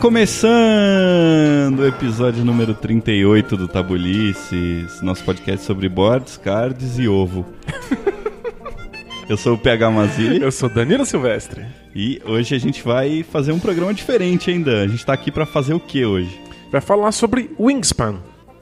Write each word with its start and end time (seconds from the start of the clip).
começando 0.00 1.80
o 1.80 1.86
episódio 1.86 2.44
número 2.44 2.72
38 2.72 3.56
do 3.56 3.66
Tabulices, 3.66 5.02
nosso 5.02 5.24
podcast 5.24 5.66
sobre 5.66 5.88
boards, 5.88 6.36
cards 6.36 6.98
e 6.98 7.08
ovo. 7.08 7.44
Eu 9.28 9.36
sou 9.36 9.54
o 9.54 9.58
PH 9.58 9.90
Mazili 9.90 10.40
Eu 10.40 10.52
sou 10.52 10.68
Danilo 10.68 11.04
Silvestre. 11.04 11.66
e 11.94 12.22
hoje 12.24 12.54
a 12.54 12.58
gente 12.58 12.82
vai 12.82 13.24
fazer 13.24 13.50
um 13.50 13.58
programa 13.58 13.92
diferente 13.92 14.50
ainda. 14.50 14.82
A 14.82 14.86
gente 14.86 15.04
tá 15.04 15.12
aqui 15.12 15.32
pra 15.32 15.44
fazer 15.44 15.74
o 15.74 15.80
que 15.80 16.04
hoje? 16.04 16.40
Vai 16.70 16.80
falar 16.80 17.10
sobre 17.10 17.50
Wingspan. 17.58 18.20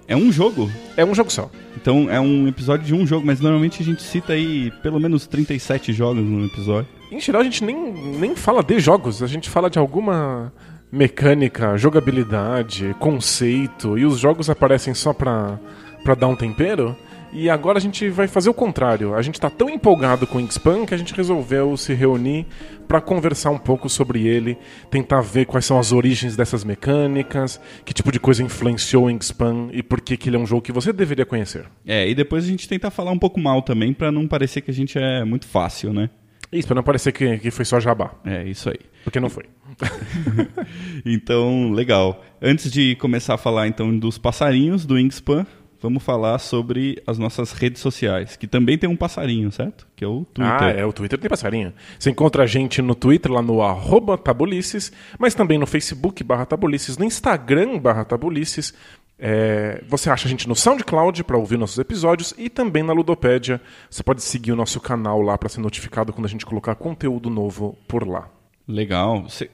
É 0.09 0.17
um 0.17 0.33
jogo. 0.33 0.71
É 0.97 1.05
um 1.05 1.15
jogo 1.15 1.31
só. 1.31 1.51
Então 1.77 2.11
é 2.11 2.19
um 2.19 2.49
episódio 2.49 2.87
de 2.87 2.95
um 2.95 3.07
jogo, 3.07 3.27
mas 3.27 3.41
normalmente 3.41 3.83
a 3.83 3.85
gente 3.85 4.03
cita 4.03 4.33
aí 4.33 4.73
pelo 4.83 4.99
menos 4.99 5.27
37 5.27 5.93
jogos 5.93 6.25
no 6.25 6.47
episódio. 6.47 6.89
Em 7.13 7.21
geral, 7.21 7.43
a 7.43 7.45
gente 7.45 7.63
nem, 7.63 7.93
nem 8.19 8.35
fala 8.35 8.63
de 8.63 8.81
jogos, 8.81 9.23
a 9.23 9.27
gente 9.27 9.51
fala 9.51 9.69
de 9.69 9.79
alguma 9.79 10.53
mecânica, 10.91 11.77
jogabilidade, 11.77 12.95
conceito, 12.99 13.99
e 13.99 14.05
os 14.05 14.19
jogos 14.19 14.49
aparecem 14.49 14.95
só 14.95 15.13
pra, 15.13 15.59
pra 16.05 16.15
dar 16.15 16.29
um 16.29 16.37
tempero. 16.37 16.97
E 17.33 17.51
agora 17.51 17.77
a 17.77 17.81
gente 17.81 18.09
vai 18.09 18.27
fazer 18.29 18.49
o 18.49 18.55
contrário. 18.55 19.15
A 19.15 19.21
gente 19.21 19.39
tá 19.39 19.51
tão 19.51 19.69
empolgado 19.69 20.27
com 20.27 20.39
o 20.39 20.41
Wingspan 20.41 20.87
que 20.87 20.95
a 20.95 20.97
gente 20.97 21.13
resolveu 21.13 21.77
se 21.77 21.93
reunir 21.93 22.47
pra 22.89 22.99
conversar 22.99 23.51
um 23.51 23.59
pouco 23.59 23.91
sobre 23.91 24.27
ele, 24.27 24.57
tentar 24.91 25.21
ver 25.21 25.45
quais 25.45 25.67
são 25.67 25.79
as 25.79 25.93
origens 25.93 26.35
dessas 26.35 26.65
mecânicas, 26.65 27.61
que 27.85 27.93
tipo 27.93 28.11
de 28.11 28.19
coisa 28.19 28.43
influenciou 28.43 29.03
o 29.03 29.07
Wingspan 29.09 29.69
e 29.73 29.83
por 29.83 30.01
que, 30.01 30.17
que 30.17 30.31
ele 30.31 30.37
é 30.37 30.39
um 30.39 30.47
jogo 30.47 30.63
que 30.63 30.73
você 30.73 30.95
deveria 30.95 31.27
conhecer. 31.27 31.67
É, 31.87 32.09
e 32.09 32.15
depois 32.15 32.45
a 32.45 32.47
gente 32.49 32.67
tenta 32.67 32.91
falar 32.91 33.11
um 33.11 33.19
pouco 33.19 33.39
mal 33.39 33.61
também 33.61 33.93
pra 33.93 34.11
não 34.11 34.27
parecer 34.27 34.63
que 34.63 34.71
a 34.71 34.75
gente 34.75 34.97
é 34.97 35.23
muito 35.25 35.47
fácil, 35.47 35.93
né? 35.93 36.09
Isso, 36.51 36.67
pra 36.69 36.77
não 36.77 36.83
parecer 36.85 37.13
que, 37.13 37.39
que 37.39 37.51
foi 37.51 37.65
só 37.67 37.79
jabá, 37.81 38.13
É, 38.25 38.45
isso 38.45 38.71
aí. 38.71 38.79
porque 39.05 39.21
não 39.21 39.29
foi. 39.29 39.45
Então, 41.05 41.73
legal. 41.73 42.25
Antes 42.41 42.71
de 42.71 42.97
começar 42.97 43.35
a 43.35 43.39
falar 43.39 43.69
então 43.69 43.97
dos 43.97 44.19
passarinhos 44.19 44.85
do 44.85 44.95
Wingspan, 44.95 45.47
vamos 45.81 46.03
falar 46.03 46.39
sobre 46.39 47.03
as 47.07 47.19
nossas 47.19 47.53
redes 47.53 47.81
sociais, 47.81 48.37
que 48.37 48.47
também 48.47 48.77
tem 48.77 48.89
um 48.89 48.97
passarinho, 48.97 49.51
certo? 49.53 49.87
Que 49.95 50.05
é 50.05 50.09
o 50.09 50.25
Twitter. 50.25 50.63
Ah, 50.63 50.71
é, 50.71 50.85
o 50.85 50.93
Twitter 50.93 51.19
tem 51.19 51.31
passarinho. 51.31 51.73
Você 51.99 52.11
encontra 52.11 52.43
a 52.43 52.47
gente 52.47 52.83
no 52.83 52.95
Twitter, 52.95 53.31
lá 53.31 53.43
no 53.43 53.63
arroba 53.63 54.19
tabulices, 54.19 54.93
mas 55.19 55.35
também 55.35 55.59
no 55.59 55.67
Facebook 55.67 56.23
barra 56.25 56.45
tabulices, 56.45 56.99
no 56.99 57.05
Instagram 57.05 57.79
barra 57.79 58.05
tabulices. 58.05 58.75
É, 59.19 59.83
você 59.89 60.11
acha 60.11 60.27
a 60.27 60.31
gente 60.31 60.47
no 60.47 60.55
SoundCloud 60.55 61.25
para 61.25 61.39
ouvir 61.39 61.57
nossos 61.57 61.79
episódios 61.79 62.35
e 62.37 62.51
também 62.51 62.83
na 62.83 62.93
Ludopédia. 62.93 63.61
Você 63.89 64.03
pode 64.03 64.23
seguir 64.23 64.53
o 64.53 64.57
nosso 64.57 64.79
canal 64.81 65.23
lá 65.23 65.39
para 65.39 65.49
ser 65.49 65.61
notificado 65.61 66.13
quando 66.13 66.27
a 66.27 66.29
gente 66.29 66.45
colocar 66.45 66.75
conteúdo 66.75 67.31
novo 67.31 67.79
por 67.89 68.07
lá. 68.07 68.29
Legal. 68.69 69.23
Você 69.23 69.49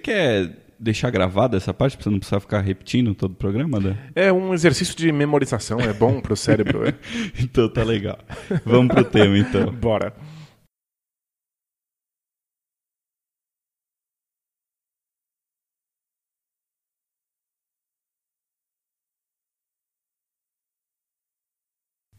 quer 0.00 0.50
deixar 0.78 1.10
gravada 1.10 1.56
essa 1.56 1.72
parte 1.72 1.96
pra 1.96 2.04
você 2.04 2.10
não 2.10 2.18
precisar 2.18 2.40
ficar 2.40 2.60
repetindo 2.60 3.14
todo 3.14 3.32
o 3.32 3.36
programa, 3.36 3.78
Dan? 3.78 3.96
É 4.14 4.32
um 4.32 4.52
exercício 4.54 4.96
de 4.96 5.12
memorização, 5.12 5.78
é 5.78 5.92
bom 5.92 6.20
pro 6.20 6.36
cérebro. 6.36 6.86
é. 6.88 6.94
Então 7.38 7.68
tá 7.68 7.84
legal. 7.84 8.18
Vamos 8.64 8.94
pro 8.94 9.04
tema 9.04 9.38
então. 9.38 9.70
Bora. 9.76 10.14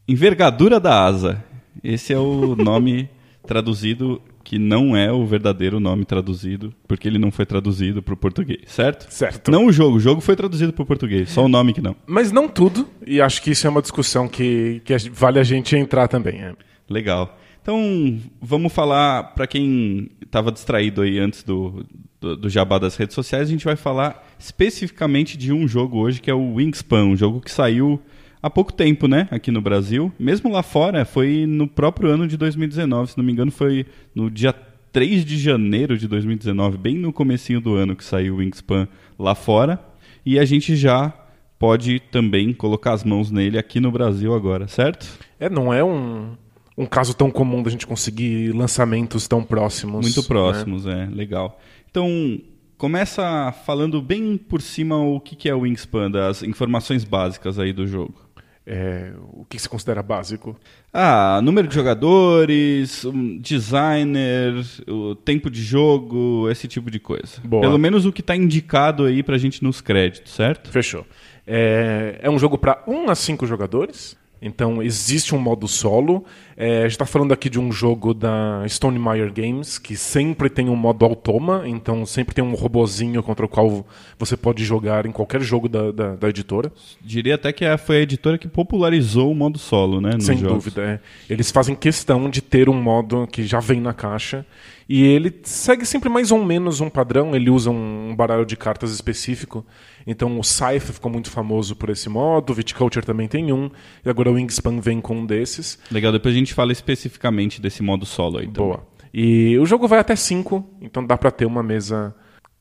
Envergadura 0.08 0.80
da 0.80 1.04
asa. 1.04 1.44
Esse 1.84 2.14
é 2.14 2.18
o 2.18 2.56
nome 2.56 3.10
traduzido 3.46 4.22
que 4.46 4.60
não 4.60 4.96
é 4.96 5.12
o 5.12 5.26
verdadeiro 5.26 5.80
nome 5.80 6.06
traduzido, 6.06 6.72
porque 6.88 7.08
ele 7.08 7.18
não 7.18 7.32
foi 7.32 7.48
traduzido 7.48 8.04
para 8.04 8.14
o 8.14 8.18
português, 8.18 8.62
certo? 8.68 9.12
Certo. 9.12 9.50
Não 9.50 9.66
o 9.66 9.72
jogo, 9.72 9.98
o 9.98 10.00
jogo 10.00 10.22
foi 10.22 10.36
traduzido 10.36 10.72
para 10.72 10.84
o 10.84 10.86
português, 10.86 11.32
só 11.32 11.44
o 11.44 11.50
nome 11.50 11.74
que 11.74 11.82
não. 11.82 11.96
Mas 12.06 12.32
não 12.32 12.48
tudo, 12.48 12.88
e 13.06 13.20
acho 13.20 13.42
que 13.42 13.50
isso 13.52 13.66
é 13.66 13.70
uma 13.70 13.82
discussão 13.82 14.28
que, 14.28 14.84
que 14.86 14.96
vale 15.10 15.40
a 15.40 15.44
gente 15.44 15.76
entrar 15.76 16.08
também. 16.08 16.42
é. 16.42 16.54
Legal. 16.88 17.36
Então, 17.60 18.20
vamos 18.40 18.72
falar, 18.72 19.34
para 19.34 19.48
quem 19.48 20.12
estava 20.24 20.52
distraído 20.52 21.02
aí 21.02 21.18
antes 21.18 21.42
do, 21.42 21.84
do, 22.22 22.38
do 22.38 22.48
jabá 22.48 22.78
das 22.78 22.96
redes 22.96 23.16
sociais, 23.16 23.48
a 23.48 23.52
gente 23.52 23.66
vai 23.66 23.76
falar 23.76 24.24
especificamente 24.38 25.36
de 25.36 25.52
um 25.52 25.68
jogo 25.68 25.98
hoje, 25.98 26.22
que 26.22 26.30
é 26.30 26.34
o 26.36 26.54
Wingspan, 26.54 27.06
um 27.06 27.18
jogo 27.18 27.42
que 27.42 27.50
saiu 27.50 28.00
há 28.46 28.50
pouco 28.50 28.72
tempo, 28.72 29.08
né, 29.08 29.28
aqui 29.32 29.50
no 29.50 29.60
Brasil. 29.60 30.14
Mesmo 30.20 30.52
lá 30.52 30.62
fora, 30.62 31.04
foi 31.04 31.48
no 31.48 31.68
próprio 31.68 32.12
ano 32.12 32.28
de 32.28 32.38
2019, 32.38 33.12
se 33.12 33.18
não 33.18 33.26
me 33.26 33.32
engano, 33.32 33.52
foi 33.52 33.88
no 34.14 34.30
dia 34.30 34.54
3 34.92 35.26
de 35.26 35.36
janeiro 35.36 35.98
de 35.98 36.08
2019, 36.08 36.78
bem 36.78 36.96
no 36.96 37.12
comecinho 37.12 37.60
do 37.60 37.74
ano 37.74 37.96
que 37.96 38.04
saiu 38.04 38.36
o 38.36 38.38
Wingspan 38.38 38.88
lá 39.18 39.34
fora. 39.34 39.84
E 40.24 40.38
a 40.38 40.46
gente 40.46 40.76
já 40.76 41.12
pode 41.58 42.00
também 42.12 42.54
colocar 42.54 42.94
as 42.94 43.04
mãos 43.04 43.32
nele 43.32 43.58
aqui 43.58 43.80
no 43.80 43.92
Brasil 43.92 44.36
agora, 44.36 44.68
certo? 44.68 45.08
É, 45.40 45.50
não 45.50 45.74
é 45.74 45.84
um, 45.84 46.36
um 46.78 46.86
caso 46.86 47.16
tão 47.16 47.32
comum 47.32 47.64
da 47.64 47.72
gente 47.72 47.88
conseguir 47.88 48.52
lançamentos 48.54 49.28
tão 49.28 49.44
próximos. 49.44 50.06
Muito 50.06 50.22
né? 50.22 50.28
próximos, 50.28 50.86
é, 50.86 51.08
legal. 51.12 51.60
Então, 51.90 52.40
começa 52.78 53.52
falando 53.66 54.00
bem 54.04 54.38
por 54.38 54.62
cima 54.62 54.98
o 54.98 55.20
que 55.20 55.36
que 55.36 55.50
é 55.50 55.56
o 55.56 55.62
Wingspan, 55.62 56.12
das 56.12 56.44
informações 56.44 57.04
básicas 57.04 57.58
aí 57.58 57.74
do 57.74 57.88
jogo. 57.88 58.25
É, 58.68 59.12
o 59.32 59.46
que 59.46 59.60
você 59.60 59.70
considera 59.70 60.02
básico? 60.02 60.60
Ah, 60.92 61.40
número 61.44 61.68
de 61.68 61.76
jogadores, 61.76 63.06
um 63.06 63.38
designer, 63.38 64.56
o 64.88 65.14
tempo 65.14 65.52
de 65.52 65.62
jogo, 65.62 66.50
esse 66.50 66.68
tipo 66.68 66.90
de 66.90 67.00
coisa. 67.00 67.40
Boa. 67.44 67.62
Pelo 67.62 67.78
menos 67.78 68.06
o 68.06 68.12
que 68.12 68.22
está 68.22 68.36
indicado 68.36 69.06
aí 69.06 69.22
pra 69.22 69.38
gente 69.38 69.64
nos 69.64 69.82
créditos, 69.82 70.34
certo? 70.34 70.72
Fechou. 70.72 71.06
É, 71.46 72.20
é 72.24 72.30
um 72.30 72.40
jogo 72.40 72.58
para 72.58 72.84
1 72.88 73.10
a 73.10 73.16
5 73.16 73.46
jogadores. 73.46 74.18
Então 74.46 74.82
existe 74.82 75.34
um 75.34 75.40
modo 75.40 75.68
solo. 75.68 76.24
É, 76.56 76.80
a 76.80 76.82
gente 76.84 76.92
está 76.92 77.06
falando 77.06 77.34
aqui 77.34 77.50
de 77.50 77.60
um 77.60 77.72
jogo 77.72 78.14
da 78.14 78.64
Stone 78.70 79.00
Meyer 79.00 79.34
Games, 79.34 79.80
que 79.80 79.98
sempre 79.98 80.50
tem 80.50 80.70
um 80.70 80.76
modo 80.76 81.04
automa, 81.04 81.64
então 81.66 82.06
sempre 82.06 82.36
tem 82.36 82.44
um 82.44 82.54
robozinho 82.54 83.22
contra 83.24 83.46
o 83.46 83.50
qual 83.50 83.86
você 84.20 84.38
pode 84.38 84.64
jogar 84.64 85.06
em 85.08 85.12
qualquer 85.12 85.42
jogo 85.42 85.68
da, 85.68 85.92
da, 85.92 86.16
da 86.16 86.30
editora. 86.30 86.72
Diria 87.02 87.36
até 87.36 87.52
que 87.52 87.66
é- 87.66 87.76
foi 87.76 87.98
a 87.98 88.02
editora 88.02 88.38
que 88.38 88.48
popularizou 88.48 89.32
o 89.32 89.36
modo 89.36 89.58
solo, 89.58 90.00
né? 90.00 90.12
Sem 90.20 90.38
jogos. 90.38 90.64
dúvida. 90.64 90.82
é. 90.84 91.00
Eles 91.28 91.50
fazem 91.52 91.76
questão 91.76 92.30
de 92.30 92.42
ter 92.42 92.70
um 92.70 92.80
modo 92.82 93.28
que 93.28 93.44
já 93.46 93.60
vem 93.60 93.82
na 93.82 93.94
caixa. 93.94 94.46
E 94.88 95.04
ele 95.04 95.34
segue 95.44 95.86
sempre 95.86 96.10
mais 96.10 96.32
ou 96.32 96.44
menos 96.44 96.80
um 96.80 96.90
padrão. 96.90 97.36
Ele 97.36 97.50
usa 97.50 97.72
um 97.72 98.16
baralho 98.16 98.46
de 98.46 98.56
cartas 98.56 98.92
específico. 98.92 99.66
Então 100.06 100.40
o 100.40 100.44
Scythe 100.44 100.94
ficou 100.94 101.12
muito 101.12 101.32
famoso 101.32 101.76
por 101.76 101.90
esse 101.90 102.08
modo. 102.08 102.52
O 102.52 102.54
Viticulture 102.54 103.06
também 103.06 103.28
tem 103.28 103.52
um. 103.52 103.70
E 104.06 104.10
agora 104.10 104.30
o 104.30 104.34
Wingspan 104.34 104.80
vem 104.80 105.02
com 105.02 105.18
um 105.18 105.26
desses. 105.26 105.80
Legal, 105.92 106.12
depois 106.12 106.36
a 106.36 106.38
gente 106.38 106.54
fala 106.54 106.72
especificamente 106.72 107.60
desse 107.60 107.82
modo 107.82 108.06
solo 108.06 108.38
aí. 108.38 108.48
também. 108.48 108.70
Boa. 108.70 108.88
E 109.14 109.58
o 109.58 109.66
jogo 109.66 109.88
vai 109.88 110.00
até 110.00 110.16
5. 110.16 110.64
Então 110.82 111.06
dá 111.06 111.18
pra 111.18 111.32
ter 111.32 111.46
uma 111.46 111.64
mesa 111.64 112.14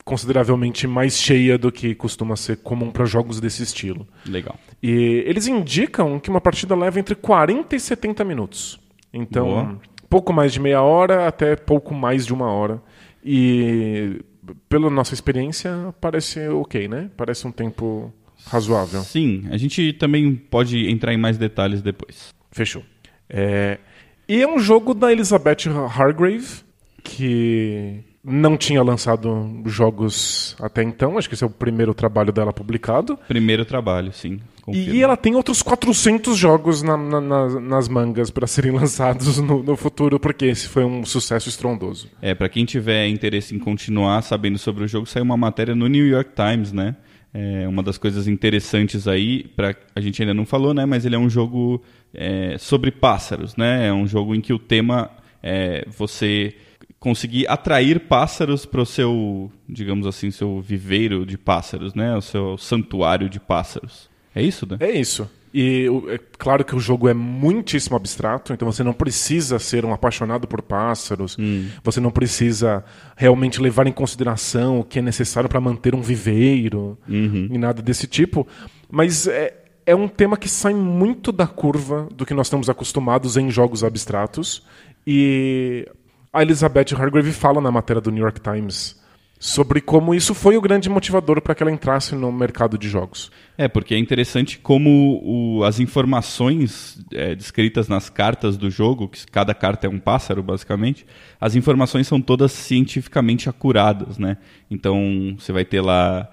consideravelmente 0.05 0.87
mais 0.87 1.19
cheia 1.19 1.57
do 1.59 1.73
que 1.73 1.95
costuma 1.95 2.37
ser 2.37 2.59
comum 2.59 2.91
para 2.91 3.05
jogos 3.07 3.41
desse 3.41 3.63
estilo. 3.63 4.07
Legal. 4.27 4.57
E 4.83 5.25
eles 5.27 5.47
indicam 5.47 6.21
que 6.21 6.29
uma 6.29 6.41
partida 6.41 6.77
leva 6.77 7.01
entre 7.01 7.15
40 7.15 7.75
e 7.75 7.81
70 7.81 8.23
minutos. 8.25 8.79
Então, 9.13 9.47
Boa. 9.47 9.81
Pouco 10.15 10.33
mais 10.33 10.53
de 10.53 10.61
meia 10.61 10.81
hora 10.81 11.27
até 11.27 11.57
pouco 11.57 11.93
mais 11.93 12.25
de 12.25 12.33
uma 12.33 12.47
hora. 12.47 12.81
E 13.25 14.21
pela 14.69 14.89
nossa 14.89 15.13
experiência, 15.13 15.93
parece 16.01 16.47
ok, 16.51 16.87
né? 16.87 17.11
Parece 17.17 17.49
um 17.49 17.51
tempo 17.51 18.15
razoável. 18.47 19.01
Sim, 19.01 19.43
a 19.51 19.57
gente 19.57 19.93
também 19.95 20.37
pode 20.37 20.89
entrar 20.89 21.13
em 21.13 21.17
mais 21.17 21.37
detalhes 21.37 21.83
depois. 21.83 22.33
Fechou. 22.53 22.85
É, 23.29 23.81
E 24.29 24.41
é 24.41 24.47
um 24.47 24.61
jogo 24.61 24.95
da 24.95 25.11
Elizabeth 25.11 25.69
Hargrave, 25.99 26.63
que 27.03 27.99
não 28.23 28.57
tinha 28.57 28.85
lançado 28.85 29.63
jogos 29.67 30.57
até 30.61 30.85
então. 30.85 31.19
Acho 31.19 31.29
que 31.29 31.35
esse 31.35 31.43
é 31.43 31.47
o 31.49 31.51
primeiro 31.51 31.93
trabalho 31.93 32.33
dela 32.33 32.53
publicado. 32.53 33.19
Primeiro 33.27 33.65
trabalho, 33.65 34.13
sim. 34.13 34.39
E 34.73 35.03
ela 35.03 35.17
tem 35.17 35.35
outros 35.35 35.61
400 35.63 36.37
jogos 36.37 36.83
na- 36.83 36.97
na- 36.97 37.21
na- 37.21 37.61
nas 37.61 37.89
mangas 37.89 38.31
para 38.31 38.47
serem 38.47 38.71
lançados 38.79 39.39
no, 39.39 39.63
no 39.63 39.77
futuro, 39.77 40.19
porque 40.19 40.47
esse 40.47 40.69
foi 40.69 40.85
um 40.85 41.05
sucesso 41.05 41.49
estrondoso. 41.49 42.09
É, 42.23 42.35
pra 42.35 42.49
quem 42.49 42.65
tiver 42.65 43.09
interesse 43.09 43.55
em 43.55 43.59
continuar 43.59 44.23
sabendo 44.23 44.59
sobre 44.59 44.85
o 44.85 44.89
jogo, 44.89 45.07
saiu 45.07 45.25
uma 45.25 45.37
matéria 45.37 45.75
no 45.75 45.87
New 45.87 46.07
York 46.07 46.31
Times, 46.35 46.73
né? 46.73 46.97
É 47.37 47.67
uma 47.67 47.83
das 47.83 47.99
coisas 47.99 48.29
interessantes 48.29 49.09
aí, 49.09 49.43
pra, 49.57 49.75
a 49.97 50.01
gente 50.01 50.23
ainda 50.23 50.33
não 50.33 50.47
falou, 50.47 50.73
né? 50.73 50.87
Mas 50.87 51.05
ele 51.05 51.17
é 51.17 51.19
um 51.19 51.29
jogo 51.29 51.83
é, 52.15 52.57
sobre 52.59 52.93
pássaros, 52.93 53.57
né? 53.57 53.89
É 53.89 53.93
um 53.93 54.07
jogo 54.07 54.35
em 54.37 54.41
que 54.41 54.53
o 54.53 54.59
tema 54.59 55.11
é 55.43 55.85
você 55.89 56.55
conseguir 57.01 57.47
atrair 57.49 58.01
pássaros 58.01 58.65
para 58.65 58.81
o 58.81 58.87
seu, 58.87 59.51
digamos 59.69 60.07
assim, 60.07 60.31
seu 60.31 60.61
viveiro 60.61 61.27
de 61.27 61.37
pássaros, 61.37 61.93
né? 61.93 62.17
O 62.17 62.21
seu 62.23 62.57
santuário 62.57 63.29
de 63.29 63.39
pássaros. 63.41 64.09
É 64.35 64.43
isso, 64.43 64.67
né? 64.69 64.77
É 64.81 64.91
isso. 64.91 65.29
E 65.57 65.87
é 66.09 66.19
claro 66.37 66.65
que 66.65 66.75
o 66.75 66.81
jogo 66.81 67.09
é 67.09 67.15
muitíssimo 67.15 67.97
abstrato, 67.97 68.53
então 68.53 68.71
você 68.71 68.83
não 68.83 68.93
precisa 68.93 69.57
ser 69.61 69.85
um 69.85 69.93
apaixonado 69.93 70.49
por 70.49 70.61
pássaros, 70.61 71.37
hum. 71.39 71.69
você 71.85 72.01
não 72.01 72.11
precisa 72.11 72.85
realmente 73.17 73.63
levar 73.63 73.87
em 73.87 73.93
consideração 73.93 74.81
o 74.81 74.85
que 74.85 74.99
é 74.99 75.03
necessário 75.03 75.49
para 75.49 75.61
manter 75.61 75.95
um 75.95 76.03
viveiro 76.03 76.99
uhum. 77.09 77.49
e 77.53 77.57
nada 77.57 77.81
desse 77.81 78.09
tipo. 78.09 78.45
Mas 78.91 79.29
é, 79.29 79.55
é 79.87 79.95
um 79.95 80.09
tema 80.09 80.37
que 80.37 80.49
sai 80.49 80.75
muito 80.75 81.31
da 81.31 81.47
curva 81.47 82.09
do 82.13 82.27
que 82.27 82.35
nós 82.35 82.49
estamos 82.49 82.69
acostumados 82.69 83.37
em 83.37 83.49
jogos 83.49 83.85
abstratos. 83.85 84.67
E 85.07 85.89
a 86.33 86.43
Elizabeth 86.43 86.97
Hargrave 86.97 87.31
fala 87.31 87.61
na 87.61 87.71
matéria 87.71 88.03
do 88.03 88.11
New 88.11 88.25
York 88.25 88.41
Times 88.41 89.01
sobre 89.45 89.83
como 89.83 90.15
isso 90.15 90.35
foi 90.35 90.57
o 90.57 90.61
grande 90.61 90.89
motivador 90.89 91.39
para 91.43 91.55
que 91.55 91.63
ela 91.63 91.71
entrasse 91.71 92.15
no 92.15 92.33
mercado 92.33 92.79
de 92.79 92.89
jogos. 92.89 93.31
É, 93.59 93.69
porque 93.69 93.95
é 93.95 93.99
interessante 93.99 94.59
como 94.59 95.21
o, 95.23 95.63
as 95.65 95.79
informações 95.79 96.99
é, 97.13 97.35
descritas 97.35 97.87
nas 97.87 98.09
cartas 98.09 98.57
do 98.57 98.71
jogo, 98.71 99.07
que 99.07 99.27
cada 99.27 99.53
carta 99.53 99.87
é 99.87 99.91
um 99.91 99.99
pássaro, 99.99 100.43
basicamente, 100.43 101.05
as 101.39 101.55
informações 101.55 102.07
são 102.07 102.23
todas 102.23 102.53
cientificamente 102.53 103.47
acuradas, 103.47 104.17
né? 104.17 104.39
Então, 104.71 105.37
você 105.39 105.53
vai 105.53 105.67
ter 105.67 105.83
lá 105.83 106.27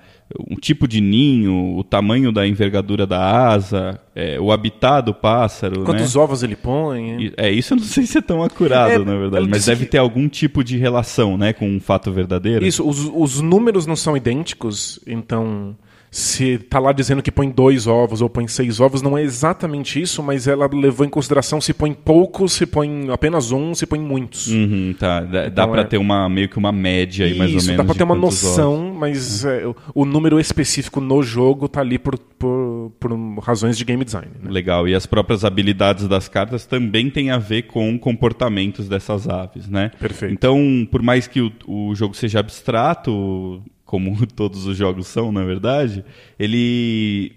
um 0.50 0.56
tipo 0.56 0.88
de 0.88 1.02
ninho, 1.02 1.78
o 1.78 1.84
tamanho 1.84 2.32
da 2.32 2.48
envergadura 2.48 3.06
da 3.06 3.20
asa, 3.20 4.00
é, 4.16 4.40
o 4.40 4.52
habitat 4.52 5.06
do 5.06 5.14
pássaro. 5.14 5.84
Quantos 5.84 6.16
né? 6.16 6.22
ovos 6.22 6.44
ele 6.44 6.56
põe? 6.56 7.34
É, 7.38 7.52
isso 7.52 7.74
eu 7.74 7.78
não 7.78 7.84
sei 7.86 8.06
se 8.06 8.18
é 8.18 8.22
tão 8.22 8.44
acurado, 8.44 8.94
é, 8.94 9.00
na 9.00 9.16
verdade, 9.16 9.48
mas 9.50 9.66
deve 9.66 9.86
que... 9.86 9.92
ter 9.92 9.98
algum 9.98 10.28
tipo 10.28 10.64
de 10.64 10.78
relação 10.78 11.38
né, 11.38 11.54
com 11.54 11.68
um 11.68 11.80
fato 11.80 12.12
verdadeiro. 12.12 12.66
Isso, 12.66 12.88
os, 12.88 13.12
os 13.14 13.42
números 13.42 13.86
não 13.86 13.96
são 13.96 14.16
idênticos, 14.16 15.00
então 15.06 15.76
se 16.14 16.58
tá 16.58 16.78
lá 16.78 16.92
dizendo 16.92 17.24
que 17.24 17.32
põe 17.32 17.50
dois 17.50 17.88
ovos 17.88 18.22
ou 18.22 18.30
põe 18.30 18.46
seis 18.46 18.82
ovos, 18.82 19.02
não 19.02 19.18
é 19.18 19.24
exatamente 19.24 20.02
isso, 20.02 20.22
mas 20.22 20.46
ela 20.46 20.70
levou 20.72 21.06
em 21.06 21.10
consideração 21.10 21.62
se 21.62 21.74
põe 21.74 21.94
poucos, 21.94 22.52
se 22.52 22.66
põe 22.66 23.10
apenas 23.10 23.54
um, 23.54 23.74
se 23.74 23.86
põe 23.86 23.98
muitos. 23.98 24.48
Uhum, 24.48 24.94
tá. 25.00 25.22
Dá, 25.22 25.48
então, 25.48 25.54
dá 25.54 25.68
para 25.70 25.82
é... 25.82 25.86
ter 25.86 25.98
uma 25.98 26.28
meio 26.28 26.50
que 26.50 26.58
uma 26.58 26.74
média 26.74 27.26
aí, 27.26 27.38
mais 27.38 27.52
ou 27.52 27.62
menos. 27.62 27.78
Dá 27.78 27.86
para 27.86 27.96
ter 27.96 28.04
uma 28.04 28.16
noção, 28.16 28.88
ovos. 28.88 29.00
mas 29.00 29.46
é. 29.46 29.62
É, 29.62 29.74
o 29.96 30.04
número 30.04 30.38
específico 30.38 31.00
no 31.00 31.24
jogo 31.24 31.70
tá 31.70 31.80
ali 31.80 31.98
por, 31.98 32.20
por, 32.20 32.92
por 33.00 33.40
razões 33.40 33.78
de 33.78 33.86
game 33.86 34.04
design. 34.04 34.28
Né? 34.42 34.52
Legal. 34.52 34.90
E 34.90 34.94
as 34.94 35.06
próprias 35.06 35.46
habilidades 35.46 36.10
das 36.10 36.28
cartas 36.28 36.66
também 36.66 37.10
têm 37.10 37.32
a 37.32 37.38
ver 37.38 37.64
com 37.64 37.98
comportamentos 37.98 38.90
dessas 38.90 39.30
aves, 39.30 39.70
né? 39.70 39.92
Perfeito. 39.98 40.34
Então, 40.34 40.86
por 40.92 41.02
mais 41.02 41.26
que 41.26 41.40
o, 41.40 41.52
o 41.66 41.96
jogo 41.96 42.14
seja 42.16 42.42
abstrato, 42.42 43.64
como 43.92 44.26
todos 44.34 44.66
os 44.66 44.78
jogos 44.78 45.08
são, 45.08 45.34
na 45.34 45.44
verdade, 45.44 46.06
ele 46.40 47.34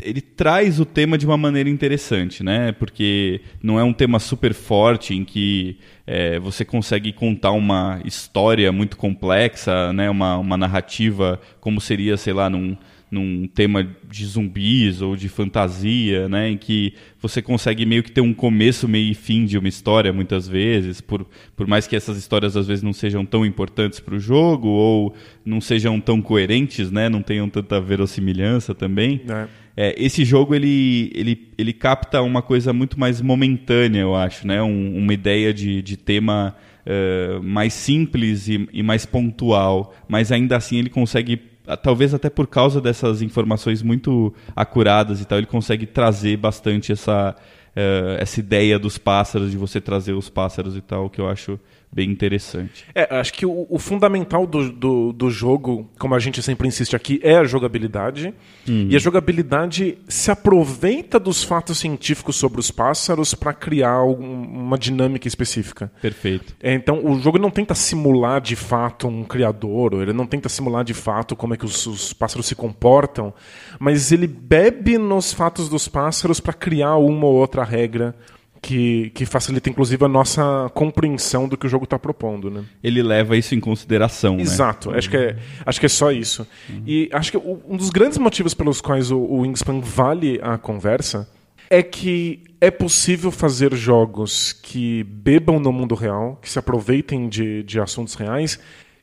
ele 0.00 0.20
traz 0.20 0.78
o 0.78 0.84
tema 0.84 1.18
de 1.18 1.26
uma 1.26 1.36
maneira 1.36 1.68
interessante, 1.68 2.44
né? 2.44 2.70
Porque 2.70 3.40
não 3.60 3.80
é 3.80 3.84
um 3.84 3.92
tema 3.92 4.20
super 4.20 4.54
forte 4.54 5.12
em 5.12 5.24
que 5.24 5.76
é, 6.06 6.38
você 6.38 6.64
consegue 6.64 7.12
contar 7.12 7.50
uma 7.50 8.00
história 8.04 8.70
muito 8.70 8.96
complexa, 8.96 9.92
né? 9.92 10.08
Uma, 10.08 10.38
uma 10.38 10.56
narrativa 10.56 11.40
como 11.60 11.80
seria, 11.80 12.16
sei 12.16 12.32
lá, 12.32 12.48
num, 12.48 12.76
num 13.10 13.46
tema 13.46 13.86
de 14.10 14.26
zumbis 14.26 15.00
ou 15.00 15.16
de 15.16 15.28
fantasia, 15.28 16.28
né, 16.28 16.50
em 16.50 16.56
que 16.56 16.92
você 17.20 17.40
consegue 17.40 17.86
meio 17.86 18.02
que 18.02 18.12
ter 18.12 18.20
um 18.20 18.34
começo, 18.34 18.86
meio 18.86 19.10
e 19.10 19.14
fim 19.14 19.44
de 19.44 19.56
uma 19.56 19.68
história 19.68 20.12
muitas 20.12 20.46
vezes, 20.46 21.00
por, 21.00 21.26
por 21.56 21.66
mais 21.66 21.86
que 21.86 21.96
essas 21.96 22.18
histórias 22.18 22.56
às 22.56 22.66
vezes 22.66 22.82
não 22.82 22.92
sejam 22.92 23.24
tão 23.24 23.46
importantes 23.46 23.98
para 23.98 24.14
o 24.14 24.20
jogo 24.20 24.68
ou 24.68 25.14
não 25.44 25.60
sejam 25.60 26.00
tão 26.00 26.20
coerentes, 26.20 26.90
né, 26.90 27.08
não 27.08 27.22
tenham 27.22 27.48
tanta 27.48 27.80
verossimilhança 27.80 28.74
também. 28.74 29.22
É. 29.28 29.48
É, 29.80 29.94
esse 29.96 30.24
jogo 30.24 30.56
ele, 30.56 31.12
ele, 31.14 31.50
ele 31.56 31.72
capta 31.72 32.20
uma 32.20 32.42
coisa 32.42 32.72
muito 32.72 32.98
mais 32.98 33.20
momentânea, 33.20 34.00
eu 34.00 34.14
acho, 34.14 34.46
né, 34.46 34.60
um, 34.60 34.98
uma 34.98 35.14
ideia 35.14 35.54
de, 35.54 35.80
de 35.80 35.96
tema 35.96 36.56
uh, 36.84 37.42
mais 37.42 37.74
simples 37.74 38.48
e, 38.48 38.68
e 38.72 38.82
mais 38.82 39.06
pontual, 39.06 39.94
mas 40.08 40.32
ainda 40.32 40.56
assim 40.56 40.78
ele 40.78 40.90
consegue 40.90 41.40
talvez 41.76 42.14
até 42.14 42.30
por 42.30 42.46
causa 42.46 42.80
dessas 42.80 43.22
informações 43.22 43.82
muito 43.82 44.32
acuradas 44.54 45.20
e 45.20 45.24
tal, 45.24 45.38
ele 45.38 45.46
consegue 45.46 45.86
trazer 45.86 46.36
bastante 46.36 46.92
essa, 46.92 47.34
uh, 47.76 48.16
essa 48.18 48.40
ideia 48.40 48.78
dos 48.78 48.98
pássaros, 48.98 49.50
de 49.50 49.56
você 49.56 49.80
trazer 49.80 50.12
os 50.12 50.28
pássaros 50.28 50.76
e 50.76 50.80
tal, 50.80 51.10
que 51.10 51.20
eu 51.20 51.28
acho 51.28 51.58
bem 51.92 52.10
interessante. 52.10 52.84
É, 52.94 53.16
acho 53.16 53.32
que 53.32 53.46
o, 53.46 53.66
o 53.68 53.78
fundamental 53.78 54.46
do, 54.46 54.70
do, 54.70 55.12
do, 55.12 55.30
jogo, 55.30 55.88
como 55.98 56.14
a 56.14 56.18
gente 56.18 56.42
sempre 56.42 56.68
insiste 56.68 56.94
aqui, 56.94 57.20
é 57.22 57.36
a 57.36 57.44
jogabilidade. 57.44 58.34
Uhum. 58.68 58.88
E 58.90 58.96
a 58.96 58.98
jogabilidade 58.98 59.98
se 60.08 60.30
aproveita 60.30 61.18
dos 61.18 61.42
fatos 61.42 61.78
científicos 61.78 62.36
sobre 62.36 62.60
os 62.60 62.70
pássaros 62.70 63.34
para 63.34 63.52
criar 63.52 64.02
um, 64.04 64.42
uma 64.42 64.78
dinâmica 64.78 65.26
específica. 65.26 65.90
Perfeito. 66.00 66.54
É, 66.60 66.74
então, 66.74 67.04
o 67.04 67.18
jogo 67.20 67.38
não 67.38 67.50
tenta 67.50 67.74
simular 67.74 68.40
de 68.40 68.56
fato 68.56 69.08
um 69.08 69.24
criador, 69.24 69.94
ele 69.94 70.12
não 70.12 70.26
tenta 70.26 70.48
simular 70.48 70.84
de 70.84 70.94
fato 70.94 71.34
como 71.34 71.54
é 71.54 71.56
que 71.56 71.64
os, 71.64 71.86
os 71.86 72.12
pássaros 72.12 72.46
se 72.46 72.54
comportam, 72.54 73.32
mas 73.78 74.12
ele 74.12 74.26
bebe 74.26 74.98
nos 74.98 75.32
fatos 75.32 75.68
dos 75.68 75.88
pássaros 75.88 76.40
para 76.40 76.52
criar 76.52 76.96
uma 76.96 77.26
ou 77.26 77.34
outra 77.34 77.64
regra 77.64 78.14
que, 78.60 79.10
que 79.10 79.24
facilita 79.24 79.70
inclusive 79.70 80.04
a 80.04 80.08
nossa 80.08 80.70
compreensão 80.74 81.48
do 81.48 81.56
que 81.56 81.66
o 81.66 81.68
jogo 81.68 81.84
está 81.84 81.98
propondo, 81.98 82.50
né? 82.50 82.64
Ele 82.82 83.02
leva 83.02 83.36
isso 83.36 83.54
em 83.54 83.60
consideração, 83.60 84.36
né? 84.36 84.42
Exato. 84.42 84.90
Né? 84.90 84.98
Acho 84.98 85.10
que 85.10 85.16
é 85.16 85.36
acho 85.64 85.80
que 85.80 85.86
é 85.86 85.88
só 85.88 86.10
isso. 86.10 86.46
Uhum. 86.68 86.82
E 86.86 87.08
acho 87.12 87.32
que 87.32 87.38
um 87.38 87.76
dos 87.76 87.90
grandes 87.90 88.18
motivos 88.18 88.54
pelos 88.54 88.80
quais 88.80 89.10
o, 89.10 89.18
o 89.18 89.40
Wingspan 89.40 89.80
vale 89.80 90.40
a 90.42 90.58
conversa 90.58 91.28
é 91.70 91.82
que 91.82 92.42
é 92.60 92.70
possível 92.70 93.30
fazer 93.30 93.74
jogos 93.74 94.52
que 94.52 95.04
bebam 95.04 95.60
no 95.60 95.72
mundo 95.72 95.94
real, 95.94 96.38
que 96.40 96.50
se 96.50 96.58
aproveitem 96.58 97.28
de, 97.28 97.62
de 97.62 97.78
assuntos 97.78 98.14
reais, 98.14 98.58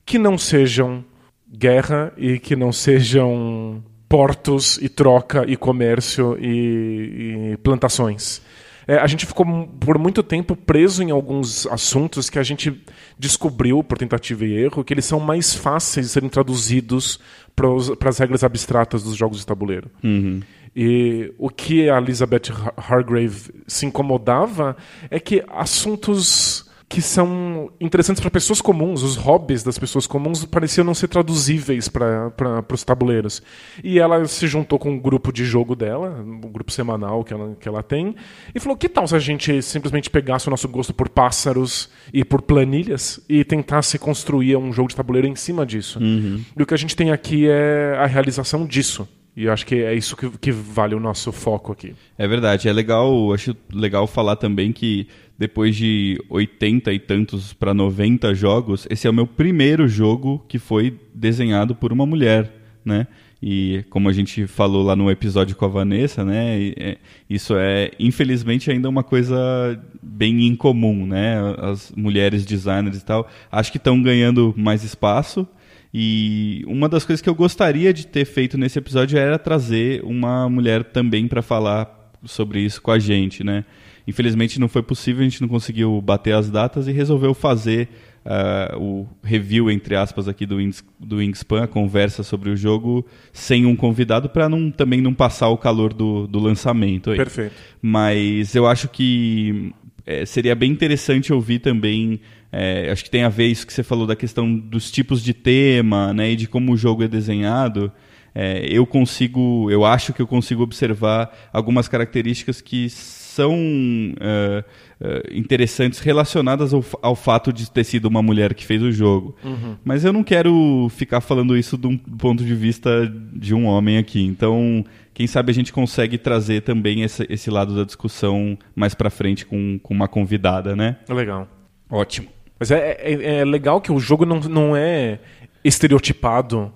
que 0.06 0.18
não 0.18 0.38
sejam 0.38 1.06
guerra 1.52 2.12
e 2.18 2.40
que 2.40 2.56
não 2.56 2.72
sejam 2.72 3.84
portos 4.10 4.78
e 4.82 4.90
troca 4.90 5.46
e 5.48 5.56
comércio 5.56 6.38
e, 6.40 7.54
e 7.54 7.58
plantações. 7.58 8.42
É, 8.88 8.98
a 8.98 9.08
gente 9.08 9.26
ficou 9.26 9.46
por 9.80 9.98
muito 9.98 10.22
tempo 10.22 10.56
preso 10.56 11.02
em 11.02 11.12
alguns 11.12 11.66
assuntos 11.68 12.30
que 12.30 12.38
a 12.38 12.44
gente 12.44 12.84
descobriu, 13.18 13.84
por 13.84 13.98
tentativa 13.98 14.46
e 14.46 14.54
erro, 14.54 14.84
que 14.84 14.94
eles 14.94 15.06
são 15.06 15.20
mais 15.20 15.54
fáceis 15.54 16.08
de 16.08 16.12
serem 16.12 16.30
traduzidos 16.30 17.20
para 17.56 18.10
as 18.10 18.20
regras 18.20 18.44
abstratas 18.44 19.04
dos 19.04 19.16
jogos 19.16 19.40
de 19.40 19.46
tabuleiro. 19.46 19.90
Uhum. 20.04 20.42
E 20.76 21.34
o 21.38 21.50
que 21.50 21.90
a 21.90 21.98
Elizabeth 21.98 22.52
Hargrave 22.76 23.50
se 23.66 23.86
incomodava 23.86 24.76
é 25.10 25.20
que 25.20 25.44
assuntos 25.48 26.65
que 26.96 27.02
são 27.02 27.70
interessantes 27.78 28.22
para 28.22 28.32
pessoas 28.32 28.62
comuns, 28.62 29.04
os 29.04 29.18
hobbies 29.18 29.64
das 29.64 29.78
pessoas 29.78 30.08
comuns 30.08 30.46
pareciam 30.46 30.86
não 30.86 30.94
ser 30.94 31.10
traduzíveis 31.10 31.90
para 31.90 32.64
os 32.72 32.86
tabuleiros. 32.86 33.44
E 33.84 34.00
ela 34.00 34.26
se 34.30 34.48
juntou 34.48 34.80
com 34.80 34.92
um 34.92 34.98
grupo 34.98 35.34
de 35.34 35.44
jogo 35.44 35.76
dela, 35.76 36.24
um 36.26 36.50
grupo 36.50 36.72
semanal 36.72 37.22
que 37.26 37.34
ela, 37.34 37.54
que 37.60 37.68
ela 37.68 37.84
tem, 37.84 38.16
e 38.54 38.62
falou: 38.62 38.78
que 38.78 38.88
tal 38.88 39.06
se 39.06 39.14
a 39.14 39.20
gente 39.20 39.62
simplesmente 39.62 40.10
pegasse 40.10 40.48
o 40.48 40.50
nosso 40.50 40.70
gosto 40.70 40.94
por 40.94 41.10
pássaros 41.10 41.90
e 42.14 42.24
por 42.24 42.42
planilhas 42.42 43.20
e 43.28 43.44
tentasse 43.44 44.00
construir 44.00 44.56
um 44.56 44.72
jogo 44.72 44.88
de 44.88 44.96
tabuleiro 44.96 45.28
em 45.28 45.36
cima 45.36 45.66
disso? 45.66 46.00
Uhum. 46.00 46.46
E 46.58 46.64
o 46.64 46.66
que 46.66 46.74
a 46.74 46.78
gente 46.78 46.96
tem 46.96 47.12
aqui 47.12 47.46
é 47.50 47.98
a 48.00 48.06
realização 48.06 48.66
disso. 48.66 49.06
E 49.36 49.44
eu 49.44 49.52
acho 49.52 49.66
que 49.66 49.84
é 49.84 49.94
isso 49.94 50.16
que, 50.16 50.30
que 50.38 50.50
vale 50.50 50.96
o 50.96 51.00
nosso 51.00 51.30
foco 51.34 51.74
aqui. 51.74 51.94
É 52.18 52.26
verdade. 52.26 52.70
É 52.70 52.74
legal, 52.74 53.34
acho 53.34 53.54
legal 53.70 54.08
falar 54.08 54.38
também 54.38 54.72
que 54.72 55.10
depois 55.38 55.76
de 55.76 56.22
80 56.30 56.94
e 56.94 57.00
tantos 57.00 57.54
para 57.54 57.74
90 57.74 58.34
jogos, 58.34 58.88
esse 58.90 59.08
é 59.08 59.10
o 59.10 59.14
meu 59.14 59.28
primeiro 59.28 59.88
jogo 59.88 60.44
que 60.48 60.58
foi 60.58 60.98
desenhado 61.14 61.76
por 61.76 61.92
uma 61.92 62.06
mulher, 62.06 62.52
né? 62.84 63.08
E 63.42 63.84
como 63.90 64.10
a 64.10 64.14
gente 64.14 64.48
falou 64.48 64.82
lá 64.82 64.96
no 64.96 65.12
episódio 65.12 65.56
com 65.56 65.66
a 65.66 65.68
Vanessa, 65.68 66.24
né? 66.24 66.74
É, 66.78 66.98
isso 67.30 67.54
é, 67.56 67.92
infelizmente, 68.00 68.72
ainda 68.72 68.90
uma 68.90 69.04
coisa 69.04 69.80
bem 70.02 70.48
incomum, 70.48 71.06
né? 71.06 71.36
As 71.58 71.92
mulheres 71.96 72.46
designers 72.46 72.98
e 72.98 73.06
tal, 73.06 73.30
acho 73.52 73.72
que 73.72 73.78
estão 73.78 74.02
ganhando 74.02 74.54
mais 74.58 74.84
espaço. 74.84 75.48
E 75.94 76.64
uma 76.68 76.90
das 76.90 77.06
coisas 77.06 77.22
que 77.22 77.30
eu 77.30 77.36
gostaria 77.36 77.94
de 77.94 78.08
ter 78.08 78.26
feito 78.26 78.58
nesse 78.58 78.80
episódio 78.80 79.18
era 79.18 79.38
trazer 79.38 80.04
uma 80.04 80.50
mulher 80.50 80.84
também 80.84 81.28
para 81.28 81.42
falar 81.42 82.12
sobre 82.26 82.60
isso 82.62 82.82
com 82.82 82.92
a 82.92 83.00
gente, 83.00 83.44
né? 83.44 83.64
Infelizmente 84.08 84.60
não 84.60 84.68
foi 84.68 84.84
possível, 84.84 85.22
a 85.22 85.24
gente 85.28 85.42
não 85.42 85.48
conseguiu 85.48 86.02
bater 86.02 86.34
as 86.34 86.50
datas 86.50 86.88
e 86.88 86.92
resolveu 86.92 87.34
fazer 87.34 87.90
uh, 88.26 88.78
o 88.80 89.08
review, 89.24 89.70
entre 89.70 89.96
aspas, 89.96 90.28
aqui 90.28 90.46
do, 90.46 90.58
Wings, 90.58 90.84
do 91.00 91.18
Wingspan, 91.18 91.64
a 91.64 91.68
conversa 91.68 92.24
sobre 92.24 92.50
o 92.50 92.56
jogo, 92.56 93.06
sem 93.32 93.66
um 93.66 93.76
convidado, 93.76 94.30
para 94.30 94.50
não, 94.50 94.72
também 94.72 95.02
não 95.02 95.14
passar 95.14 95.50
o 95.50 95.58
calor 95.58 95.94
do, 95.94 96.28
do 96.28 96.40
lançamento. 96.40 97.12
Aí. 97.12 97.18
Perfeito. 97.18 97.56
Mas 97.82 98.56
eu 98.56 98.68
acho 98.68 98.88
que 98.90 99.74
é, 100.06 100.26
seria 100.26 100.56
bem 100.56 100.72
interessante 100.72 101.34
ouvir 101.34 101.60
também. 101.60 102.20
É, 102.52 102.90
acho 102.92 103.04
que 103.04 103.10
tem 103.10 103.24
a 103.24 103.30
ver 103.30 103.48
isso 103.48 103.66
que 103.66 103.74
você 103.74 103.84
falou 103.84 104.08
da 104.08 104.16
questão 104.16 104.56
dos 104.56 104.90
tipos 104.92 105.22
de 105.22 105.34
tema 105.34 106.14
né, 106.14 106.32
e 106.32 106.36
de 106.36 106.48
como 106.48 106.74
o 106.74 106.78
jogo 106.78 107.04
é 107.04 107.08
desenhado. 107.08 107.92
É, 108.34 108.66
eu 108.70 108.86
consigo, 108.86 109.72
eu 109.72 109.86
acho 109.86 110.14
que 110.14 110.22
eu 110.22 110.28
consigo 110.28 110.62
observar 110.62 111.50
algumas 111.54 111.88
características 111.88 112.60
que 112.60 112.90
são 113.36 113.54
uh, 113.54 114.64
uh, 115.02 115.34
interessantes 115.34 116.00
relacionadas 116.00 116.74
ao, 116.74 116.84
ao, 117.02 117.16
fato 117.16 117.52
de 117.52 117.70
ter 117.70 117.84
sido 117.84 118.06
uma 118.06 118.22
mulher 118.22 118.54
que 118.54 118.66
fez 118.66 118.82
o 118.82 118.92
jogo. 118.92 119.36
Uhum. 119.44 119.76
Mas 119.84 120.06
eu 120.06 120.14
não 120.14 120.24
quero 120.24 120.88
ficar 120.90 121.20
falando 121.20 121.58
isso 121.58 121.78
de 121.78 121.88
um 121.88 121.98
ponto 121.98 122.46
de 122.46 122.56
vista 122.56 123.12
de 123.34 123.54
um 123.54 123.66
homem 123.66 123.98
aqui. 123.98 124.24
Então, 124.24 124.86
quem 125.14 125.28
sabe 125.28 125.52
a 125.52 125.54
gente 125.54 125.74
consegue 125.74 126.18
trazer 126.18 126.62
também 126.62 127.02
esse, 127.02 127.26
esse 127.30 127.50
lado 127.50 127.76
da 127.76 127.84
discussão 127.84 128.58
mais 128.74 128.96
para 128.96 129.10
frente 129.10 129.46
com, 129.46 129.78
com 129.84 129.94
uma 129.94 130.08
convidada, 130.08 130.74
né? 130.76 130.96
Legal. 131.10 131.48
Ótimo. 131.90 132.30
Mas 132.58 132.72
é, 132.72 132.98
é, 133.02 133.40
é 133.40 133.46
legal 133.46 133.82
que 133.82 133.92
o 133.92 134.00
jogo 134.00 134.26
não, 134.26 134.40
não 134.40 134.76
é 134.76 135.20
estereotipado 135.62 136.72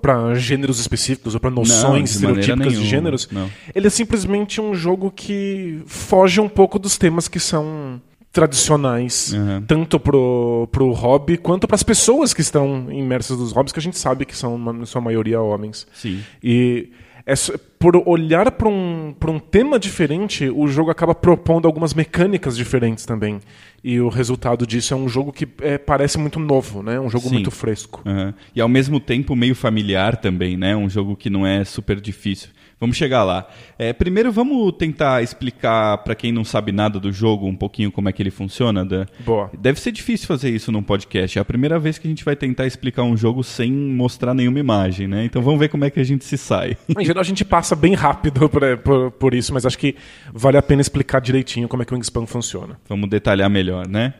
para 0.00 0.34
gêneros 0.34 0.80
específicos 0.80 1.34
ou 1.34 1.40
para 1.40 1.50
noções 1.50 2.20
não, 2.20 2.30
estereotípicas 2.30 2.58
nenhuma, 2.58 2.82
de 2.82 2.88
gêneros. 2.88 3.28
Não. 3.30 3.50
Ele 3.74 3.86
é 3.86 3.90
simplesmente 3.90 4.60
um 4.60 4.74
jogo 4.74 5.10
que 5.10 5.82
foge 5.86 6.40
um 6.40 6.48
pouco 6.48 6.78
dos 6.78 6.96
temas 6.96 7.28
que 7.28 7.38
são 7.38 8.00
tradicionais, 8.32 9.34
uhum. 9.34 9.62
tanto 9.66 10.00
pro, 10.00 10.66
pro 10.72 10.90
hobby 10.92 11.36
quanto 11.36 11.68
para 11.68 11.74
as 11.74 11.82
pessoas 11.82 12.32
que 12.32 12.40
estão 12.40 12.90
imersas 12.90 13.36
nos 13.38 13.52
hobbies, 13.52 13.72
que 13.72 13.78
a 13.78 13.82
gente 13.82 13.98
sabe 13.98 14.24
que 14.24 14.34
são, 14.34 14.56
na 14.56 14.86
sua 14.86 15.02
maioria, 15.02 15.40
homens. 15.42 15.86
Sim. 15.92 16.22
E 16.42 16.88
é, 17.24 17.34
por 17.78 17.96
olhar 18.06 18.50
para 18.52 18.68
um, 18.68 19.14
um 19.28 19.38
tema 19.38 19.78
diferente, 19.78 20.48
o 20.48 20.66
jogo 20.68 20.90
acaba 20.90 21.14
propondo 21.14 21.66
algumas 21.66 21.94
mecânicas 21.94 22.56
diferentes 22.56 23.04
também. 23.04 23.40
E 23.82 24.00
o 24.00 24.08
resultado 24.08 24.66
disso 24.66 24.94
é 24.94 24.96
um 24.96 25.08
jogo 25.08 25.32
que 25.32 25.48
é, 25.60 25.78
parece 25.78 26.18
muito 26.18 26.38
novo, 26.38 26.82
né? 26.82 27.00
Um 27.00 27.10
jogo 27.10 27.28
Sim. 27.28 27.34
muito 27.34 27.50
fresco. 27.50 28.02
Uhum. 28.04 28.32
E 28.54 28.60
ao 28.60 28.68
mesmo 28.68 29.00
tempo 29.00 29.34
meio 29.34 29.54
familiar 29.54 30.16
também, 30.16 30.56
né? 30.56 30.76
Um 30.76 30.88
jogo 30.88 31.16
que 31.16 31.28
não 31.28 31.46
é 31.46 31.64
super 31.64 32.00
difícil. 32.00 32.50
Vamos 32.82 32.96
chegar 32.96 33.22
lá. 33.22 33.46
É, 33.78 33.92
primeiro, 33.92 34.32
vamos 34.32 34.72
tentar 34.72 35.22
explicar 35.22 35.98
para 35.98 36.16
quem 36.16 36.32
não 36.32 36.44
sabe 36.44 36.72
nada 36.72 36.98
do 36.98 37.12
jogo 37.12 37.46
um 37.46 37.54
pouquinho 37.54 37.92
como 37.92 38.08
é 38.08 38.12
que 38.12 38.20
ele 38.20 38.32
funciona. 38.32 38.84
Da... 38.84 39.06
Boa. 39.20 39.48
Deve 39.56 39.78
ser 39.78 39.92
difícil 39.92 40.26
fazer 40.26 40.50
isso 40.50 40.72
num 40.72 40.82
podcast. 40.82 41.38
É 41.38 41.40
a 41.40 41.44
primeira 41.44 41.78
vez 41.78 41.96
que 41.96 42.08
a 42.08 42.10
gente 42.10 42.24
vai 42.24 42.34
tentar 42.34 42.66
explicar 42.66 43.04
um 43.04 43.16
jogo 43.16 43.44
sem 43.44 43.70
mostrar 43.70 44.34
nenhuma 44.34 44.58
imagem, 44.58 45.06
né? 45.06 45.24
Então 45.24 45.40
vamos 45.40 45.60
ver 45.60 45.68
como 45.68 45.84
é 45.84 45.90
que 45.90 46.00
a 46.00 46.02
gente 46.02 46.24
se 46.24 46.36
sai. 46.36 46.76
Em 46.98 47.04
geral, 47.04 47.20
a 47.20 47.24
gente 47.24 47.44
passa 47.44 47.76
bem 47.76 47.94
rápido 47.94 48.48
por, 48.48 48.76
por, 48.78 49.12
por 49.12 49.32
isso, 49.32 49.54
mas 49.54 49.64
acho 49.64 49.78
que 49.78 49.94
vale 50.34 50.56
a 50.56 50.62
pena 50.62 50.80
explicar 50.80 51.20
direitinho 51.20 51.68
como 51.68 51.84
é 51.84 51.86
que 51.86 51.92
o 51.92 51.94
Wingspan 51.94 52.26
funciona. 52.26 52.80
Vamos 52.88 53.08
detalhar 53.08 53.48
melhor, 53.48 53.86
né? 53.86 54.12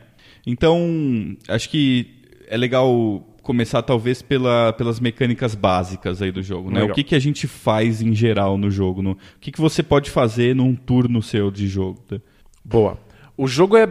Então, 0.47 1.35
acho 1.49 1.69
que 1.69 2.23
é 2.47 2.55
legal 2.55 3.27
começar 3.43 3.83
talvez 3.83 4.21
pela, 4.21 4.73
pelas 4.73 4.99
mecânicas 4.99 5.53
básicas 5.53 6.21
aí 6.21 6.31
do 6.31 6.41
jogo, 6.41 6.71
né? 6.71 6.81
O 6.83 6.93
que, 6.93 7.03
que 7.03 7.13
a 7.13 7.19
gente 7.19 7.45
faz 7.45 8.01
em 8.01 8.15
geral 8.15 8.57
no 8.57 8.71
jogo? 8.71 9.01
No, 9.01 9.11
o 9.11 9.17
que, 9.39 9.51
que 9.51 9.61
você 9.61 9.83
pode 9.83 10.09
fazer 10.09 10.55
num 10.55 10.73
turno 10.73 11.21
seu 11.21 11.51
de 11.51 11.67
jogo? 11.67 11.99
Tá? 12.07 12.17
Boa. 12.63 12.97
O 13.37 13.45
jogo 13.47 13.75
é 13.77 13.87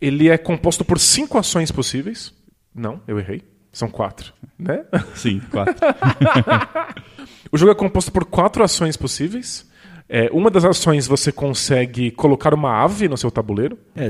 ele 0.00 0.28
é 0.28 0.38
composto 0.38 0.84
por 0.84 0.98
cinco 0.98 1.38
ações 1.38 1.72
possíveis. 1.72 2.32
Não, 2.74 3.00
eu 3.08 3.18
errei. 3.18 3.42
São 3.72 3.88
quatro, 3.88 4.32
né? 4.58 4.84
Sim, 5.14 5.40
quatro. 5.50 5.74
o 7.50 7.56
jogo 7.56 7.72
é 7.72 7.74
composto 7.74 8.10
por 8.10 8.24
quatro 8.24 8.62
ações 8.62 8.96
possíveis. 8.96 9.68
É, 10.08 10.28
uma 10.32 10.50
das 10.50 10.64
ações 10.64 11.06
você 11.06 11.30
consegue 11.30 12.10
colocar 12.10 12.52
uma 12.52 12.82
ave 12.82 13.08
no 13.08 13.16
seu 13.16 13.30
tabuleiro. 13.30 13.78
É, 13.94 14.08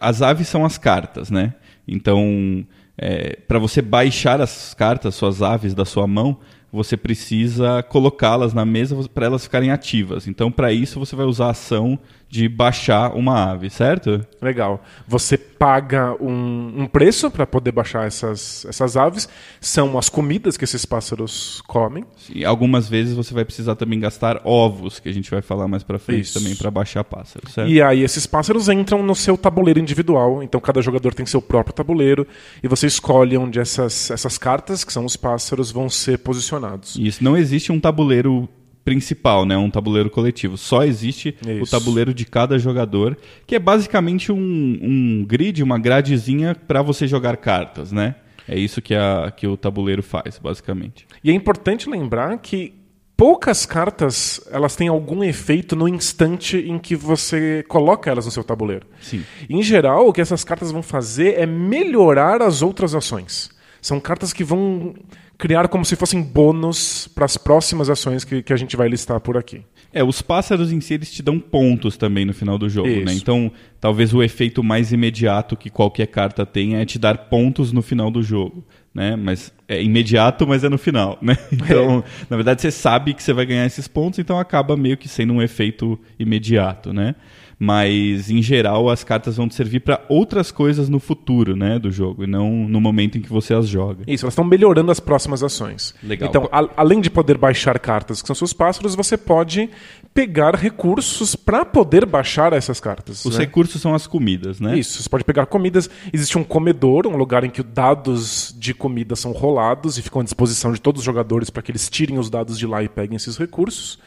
as 0.00 0.22
aves 0.22 0.48
são 0.48 0.64
as 0.64 0.78
cartas, 0.78 1.30
né? 1.30 1.54
Então 1.86 2.66
é, 3.02 3.36
para 3.48 3.58
você 3.58 3.82
baixar 3.82 4.40
as 4.40 4.74
cartas, 4.74 5.16
suas 5.16 5.42
aves 5.42 5.74
da 5.74 5.84
sua 5.84 6.06
mão, 6.06 6.38
você 6.72 6.96
precisa 6.96 7.82
colocá-las 7.82 8.54
na 8.54 8.64
mesa 8.64 8.96
para 9.12 9.26
elas 9.26 9.44
ficarem 9.44 9.70
ativas. 9.70 10.28
Então, 10.28 10.50
para 10.50 10.72
isso, 10.72 10.98
você 10.98 11.16
vai 11.16 11.26
usar 11.26 11.46
a 11.46 11.50
ação 11.50 11.98
de 12.32 12.48
baixar 12.48 13.14
uma 13.14 13.52
ave, 13.52 13.68
certo? 13.68 14.26
Legal. 14.40 14.82
Você 15.06 15.36
paga 15.36 16.16
um, 16.18 16.72
um 16.78 16.86
preço 16.86 17.30
para 17.30 17.46
poder 17.46 17.72
baixar 17.72 18.06
essas, 18.06 18.64
essas 18.64 18.96
aves. 18.96 19.28
São 19.60 19.98
as 19.98 20.08
comidas 20.08 20.56
que 20.56 20.64
esses 20.64 20.86
pássaros 20.86 21.62
comem. 21.66 22.06
E 22.34 22.42
algumas 22.42 22.88
vezes 22.88 23.14
você 23.14 23.34
vai 23.34 23.44
precisar 23.44 23.76
também 23.76 24.00
gastar 24.00 24.40
ovos, 24.44 24.98
que 24.98 25.10
a 25.10 25.12
gente 25.12 25.30
vai 25.30 25.42
falar 25.42 25.68
mais 25.68 25.82
para 25.82 25.98
frente 25.98 26.22
Isso. 26.22 26.38
também 26.38 26.56
para 26.56 26.70
baixar 26.70 27.04
pássaros, 27.04 27.52
certo? 27.52 27.70
E 27.70 27.82
aí 27.82 28.02
esses 28.02 28.26
pássaros 28.26 28.66
entram 28.70 29.02
no 29.02 29.14
seu 29.14 29.36
tabuleiro 29.36 29.78
individual. 29.78 30.42
Então 30.42 30.58
cada 30.58 30.80
jogador 30.80 31.12
tem 31.12 31.26
seu 31.26 31.42
próprio 31.42 31.74
tabuleiro 31.74 32.26
e 32.62 32.66
você 32.66 32.86
escolhe 32.86 33.36
onde 33.36 33.60
essas, 33.60 34.10
essas 34.10 34.38
cartas, 34.38 34.84
que 34.84 34.92
são 34.92 35.04
os 35.04 35.16
pássaros, 35.16 35.70
vão 35.70 35.90
ser 35.90 36.16
posicionados. 36.16 36.96
Isso. 36.96 37.22
Não 37.22 37.36
existe 37.36 37.70
um 37.70 37.78
tabuleiro 37.78 38.48
principal, 38.84 39.44
né? 39.44 39.56
Um 39.56 39.70
tabuleiro 39.70 40.10
coletivo. 40.10 40.56
Só 40.56 40.84
existe 40.84 41.36
Isso. 41.46 41.62
o 41.62 41.66
tabuleiro 41.66 42.12
de 42.12 42.24
cada 42.24 42.58
jogador, 42.58 43.16
que 43.46 43.54
é 43.54 43.58
basicamente 43.58 44.32
um, 44.32 44.78
um 44.82 45.24
grid, 45.26 45.62
uma 45.62 45.78
gradezinha 45.78 46.54
para 46.54 46.82
você 46.82 47.06
jogar 47.06 47.36
cartas, 47.36 47.92
né? 47.92 48.16
É 48.48 48.58
isso 48.58 48.82
que, 48.82 48.94
a, 48.94 49.32
que 49.34 49.46
o 49.46 49.56
tabuleiro 49.56 50.02
faz, 50.02 50.38
basicamente. 50.38 51.06
E 51.22 51.30
é 51.30 51.34
importante 51.34 51.88
lembrar 51.88 52.36
que 52.38 52.74
poucas 53.16 53.64
cartas 53.64 54.40
elas 54.50 54.74
têm 54.74 54.88
algum 54.88 55.22
efeito 55.22 55.76
no 55.76 55.86
instante 55.86 56.56
em 56.56 56.78
que 56.78 56.96
você 56.96 57.64
coloca 57.68 58.10
elas 58.10 58.26
no 58.26 58.32
seu 58.32 58.42
tabuleiro. 58.42 58.86
Sim. 59.00 59.24
Em 59.48 59.62
geral, 59.62 60.08
o 60.08 60.12
que 60.12 60.20
essas 60.20 60.42
cartas 60.42 60.72
vão 60.72 60.82
fazer 60.82 61.38
é 61.38 61.46
melhorar 61.46 62.42
as 62.42 62.62
outras 62.62 62.94
ações. 62.94 63.50
São 63.80 64.00
cartas 64.00 64.32
que 64.32 64.42
vão 64.44 64.94
criar 65.38 65.68
como 65.68 65.84
se 65.84 65.96
fossem 65.96 66.22
bônus 66.22 67.08
para 67.08 67.24
as 67.24 67.36
próximas 67.36 67.90
ações 67.90 68.24
que, 68.24 68.42
que 68.42 68.52
a 68.52 68.56
gente 68.56 68.76
vai 68.76 68.88
listar 68.88 69.20
por 69.20 69.36
aqui. 69.36 69.62
É, 69.92 70.02
os 70.02 70.22
pássaros 70.22 70.72
em 70.72 70.80
si 70.80 70.94
eles 70.94 71.12
te 71.12 71.22
dão 71.22 71.38
pontos 71.38 71.96
também 71.98 72.24
no 72.24 72.32
final 72.32 72.56
do 72.56 72.68
jogo, 72.68 72.88
né? 72.88 72.96
Isso. 72.96 73.04
né? 73.04 73.14
Então, 73.14 73.52
talvez 73.78 74.14
o 74.14 74.22
efeito 74.22 74.62
mais 74.62 74.90
imediato 74.90 75.56
que 75.56 75.68
qualquer 75.68 76.06
carta 76.06 76.46
tem 76.46 76.76
é 76.76 76.84
te 76.86 76.98
dar 76.98 77.28
pontos 77.28 77.72
no 77.72 77.82
final 77.82 78.10
do 78.10 78.22
jogo, 78.22 78.64
né? 78.94 79.16
Mas 79.16 79.52
é 79.68 79.82
imediato, 79.82 80.46
mas 80.46 80.64
é 80.64 80.68
no 80.68 80.78
final, 80.78 81.18
né? 81.20 81.36
Então, 81.52 81.98
é. 81.98 82.24
na 82.30 82.36
verdade, 82.36 82.62
você 82.62 82.70
sabe 82.70 83.12
que 83.12 83.22
você 83.22 83.34
vai 83.34 83.44
ganhar 83.44 83.66
esses 83.66 83.86
pontos, 83.86 84.18
então 84.18 84.38
acaba 84.38 84.76
meio 84.76 84.96
que 84.96 85.08
sendo 85.08 85.34
um 85.34 85.42
efeito 85.42 85.98
imediato, 86.18 86.92
né? 86.92 87.14
Mas 87.62 88.28
em 88.28 88.42
geral 88.42 88.90
as 88.90 89.04
cartas 89.04 89.36
vão 89.36 89.46
te 89.46 89.54
servir 89.54 89.78
para 89.78 90.04
outras 90.08 90.50
coisas 90.50 90.88
no 90.88 90.98
futuro, 90.98 91.54
né, 91.54 91.78
do 91.78 91.92
jogo, 91.92 92.24
e 92.24 92.26
não 92.26 92.50
no 92.50 92.80
momento 92.80 93.16
em 93.16 93.20
que 93.20 93.28
você 93.28 93.54
as 93.54 93.68
joga. 93.68 94.02
Isso, 94.04 94.24
elas 94.24 94.32
estão 94.32 94.44
melhorando 94.44 94.90
as 94.90 94.98
próximas 94.98 95.44
ações. 95.44 95.94
Legal. 96.02 96.28
Então, 96.28 96.48
a, 96.50 96.68
além 96.76 97.00
de 97.00 97.08
poder 97.08 97.38
baixar 97.38 97.78
cartas 97.78 98.20
que 98.20 98.26
são 98.26 98.34
seus 98.34 98.52
pássaros, 98.52 98.96
você 98.96 99.16
pode 99.16 99.70
pegar 100.12 100.56
recursos 100.56 101.36
para 101.36 101.64
poder 101.64 102.04
baixar 102.04 102.52
essas 102.52 102.80
cartas. 102.80 103.24
Os 103.24 103.38
né? 103.38 103.44
recursos 103.44 103.80
são 103.80 103.94
as 103.94 104.08
comidas, 104.08 104.58
né? 104.58 104.76
Isso, 104.76 105.00
você 105.00 105.08
pode 105.08 105.22
pegar 105.22 105.46
comidas. 105.46 105.88
Existe 106.12 106.36
um 106.36 106.42
comedor, 106.42 107.06
um 107.06 107.16
lugar 107.16 107.44
em 107.44 107.50
que 107.50 107.62
dados 107.62 108.52
de 108.58 108.74
comida 108.74 109.14
são 109.14 109.30
rolados 109.30 109.98
e 109.98 110.02
ficam 110.02 110.20
à 110.20 110.24
disposição 110.24 110.72
de 110.72 110.80
todos 110.80 110.98
os 110.98 111.04
jogadores 111.04 111.48
para 111.48 111.62
que 111.62 111.70
eles 111.70 111.88
tirem 111.88 112.18
os 112.18 112.28
dados 112.28 112.58
de 112.58 112.66
lá 112.66 112.82
e 112.82 112.88
peguem 112.88 113.14
esses 113.14 113.36
recursos. 113.36 114.00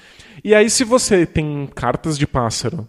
E 0.43 0.53
aí, 0.53 0.69
se 0.69 0.83
você 0.83 1.25
tem 1.25 1.69
cartas 1.73 2.17
de 2.17 2.27
pássaro 2.27 2.85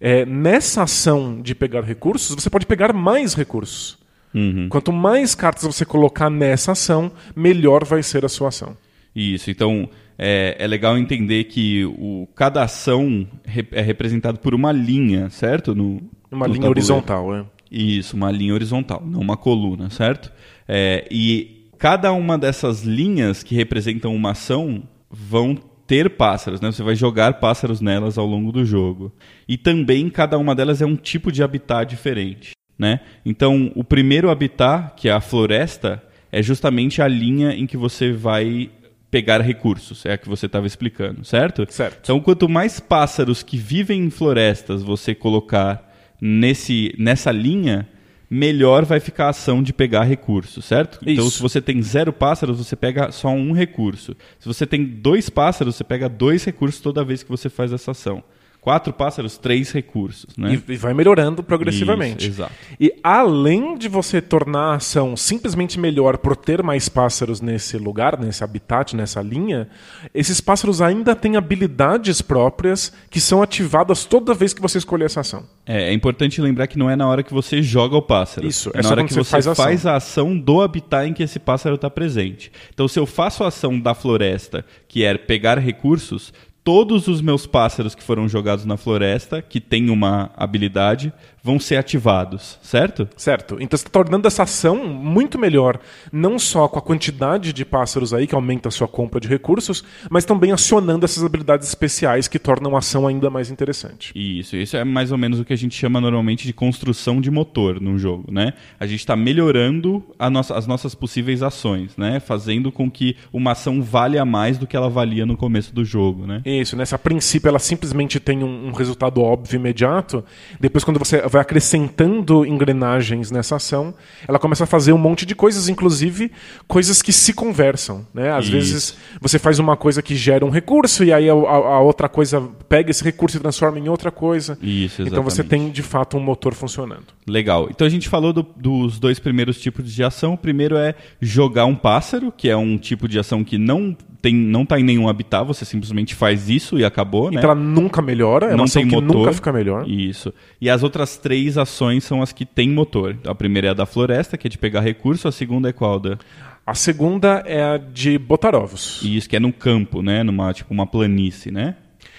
é, 0.00 0.24
nessa 0.24 0.84
ação 0.84 1.40
de 1.42 1.54
pegar 1.54 1.82
recursos, 1.82 2.34
você 2.34 2.48
pode 2.48 2.66
pegar 2.66 2.92
mais 2.92 3.34
recursos. 3.34 3.98
Uhum. 4.32 4.68
Quanto 4.68 4.92
mais 4.92 5.34
cartas 5.34 5.64
você 5.64 5.84
colocar 5.84 6.30
nessa 6.30 6.72
ação, 6.72 7.12
melhor 7.34 7.84
vai 7.84 8.02
ser 8.02 8.24
a 8.24 8.28
sua 8.28 8.48
ação. 8.48 8.76
Isso, 9.14 9.50
então 9.50 9.88
é, 10.16 10.56
é 10.58 10.66
legal 10.66 10.96
entender 10.96 11.44
que 11.44 11.84
o, 11.84 12.28
cada 12.34 12.62
ação 12.62 13.26
é 13.72 13.80
representada 13.80 14.38
por 14.38 14.54
uma 14.54 14.72
linha, 14.72 15.28
certo? 15.30 15.74
No, 15.74 16.00
uma 16.30 16.46
no 16.46 16.54
linha 16.54 16.62
tabuleiro. 16.62 16.70
horizontal, 16.70 17.34
é. 17.34 17.44
Isso, 17.70 18.16
uma 18.16 18.30
linha 18.30 18.54
horizontal, 18.54 19.02
não 19.04 19.20
uma 19.20 19.36
coluna, 19.36 19.90
certo? 19.90 20.32
É, 20.66 21.06
e 21.10 21.66
cada 21.78 22.12
uma 22.12 22.38
dessas 22.38 22.82
linhas 22.82 23.42
que 23.42 23.54
representam 23.54 24.14
uma 24.14 24.32
ação 24.32 24.82
vão 25.10 25.56
ter 25.90 26.10
pássaros, 26.10 26.60
né? 26.60 26.70
Você 26.70 26.84
vai 26.84 26.94
jogar 26.94 27.40
pássaros 27.40 27.80
nelas 27.80 28.16
ao 28.16 28.24
longo 28.24 28.52
do 28.52 28.64
jogo. 28.64 29.12
E 29.48 29.58
também 29.58 30.08
cada 30.08 30.38
uma 30.38 30.54
delas 30.54 30.80
é 30.80 30.86
um 30.86 30.94
tipo 30.94 31.32
de 31.32 31.42
habitat 31.42 31.90
diferente, 31.90 32.52
né? 32.78 33.00
Então, 33.26 33.72
o 33.74 33.82
primeiro 33.82 34.30
habitat, 34.30 34.94
que 34.96 35.08
é 35.08 35.12
a 35.12 35.20
floresta, 35.20 36.00
é 36.30 36.40
justamente 36.44 37.02
a 37.02 37.08
linha 37.08 37.50
em 37.56 37.66
que 37.66 37.76
você 37.76 38.12
vai 38.12 38.70
pegar 39.10 39.40
recursos, 39.40 40.06
é 40.06 40.12
a 40.12 40.16
que 40.16 40.28
você 40.28 40.46
estava 40.46 40.64
explicando, 40.64 41.24
certo? 41.24 41.66
Certo. 41.68 41.98
Então, 42.04 42.20
quanto 42.20 42.48
mais 42.48 42.78
pássaros 42.78 43.42
que 43.42 43.56
vivem 43.56 44.04
em 44.04 44.10
florestas 44.10 44.84
você 44.84 45.12
colocar 45.12 45.92
nesse, 46.20 46.94
nessa 46.96 47.32
linha, 47.32 47.88
melhor 48.30 48.84
vai 48.84 49.00
ficar 49.00 49.26
a 49.26 49.30
ação 49.30 49.60
de 49.60 49.72
pegar 49.72 50.04
recursos, 50.04 50.64
certo? 50.64 51.00
Então, 51.02 51.26
Isso. 51.26 51.38
se 51.38 51.42
você 51.42 51.60
tem 51.60 51.82
zero 51.82 52.12
pássaros, 52.12 52.58
você 52.58 52.76
pega 52.76 53.10
só 53.10 53.28
um 53.28 53.52
recurso. 53.52 54.16
Se 54.38 54.46
você 54.46 54.64
tem 54.64 54.84
dois 54.84 55.28
pássaros, 55.28 55.74
você 55.74 55.82
pega 55.82 56.08
dois 56.08 56.44
recursos 56.44 56.80
toda 56.80 57.04
vez 57.04 57.24
que 57.24 57.30
você 57.30 57.48
faz 57.48 57.72
essa 57.72 57.90
ação. 57.90 58.22
Quatro 58.60 58.92
pássaros, 58.92 59.38
três 59.38 59.72
recursos, 59.72 60.36
né? 60.36 60.60
E, 60.68 60.72
e 60.72 60.76
vai 60.76 60.92
melhorando 60.92 61.42
progressivamente. 61.42 62.28
Isso, 62.28 62.40
exato. 62.42 62.52
E 62.78 62.92
além 63.02 63.78
de 63.78 63.88
você 63.88 64.20
tornar 64.20 64.72
a 64.72 64.74
ação 64.74 65.16
simplesmente 65.16 65.80
melhor 65.80 66.18
por 66.18 66.36
ter 66.36 66.62
mais 66.62 66.88
pássaros 66.88 67.40
nesse 67.40 67.78
lugar, 67.78 68.18
nesse 68.18 68.44
habitat, 68.44 68.94
nessa 68.94 69.22
linha, 69.22 69.66
esses 70.12 70.42
pássaros 70.42 70.82
ainda 70.82 71.16
têm 71.16 71.36
habilidades 71.36 72.20
próprias 72.20 72.92
que 73.08 73.18
são 73.20 73.42
ativadas 73.42 74.04
toda 74.04 74.34
vez 74.34 74.52
que 74.52 74.60
você 74.60 74.76
escolher 74.76 75.06
essa 75.06 75.20
ação. 75.20 75.44
É, 75.64 75.90
é 75.90 75.92
importante 75.92 76.40
lembrar 76.42 76.66
que 76.66 76.78
não 76.78 76.90
é 76.90 76.96
na 76.96 77.08
hora 77.08 77.22
que 77.22 77.32
você 77.32 77.62
joga 77.62 77.96
o 77.96 78.02
pássaro. 78.02 78.46
Isso, 78.46 78.70
é 78.74 78.80
é 78.80 78.82
na 78.82 78.90
hora 78.90 79.04
que 79.04 79.14
você 79.14 79.24
faz 79.24 79.46
a 79.46 79.52
ação. 79.52 79.64
faz 79.64 79.86
a 79.86 79.96
ação 79.96 80.38
do 80.38 80.60
habitat 80.60 81.08
em 81.08 81.14
que 81.14 81.22
esse 81.22 81.38
pássaro 81.38 81.76
está 81.76 81.88
presente. 81.88 82.52
Então, 82.74 82.86
se 82.86 82.98
eu 82.98 83.06
faço 83.06 83.42
a 83.44 83.48
ação 83.48 83.80
da 83.80 83.94
floresta, 83.94 84.64
que 84.88 85.04
é 85.04 85.16
pegar 85.16 85.58
recursos, 85.58 86.32
todos 86.62 87.08
os 87.08 87.20
meus 87.20 87.46
pássaros 87.46 87.94
que 87.94 88.02
foram 88.02 88.28
jogados 88.28 88.64
na 88.64 88.76
floresta, 88.76 89.40
que 89.40 89.60
têm 89.60 89.90
uma 89.90 90.30
habilidade, 90.36 91.12
vão 91.42 91.58
ser 91.58 91.76
ativados, 91.76 92.58
certo? 92.62 93.08
Certo. 93.16 93.54
Então 93.60 93.76
você 93.76 93.86
está 93.86 93.90
tornando 93.90 94.26
essa 94.26 94.42
ação 94.42 94.84
muito 94.86 95.38
melhor, 95.38 95.78
não 96.12 96.38
só 96.38 96.68
com 96.68 96.78
a 96.78 96.82
quantidade 96.82 97.52
de 97.52 97.64
pássaros 97.64 98.12
aí, 98.12 98.26
que 98.26 98.34
aumenta 98.34 98.68
a 98.68 98.72
sua 98.72 98.88
compra 98.88 99.20
de 99.20 99.28
recursos, 99.28 99.82
mas 100.10 100.24
também 100.24 100.52
acionando 100.52 101.04
essas 101.04 101.24
habilidades 101.24 101.68
especiais 101.68 102.28
que 102.28 102.38
tornam 102.38 102.74
a 102.76 102.78
ação 102.78 103.06
ainda 103.06 103.30
mais 103.30 103.50
interessante. 103.50 104.12
Isso, 104.14 104.56
isso 104.56 104.76
é 104.76 104.84
mais 104.84 105.12
ou 105.12 105.18
menos 105.18 105.40
o 105.40 105.44
que 105.44 105.52
a 105.52 105.56
gente 105.56 105.74
chama 105.74 106.00
normalmente 106.00 106.46
de 106.46 106.52
construção 106.52 107.20
de 107.20 107.30
motor 107.30 107.80
num 107.80 107.98
jogo, 107.98 108.30
né? 108.30 108.52
A 108.78 108.86
gente 108.86 109.00
está 109.00 109.16
melhorando 109.16 110.04
nossa- 110.30 110.56
as 110.56 110.66
nossas 110.66 110.94
possíveis 110.94 111.42
ações, 111.42 111.96
né? 111.96 112.20
Fazendo 112.20 112.70
com 112.70 112.90
que 112.90 113.16
uma 113.32 113.52
ação 113.52 113.82
valha 113.82 114.24
mais 114.24 114.58
do 114.58 114.66
que 114.66 114.76
ela 114.76 114.88
valia 114.88 115.24
no 115.26 115.36
começo 115.36 115.74
do 115.74 115.84
jogo, 115.84 116.26
né? 116.26 116.42
Isso, 116.44 116.76
né? 116.76 116.84
Se 116.84 116.94
a 116.94 116.98
princípio 116.98 117.48
ela 117.48 117.58
simplesmente 117.58 118.20
tem 118.20 118.42
um, 118.44 118.68
um 118.68 118.72
resultado 118.72 119.20
óbvio 119.20 119.56
imediato, 119.56 120.24
depois 120.60 120.84
quando 120.84 120.98
você 120.98 121.20
vai 121.30 121.40
acrescentando 121.42 122.44
engrenagens 122.44 123.30
nessa 123.30 123.56
ação, 123.56 123.94
ela 124.26 124.38
começa 124.38 124.64
a 124.64 124.66
fazer 124.66 124.92
um 124.92 124.98
monte 124.98 125.24
de 125.24 125.34
coisas, 125.34 125.68
inclusive 125.68 126.30
coisas 126.66 127.00
que 127.00 127.12
se 127.12 127.32
conversam, 127.32 128.04
né? 128.12 128.32
Às 128.32 128.44
Isso. 128.44 128.52
vezes 128.52 128.96
você 129.20 129.38
faz 129.38 129.58
uma 129.58 129.76
coisa 129.76 130.02
que 130.02 130.14
gera 130.16 130.44
um 130.44 130.50
recurso 130.50 131.04
e 131.04 131.12
aí 131.12 131.28
a, 131.30 131.32
a- 131.32 131.80
outra 131.80 132.08
coisa 132.08 132.42
pega 132.68 132.90
esse 132.90 133.04
recurso 133.04 133.36
e 133.36 133.40
transforma 133.40 133.78
em 133.78 133.88
outra 133.88 134.10
coisa. 134.10 134.58
Isso, 134.60 135.02
Então 135.02 135.22
você 135.22 135.40
exatamente. 135.42 135.64
tem 135.66 135.70
de 135.72 135.82
fato 135.82 136.16
um 136.16 136.20
motor 136.20 136.54
funcionando. 136.54 137.04
Legal. 137.26 137.68
Então 137.70 137.86
a 137.86 137.90
gente 137.90 138.08
falou 138.08 138.32
do- 138.32 138.46
dos 138.56 138.98
dois 138.98 139.18
primeiros 139.18 139.60
tipos 139.60 139.92
de 139.92 140.02
ação. 140.02 140.34
O 140.34 140.38
primeiro 140.38 140.76
é 140.76 140.94
jogar 141.20 141.64
um 141.66 141.76
pássaro, 141.76 142.32
que 142.36 142.48
é 142.48 142.56
um 142.56 142.76
tipo 142.76 143.06
de 143.08 143.18
ação 143.18 143.44
que 143.44 143.56
não 143.56 143.96
tem, 144.22 144.34
não 144.34 144.66
tá 144.66 144.78
em 144.78 144.82
nenhum 144.82 145.08
habitat, 145.08 145.46
você 145.46 145.64
simplesmente 145.64 146.14
faz 146.14 146.50
isso 146.50 146.78
e 146.78 146.84
acabou, 146.84 147.30
né? 147.30 147.38
Então 147.38 147.50
ela 147.52 147.58
nunca 147.58 148.02
melhora, 148.02 148.46
é 148.46 148.48
uma 148.50 148.56
não 148.58 148.64
ação 148.64 148.82
tem 148.82 148.88
que 148.90 148.94
motor. 148.94 149.16
nunca 149.16 149.32
fica 149.32 149.50
melhor. 149.50 149.88
Isso. 149.88 150.30
E 150.60 150.68
as 150.68 150.82
outras 150.82 151.16
três 151.20 151.56
ações 151.56 152.02
são 152.02 152.20
as 152.20 152.32
que 152.32 152.44
têm 152.44 152.68
motor. 152.70 153.16
A 153.24 153.34
primeira 153.34 153.68
é 153.68 153.70
a 153.70 153.74
da 153.74 153.86
floresta, 153.86 154.36
que 154.36 154.48
é 154.48 154.50
de 154.50 154.58
pegar 154.58 154.80
recurso. 154.80 155.28
A 155.28 155.32
segunda 155.32 155.68
é 155.68 155.72
qual? 155.72 156.00
Da... 156.00 156.18
A 156.66 156.74
segunda 156.74 157.42
é 157.46 157.62
a 157.62 157.76
de 157.78 158.18
botar 158.18 158.54
ovos. 158.54 159.00
Isso, 159.02 159.28
que 159.28 159.36
é 159.36 159.40
no 159.40 159.52
campo, 159.52 160.02
né? 160.02 160.22
Numa, 160.22 160.52
tipo, 160.52 160.72
uma 160.74 160.86
planície, 160.86 161.52
né? 161.52 161.76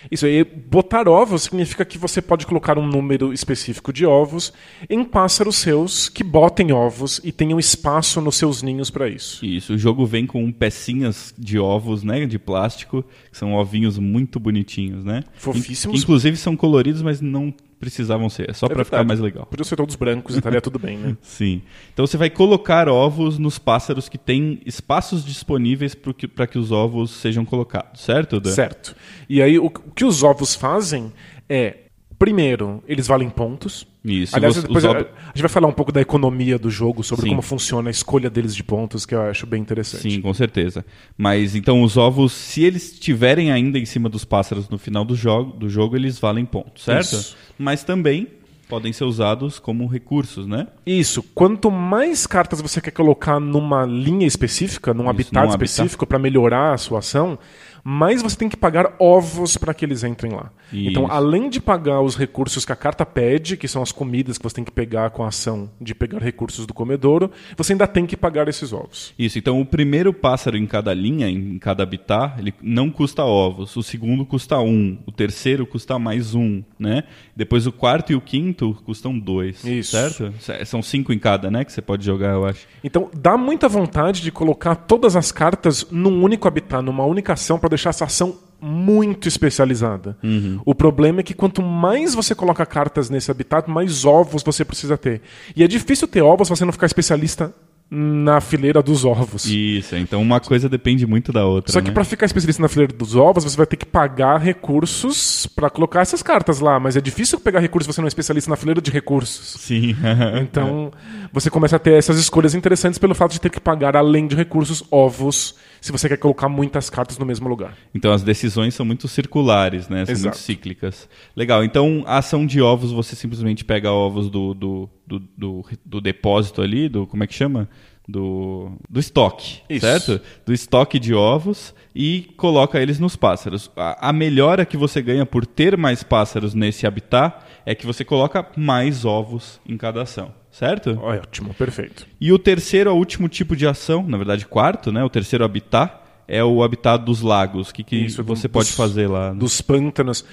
Isso 0.09 0.25
aí, 0.25 0.43
botar 0.43 1.07
ovos 1.07 1.43
significa 1.43 1.85
que 1.85 1.95
você 1.95 2.23
pode 2.23 2.47
colocar 2.47 2.77
um 2.79 2.87
número 2.87 3.31
específico 3.31 3.93
de 3.93 4.03
ovos 4.03 4.51
em 4.89 5.03
pássaros 5.03 5.57
seus 5.57 6.09
que 6.09 6.23
botem 6.23 6.71
ovos 6.71 7.21
e 7.23 7.31
tenham 7.31 7.59
espaço 7.59 8.19
nos 8.19 8.35
seus 8.35 8.63
ninhos 8.63 8.89
para 8.89 9.07
isso. 9.07 9.45
Isso. 9.45 9.73
O 9.73 9.77
jogo 9.77 10.03
vem 10.05 10.25
com 10.25 10.51
pecinhas 10.51 11.35
de 11.37 11.59
ovos, 11.59 12.03
né? 12.03 12.25
De 12.25 12.39
plástico, 12.39 13.05
que 13.31 13.37
são 13.37 13.53
ovinhos 13.53 13.99
muito 13.99 14.39
bonitinhos, 14.39 15.05
né? 15.05 15.23
Fofíssimos. 15.35 15.99
In- 15.99 16.03
Inclusive 16.03 16.35
são 16.35 16.57
coloridos, 16.57 17.03
mas 17.03 17.21
não 17.21 17.53
precisavam 17.81 18.29
ser. 18.29 18.51
É 18.51 18.53
só 18.53 18.67
pra 18.67 18.85
ficar 18.85 18.97
verdade. 18.97 19.07
mais 19.07 19.19
legal. 19.19 19.47
Podiam 19.47 19.65
ser 19.65 19.75
todos 19.75 19.95
brancos 19.95 20.35
e 20.35 20.37
estaria 20.37 20.61
tudo 20.61 20.77
bem, 20.77 20.97
né? 20.97 21.17
Sim. 21.21 21.63
Então 21.91 22.05
você 22.05 22.15
vai 22.15 22.29
colocar 22.29 22.87
ovos 22.87 23.39
nos 23.39 23.57
pássaros 23.57 24.07
que 24.07 24.19
têm 24.19 24.61
espaços 24.65 25.25
disponíveis 25.25 25.95
para 25.95 26.13
que, 26.13 26.27
que 26.27 26.59
os 26.59 26.71
ovos 26.71 27.09
sejam 27.09 27.43
colocados, 27.43 28.01
certo? 28.01 28.39
Dan? 28.39 28.51
Certo. 28.51 28.95
E 29.27 29.41
aí, 29.41 29.57
o, 29.57 29.65
o 29.65 29.91
que 29.91 30.05
os 30.05 30.21
ovos 30.21 30.53
fazem 30.53 31.11
é, 31.49 31.77
primeiro, 32.19 32.83
eles 32.87 33.07
valem 33.07 33.31
pontos. 33.31 33.87
Isso. 34.03 34.35
Aliás, 34.35 34.57
Os- 34.57 34.63
depois 34.63 34.83
os 34.83 34.89
a, 34.89 34.97
gente 34.97 35.41
vai 35.41 35.49
falar 35.49 35.67
um 35.67 35.71
pouco 35.73 35.91
da 35.91 36.01
economia 36.01 36.57
do 36.57 36.71
jogo, 36.71 37.03
sobre 37.03 37.23
Sim. 37.25 37.29
como 37.29 37.41
funciona 37.43 37.89
a 37.89 37.91
escolha 37.91 38.29
deles 38.31 38.55
de 38.55 38.63
pontos, 38.63 39.05
que 39.05 39.13
eu 39.13 39.21
acho 39.21 39.45
bem 39.45 39.61
interessante. 39.61 40.01
Sim, 40.11 40.21
com 40.21 40.33
certeza. 40.33 40.83
Mas 41.17 41.55
então 41.55 41.83
os 41.83 41.97
ovos, 41.97 42.31
se 42.31 42.63
eles 42.63 42.93
estiverem 42.93 43.51
ainda 43.51 43.77
em 43.77 43.85
cima 43.85 44.09
dos 44.09 44.25
pássaros 44.25 44.67
no 44.69 44.77
final 44.79 45.05
do 45.05 45.15
jogo, 45.15 45.55
do 45.55 45.69
jogo 45.69 45.95
eles 45.95 46.17
valem 46.17 46.45
pontos, 46.45 46.83
certo? 46.83 47.13
Isso. 47.13 47.37
Mas 47.59 47.83
também 47.83 48.27
podem 48.67 48.93
ser 48.93 49.03
usados 49.03 49.59
como 49.59 49.85
recursos, 49.85 50.47
né? 50.47 50.65
Isso. 50.85 51.21
Quanto 51.35 51.69
mais 51.69 52.25
cartas 52.25 52.61
você 52.61 52.79
quer 52.79 52.91
colocar 52.91 53.37
numa 53.37 53.85
linha 53.85 54.25
específica, 54.25 54.93
num 54.93 55.09
habitat 55.09 55.33
num 55.33 55.41
habitat. 55.51 55.65
específico 55.65 56.07
para 56.07 56.17
melhorar 56.17 56.73
a 56.73 56.77
sua 56.77 56.99
ação, 56.99 57.37
mais 57.83 58.21
você 58.21 58.35
tem 58.35 58.49
que 58.49 58.57
pagar 58.57 58.93
ovos 58.99 59.57
para 59.57 59.73
que 59.73 59.85
eles 59.85 60.03
entrem 60.03 60.33
lá. 60.33 60.51
Então, 60.73 61.03
Isso. 61.03 61.11
além 61.11 61.49
de 61.49 61.59
pagar 61.59 62.01
os 62.01 62.15
recursos 62.15 62.63
que 62.63 62.71
a 62.71 62.75
carta 62.75 63.05
pede, 63.05 63.57
que 63.57 63.67
são 63.67 63.81
as 63.81 63.91
comidas 63.91 64.37
que 64.37 64.43
você 64.43 64.55
tem 64.55 64.63
que 64.63 64.71
pegar 64.71 65.09
com 65.09 65.23
a 65.23 65.27
ação 65.27 65.69
de 65.79 65.93
pegar 65.93 66.19
recursos 66.19 66.65
do 66.65 66.73
comedouro, 66.73 67.31
você 67.57 67.73
ainda 67.73 67.87
tem 67.87 68.05
que 68.05 68.15
pagar 68.15 68.47
esses 68.47 68.71
ovos. 68.71 69.13
Isso, 69.17 69.37
então 69.37 69.59
o 69.59 69.65
primeiro 69.65 70.13
pássaro 70.13 70.57
em 70.57 70.65
cada 70.65 70.93
linha, 70.93 71.27
em 71.27 71.57
cada 71.59 71.83
habitat, 71.83 72.39
ele 72.39 72.53
não 72.61 72.89
custa 72.89 73.23
ovos. 73.23 73.75
O 73.75 73.83
segundo 73.83 74.25
custa 74.25 74.59
um. 74.59 74.97
O 75.05 75.11
terceiro 75.11 75.65
custa 75.65 75.99
mais 75.99 76.33
um, 76.35 76.63
né? 76.79 77.03
Depois 77.35 77.67
o 77.67 77.71
quarto 77.71 78.11
e 78.11 78.15
o 78.15 78.21
quinto 78.21 78.77
custam 78.85 79.17
dois. 79.17 79.63
Isso. 79.63 79.91
Certo? 79.91 80.33
São 80.65 80.81
cinco 80.81 81.11
em 81.11 81.19
cada, 81.19 81.51
né? 81.51 81.65
Que 81.65 81.71
você 81.71 81.81
pode 81.81 82.05
jogar, 82.05 82.33
eu 82.33 82.45
acho. 82.45 82.67
Então, 82.83 83.09
dá 83.13 83.37
muita 83.37 83.67
vontade 83.67 84.21
de 84.21 84.31
colocar 84.31 84.75
todas 84.75 85.15
as 85.15 85.31
cartas 85.31 85.87
num 85.91 86.23
único 86.23 86.47
habitat, 86.47 86.83
numa 86.83 87.05
única 87.05 87.33
ação, 87.33 87.59
para 87.59 87.70
deixar 87.71 87.89
essa 87.89 88.05
ação 88.05 88.37
muito 88.61 89.27
especializada. 89.27 90.15
O 90.63 90.75
problema 90.75 91.21
é 91.21 91.23
que 91.23 91.33
quanto 91.33 91.63
mais 91.63 92.13
você 92.13 92.35
coloca 92.35 92.65
cartas 92.65 93.09
nesse 93.09 93.31
habitat, 93.31 93.67
mais 93.69 94.05
ovos 94.05 94.43
você 94.43 94.63
precisa 94.63 94.97
ter. 94.97 95.21
E 95.55 95.63
é 95.63 95.67
difícil 95.67 96.07
ter 96.07 96.21
ovos 96.21 96.47
se 96.47 96.55
você 96.55 96.63
não 96.63 96.71
ficar 96.71 96.85
especialista 96.85 97.51
na 97.93 98.39
fileira 98.39 98.81
dos 98.81 99.03
ovos. 99.03 99.43
Isso, 99.45 99.97
então 99.97 100.21
uma 100.21 100.39
coisa 100.39 100.69
depende 100.69 101.05
muito 101.05 101.33
da 101.33 101.45
outra. 101.45 101.73
Só 101.73 101.81
que 101.81 101.89
né? 101.89 101.93
para 101.93 102.05
ficar 102.05 102.25
especialista 102.25 102.61
na 102.61 102.69
fileira 102.69 102.93
dos 102.93 103.17
ovos, 103.17 103.43
você 103.43 103.57
vai 103.57 103.65
ter 103.65 103.75
que 103.75 103.85
pagar 103.85 104.39
recursos 104.39 105.45
para 105.45 105.69
colocar 105.69 105.99
essas 105.99 106.23
cartas 106.23 106.61
lá. 106.61 106.79
Mas 106.79 106.95
é 106.95 107.01
difícil 107.01 107.37
pegar 107.37 107.59
recursos 107.59 107.87
se 107.87 107.95
você 107.95 107.99
não 108.01 108.07
é 108.07 108.07
especialista 108.07 108.49
na 108.49 108.55
fileira 108.55 108.79
de 108.79 108.89
recursos. 108.89 109.59
Sim. 109.59 109.95
Então, 110.41 110.91
você 111.31 111.49
começa 111.49 111.75
a 111.75 111.79
ter 111.79 111.93
essas 111.93 112.17
escolhas 112.17 112.53
interessantes 112.55 112.97
pelo 112.97 113.13
fato 113.13 113.31
de 113.31 113.41
ter 113.41 113.49
que 113.49 113.59
pagar, 113.59 113.95
além 113.95 114.27
de 114.27 114.35
recursos, 114.35 114.83
ovos, 114.89 115.55
se 115.81 115.91
você 115.91 116.07
quer 116.07 116.17
colocar 116.17 116.47
muitas 116.47 116.89
cartas 116.91 117.17
no 117.17 117.25
mesmo 117.25 117.49
lugar. 117.49 117.75
Então 117.93 118.13
as 118.13 118.21
decisões 118.21 118.75
são 118.75 118.85
muito 118.85 119.07
circulares, 119.07 119.89
né? 119.89 120.05
São 120.05 120.13
Exato. 120.13 120.27
muito 120.27 120.37
cíclicas. 120.37 121.09
Legal. 121.35 121.63
Então 121.63 122.03
a 122.05 122.19
ação 122.19 122.45
de 122.45 122.61
ovos, 122.61 122.91
você 122.91 123.15
simplesmente 123.15 123.65
pega 123.65 123.91
ovos 123.91 124.29
do, 124.29 124.53
do, 124.53 124.89
do, 125.07 125.19
do, 125.35 125.65
do 125.83 125.99
depósito 125.99 126.61
ali, 126.61 126.87
do. 126.87 127.07
Como 127.07 127.23
é 127.23 127.27
que 127.27 127.33
chama? 127.33 127.67
Do, 128.07 128.73
do 128.89 128.99
estoque, 128.99 129.61
Isso. 129.69 129.85
certo? 129.85 130.19
Do 130.45 130.51
estoque 130.51 130.99
de 130.99 131.13
ovos 131.13 131.73
e 131.95 132.29
coloca 132.35 132.81
eles 132.81 132.99
nos 132.99 133.15
pássaros. 133.15 133.71
A, 133.75 134.09
a 134.09 134.13
melhora 134.13 134.65
que 134.65 134.75
você 134.75 135.01
ganha 135.01 135.25
por 135.25 135.45
ter 135.45 135.77
mais 135.77 136.03
pássaros 136.03 136.53
nesse 136.53 136.85
habitat 136.85 137.43
é 137.65 137.75
que 137.75 137.85
você 137.85 138.03
coloca 138.03 138.45
mais 138.55 139.05
ovos 139.05 139.59
em 139.67 139.77
cada 139.77 140.01
ação, 140.01 140.33
certo? 140.51 140.99
Ótimo, 141.01 141.53
perfeito. 141.53 142.05
E 142.19 142.31
o 142.31 142.39
terceiro, 142.39 142.91
o 142.91 142.95
último 142.97 143.27
tipo 143.29 143.55
de 143.55 143.67
ação, 143.67 144.03
na 144.07 144.17
verdade 144.17 144.45
quarto, 144.45 144.91
né? 144.91 145.03
O 145.03 145.09
terceiro 145.09 145.43
habitat 145.45 145.99
é 146.27 146.41
o 146.43 146.63
habitat 146.63 147.03
dos 147.03 147.21
lagos. 147.21 147.69
O 147.69 147.73
que, 147.73 147.83
que 147.83 147.95
Isso, 147.97 148.23
você 148.23 148.47
dos- 148.47 148.51
pode 148.53 148.71
fazer 148.71 149.07
lá? 149.07 149.33
né? 149.33 149.39
Dos 149.39 149.59
pântanos. 149.59 150.23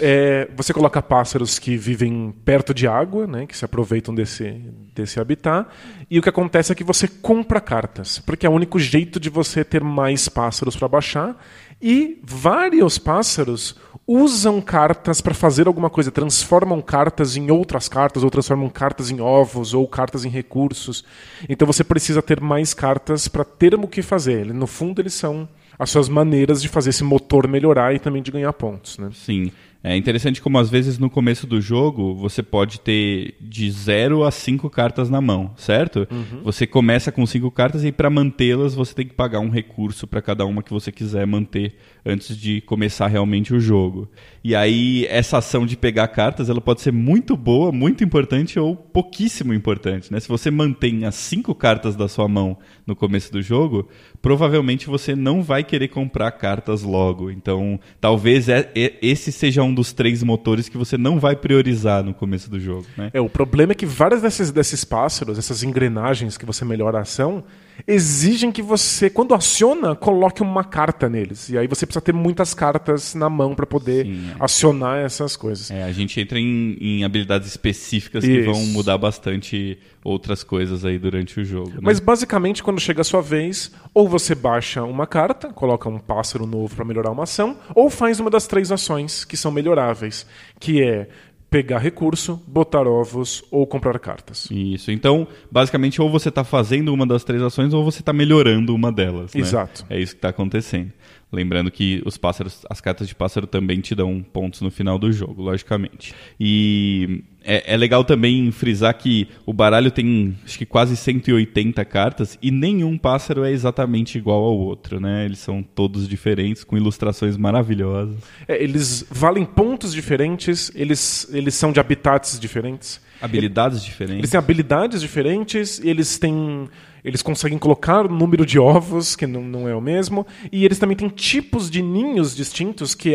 É, 0.00 0.48
você 0.56 0.72
coloca 0.72 1.00
pássaros 1.00 1.58
que 1.58 1.76
vivem 1.76 2.34
perto 2.44 2.74
de 2.74 2.88
água, 2.88 3.26
né, 3.28 3.46
que 3.46 3.56
se 3.56 3.64
aproveitam 3.64 4.12
desse, 4.12 4.60
desse 4.94 5.20
habitat. 5.20 5.68
E 6.10 6.18
o 6.18 6.22
que 6.22 6.28
acontece 6.28 6.72
é 6.72 6.74
que 6.74 6.82
você 6.82 7.06
compra 7.06 7.60
cartas, 7.60 8.18
porque 8.18 8.44
é 8.44 8.50
o 8.50 8.52
único 8.52 8.76
jeito 8.78 9.20
de 9.20 9.30
você 9.30 9.62
ter 9.64 9.84
mais 9.84 10.28
pássaros 10.28 10.74
para 10.74 10.88
baixar. 10.88 11.36
E 11.80 12.18
vários 12.24 12.98
pássaros 12.98 13.76
usam 14.06 14.60
cartas 14.60 15.20
para 15.20 15.34
fazer 15.34 15.66
alguma 15.66 15.90
coisa, 15.90 16.12
transformam 16.12 16.80
cartas 16.80 17.36
em 17.36 17.50
outras 17.50 17.88
cartas, 17.88 18.22
ou 18.22 18.30
transformam 18.30 18.68
cartas 18.68 19.10
em 19.10 19.20
ovos, 19.20 19.74
ou 19.74 19.86
cartas 19.88 20.24
em 20.24 20.28
recursos. 20.28 21.04
Então 21.48 21.66
você 21.66 21.82
precisa 21.82 22.22
ter 22.22 22.40
mais 22.40 22.72
cartas 22.72 23.26
para 23.26 23.44
ter 23.44 23.74
o 23.74 23.88
que 23.88 24.02
fazer. 24.02 24.54
No 24.54 24.66
fundo, 24.66 25.00
eles 25.00 25.14
são 25.14 25.48
as 25.78 25.90
suas 25.90 26.08
maneiras 26.08 26.62
de 26.62 26.68
fazer 26.68 26.90
esse 26.90 27.04
motor 27.04 27.48
melhorar 27.48 27.94
e 27.94 27.98
também 27.98 28.22
de 28.22 28.30
ganhar 28.30 28.52
pontos, 28.52 28.96
né? 28.98 29.10
Sim. 29.12 29.50
É 29.88 29.96
interessante 29.96 30.42
como 30.42 30.58
às 30.58 30.68
vezes 30.68 30.98
no 30.98 31.08
começo 31.08 31.46
do 31.46 31.60
jogo 31.60 32.12
você 32.12 32.42
pode 32.42 32.80
ter 32.80 33.36
de 33.40 33.70
0 33.70 34.24
a 34.24 34.32
5 34.32 34.68
cartas 34.68 35.08
na 35.08 35.20
mão, 35.20 35.52
certo? 35.56 36.08
Uhum. 36.10 36.42
Você 36.42 36.66
começa 36.66 37.12
com 37.12 37.24
5 37.24 37.48
cartas 37.52 37.84
e 37.84 37.92
para 37.92 38.10
mantê-las 38.10 38.74
você 38.74 38.92
tem 38.92 39.06
que 39.06 39.14
pagar 39.14 39.38
um 39.38 39.48
recurso 39.48 40.04
para 40.04 40.20
cada 40.20 40.44
uma 40.44 40.60
que 40.60 40.72
você 40.72 40.90
quiser 40.90 41.24
manter 41.24 41.76
antes 42.04 42.36
de 42.36 42.60
começar 42.62 43.06
realmente 43.06 43.54
o 43.54 43.60
jogo. 43.60 44.10
E 44.42 44.56
aí 44.56 45.06
essa 45.08 45.38
ação 45.38 45.64
de 45.64 45.76
pegar 45.76 46.08
cartas, 46.08 46.50
ela 46.50 46.60
pode 46.60 46.80
ser 46.80 46.92
muito 46.92 47.36
boa, 47.36 47.70
muito 47.70 48.02
importante 48.02 48.58
ou 48.58 48.74
pouquíssimo 48.74 49.54
importante, 49.54 50.12
né? 50.12 50.18
Se 50.18 50.26
você 50.26 50.50
mantém 50.50 51.04
as 51.04 51.14
cinco 51.14 51.54
cartas 51.54 51.94
da 51.94 52.08
sua 52.08 52.26
mão 52.26 52.58
no 52.84 52.96
começo 52.96 53.30
do 53.30 53.40
jogo, 53.40 53.88
provavelmente 54.20 54.88
você 54.88 55.14
não 55.14 55.44
vai 55.44 55.62
querer 55.62 55.86
comprar 55.88 56.32
cartas 56.32 56.82
logo. 56.82 57.30
Então, 57.30 57.78
talvez 58.00 58.48
é, 58.48 58.68
é, 58.74 58.94
esse 59.00 59.30
seja 59.30 59.62
um 59.62 59.75
dos 59.76 59.92
três 59.92 60.22
motores 60.22 60.68
que 60.68 60.76
você 60.76 60.98
não 60.98 61.20
vai 61.20 61.36
priorizar 61.36 62.02
no 62.02 62.12
começo 62.12 62.50
do 62.50 62.58
jogo, 62.58 62.86
né? 62.96 63.10
É, 63.12 63.20
o 63.20 63.28
problema 63.28 63.72
é 63.72 63.74
que 63.74 63.86
vários 63.86 64.20
desses, 64.20 64.50
desses 64.50 64.84
pássaros, 64.84 65.38
essas 65.38 65.62
engrenagens 65.62 66.36
que 66.36 66.44
você 66.44 66.64
melhora 66.64 66.98
a 66.98 67.02
ação, 67.02 67.44
exigem 67.86 68.52
que 68.52 68.62
você, 68.62 69.10
quando 69.10 69.34
aciona, 69.34 69.94
coloque 69.94 70.42
uma 70.42 70.64
carta 70.64 71.08
neles. 71.08 71.48
E 71.48 71.58
aí 71.58 71.66
você 71.66 71.86
precisa 71.86 72.00
ter 72.00 72.12
muitas 72.12 72.54
cartas 72.54 73.14
na 73.14 73.28
mão 73.28 73.54
para 73.54 73.66
poder 73.66 74.06
Sim, 74.06 74.30
é. 74.30 74.36
acionar 74.38 74.98
essas 74.98 75.36
coisas. 75.36 75.70
É, 75.70 75.82
a 75.82 75.92
gente 75.92 76.20
entra 76.20 76.38
em, 76.38 76.76
em 76.80 77.04
habilidades 77.04 77.48
específicas 77.48 78.24
Isso. 78.24 78.32
que 78.32 78.42
vão 78.42 78.66
mudar 78.66 78.98
bastante 78.98 79.78
outras 80.06 80.44
coisas 80.44 80.84
aí 80.84 80.98
durante 80.98 81.40
o 81.40 81.44
jogo. 81.44 81.70
Né? 81.70 81.78
Mas 81.80 81.98
basicamente, 81.98 82.62
quando 82.62 82.80
chega 82.80 83.00
a 83.00 83.04
sua 83.04 83.20
vez, 83.20 83.72
ou 83.92 84.08
você 84.08 84.34
baixa 84.34 84.84
uma 84.84 85.06
carta, 85.06 85.48
coloca 85.48 85.88
um 85.88 85.98
pássaro 85.98 86.46
novo 86.46 86.74
para 86.74 86.84
melhorar 86.84 87.10
uma 87.10 87.24
ação, 87.24 87.58
ou 87.74 87.90
faz 87.90 88.20
uma 88.20 88.30
das 88.30 88.46
três 88.46 88.70
ações 88.70 89.24
que 89.24 89.36
são 89.36 89.50
melhoráveis, 89.50 90.24
que 90.60 90.80
é 90.80 91.08
pegar 91.56 91.78
recurso, 91.78 92.38
botar 92.46 92.86
ovos 92.86 93.42
ou 93.50 93.66
comprar 93.66 93.98
cartas. 93.98 94.46
Isso. 94.50 94.90
Então, 94.90 95.26
basicamente, 95.50 96.02
ou 96.02 96.10
você 96.10 96.28
está 96.28 96.44
fazendo 96.44 96.92
uma 96.92 97.06
das 97.06 97.24
três 97.24 97.40
ações 97.40 97.72
ou 97.72 97.82
você 97.82 98.00
está 98.00 98.12
melhorando 98.12 98.74
uma 98.74 98.92
delas. 98.92 99.32
Né? 99.32 99.40
Exato. 99.40 99.86
É 99.88 99.98
isso 99.98 100.12
que 100.12 100.18
está 100.18 100.28
acontecendo. 100.28 100.92
Lembrando 101.36 101.70
que 101.70 102.02
os 102.06 102.16
pássaros, 102.16 102.64
as 102.70 102.80
cartas 102.80 103.06
de 103.06 103.14
pássaro 103.14 103.46
também 103.46 103.78
te 103.82 103.94
dão 103.94 104.22
pontos 104.22 104.62
no 104.62 104.70
final 104.70 104.98
do 104.98 105.12
jogo, 105.12 105.42
logicamente. 105.42 106.14
E 106.40 107.22
é, 107.44 107.74
é, 107.74 107.76
legal 107.76 108.02
também 108.04 108.50
frisar 108.50 108.96
que 108.96 109.28
o 109.44 109.52
baralho 109.52 109.90
tem 109.90 110.34
acho 110.46 110.56
que 110.56 110.64
quase 110.64 110.96
180 110.96 111.84
cartas 111.84 112.38
e 112.40 112.50
nenhum 112.50 112.96
pássaro 112.96 113.44
é 113.44 113.52
exatamente 113.52 114.16
igual 114.16 114.42
ao 114.42 114.56
outro, 114.56 114.98
né? 114.98 115.26
Eles 115.26 115.40
são 115.40 115.62
todos 115.62 116.08
diferentes, 116.08 116.64
com 116.64 116.74
ilustrações 116.74 117.36
maravilhosas. 117.36 118.16
É, 118.48 118.62
eles 118.62 119.06
valem 119.10 119.44
pontos 119.44 119.92
diferentes, 119.92 120.72
eles, 120.74 121.28
eles 121.30 121.54
são 121.54 121.70
de 121.70 121.78
habitats 121.78 122.40
diferentes. 122.40 123.04
Habilidades 123.20 123.82
diferentes. 123.84 124.18
Eles 124.18 124.30
têm 124.30 124.38
habilidades 124.38 125.00
diferentes, 125.00 125.80
eles 125.82 126.18
têm 126.18 126.68
eles 127.06 127.22
conseguem 127.22 127.56
colocar 127.56 128.04
o 128.04 128.08
número 128.08 128.44
de 128.44 128.58
ovos, 128.58 129.14
que 129.14 129.28
não, 129.28 129.40
não 129.40 129.68
é 129.68 129.74
o 129.76 129.80
mesmo, 129.80 130.26
e 130.50 130.64
eles 130.64 130.76
também 130.76 130.96
têm 130.96 131.08
tipos 131.08 131.70
de 131.70 131.80
ninhos 131.80 132.34
distintos 132.34 132.96
que 132.96 133.12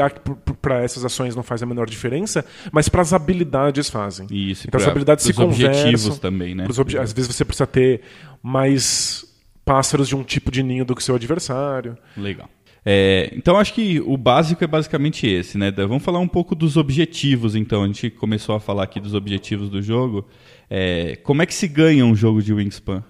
para 0.62 0.82
essas 0.82 1.04
ações 1.04 1.36
não 1.36 1.44
faz 1.44 1.62
a 1.62 1.66
menor 1.66 1.90
diferença, 1.90 2.46
mas 2.72 2.88
para 2.88 3.02
as 3.02 3.12
habilidades 3.12 3.90
fazem. 3.90 4.28
Isso, 4.32 4.66
então 4.66 4.80
as 4.80 4.88
habilidades 4.88 5.26
se 5.26 5.34
conversam. 5.34 5.90
objetivos 5.90 6.20
também, 6.20 6.56
né? 6.56 6.66
Obje 6.80 6.98
às 6.98 7.12
vezes 7.12 7.36
você 7.36 7.44
precisa 7.44 7.68
ter 7.68 8.00
mais 8.42 9.26
pássaros 9.66 10.08
de 10.08 10.16
um 10.16 10.24
tipo 10.24 10.52
de 10.52 10.64
ninho 10.64 10.86
do 10.86 10.96
que 10.96 11.04
seu 11.04 11.16
adversário. 11.16 11.98
Legal. 12.16 12.50
É, 12.86 13.32
então 13.36 13.58
acho 13.58 13.74
que 13.74 14.00
o 14.00 14.18
básico 14.18 14.64
é 14.64 14.68
basicamente 14.68 15.28
esse, 15.28 15.58
né? 15.58 15.72
Vamos 15.72 16.04
falar 16.04 16.20
um 16.20 16.28
pouco 16.28 16.56
dos 16.56 16.78
objetivos, 16.78 17.56
então. 17.56 17.84
A 17.84 17.88
gente 17.88 18.10
começou 18.10 18.56
a 18.56 18.60
falar 18.60 18.84
aqui 18.84 19.00
dos 19.00 19.14
objetivos 19.14 19.70
do 19.70 19.82
jogo. 19.82 20.28
É, 20.70 21.16
como 21.18 21.42
é 21.42 21.46
que 21.46 21.54
se 21.54 21.68
ganha 21.68 22.06
um 22.06 22.16
jogo 22.16 22.42
de 22.42 22.54
Wingspan? 22.54 23.04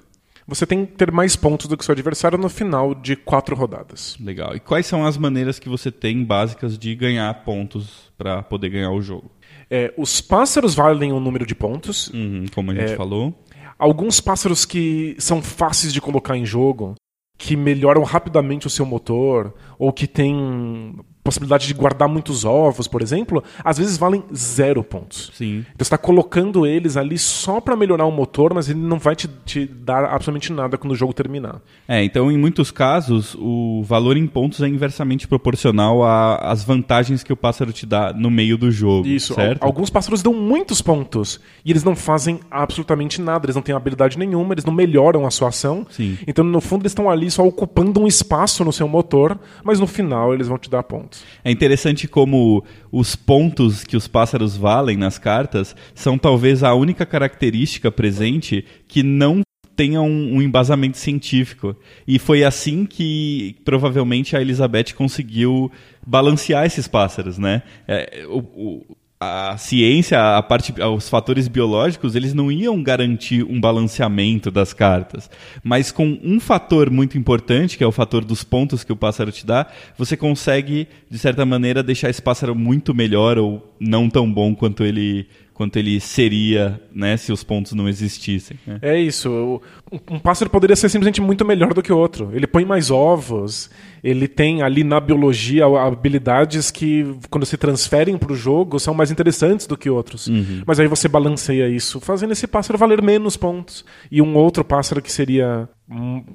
você 0.48 0.66
tem 0.66 0.86
que 0.86 0.94
ter 0.94 1.12
mais 1.12 1.36
pontos 1.36 1.68
do 1.68 1.78
que 1.78 1.86
seu 1.86 1.94
adversário 1.94 2.38
no 2.38 2.50
final 2.50 2.94
de 2.94 3.16
quatro 3.16 3.56
rodadas. 3.56 4.18
Legal. 4.20 4.56
E 4.56 4.60
quais 4.60 4.86
são 4.86 5.06
as 5.06 5.18
maneiras 5.18 5.60
que 5.60 5.70
você 5.70 5.90
tem 5.90 6.24
básicas 6.26 6.78
de 6.78 6.94
ganhar 6.94 7.34
pontos 7.46 8.12
para 8.18 8.44
poder 8.44 8.70
ganhar 8.70 8.92
o 8.92 9.02
jogo? 9.02 9.32
É, 9.70 9.94
os 9.98 10.20
pássaros 10.20 10.76
valem 10.76 11.14
um 11.14 11.20
número 11.20 11.46
de 11.46 11.56
pontos. 11.56 12.10
Uhum, 12.10 12.46
como 12.54 12.72
a 12.72 12.76
gente 12.76 12.94
é, 12.94 12.96
falou. 12.98 13.34
Alguns 13.80 14.20
pássaros 14.20 14.66
que 14.66 15.16
são 15.18 15.42
fáceis 15.42 15.94
de 15.94 16.02
colocar 16.02 16.36
em 16.36 16.46
jogo, 16.46 16.96
que 17.42 17.58
melhoram 17.58 18.04
rapidamente 18.04 18.68
o 18.68 18.70
seu 18.70 18.86
motor, 18.86 19.52
ou 19.80 19.92
que 19.92 20.06
tem 20.06 20.96
possibilidade 21.24 21.68
de 21.68 21.74
guardar 21.74 22.10
muitos 22.10 22.46
ovos, 22.46 22.88
por 22.88 23.02
exemplo, 23.02 23.44
às 23.64 23.78
vezes 23.78 23.98
valem 23.98 24.24
zero 24.34 24.84
pontos. 24.84 25.32
Sim. 25.34 25.60
Então 25.60 25.78
você 25.78 25.84
está 25.84 25.98
colocando 25.98 26.66
eles 26.66 26.98
ali 26.98 27.18
só 27.18 27.62
para 27.62 27.76
melhorar 27.76 28.06
o 28.06 28.12
motor, 28.12 28.54
mas 28.54 28.70
ele 28.70 28.80
não 28.80 28.98
vai 28.98 29.16
te, 29.16 29.28
te, 29.46 29.66
dar 29.66 30.06
absolutamente 30.06 30.52
nada 30.52 30.78
quando 30.78 30.92
o 30.92 30.96
jogo 30.96 31.14
terminar. 31.14 31.62
É, 31.88 32.04
então 32.04 32.32
em 32.32 32.38
muitos 32.38 32.72
casos 32.72 33.36
o 33.40 33.84
valor 33.84 34.18
em 34.18 34.26
pontos 34.26 34.62
é 34.62 34.68
inversamente 34.68 35.28
proporcional 35.28 36.04
às 36.04 36.64
vantagens 36.64 37.24
que 37.24 37.32
o 37.32 37.38
pássaro 37.38 37.72
te 37.72 37.86
dá 37.86 38.12
no 38.14 38.32
meio 38.32 38.58
do 38.58 38.72
jogo. 38.72 39.08
Isso. 39.08 39.34
Certo? 39.34 39.64
Alguns 39.64 39.90
pássaros 39.90 40.24
dão 40.24 40.34
muitos 40.34 40.82
pontos 40.82 41.40
e 41.64 41.72
eles 41.72 41.84
não 41.84 41.96
fazem 41.96 42.40
absolutamente 42.50 43.22
nada, 43.22 43.46
eles 43.46 43.56
não 43.56 43.64
têm 43.64 43.76
habilidade 43.76 44.18
nenhuma, 44.18 44.54
eles 44.54 44.66
não 44.66 44.74
melhoram 44.74 45.26
a 45.26 45.32
sua 45.32 45.50
ação. 45.50 45.86
Sim. 45.90 46.18
Então 46.26 46.44
no 46.44 46.62
fundo 46.62 46.82
eles 46.82 46.92
estão 46.92 47.10
ali 47.10 47.30
só 47.30 47.46
ocupando 47.46 48.00
um 48.00 48.08
espaço 48.08 48.66
no 48.66 48.74
seu 48.74 48.88
motor, 48.88 49.40
mas 49.64 49.80
no 49.80 49.86
final 49.86 50.34
eles 50.34 50.48
vão 50.48 50.58
te 50.58 50.70
dar 50.70 50.84
pontos 50.84 51.11
pontos. 51.12 51.26
É 51.44 51.52
interessante 51.52 52.08
como 52.08 52.64
os 52.92 53.16
pontos 53.16 53.84
que 53.84 53.98
os 53.98 54.08
pássaros 54.08 54.56
valem 54.56 54.98
nas 54.98 55.18
cartas 55.18 55.76
são 55.94 56.18
talvez 56.18 56.64
a 56.64 56.74
única 56.74 57.06
característica 57.06 57.92
presente 57.92 58.66
que 58.88 59.04
não 59.04 59.42
tenha 59.76 60.02
um, 60.02 60.36
um, 60.36 60.42
embasamento 60.42 60.98
científico. 60.98 61.76
E 62.08 62.20
foi 62.20 62.44
assim 62.44 62.86
que 62.86 63.56
provavelmente 63.66 64.36
a 64.36 64.42
Elizabeth 64.42 64.94
conseguiu 64.96 65.72
balancear 66.06 66.66
esses 66.66 66.88
pássaros, 66.88 67.38
né? 67.38 67.64
É, 67.88 68.26
o, 68.28 68.40
o, 68.40 68.98
a 69.24 69.56
ciência, 69.56 70.36
a 70.36 70.42
parte, 70.42 70.74
os 70.82 71.08
fatores 71.08 71.48
biológicos, 71.48 72.16
eles 72.16 72.34
não 72.34 72.52
iam 72.52 72.82
garantir 72.82 73.44
um 73.44 73.62
balanceamento 73.62 74.50
das 74.50 74.74
cartas. 74.74 75.30
Mas 75.64 75.92
com 75.92 76.18
um 76.24 76.40
fator 76.40 76.90
muito 76.90 77.20
importante, 77.20 77.78
que 77.78 77.84
é 77.84 77.88
o 77.88 77.92
fator 77.92 78.26
dos 78.26 78.44
pontos 78.44 78.84
que 78.84 78.92
o 78.92 78.96
pássaro 78.96 79.32
te 79.32 79.46
dá, 79.46 79.68
você 79.96 80.18
consegue, 80.18 80.88
de 81.08 81.20
certa 81.20 81.46
maneira, 81.46 81.84
deixar 81.84 82.10
esse 82.10 82.22
pássaro 82.22 82.56
muito 82.56 82.96
melhor 82.96 83.38
ou 83.38 83.72
não 83.80 84.10
tão 84.10 84.32
bom 84.32 84.56
quanto 84.56 84.84
ele 84.84 85.28
quanto 85.54 85.78
ele 85.78 86.00
seria 86.00 86.82
né, 86.92 87.16
se 87.18 87.32
os 87.32 87.44
pontos 87.44 87.74
não 87.74 87.88
existissem. 87.88 88.58
Né? 88.66 88.80
É 88.82 89.00
isso. 89.00 89.62
Um 90.10 90.18
pássaro 90.18 90.50
poderia 90.50 90.76
ser 90.76 90.90
simplesmente 90.90 91.22
muito 91.22 91.46
melhor 91.46 91.72
do 91.72 91.84
que 91.84 91.94
outro. 91.94 92.32
Ele 92.34 92.48
põe 92.48 92.66
mais 92.66 92.90
ovos, 92.90 93.70
ele 94.04 94.28
tem 94.28 94.62
ali 94.62 94.84
na 94.84 95.00
biologia 95.00 95.66
habilidades 95.66 96.72
que, 96.72 97.16
quando 97.30 97.46
se 97.46 97.58
transferem 97.58 98.18
para 98.18 98.32
o 98.32 98.36
jogo, 98.36 98.80
são 98.80 98.94
mais 98.94 99.12
interessantes 99.12 99.68
do 99.68 99.78
que 99.78 99.90
outros. 99.90 100.28
Uhum. 100.28 100.64
Mas 100.66 100.80
aí 100.80 100.88
você 100.88 101.08
balanceia 101.08 101.70
isso, 101.70 102.00
fazendo 102.00 102.32
esse 102.32 102.48
pássaro 102.48 102.80
valer 102.80 103.02
menos 103.02 103.38
pontos. 103.38 103.86
E 104.12 104.22
um 104.22 104.36
outro 104.36 104.64
pássaro 104.64 105.02
que 105.02 105.12
seria 105.12 105.70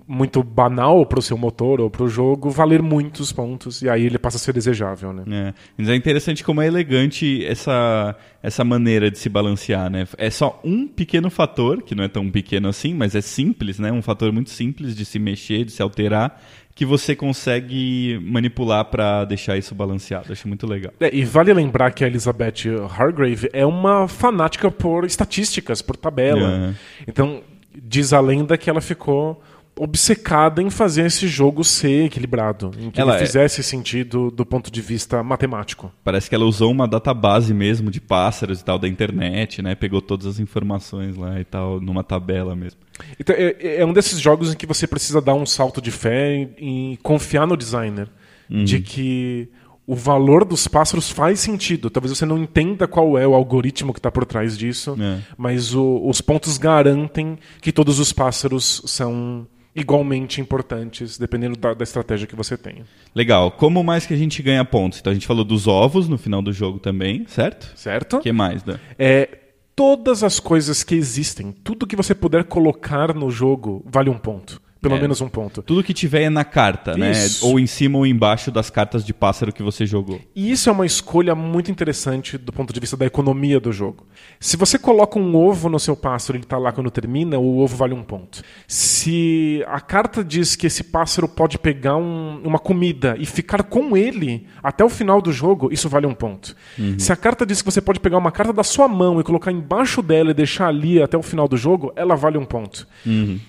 muito 0.06 0.42
banal 0.42 1.06
para 1.06 1.18
o 1.18 1.22
seu 1.22 1.38
motor 1.38 1.80
ou 1.80 1.88
para 1.88 2.02
o 2.02 2.08
jogo 2.08 2.50
valer 2.50 2.82
muitos 2.82 3.32
pontos 3.32 3.80
e 3.80 3.88
aí 3.88 4.04
ele 4.04 4.18
passa 4.18 4.36
a 4.36 4.40
ser 4.40 4.52
desejável, 4.52 5.14
né? 5.14 5.24
É. 5.26 5.54
Mas 5.78 5.88
é 5.88 5.96
interessante 5.96 6.44
como 6.44 6.60
é 6.60 6.66
elegante 6.66 7.42
essa 7.44 8.14
essa 8.42 8.62
maneira 8.62 9.10
de 9.10 9.18
se 9.18 9.28
balancear, 9.28 9.90
né? 9.90 10.06
É 10.18 10.28
só 10.28 10.60
um 10.62 10.86
pequeno 10.86 11.30
fator 11.30 11.82
que 11.82 11.94
não 11.94 12.04
é 12.04 12.08
tão 12.08 12.30
pequeno 12.30 12.68
assim, 12.68 12.94
mas 12.94 13.14
é 13.14 13.20
simples, 13.20 13.78
né? 13.78 13.90
Um 13.90 14.02
fator 14.02 14.30
muito 14.30 14.50
simples 14.50 14.94
de 14.94 15.04
se 15.04 15.18
mexer, 15.18 15.64
de 15.64 15.72
se 15.72 15.82
alterar 15.82 16.40
que 16.76 16.84
você 16.84 17.16
consegue 17.16 18.20
manipular 18.22 18.84
para 18.84 19.24
deixar 19.24 19.56
isso 19.56 19.74
balanceado. 19.74 20.30
Acho 20.30 20.46
muito 20.46 20.66
legal. 20.66 20.92
É, 21.00 21.08
e 21.10 21.24
vale 21.24 21.52
lembrar 21.54 21.90
que 21.90 22.04
a 22.04 22.06
Elizabeth 22.06 22.68
Hargrave 22.94 23.48
é 23.54 23.64
uma 23.64 24.06
fanática 24.06 24.70
por 24.70 25.06
estatísticas, 25.06 25.80
por 25.80 25.96
tabela. 25.96 26.74
Então, 27.08 27.40
diz 27.74 28.12
a 28.12 28.20
lenda 28.20 28.58
que 28.58 28.68
ela 28.68 28.82
ficou 28.82 29.42
obcecada 29.78 30.62
em 30.62 30.70
fazer 30.70 31.04
esse 31.04 31.28
jogo 31.28 31.62
ser 31.62 32.06
equilibrado, 32.06 32.70
em 32.78 32.90
que 32.90 33.00
ela 33.00 33.14
ele 33.14 33.22
é- 33.22 33.26
fizesse 33.26 33.60
é... 33.60 33.62
sentido 33.62 34.30
do 34.30 34.44
ponto 34.44 34.70
de 34.70 34.80
vista 34.80 35.22
matemático. 35.22 35.92
Parece 36.02 36.28
que 36.28 36.34
ela 36.34 36.46
usou 36.46 36.70
uma 36.70 36.88
database 36.88 37.52
mesmo 37.52 37.90
de 37.90 38.00
pássaros 38.00 38.60
e 38.60 38.64
tal 38.64 38.78
da 38.78 38.88
internet, 38.88 39.60
né? 39.60 39.74
Pegou 39.74 40.00
todas 40.00 40.26
as 40.26 40.40
informações 40.40 41.16
lá 41.16 41.38
e 41.38 41.44
tal 41.44 41.80
numa 41.80 42.02
tabela 42.02 42.56
mesmo. 42.56 42.80
Então, 43.20 43.36
é, 43.36 43.80
é 43.80 43.84
um 43.84 43.92
desses 43.92 44.18
jogos 44.18 44.52
em 44.52 44.56
que 44.56 44.66
você 44.66 44.86
precisa 44.86 45.20
dar 45.20 45.34
um 45.34 45.44
salto 45.44 45.82
de 45.82 45.90
fé 45.90 46.48
e, 46.58 46.92
e 46.92 46.96
confiar 46.98 47.46
no 47.46 47.56
designer 47.56 48.08
uhum. 48.50 48.64
de 48.64 48.80
que 48.80 49.48
o 49.86 49.94
valor 49.94 50.44
dos 50.44 50.66
pássaros 50.66 51.10
faz 51.10 51.38
sentido. 51.38 51.90
Talvez 51.90 52.16
você 52.16 52.26
não 52.26 52.38
entenda 52.38 52.88
qual 52.88 53.16
é 53.16 53.26
o 53.26 53.34
algoritmo 53.34 53.92
que 53.92 53.98
está 53.98 54.10
por 54.10 54.24
trás 54.24 54.56
disso, 54.58 54.96
é. 54.98 55.20
mas 55.36 55.74
o, 55.74 56.02
os 56.04 56.20
pontos 56.20 56.58
garantem 56.58 57.38
que 57.60 57.70
todos 57.70 58.00
os 58.00 58.12
pássaros 58.12 58.82
são 58.86 59.46
igualmente 59.76 60.40
importantes, 60.40 61.18
dependendo 61.18 61.56
da, 61.56 61.74
da 61.74 61.84
estratégia 61.84 62.26
que 62.26 62.34
você 62.34 62.56
tenha. 62.56 62.84
Legal. 63.14 63.50
Como 63.52 63.84
mais 63.84 64.06
que 64.06 64.14
a 64.14 64.16
gente 64.16 64.42
ganha 64.42 64.64
pontos? 64.64 64.98
Então 64.98 65.10
a 65.10 65.14
gente 65.14 65.26
falou 65.26 65.44
dos 65.44 65.68
ovos 65.68 66.08
no 66.08 66.16
final 66.16 66.40
do 66.40 66.52
jogo 66.52 66.78
também, 66.78 67.26
certo? 67.28 67.72
Certo? 67.76 68.16
O 68.16 68.20
que 68.20 68.32
mais, 68.32 68.62
Dan? 68.62 68.78
É, 68.98 69.28
todas 69.76 70.24
as 70.24 70.40
coisas 70.40 70.82
que 70.82 70.94
existem, 70.94 71.52
tudo 71.52 71.86
que 71.86 71.94
você 71.94 72.14
puder 72.14 72.44
colocar 72.44 73.14
no 73.14 73.30
jogo 73.30 73.84
vale 73.86 74.08
um 74.08 74.18
ponto. 74.18 74.60
Pelo 74.80 74.96
É. 74.96 75.00
menos 75.00 75.20
um 75.20 75.28
ponto. 75.28 75.62
Tudo 75.62 75.82
que 75.82 75.92
tiver 75.94 76.22
é 76.22 76.30
na 76.30 76.44
carta, 76.44 76.96
né? 76.96 77.10
Isso. 77.10 77.46
Ou 77.46 77.58
em 77.58 77.66
cima 77.66 77.98
ou 77.98 78.06
embaixo 78.06 78.50
das 78.50 78.68
cartas 78.70 79.04
de 79.04 79.12
pássaro 79.14 79.52
que 79.52 79.62
você 79.62 79.84
jogou. 79.86 80.20
E 80.34 80.50
isso 80.52 80.68
é 80.68 80.72
uma 80.72 80.84
escolha 80.86 81.34
muito 81.34 81.70
interessante 81.70 82.36
do 82.38 82.52
ponto 82.52 82.72
de 82.72 82.78
vista 82.78 82.96
da 82.96 83.06
economia 83.06 83.58
do 83.58 83.72
jogo. 83.72 84.06
Se 84.38 84.56
você 84.56 84.78
coloca 84.78 85.18
um 85.18 85.34
ovo 85.34 85.68
no 85.68 85.80
seu 85.80 85.96
pássaro 85.96 86.36
e 86.36 86.38
ele 86.38 86.44
está 86.44 86.58
lá 86.58 86.72
quando 86.72 86.90
termina, 86.90 87.38
o 87.38 87.58
ovo 87.58 87.74
vale 87.76 87.94
um 87.94 88.02
ponto. 88.02 88.42
Se 88.66 89.64
a 89.66 89.80
carta 89.80 90.22
diz 90.22 90.54
que 90.54 90.66
esse 90.66 90.84
pássaro 90.84 91.26
pode 91.26 91.58
pegar 91.58 91.96
um- 91.96 92.40
uma 92.44 92.58
comida 92.58 93.16
e 93.18 93.24
ficar 93.26 93.62
com 93.62 93.96
ele 93.96 94.46
até 94.62 94.84
o 94.84 94.88
final 94.88 95.20
do 95.22 95.32
jogo, 95.32 95.72
isso 95.72 95.88
vale 95.88 96.06
um 96.06 96.14
ponto. 96.14 96.54
Se 96.98 97.10
a 97.12 97.16
carta 97.16 97.46
diz 97.46 97.62
que 97.62 97.70
você 97.70 97.80
pode 97.80 97.98
pegar 97.98 98.18
uma 98.18 98.30
carta 98.30 98.52
da 98.52 98.62
sua 98.62 98.86
mão 98.86 99.18
e 99.18 99.24
colocar 99.24 99.50
embaixo 99.50 100.02
dela 100.02 100.30
e 100.30 100.34
deixar 100.34 100.68
ali 100.68 101.00
até 101.02 101.16
o 101.16 101.22
final 101.22 101.48
do 101.48 101.56
jogo, 101.56 101.92
ela 101.96 102.14
vale 102.14 102.36
um 102.38 102.44
ponto. 102.44 102.86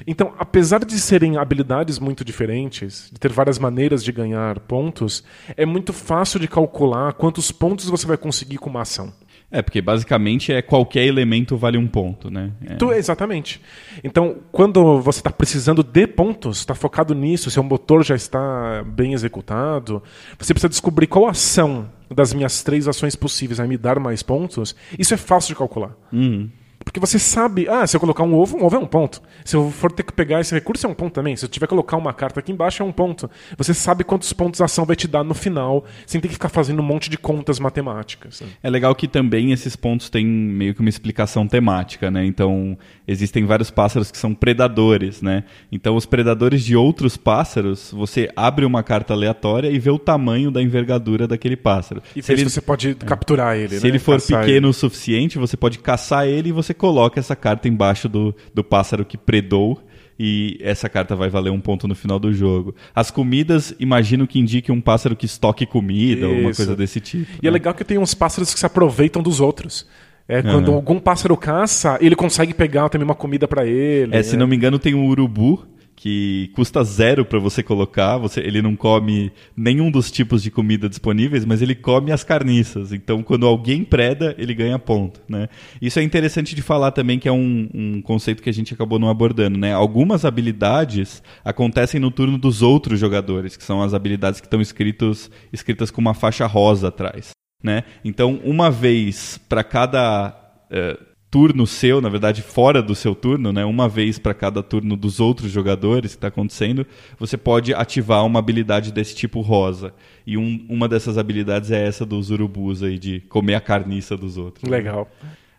Então, 0.08 0.34
apesar 0.40 0.84
de 0.86 0.98
serem 1.17 1.36
habilidades 1.38 1.97
muito 1.97 2.23
diferentes, 2.23 3.10
de 3.12 3.19
ter 3.19 3.32
várias 3.32 3.58
maneiras 3.58 4.03
de 4.03 4.12
ganhar 4.12 4.60
pontos, 4.60 5.23
é 5.56 5.65
muito 5.65 5.91
fácil 5.91 6.39
de 6.39 6.47
calcular 6.47 7.13
quantos 7.13 7.51
pontos 7.51 7.89
você 7.89 8.06
vai 8.06 8.17
conseguir 8.17 8.58
com 8.58 8.69
uma 8.69 8.82
ação. 8.84 9.12
É, 9.49 9.62
porque 9.62 9.82
basicamente 9.82 10.51
é 10.51 10.62
qualquer 10.62 11.06
elemento 11.06 11.58
vale 11.58 11.77
um 11.77 11.88
ponto, 11.88 12.30
né? 12.30 12.51
É. 12.65 12.75
Tu- 12.75 12.91
exatamente. 12.91 13.60
Então, 14.03 14.38
quando 14.51 15.01
você 15.01 15.19
está 15.21 15.32
precisando 15.32 15.82
de 15.82 16.06
pontos, 16.06 16.60
está 16.60 16.75
focado 16.75 17.15
nisso, 17.15 17.49
seu 17.49 17.63
motor 17.63 18.03
já 18.03 18.13
está 18.13 18.84
bem 18.86 19.13
executado, 19.13 20.03
você 20.38 20.53
precisa 20.53 20.69
descobrir 20.69 21.08
qual 21.08 21.27
ação 21.27 21.89
das 22.13 22.34
minhas 22.34 22.62
três 22.62 22.88
ações 22.88 23.15
possíveis 23.15 23.58
vai 23.58 23.67
me 23.67 23.77
dar 23.77 23.99
mais 23.99 24.21
pontos. 24.21 24.75
Isso 24.99 25.13
é 25.13 25.17
fácil 25.17 25.53
de 25.53 25.58
calcular. 25.58 25.95
Uhum. 26.13 26.49
Porque 26.88 27.02
você 27.02 27.19
sabe, 27.19 27.67
ah, 27.67 27.86
se 27.86 27.97
eu 27.97 28.00
colocar 28.00 28.23
um 28.23 28.34
ovo, 28.34 28.58
um 28.58 28.63
ovo 28.63 28.78
é 28.78 28.80
um 28.80 28.86
ponto. 28.86 29.21
Se 29.43 29.58
eu 29.58 29.69
for 29.69 29.91
ter 29.91 30.04
que 30.04 30.13
pegar 30.13 30.39
esse 30.39 30.56
recurso, 30.56 30.88
é 30.88 30.89
um 30.89 30.93
ponto 30.93 31.12
também. 31.12 31.36
Se 31.36 31.43
eu 31.43 31.50
tiver 31.50 31.65
que 31.65 31.71
colocar 31.71 31.97
uma 31.97 32.13
carta 32.13 32.39
aqui 32.39 32.50
embaixo, 32.50 32.82
é 32.82 32.86
um 32.86 32.93
ponto. 32.93 33.30
Você 33.58 33.73
sabe 33.73 34.06
quantos 34.06 34.32
pontos 34.32 34.62
a 34.62 34.65
ação 34.65 34.86
vai 34.86 34.95
te 34.95 35.06
dar 35.06 35.21
no 35.21 35.34
final, 35.34 35.84
sem 36.06 36.21
ter 36.21 36.30
que 36.30 36.36
ficar 36.36 36.47
fazendo 36.47 36.80
um 36.80 36.86
monte 36.86 37.10
de 37.10 37.17
contas 37.17 37.60
matemáticas. 37.60 38.39
né? 38.39 38.47
É 38.63 38.69
legal 38.69 38.95
que 38.95 39.06
também 39.06 39.52
esses 39.52 39.76
pontos 39.76 40.10
têm 40.10 40.26
meio 40.26 40.73
que 40.73 40.80
uma 40.80 40.88
explicação 40.88 41.45
temática, 41.45 42.10
né? 42.10 42.26
Então, 42.26 42.78
existem 43.06 43.45
vários 43.45 43.69
pássaros 43.69 44.10
que 44.10 44.17
são 44.17 44.34
predadores, 44.34 45.21
né? 45.21 45.43
Então, 45.69 45.93
os 45.93 46.06
predadores 46.06 46.63
de 46.63 46.78
outros 46.78 47.17
pássaros, 47.17 47.91
você 47.91 48.32
abre 48.34 48.63
uma 48.63 48.82
carta 48.82 49.13
aleatória 49.13 49.69
e 49.69 49.78
vê 49.78 49.89
o 49.89 50.00
tamanho 50.00 50.50
da 50.50 50.62
envergadura 50.62 51.28
daquele 51.28 51.58
pássaro. 51.58 52.02
E 52.15 52.23
se 52.23 52.32
ele, 52.32 52.45
você 52.45 52.62
pode 52.62 52.95
capturar 52.95 53.58
ele, 53.58 53.78
se 53.78 53.84
né? 53.84 53.89
ele 53.89 54.00
for 54.00 54.21
Caçar 54.21 54.45
pequeno 54.45 54.69
o 54.69 54.73
suficiente, 54.73 55.38
você 55.38 55.58
pode 55.58 55.80
caçar 55.80 56.26
ele 56.26 56.47
e 56.47 56.52
você 56.54 56.77
coloca 56.78 57.20
essa 57.20 57.36
carta 57.36 57.68
embaixo 57.68 58.08
do, 58.08 58.34
do 58.54 58.63
pássaro 58.63 59.04
que 59.04 59.18
predou. 59.18 59.82
E 60.20 60.58
essa 60.62 60.90
carta 60.90 61.16
vai 61.16 61.30
valer 61.30 61.52
um 61.52 61.60
ponto 61.60 61.88
no 61.88 61.94
final 61.94 62.18
do 62.18 62.34
jogo. 62.34 62.74
As 62.96 63.12
comidas, 63.12 63.76
imagino 63.80 64.26
que 64.26 64.40
indique 64.40 64.72
um 64.72 64.82
pássaro 64.82 65.16
que 65.16 65.28
estoque 65.28 65.63
comida, 65.63 66.28
ou 66.28 66.34
uma 66.34 66.50
Isso. 66.50 66.58
coisa 66.58 66.76
desse 66.76 67.00
tipo. 67.00 67.32
E 67.34 67.48
é 67.48 67.52
né? 67.52 67.54
legal 67.54 67.72
que 67.76 67.84
tem 67.84 68.00
uns 68.00 68.16
pássaros 68.16 68.52
que 68.52 68.60
se 68.60 68.66
aproveitam 68.66 69.22
dos 69.22 69.40
outros. 69.40 69.88
É 70.28 70.42
quando 70.42 70.70
Aham. 70.70 70.76
algum 70.76 71.00
pássaro 71.00 71.38
caça, 71.38 71.98
ele 72.02 72.16
consegue 72.16 72.54
pegar 72.54 72.90
também 72.90 73.06
uma 73.06 73.16
comida 73.16 73.48
pra 73.48 73.66
ele. 73.66 74.16
É, 74.16 74.24
se 74.24 74.34
né? 74.34 74.40
não 74.40 74.48
me 74.48 74.56
engano, 74.56 74.80
tem 74.80 74.96
um 74.96 75.06
urubu 75.06 75.66
que 76.08 76.50
custa 76.56 76.86
zero 76.86 77.26
para 77.26 77.38
você 77.38 77.62
colocar. 77.62 78.17
Você, 78.17 78.39
ele 78.39 78.62
não 78.62 78.78
come 78.78 79.30
nenhum 79.58 79.91
dos 79.91 80.10
tipos 80.10 80.41
de 80.41 80.50
comida 80.50 80.88
disponíveis, 80.88 81.43
mas 81.43 81.62
ele 81.62 81.76
come 81.76 82.13
as 82.13 82.24
carniças. 82.24 82.93
Então, 82.93 83.22
quando 83.22 83.46
alguém 83.46 83.84
preda, 83.84 84.34
ele 84.38 84.54
ganha 84.54 84.80
ponto. 84.80 85.20
Né? 85.28 85.50
Isso 85.82 86.00
é 86.00 86.04
interessante 86.04 86.56
de 86.56 86.62
falar 86.62 86.91
também, 86.91 87.20
que 87.20 87.28
é 87.28 87.32
um, 87.32 87.70
um 87.74 88.02
conceito 88.02 88.41
que 88.41 88.50
a 88.50 88.54
gente 88.54 88.74
acabou 88.74 88.98
não 88.98 89.10
abordando. 89.10 89.60
Né? 89.60 89.74
Algumas 89.74 90.24
habilidades 90.24 91.22
acontecem 91.43 92.00
no 92.00 92.10
turno 92.10 92.38
dos 92.38 92.62
outros 92.62 93.02
jogadores, 93.02 93.58
que 93.58 93.63
são 93.65 93.82
as 93.82 93.93
habilidades 93.93 94.39
que 94.39 94.48
estão 94.48 94.62
escritas 94.62 95.91
com 95.91 96.00
uma 96.00 96.13
faixa 96.13 96.46
rosa 96.46 96.88
atrás. 96.88 97.32
Né? 97.62 97.84
Então, 98.06 98.39
uma 98.46 98.72
vez 98.72 99.41
para 99.50 99.62
cada 99.62 100.34
eh, 100.72 100.98
turno 101.30 101.68
seu, 101.68 102.00
na 102.00 102.08
verdade, 102.10 102.42
fora 102.42 102.82
do 102.82 102.96
seu 102.96 103.13
turno, 103.13 103.52
né? 103.52 103.66
uma 103.66 103.90
vez 103.90 104.18
para 104.18 104.34
cada 104.34 104.63
turno 104.63 104.96
dos 104.96 105.20
outros 105.20 105.52
jogadores 105.52 106.12
que 106.12 106.18
está 106.18 106.30
acontecendo, 106.30 106.86
você 107.20 107.38
pode 107.38 107.74
ativar 107.74 108.26
uma 108.26 108.40
habilidade 108.40 108.92
desse 108.94 109.13
tipo 109.16 109.42
rosa. 109.42 109.94
E 110.26 110.38
um- 110.38 110.66
uma 110.70 110.88
dessas 110.88 111.18
habilidades 111.18 111.70
é 111.72 111.86
essa 111.86 112.06
dos 112.06 112.30
urubus 112.32 112.82
aí, 112.82 112.98
de 112.98 113.20
comer 113.22 113.56
a 113.56 113.62
carniça 113.62 114.16
dos 114.16 114.38
outros. 114.38 114.70
Legal. 114.70 115.10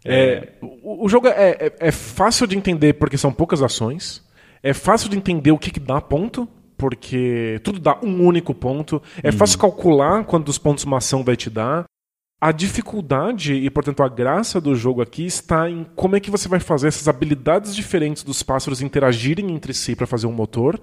É, 0.05 0.53
o, 0.63 1.05
o 1.05 1.09
jogo 1.09 1.29
é, 1.29 1.51
é- 1.61 1.77
é 1.81 1.93
fácil 1.93 2.47
de 2.47 2.57
entender 2.57 2.95
porque 2.95 3.19
são 3.19 3.31
poucas 3.33 3.63
ações. 3.63 4.27
É 4.63 4.73
fácil 4.73 5.11
de 5.11 5.17
entender 5.17 5.51
o 5.51 5.59
que, 5.59 5.71
que 5.71 5.81
dá 5.81 6.01
ponto, 6.01 6.49
porque 6.79 7.61
tudo 7.63 7.79
dá 7.79 7.99
um 8.03 8.25
único 8.25 8.55
ponto. 8.55 9.03
É 9.23 9.31
fácil 9.33 9.59
calcular 9.59 10.25
quantos 10.25 10.57
pontos 10.57 10.85
uma 10.85 10.97
ação 10.99 11.23
vai 11.23 11.37
te 11.37 11.51
dar. 11.51 11.85
A 12.41 12.53
dificuldade 12.53 13.55
e, 13.55 13.69
portanto, 13.69 14.03
a 14.03 14.09
graça 14.09 14.61
do 14.61 14.75
jogo 14.77 15.03
aqui 15.03 15.27
está 15.27 15.69
em 15.69 15.85
como 15.97 16.15
é 16.15 16.21
que 16.21 16.31
você 16.31 16.49
vai 16.49 16.61
fazer 16.61 16.87
essas 16.87 17.09
habilidades 17.09 17.75
diferentes 17.75 18.23
dos 18.23 18.43
pássaros 18.45 18.81
interagirem 18.81 19.51
entre 19.51 19.75
si 19.75 19.97
para 19.97 20.07
fazer 20.07 20.29
um 20.29 20.33
motor. 20.33 20.81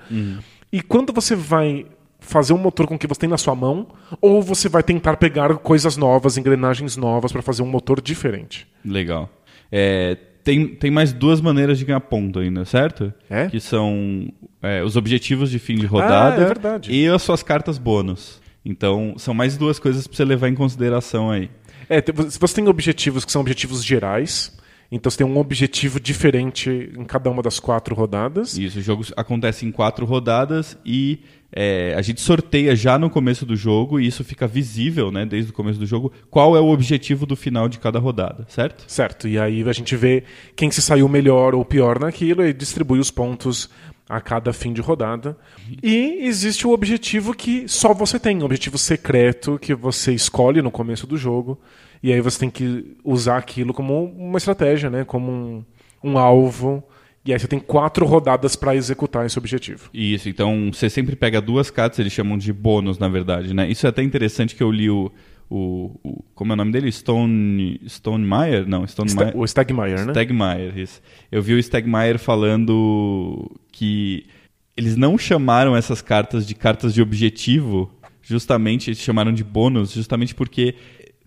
E 0.72 0.82
quando 0.82 1.14
você 1.14 1.34
vai 1.34 1.86
fazer 2.20 2.54
um 2.54 2.58
motor 2.58 2.88
com 2.88 2.96
o 2.96 3.00
que 3.00 3.08
você 3.08 3.22
tem 3.22 3.30
na 3.30 3.38
sua 3.38 3.56
mão, 3.56 3.88
ou 4.20 4.42
você 4.42 4.68
vai 4.68 4.84
tentar 4.84 5.16
pegar 5.18 5.56
coisas 5.58 5.96
novas, 5.96 6.38
engrenagens 6.38 6.98
novas 6.98 7.32
para 7.32 7.42
fazer 7.42 7.62
um 7.62 7.68
motor 7.68 8.02
diferente. 8.02 8.68
Legal. 8.84 9.30
É, 9.72 10.18
tem, 10.44 10.68
tem 10.68 10.92
mais 10.92 11.14
duas 11.14 11.42
maneiras 11.42 11.80
de 11.80 11.86
ganhar 11.86 12.00
ponto 12.02 12.40
ainda, 12.40 12.66
certo? 12.66 13.14
É? 13.30 13.48
Que 13.48 13.60
são 13.60 14.32
é, 14.62 14.84
os 14.84 14.96
objetivos 14.96 15.50
de 15.50 15.58
fim 15.58 15.76
de 15.76 15.86
rodada 15.86 16.60
Ah, 16.64 16.80
é 16.88 16.92
e 16.92 17.08
as 17.08 17.22
suas 17.22 17.42
cartas 17.42 17.78
bônus. 17.78 18.42
Então, 18.66 19.14
são 19.18 19.34
mais 19.34 19.56
duas 19.56 19.78
coisas 19.78 20.08
para 20.08 20.18
você 20.18 20.26
levar 20.26 20.50
em 20.50 20.56
consideração 20.56 21.30
aí. 21.30 21.50
É, 21.88 22.04
você 22.12 22.56
tem 22.56 22.68
objetivos 22.68 23.24
que 23.24 23.32
são 23.32 23.42
objetivos 23.42 23.86
gerais, 23.86 24.52
então 24.92 25.10
você 25.10 25.18
tem 25.20 25.28
um 25.28 25.38
objetivo 25.38 26.00
diferente 26.00 26.92
em 26.98 27.04
cada 27.04 27.30
uma 27.30 27.44
das 27.44 27.60
quatro 27.60 27.94
rodadas. 27.94 28.58
Isso, 28.58 28.80
o 28.80 28.82
jogo 28.82 29.06
acontece 29.16 29.66
em 29.66 29.72
quatro 29.72 30.06
rodadas 30.06 30.78
e 30.84 31.20
é, 31.52 31.94
a 31.96 32.02
gente 32.02 32.22
sorteia 32.22 32.76
já 32.76 32.98
no 32.98 33.10
começo 33.10 33.46
do 33.46 33.56
jogo 33.56 34.00
e 34.00 34.08
isso 34.08 34.24
fica 34.24 34.48
visível, 34.48 35.12
né, 35.12 35.26
desde 35.26 35.52
o 35.52 35.54
começo 35.54 35.80
do 35.80 35.86
jogo, 35.86 36.12
qual 36.30 36.56
é 36.56 36.60
o 36.60 36.68
objetivo 36.68 37.26
do 37.26 37.36
final 37.36 37.70
de 37.70 37.80
cada 37.80 38.00
rodada, 38.00 38.46
certo? 38.50 38.84
Certo, 38.88 39.28
e 39.28 39.40
aí 39.40 39.68
a 39.68 39.74
gente 39.74 39.96
vê 39.96 40.24
quem 40.56 40.70
se 40.72 40.82
saiu 40.82 41.08
melhor 41.08 41.56
ou 41.56 41.64
pior 41.64 42.00
naquilo 42.00 42.46
e 42.46 42.52
distribui 42.52 43.00
os 43.00 43.12
pontos 43.12 43.70
a 44.08 44.22
cada 44.22 44.54
fim 44.54 44.72
de 44.72 44.82
rodada. 44.82 45.38
E 45.82 46.20
existe 46.22 46.68
o 46.68 46.72
objetivo 46.72 47.34
que 47.34 47.68
só 47.68 47.94
você 47.94 48.20
tem, 48.20 48.42
um 48.42 48.46
objetivo 48.46 48.78
secreto 48.78 49.58
que 49.60 49.74
você 49.74 50.14
escolhe 50.14 50.62
no 50.62 50.72
começo 50.72 51.08
do 51.08 51.18
jogo. 51.18 51.60
E 52.04 52.14
aí 52.14 52.22
você 52.22 52.40
tem 52.40 52.50
que 52.50 52.96
usar 53.04 53.38
aquilo 53.38 53.74
como 53.74 54.06
uma 54.06 54.38
estratégia, 54.38 54.90
né? 54.90 55.04
como 55.04 55.32
um, 55.32 55.66
um 56.04 56.18
alvo. 56.18 56.84
E 57.26 57.34
aí 57.34 57.40
você 57.40 57.48
tem 57.48 57.58
quatro 57.58 58.06
rodadas 58.06 58.56
para 58.56 58.76
executar 58.76 59.26
esse 59.26 59.40
objetivo. 59.40 59.90
Isso, 59.92 60.30
então 60.30 60.70
você 60.72 60.88
sempre 60.92 61.16
pega 61.16 61.42
duas 61.42 61.72
cartas, 61.72 61.98
eles 61.98 62.14
chamam 62.14 62.38
de 62.38 62.54
bônus, 62.54 63.00
na 63.00 63.08
verdade, 63.08 63.52
né? 63.52 63.68
Isso 63.68 63.88
é 63.88 63.90
até 63.90 64.04
interessante 64.04 64.56
que 64.56 64.62
eu 64.62 64.72
li 64.72 64.92
o. 64.92 65.12
o, 65.50 65.92
o- 66.04 66.24
como 66.34 66.52
é 66.52 66.54
o 66.54 66.58
nome 66.58 66.72
dele? 66.72 66.92
Stone. 66.92 67.80
Stone 67.88 68.26
Meyer? 68.26 68.68
Não, 68.68 68.86
Stone 68.88 69.14
Meyer. 69.14 69.38
o 69.38 69.46
Stagmeyer, 69.46 70.06
né? 70.06 70.12
Stegmaier, 70.14 70.78
isso. 70.78 71.02
Eu 71.32 71.42
vi 71.42 71.54
o 71.54 71.62
Stegmaier 71.62 72.18
falando 72.20 73.52
que 73.72 74.26
eles 74.76 74.96
não 74.96 75.18
chamaram 75.18 75.76
essas 75.76 76.02
cartas 76.02 76.46
de 76.46 76.54
cartas 76.56 76.94
de 76.94 77.02
objetivo, 77.02 77.92
justamente, 78.22 78.90
eles 78.90 79.00
chamaram 79.00 79.32
de 79.32 79.44
bônus, 79.44 79.92
justamente 79.92 80.36
porque 80.36 80.76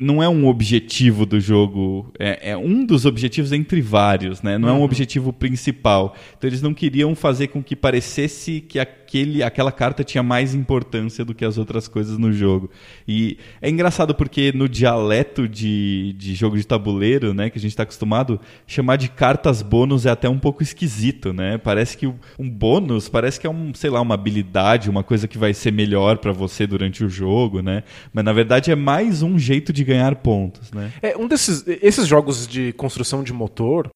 não 0.00 0.22
é 0.22 0.28
um 0.28 0.46
objetivo 0.46 1.26
do 1.26 1.40
jogo, 1.40 2.12
é, 2.20 2.50
é 2.50 2.56
um 2.56 2.84
dos 2.84 3.04
objetivos 3.04 3.50
entre 3.50 3.80
vários, 3.80 4.42
né? 4.42 4.56
Não 4.56 4.68
é 4.68 4.72
um 4.72 4.82
objetivo 4.82 5.32
principal. 5.32 6.14
Então 6.36 6.48
eles 6.48 6.62
não 6.62 6.72
queriam 6.72 7.14
fazer 7.16 7.48
com 7.48 7.60
que 7.62 7.74
parecesse 7.74 8.60
que 8.60 8.78
aquele, 9.08 9.42
aquela 9.42 9.72
carta 9.72 10.04
tinha 10.04 10.22
mais 10.22 10.54
importância 10.54 11.24
do 11.24 11.34
que 11.34 11.44
as 11.44 11.56
outras 11.56 11.88
coisas 11.88 12.18
no 12.18 12.30
jogo. 12.30 12.70
E 13.06 13.38
é 13.62 13.70
engraçado 13.70 14.14
porque 14.14 14.52
no 14.54 14.68
dialeto 14.68 15.48
de, 15.48 16.12
de 16.12 16.34
jogo 16.34 16.58
de 16.58 16.66
tabuleiro, 16.66 17.32
né, 17.32 17.48
que 17.48 17.56
a 17.56 17.60
gente 17.60 17.70
está 17.70 17.84
acostumado, 17.84 18.38
chamar 18.66 18.96
de 18.96 19.08
cartas 19.08 19.62
bônus 19.62 20.04
é 20.04 20.10
até 20.10 20.28
um 20.28 20.38
pouco 20.38 20.62
esquisito, 20.62 21.32
né? 21.32 21.56
Parece 21.56 21.96
que 21.96 22.06
um 22.06 22.48
bônus 22.48 23.08
parece 23.08 23.40
que 23.40 23.46
é 23.46 23.50
um, 23.50 23.72
sei 23.72 23.88
lá, 23.88 24.00
uma 24.00 24.14
habilidade, 24.14 24.90
uma 24.90 25.02
coisa 25.02 25.26
que 25.26 25.38
vai 25.38 25.54
ser 25.54 25.72
melhor 25.72 26.18
para 26.18 26.32
você 26.32 26.66
durante 26.66 27.02
o 27.02 27.08
jogo, 27.08 27.62
né? 27.62 27.84
Mas 28.12 28.24
na 28.24 28.32
verdade 28.32 28.70
é 28.70 28.76
mais 28.76 29.22
um 29.22 29.38
jeito 29.38 29.72
de 29.72 29.82
ganhar 29.84 30.16
pontos, 30.16 30.70
né? 30.72 30.92
É, 31.00 31.16
um 31.16 31.26
desses 31.26 31.64
esses 31.66 32.06
jogos 32.06 32.46
de 32.46 32.72
construção 32.74 33.22
de 33.22 33.32
motor, 33.32 33.88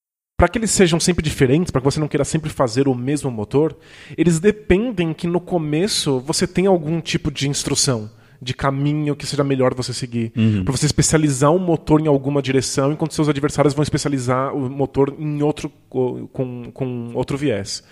para 0.43 0.49
que 0.49 0.59
eles 0.59 0.73
sejam 0.73 0.99
sempre 0.99 1.23
diferentes, 1.23 1.71
para 1.71 1.81
que 1.81 1.85
você 1.85 2.01
não 2.01 2.09
queira 2.09 2.25
sempre 2.25 2.51
fazer 2.51 2.89
o 2.89 2.97
mesmo 2.97 3.31
motor, 3.31 3.77
eles 4.19 4.41
dependem 4.41 5.15
que 5.15 5.29
no 5.29 5.41
começo 5.41 6.19
você 6.19 6.49
tenha 6.49 6.69
algum 6.69 7.01
tipo 7.01 7.31
de 7.31 7.49
instrução 7.49 8.11
de 8.41 8.53
caminho 8.53 9.15
que 9.15 9.25
seja 9.25 9.45
melhor 9.45 9.73
você 9.73 9.95
seguir. 9.95 10.33
Uhum. 10.37 10.65
Para 10.65 10.73
você 10.77 10.85
especializar 10.85 11.55
o 11.55 11.61
motor 11.61 12.01
em 12.01 12.09
alguma 12.09 12.43
direção, 12.43 12.91
enquanto 12.91 13.15
seus 13.15 13.29
adversários 13.29 13.73
vão 13.73 13.85
especializar 13.85 14.53
o 14.53 14.69
motor 14.69 15.15
em 15.17 15.45
outro 15.45 15.71
com, 15.89 16.27
com 16.75 17.13
outro 17.15 17.39
viés. 17.39 17.85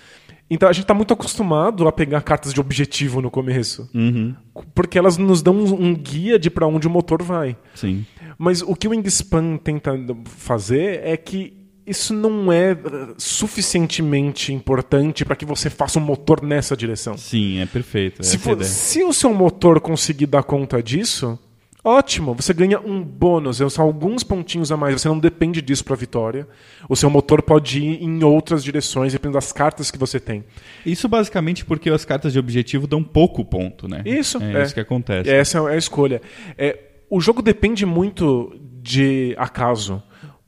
Então 0.50 0.68
a 0.68 0.72
gente 0.72 0.82
está 0.82 0.94
muito 0.94 1.14
acostumado 1.14 1.86
a 1.86 1.92
pegar 1.92 2.20
cartas 2.22 2.52
de 2.52 2.60
objetivo 2.60 3.22
no 3.22 3.30
começo. 3.30 3.88
Uhum. 3.94 4.34
Porque 4.74 4.98
elas 4.98 5.16
nos 5.16 5.40
dão 5.40 5.56
um, 5.56 5.94
guia 5.94 6.36
de 6.36 6.50
para 6.50 6.66
onde 6.66 6.88
o 6.88 6.90
motor 6.90 7.22
vai. 7.22 7.56
Sim. 7.76 8.04
Mas 8.36 8.60
o 8.60 8.74
que 8.74 8.88
o 8.88 8.90
Wingspan 8.90 9.56
tenta 9.56 9.92
fazer 10.24 11.00
é 11.04 11.16
que 11.16 11.59
isso 11.90 12.14
não 12.14 12.53
é 12.53 12.72
uh, 12.72 13.14
suficientemente 13.18 14.53
importante 14.53 15.24
para 15.24 15.35
que 15.35 15.44
você 15.44 15.68
faça 15.68 15.98
um 15.98 16.03
motor 16.03 16.40
nessa 16.42 16.76
direção. 16.76 17.18
Sim, 17.18 17.59
é 17.59 17.66
perfeito. 17.66 18.22
Se, 18.22 18.38
for, 18.38 18.62
se, 18.62 19.03
o 19.03 19.12
seu 19.12 19.35
motor 19.35 19.81
conseguir 19.81 20.26
dar 20.26 20.44
conta 20.44 20.81
disso, 20.81 21.37
ótimo, 21.83 22.33
você 22.33 22.55
ganha 22.55 22.79
um 22.79 23.03
bônus, 23.03 23.61
são 23.72 23.85
alguns 23.85 24.22
pontinhos 24.22 24.70
a 24.70 24.76
mais, 24.76 25.00
você 25.00 25.09
não 25.09 25.18
depende 25.18 25.61
disso 25.61 25.85
para 25.85 25.94
a 25.94 25.96
vitória. 25.96 26.46
O 26.88 26.94
seu 26.94 27.11
motor 27.11 27.42
pode 27.42 27.81
ir 27.81 28.03
em 28.03 28.22
outras 28.22 28.62
direções, 28.62 29.12
dependendo 29.12 29.35
das 29.35 29.50
cartas 29.50 29.90
que 29.90 29.98
você 29.98 30.20
tem. 30.20 30.44
Isso 30.87 31.09
basicamente 31.09 31.64
porque 31.64 31.90
as 31.90 32.05
cartas 32.05 32.33
de 32.33 32.38
objetivo 32.38 32.87
dão 32.87 33.03
pouco 33.03 33.44
ponto, 33.44 33.88
né? 33.88 34.03
Isso, 34.07 34.40
é, 34.40 34.61
é. 34.61 34.62
isso 34.62 34.74
que 34.74 34.81
acontece. 34.81 35.29
Essa 35.29 35.59
é 35.59 35.72
a 35.72 35.76
escolha. 35.76 36.22
É, 36.57 36.79
o 37.11 37.20
jogo 37.20 37.42
depende 37.42 37.85
muito 37.85 38.57
de 38.81 39.35
acaso 39.37 40.00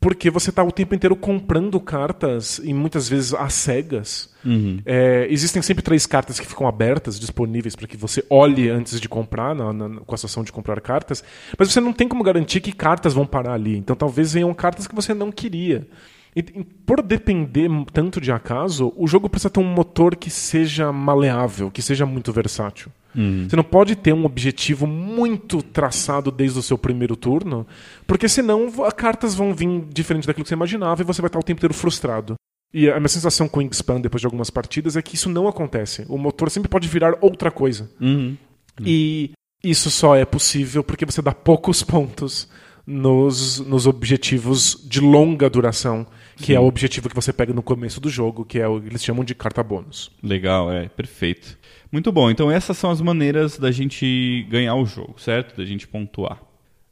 porque 0.03 0.29
você 0.31 0.51
está 0.51 0.65
o 0.65 0.73
tempo 0.73 0.97
inteiro 0.97 1.15
comprando 1.15 1.79
cartas 1.79 2.61
e 2.65 2.75
muitas 2.75 3.09
vezes 3.09 3.33
às 3.33 3.55
cegas. 3.55 4.29
Uhum. 4.45 4.81
É, 4.85 5.29
existem 5.31 5.63
sempre 5.63 5.81
três 5.81 6.07
cartas 6.07 6.41
que 6.41 6.47
ficam 6.47 6.67
abertas, 6.67 7.21
disponíveis 7.21 7.77
para 7.77 7.87
que 7.87 7.97
você 7.97 8.25
olhe 8.29 8.69
antes 8.69 9.01
de 9.01 9.09
comprar, 9.09 9.55
na, 9.55 9.73
na, 9.73 10.01
com 10.01 10.13
a 10.13 10.19
situação 10.19 10.43
de 10.43 10.51
comprar 10.51 10.81
cartas, 10.81 11.23
mas 11.57 11.73
você 11.73 11.81
não 11.81 11.93
tem 11.93 12.09
como 12.09 12.25
garantir 12.25 12.61
que 12.61 12.73
cartas 12.73 13.15
vão 13.15 13.25
parar 13.25 13.55
ali. 13.55 13.77
Então 13.77 13.95
talvez 13.95 14.33
venham 14.33 14.53
cartas 14.53 14.89
que 14.89 14.95
você 14.95 15.15
não 15.15 15.31
queria. 15.31 15.87
E, 16.35 16.43
por 16.43 17.03
depender 17.03 17.69
tanto 17.93 18.21
de 18.21 18.33
acaso, 18.33 18.93
o 18.97 19.07
jogo 19.07 19.29
precisa 19.29 19.51
ter 19.51 19.61
um 19.61 19.65
motor 19.65 20.17
que 20.17 20.31
seja 20.31 20.91
maleável, 20.91 21.71
que 21.71 21.83
seja 21.83 22.07
muito 22.07 22.33
versátil. 22.33 22.91
Uhum. 23.15 23.47
Você 23.49 23.57
não 23.57 23.65
pode 23.65 23.95
ter 23.95 24.15
um 24.15 24.25
objetivo 24.25 24.87
muito 24.87 25.63
traçado 25.63 26.31
desde 26.31 26.59
o 26.59 26.63
seu 26.63 26.79
primeiro 26.79 27.15
turno, 27.15 27.67
porque 28.07 28.29
senão 28.29 28.71
as 28.85 28.95
cartas 28.95 29.35
vão 29.35 29.55
vir 29.55 29.85
diferente 29.93 30.27
daquilo 30.27 30.45
que 30.45 30.49
você 30.49 30.55
imaginava 30.55 31.03
e 31.03 31.05
você 31.05 31.21
vai 31.21 31.29
estar 31.29 31.39
o 31.39 31.43
tempo 31.43 31.59
inteiro 31.59 31.75
frustrado. 31.75 32.35
E 32.73 32.89
a 32.89 32.99
minha 32.99 33.09
sensação 33.09 33.47
com 33.47 33.61
o 33.61 33.63
Wingspan 33.63 34.01
depois 34.01 34.23
de 34.23 34.27
algumas 34.27 34.49
partidas 34.49 34.97
é 34.97 35.03
que 35.03 35.15
isso 35.15 35.29
não 35.29 35.47
acontece. 35.47 36.07
O 36.09 36.17
motor 36.17 36.51
sempre 36.51 36.71
pode 36.71 36.89
virar 36.89 37.19
outra 37.21 37.51
coisa. 37.51 37.91
Uhum. 38.01 38.35
E 38.81 39.33
isso 39.63 39.91
só 39.91 40.17
é 40.17 40.25
possível 40.25 40.83
porque 40.83 41.05
você 41.05 41.21
dá 41.21 41.33
poucos 41.33 41.83
pontos 41.83 42.49
nos, 42.87 43.61
nos 43.61 43.87
objetivos 43.87 44.79
de 44.89 45.01
longa 45.01 45.49
duração, 45.51 46.07
que 46.43 46.55
é 46.55 46.61
o 46.61 46.65
objetivo 46.65 47.09
que 47.09 47.15
você 47.15 47.33
pega 47.33 47.53
no 47.53 47.63
começo 47.63 48.01
do 48.01 48.11
jogo, 48.11 48.45
que 48.45 48.59
é 48.59 48.67
o 48.67 48.81
que 48.81 48.89
eles 48.89 49.05
chamam 49.05 49.25
de 49.25 49.35
carta 49.35 49.63
bônus. 49.63 50.11
Legal, 50.23 50.73
é, 50.73 50.89
perfeito. 50.89 51.59
Muito 51.91 52.11
bom. 52.11 52.31
Então 52.31 52.51
essas 52.51 52.77
são 52.77 52.91
as 52.91 53.01
maneiras 53.01 53.59
da 53.59 53.71
gente 53.71 54.47
ganhar 54.51 54.75
o 54.75 54.85
jogo, 54.85 55.21
certo? 55.21 55.57
Da 55.57 55.65
gente 55.65 55.87
pontuar. 55.87 56.43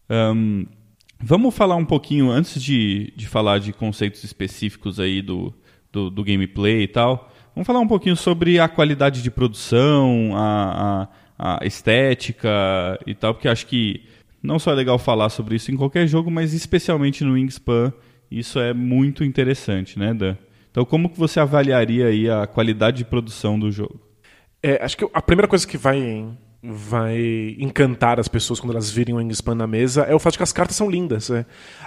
Um, 0.09 0.67
vamos 1.19 1.55
falar 1.55 1.77
um 1.77 1.85
pouquinho, 1.85 2.31
antes 2.31 2.63
de, 2.63 3.13
de 3.17 3.27
falar 3.27 3.59
de 3.59 3.73
conceitos 3.73 4.25
específicos 4.25 5.01
aí 5.01 5.23
do, 5.23 5.53
do, 5.93 6.11
do, 6.11 6.25
gameplay 6.25 6.83
e 6.83 6.89
tal, 6.89 7.31
vamos 7.55 7.67
falar 7.67 7.81
um 7.81 7.89
pouquinho 7.89 8.17
sobre 8.17 8.59
a 8.59 8.69
qualidade 8.69 9.23
de 9.23 9.31
produção, 9.31 10.33
a, 10.35 11.09
a, 11.39 11.63
a 11.63 11.67
estética 11.67 12.49
e 13.07 13.15
tal, 13.15 13.35
porque 13.35 13.49
acho 13.49 13.67
que 13.67 14.03
não 14.43 14.59
só 14.59 14.73
é 14.73 14.75
legal 14.75 14.99
falar 14.99 15.29
sobre 15.29 15.57
isso 15.57 15.71
em 15.71 15.77
qualquer 15.77 16.07
jogo, 16.07 16.31
mas 16.31 16.55
especialmente 16.55 17.23
no 17.25 17.35
Wingspan, 17.35 17.93
isso 18.31 18.59
é 18.59 18.73
muito 18.73 19.25
interessante, 19.25 19.99
né, 19.99 20.15
Dan? 20.15 20.37
Então, 20.71 20.85
como 20.85 21.11
que 21.11 21.19
você 21.19 21.41
avaliaria 21.41 22.07
aí 22.07 22.31
a 22.31 22.47
qualidade 22.47 22.99
de 22.99 23.05
produção 23.05 23.59
do 23.59 23.73
jogo? 23.73 24.01
É, 24.63 24.83
acho 24.85 24.97
que 24.97 25.09
a 25.13 25.23
primeira 25.23 25.49
coisa 25.49 25.67
que 25.67 25.77
vai 25.77 26.29
vai 26.63 27.57
encantar 27.59 28.21
as 28.21 28.29
pessoas 28.29 28.61
quando 28.61 28.73
elas 28.73 28.91
virem 28.91 29.15
o 29.15 29.19
Wingspan 29.19 29.55
na 29.55 29.67
mesa 29.67 30.03
é 30.03 30.15
o 30.15 30.19
fato 30.19 30.33
de 30.33 30.39
que 30.39 30.45
as 30.45 30.53
cartas 30.53 30.77
são 30.77 30.91
lindas. 30.91 31.31
É. 31.31 31.39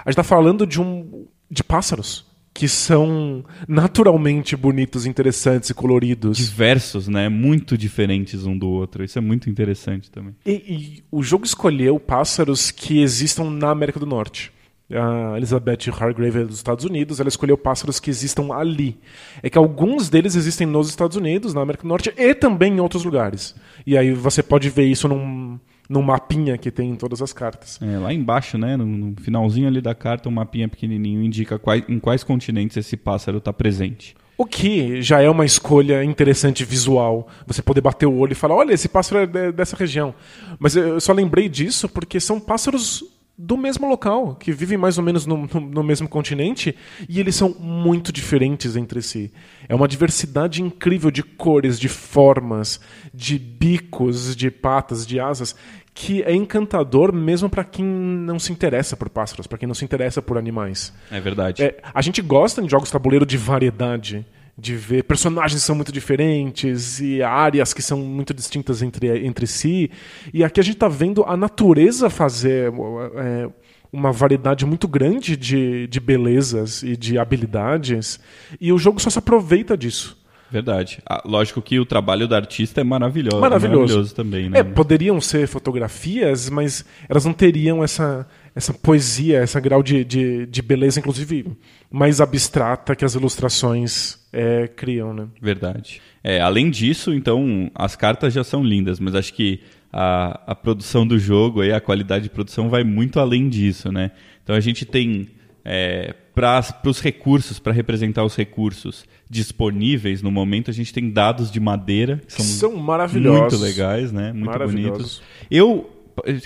A 0.04 0.10
gente 0.10 0.10
está 0.10 0.24
falando 0.24 0.66
de 0.66 0.80
um 0.80 1.26
de 1.48 1.62
pássaros 1.62 2.26
que 2.52 2.68
são 2.68 3.44
naturalmente 3.66 4.56
bonitos, 4.56 5.06
interessantes 5.06 5.70
e 5.70 5.74
coloridos. 5.74 6.36
Diversos, 6.36 7.08
né? 7.08 7.28
Muito 7.28 7.76
diferentes 7.76 8.46
um 8.46 8.56
do 8.56 8.68
outro. 8.68 9.02
Isso 9.02 9.18
é 9.18 9.20
muito 9.20 9.50
interessante 9.50 10.08
também. 10.08 10.36
E, 10.46 10.52
e 10.52 11.04
o 11.10 11.20
jogo 11.20 11.44
escolheu 11.44 11.98
pássaros 11.98 12.70
que 12.70 13.02
existam 13.02 13.50
na 13.50 13.70
América 13.70 13.98
do 13.98 14.06
Norte 14.06 14.52
a 14.90 15.36
Elizabeth 15.36 15.90
Hargrave 15.90 16.40
é 16.40 16.44
dos 16.44 16.56
Estados 16.56 16.84
Unidos, 16.84 17.18
ela 17.18 17.28
escolheu 17.28 17.56
pássaros 17.56 17.98
que 17.98 18.10
existam 18.10 18.52
ali. 18.52 18.98
É 19.42 19.48
que 19.48 19.56
alguns 19.56 20.10
deles 20.10 20.36
existem 20.36 20.66
nos 20.66 20.88
Estados 20.88 21.16
Unidos, 21.16 21.54
na 21.54 21.62
América 21.62 21.82
do 21.84 21.88
Norte 21.88 22.12
e 22.16 22.34
também 22.34 22.74
em 22.74 22.80
outros 22.80 23.04
lugares. 23.04 23.54
E 23.86 23.96
aí 23.96 24.12
você 24.12 24.42
pode 24.42 24.68
ver 24.68 24.84
isso 24.84 25.08
num, 25.08 25.58
num 25.88 26.02
mapinha 26.02 26.58
que 26.58 26.70
tem 26.70 26.90
em 26.90 26.96
todas 26.96 27.22
as 27.22 27.32
cartas. 27.32 27.80
É, 27.80 27.98
lá 27.98 28.12
embaixo, 28.12 28.58
né, 28.58 28.76
no, 28.76 28.84
no 28.84 29.16
finalzinho 29.20 29.68
ali 29.68 29.80
da 29.80 29.94
carta, 29.94 30.28
um 30.28 30.32
mapinha 30.32 30.68
pequenininho 30.68 31.22
indica 31.22 31.58
quais, 31.58 31.82
em 31.88 31.98
quais 31.98 32.22
continentes 32.22 32.76
esse 32.76 32.96
pássaro 32.96 33.38
está 33.38 33.52
presente. 33.52 34.14
O 34.36 34.44
que 34.44 35.00
já 35.00 35.22
é 35.22 35.30
uma 35.30 35.46
escolha 35.46 36.02
interessante 36.02 36.64
visual. 36.64 37.28
Você 37.46 37.62
poder 37.62 37.80
bater 37.80 38.06
o 38.06 38.16
olho 38.16 38.32
e 38.32 38.34
falar: 38.34 38.56
olha, 38.56 38.72
esse 38.72 38.88
pássaro 38.88 39.30
é 39.32 39.52
dessa 39.52 39.76
região. 39.76 40.12
Mas 40.58 40.74
eu 40.74 41.00
só 41.00 41.12
lembrei 41.12 41.48
disso 41.48 41.88
porque 41.88 42.18
são 42.18 42.40
pássaros 42.40 43.04
do 43.36 43.56
mesmo 43.56 43.88
local, 43.88 44.36
que 44.36 44.52
vivem 44.52 44.78
mais 44.78 44.96
ou 44.96 45.04
menos 45.04 45.26
no, 45.26 45.48
no, 45.52 45.60
no, 45.60 45.82
mesmo 45.82 46.08
continente, 46.08 46.74
e 47.08 47.18
eles 47.18 47.34
são 47.34 47.54
muito 47.58 48.12
diferentes 48.12 48.76
entre 48.76 49.02
si. 49.02 49.32
É 49.68 49.74
uma 49.74 49.88
diversidade 49.88 50.62
incrível 50.62 51.10
de 51.10 51.22
cores, 51.22 51.78
de 51.78 51.88
formas, 51.88 52.80
de 53.12 53.38
bicos, 53.38 54.36
de 54.36 54.50
patas, 54.50 55.04
de 55.04 55.18
asas, 55.18 55.56
que 55.92 56.22
é 56.22 56.34
encantador 56.34 57.12
mesmo 57.12 57.48
para 57.48 57.64
quem 57.64 57.84
não 57.84 58.38
se 58.38 58.52
interessa 58.52 58.96
por 58.96 59.08
pássaros, 59.08 59.46
para 59.46 59.58
quem 59.58 59.66
não 59.66 59.74
se 59.74 59.84
interessa 59.84 60.22
por 60.22 60.38
animais. 60.38 60.92
É 61.10 61.20
verdade. 61.20 61.62
É, 61.62 61.80
a 61.92 62.02
gente 62.02 62.22
gosta 62.22 62.62
de 62.62 62.70
jogos 62.70 62.90
tabuleiro 62.90 63.26
de 63.26 63.36
variedade 63.36 64.26
de 64.56 64.76
ver 64.76 65.04
personagens 65.04 65.60
que 65.60 65.66
são 65.66 65.74
muito 65.74 65.90
diferentes 65.90 67.00
e 67.00 67.22
áreas 67.22 67.72
que 67.72 67.82
são 67.82 67.98
muito 67.98 68.32
distintas 68.32 68.82
entre, 68.82 69.26
entre 69.26 69.46
si. 69.46 69.90
E 70.32 70.44
aqui 70.44 70.60
a 70.60 70.62
gente 70.62 70.74
está 70.74 70.88
vendo 70.88 71.24
a 71.24 71.36
natureza 71.36 72.08
fazer 72.08 72.72
é, 73.16 73.50
uma 73.92 74.12
variedade 74.12 74.66
muito 74.66 74.88
grande 74.88 75.36
de, 75.36 75.86
de 75.86 76.00
belezas 76.00 76.82
e 76.82 76.96
de 76.96 77.16
habilidades, 77.16 78.18
e 78.60 78.72
o 78.72 78.78
jogo 78.78 79.00
só 79.00 79.08
se 79.08 79.18
aproveita 79.18 79.76
disso. 79.76 80.23
Verdade. 80.50 81.02
Ah, 81.08 81.22
lógico 81.24 81.60
que 81.60 81.78
o 81.80 81.84
trabalho 81.84 82.28
da 82.28 82.36
artista 82.36 82.80
é 82.80 82.84
maravilhoso. 82.84 83.40
Maravilhoso, 83.40 83.80
maravilhoso 83.80 84.14
também, 84.14 84.48
né? 84.48 84.60
É, 84.60 84.62
poderiam 84.62 85.20
ser 85.20 85.48
fotografias, 85.48 86.48
mas 86.48 86.84
elas 87.08 87.24
não 87.24 87.32
teriam 87.32 87.82
essa, 87.82 88.26
essa 88.54 88.72
poesia, 88.72 89.42
esse 89.42 89.60
grau 89.60 89.82
de, 89.82 90.04
de, 90.04 90.46
de 90.46 90.62
beleza, 90.62 91.00
inclusive 91.00 91.46
mais 91.90 92.20
abstrata 92.20 92.94
que 92.94 93.04
as 93.04 93.14
ilustrações 93.14 94.18
é, 94.32 94.68
criam, 94.68 95.12
né? 95.14 95.28
Verdade. 95.40 96.00
É, 96.22 96.40
além 96.40 96.70
disso, 96.70 97.12
então, 97.12 97.70
as 97.74 97.96
cartas 97.96 98.32
já 98.32 98.44
são 98.44 98.62
lindas, 98.62 99.00
mas 99.00 99.14
acho 99.14 99.32
que 99.34 99.60
a, 99.92 100.40
a 100.46 100.54
produção 100.54 101.06
do 101.06 101.18
jogo, 101.18 101.60
aí, 101.60 101.72
a 101.72 101.80
qualidade 101.80 102.24
de 102.24 102.30
produção 102.30 102.68
vai 102.68 102.82
muito 102.82 103.20
além 103.20 103.48
disso, 103.48 103.92
né? 103.92 104.10
Então 104.42 104.54
a 104.54 104.60
gente 104.60 104.84
tem 104.84 105.28
é, 105.64 106.14
para 106.34 106.60
os 106.84 107.00
recursos, 107.00 107.58
para 107.58 107.72
representar 107.72 108.24
os 108.24 108.36
recursos 108.36 109.04
disponíveis 109.28 110.22
no 110.22 110.30
momento, 110.30 110.70
a 110.70 110.74
gente 110.74 110.92
tem 110.92 111.10
dados 111.10 111.50
de 111.50 111.58
madeira 111.58 112.20
que 112.26 112.32
são, 112.32 112.70
são 112.70 112.76
maravilhosos. 112.76 113.40
muito 113.40 113.56
legais, 113.56 114.12
né? 114.12 114.32
Muito 114.32 114.58
bonitos. 114.58 115.22
Eu 115.50 115.90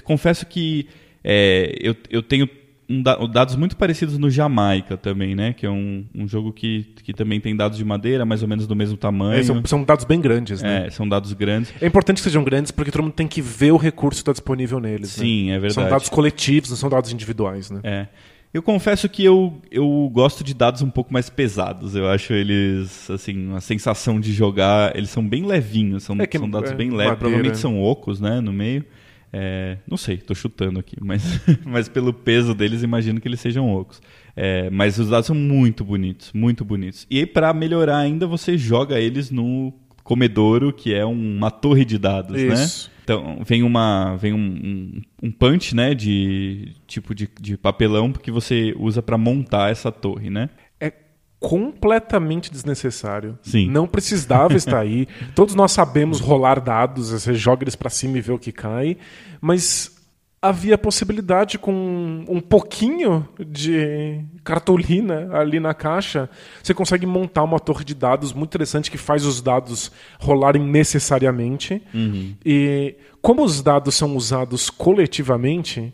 confesso 0.05 0.47
que 0.47 0.89
é, 1.22 1.76
eu, 1.81 1.95
eu 2.11 2.22
tenho 2.22 2.49
um 2.89 3.03
da, 3.03 3.16
dados 3.26 3.55
muito 3.55 3.76
parecidos 3.76 4.16
no 4.16 4.31
Jamaica 4.31 4.97
também, 4.97 5.35
né? 5.35 5.53
Que 5.53 5.66
é 5.66 5.70
um, 5.70 6.07
um 6.14 6.26
jogo 6.26 6.53
que, 6.53 6.87
que 7.03 7.12
também 7.12 7.39
tem 7.39 7.55
dados 7.55 7.76
de 7.76 7.85
madeira, 7.85 8.24
mais 8.24 8.43
ou 8.43 8.49
menos 8.49 8.66
do 8.66 8.74
mesmo 8.74 8.97
tamanho. 8.97 9.39
É, 9.39 9.43
são, 9.43 9.62
são, 9.66 9.85
dados 9.85 10.07
bem 10.07 10.20
grandes, 10.20 10.62
né? 10.62 10.87
É, 10.87 10.91
são 10.91 11.07
dados 11.07 11.33
grandes. 11.35 11.72
É 11.83 11.87
importante 11.87 12.16
que 12.16 12.22
sejam 12.22 12.43
grandes 12.43 12.70
porque 12.70 12.91
todo 12.91 13.03
mundo 13.03 13.12
tem 13.12 13.29
que 13.29 13.43
ver 13.43 13.72
o 13.72 13.76
recurso 13.76 14.18
que 14.18 14.22
está 14.22 14.33
disponível 14.33 14.81
neles. 14.81 15.18
Né? 15.18 15.24
Sim, 15.24 15.47
né? 15.49 15.57
é 15.57 15.59
verdade. 15.59 15.74
São 15.74 15.91
dados 15.91 16.09
coletivos, 16.09 16.70
não 16.70 16.76
são 16.79 16.89
dados 16.89 17.12
individuais, 17.12 17.70
né? 17.70 17.81
É. 17.85 18.07
Eu 18.53 18.62
confesso 18.62 19.09
que 19.09 19.24
eu, 19.24 19.61
eu 19.70 20.11
gosto 20.12 20.42
de 20.42 20.55
dados 20.55 20.80
um 20.80 20.90
pouco 20.90 21.12
mais 21.12 21.28
pesados. 21.28 21.94
Eu 21.94 22.09
acho 22.09 22.32
eles, 22.32 23.09
assim, 23.11 23.55
a 23.55 23.61
sensação 23.61 24.18
de 24.18 24.32
jogar. 24.32 24.96
Eles 24.96 25.11
são 25.11 25.26
bem 25.26 25.44
levinhos, 25.44 26.03
são, 26.03 26.16
é 26.18 26.38
são 26.38 26.49
dados 26.49 26.70
é, 26.70 26.74
bem 26.74 26.90
leves. 26.90 27.18
Provavelmente 27.18 27.59
são 27.59 27.80
ocos, 27.80 28.20
né, 28.20 28.40
no 28.40 28.53
meio. 28.53 28.84
É, 29.30 29.76
não 29.86 29.99
sei, 29.99 30.16
tô 30.16 30.34
chutando 30.34 30.80
aqui, 30.80 30.96
mas, 31.03 31.22
mas 31.64 31.86
pelo 31.86 32.14
peso 32.14 32.55
deles, 32.55 32.82
imagino 32.82 33.20
que 33.20 33.28
eles 33.28 33.40
sejam 33.40 33.70
ocos. 33.70 34.01
É, 34.34 34.70
mas 34.70 34.99
os 34.99 35.11
dados 35.11 35.26
são 35.26 35.36
muito 35.36 35.84
bonitos, 35.84 36.32
muito 36.32 36.64
bonitos. 36.64 37.07
E 37.11 37.18
aí, 37.18 37.26
para 37.26 37.53
melhorar 37.53 37.99
ainda, 37.99 38.26
você 38.26 38.57
joga 38.57 38.99
eles 38.99 39.30
no 39.30 39.72
comedouro, 40.03 40.72
que 40.72 40.94
é 40.94 41.05
uma 41.05 41.51
torre 41.51 41.84
de 41.84 41.99
dados, 41.99 42.40
Isso. 42.40 42.88
né? 42.88 42.97
Então, 43.09 43.39
vem 43.43 43.63
uma 43.63 44.17
vem 44.17 44.35
um, 44.35 45.01
um, 45.23 45.33
punch, 45.33 45.75
né, 45.75 45.95
de 45.95 46.75
tipo 46.87 47.15
de, 47.15 47.27
de 47.41 47.57
papelão 47.57 48.13
que 48.13 48.31
você 48.31 48.75
usa 48.79 49.01
para 49.01 49.17
montar 49.17 49.71
essa 49.71 49.91
torre, 49.91 50.29
né? 50.29 50.51
É 50.79 50.93
completamente 51.41 52.53
desnecessário. 52.53 53.39
Sim. 53.41 53.71
Não 53.71 53.89
precisava 53.89 54.55
estar 54.55 54.81
aí. 54.81 55.09
Todos 55.35 55.55
nós 55.55 55.73
sabemos 55.73 56.21
rolar 56.21 56.61
dados, 56.61 57.11
você 57.11 57.33
joga 57.33 57.65
eles 57.65 57.75
para 57.75 57.89
cima 57.89 58.19
e 58.19 58.21
vê 58.21 58.31
o 58.31 58.39
que 58.39 58.53
cai, 58.53 58.99
mas 59.41 59.97
havia 60.41 60.78
possibilidade 60.78 61.59
com 61.59 62.24
um 62.28 62.41
pouquinho 62.41 63.28
de 63.39 64.20
cartolina 64.45 65.28
ali 65.32 65.59
na 65.59 65.74
caixa, 65.74 66.30
você 66.62 66.72
consegue 66.72 67.07
montar 67.07 67.43
uma 67.43 67.59
torre 67.59 67.84
de 67.84 67.95
dados 67.95 68.32
muito 68.32 68.51
interessante 68.51 68.91
que 68.91 68.99
faz 68.99 69.24
os 69.24 69.41
dados 69.41 69.91
rolarem 70.18 70.62
necessariamente. 70.62 71.82
Uhum. 71.93 72.34
E 72.45 72.95
como 73.20 73.43
os 73.43 73.61
dados 73.62 73.97
são 73.97 74.16
usados 74.16 74.70
coletivamente, 74.70 75.93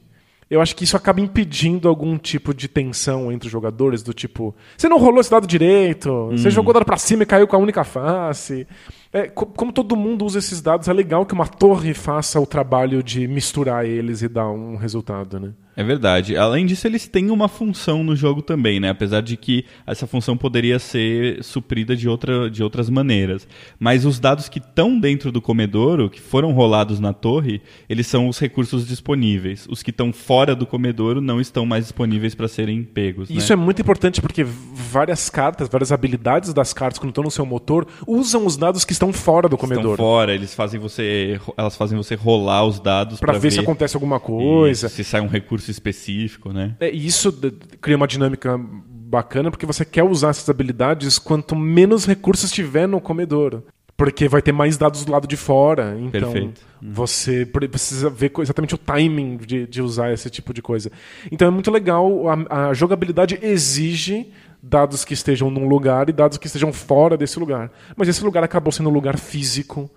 eu 0.51 0.61
acho 0.61 0.77
que 0.77 0.85
isso 0.85 0.97
acaba 0.97 1.21
impedindo 1.21 1.89
algum 1.89 2.19
tipo 2.19 2.53
de 2.53 2.69
tensão 2.69 3.33
entre 3.33 3.47
os 3.47 3.53
jogadores, 3.53 4.03
do 4.03 4.13
tipo, 4.13 4.55
você 4.77 4.89
não 4.89 4.99
rolou 4.99 5.21
esse 5.21 5.31
dado 5.31 5.47
direito, 5.47 6.29
você 6.33 6.51
jogou 6.51 6.71
o 6.71 6.75
dado 6.75 6.85
pra 6.85 6.99
cima 6.99 7.23
e 7.23 7.27
caiu 7.27 7.47
com 7.47 7.57
a 7.57 7.59
única 7.59 7.83
face. 7.83 8.67
É, 9.15 9.29
co- 9.29 9.47
como 9.47 9.73
todo 9.73 9.95
mundo 9.95 10.25
usa 10.25 10.41
esses 10.41 10.61
dados, 10.61 10.89
é 10.89 10.93
legal 10.93 11.25
que 11.25 11.33
uma 11.33 11.47
torre 11.47 11.95
faça 11.95 12.41
o 12.41 12.47
trabalho 12.47 13.01
de 13.01 13.29
misturar 13.29 13.87
eles 13.87 14.23
e 14.23 14.29
dar 14.29 14.51
um 14.51 14.75
resultado, 14.77 15.39
né? 15.39 15.55
É 15.77 15.83
verdade. 15.83 16.37
Além 16.37 16.67
disso, 16.67 16.87
eles 16.87 17.09
têm 17.09 17.31
uma 17.31 17.49
função 17.49 18.05
no 18.05 18.15
jogo 18.15 18.43
também, 18.43 18.79
né? 18.79 18.91
Apesar 18.91 19.21
de 19.21 19.37
que 19.37 19.65
essa 19.87 20.07
função 20.07 20.37
poderia 20.37 20.79
ser 20.79 21.43
suprida 21.43 21.97
de, 21.97 22.09
outra, 22.09 22.51
de 22.51 22.63
outras 22.63 22.89
maneiras. 22.89 23.47
Mas 23.79 24.05
os 24.05 24.21
dados 24.21 24.49
que 24.49 24.59
estão 24.59 24.99
dentro 24.99 25.33
do 25.33 25.41
comedouro, 25.41 26.09
que 26.09 26.21
foram 26.21 26.53
rolados 26.53 27.01
na 27.01 27.13
torre, 27.13 27.61
eles 27.89 28.07
são 28.07 28.29
os 28.29 28.39
recursos 28.39 28.87
disponíveis. 28.87 29.67
Os 29.69 29.83
que 29.83 29.91
estão 29.91 30.13
fora 30.13 30.55
do 30.55 30.67
comedouro 30.67 31.21
não 31.21 31.41
estão 31.41 31.67
mais 31.67 31.85
disponíveis 31.85 32.35
para 32.35 32.47
serem 32.47 32.85
pegos. 32.85 33.29
Isso 33.31 33.55
né? 33.55 33.61
é 33.61 33.65
muito 33.65 33.83
importante 33.83 34.21
porque 34.21 34.45
várias 34.45 35.29
cartas, 35.29 35.69
várias 35.69 35.91
habilidades 35.91 36.55
das 36.55 36.73
cartas 36.73 36.99
quando 36.99 37.11
estão 37.11 37.25
no 37.25 37.31
seu 37.31 37.45
motor 37.45 37.87
usam 38.07 38.47
os 38.47 38.57
dados 38.57 38.85
que 38.85 38.93
estão 38.93 39.13
fora 39.13 39.49
do 39.49 39.57
estão 39.57 39.69
comedor. 39.69 39.97
fora, 39.97 40.35
eles 40.35 40.55
fazem 40.55 40.79
você, 40.79 41.41
elas 41.57 41.77
fazem 41.77 41.97
você 41.97 42.15
rolar 42.15 42.65
os 42.65 42.79
dados 42.79 43.19
para 43.19 43.39
ver 43.39 43.51
se 43.51 43.61
acontece 43.61 43.97
alguma 43.97 44.21
coisa. 44.21 44.89
se 44.89 45.03
sai 45.03 45.21
um 45.21 45.27
recurso 45.27 45.64
específico, 45.71 46.53
né? 46.53 46.77
É, 46.81 46.91
e 46.93 47.07
isso 47.07 47.33
cria 47.81 47.97
uma 47.97 48.07
dinâmica 48.07 48.59
bacana 48.59 49.51
porque 49.51 49.67
você 49.67 49.85
quer 49.85 50.03
usar 50.03 50.31
essas 50.31 50.49
habilidades 50.49 51.19
quanto 51.19 51.55
menos 51.55 52.05
recursos 52.07 52.51
tiver 52.51 52.87
no 52.87 53.01
comedouro. 53.01 53.65
Porque 53.97 54.27
vai 54.27 54.43
ter 54.43 54.51
mais 54.51 54.77
dados 54.77 55.05
do 55.05 55.13
lado 55.13 55.29
de 55.29 55.37
fora. 55.37 55.97
Então 56.01 56.33
Perfeito. 56.33 56.61
você 56.83 57.47
pre- 57.47 57.69
precisa 57.69 58.11
ver 58.11 58.33
exatamente 58.41 58.75
o 58.75 58.79
timing 58.79 59.37
de, 59.37 59.69
de 59.69 59.81
usar 59.81 60.13
esse 60.13 60.29
tipo 60.29 60.53
de 60.53 60.61
coisa. 60.61 60.91
Então 61.31 61.47
é 61.47 61.51
muito 61.51 61.71
legal. 61.71 62.25
A, 62.29 62.71
a 62.71 62.75
jogabilidade 62.75 63.39
exige 63.41 64.33
dados 64.61 65.05
que 65.05 65.15
estejam 65.15 65.49
num 65.49 65.69
lugar 65.69 66.09
e 66.09 66.13
dados 66.13 66.39
que 66.39 66.49
estejam 66.49 66.73
fora 66.73 67.17
desse 67.17 67.39
lugar. 67.39 67.71
Mas 67.97 68.09
esse 68.09 68.25
lugar 68.25 68.43
acabou 68.43 68.73
sendo 68.73 68.89
um 68.89 68.93
lugar 68.93 69.17
físico, 69.17 69.89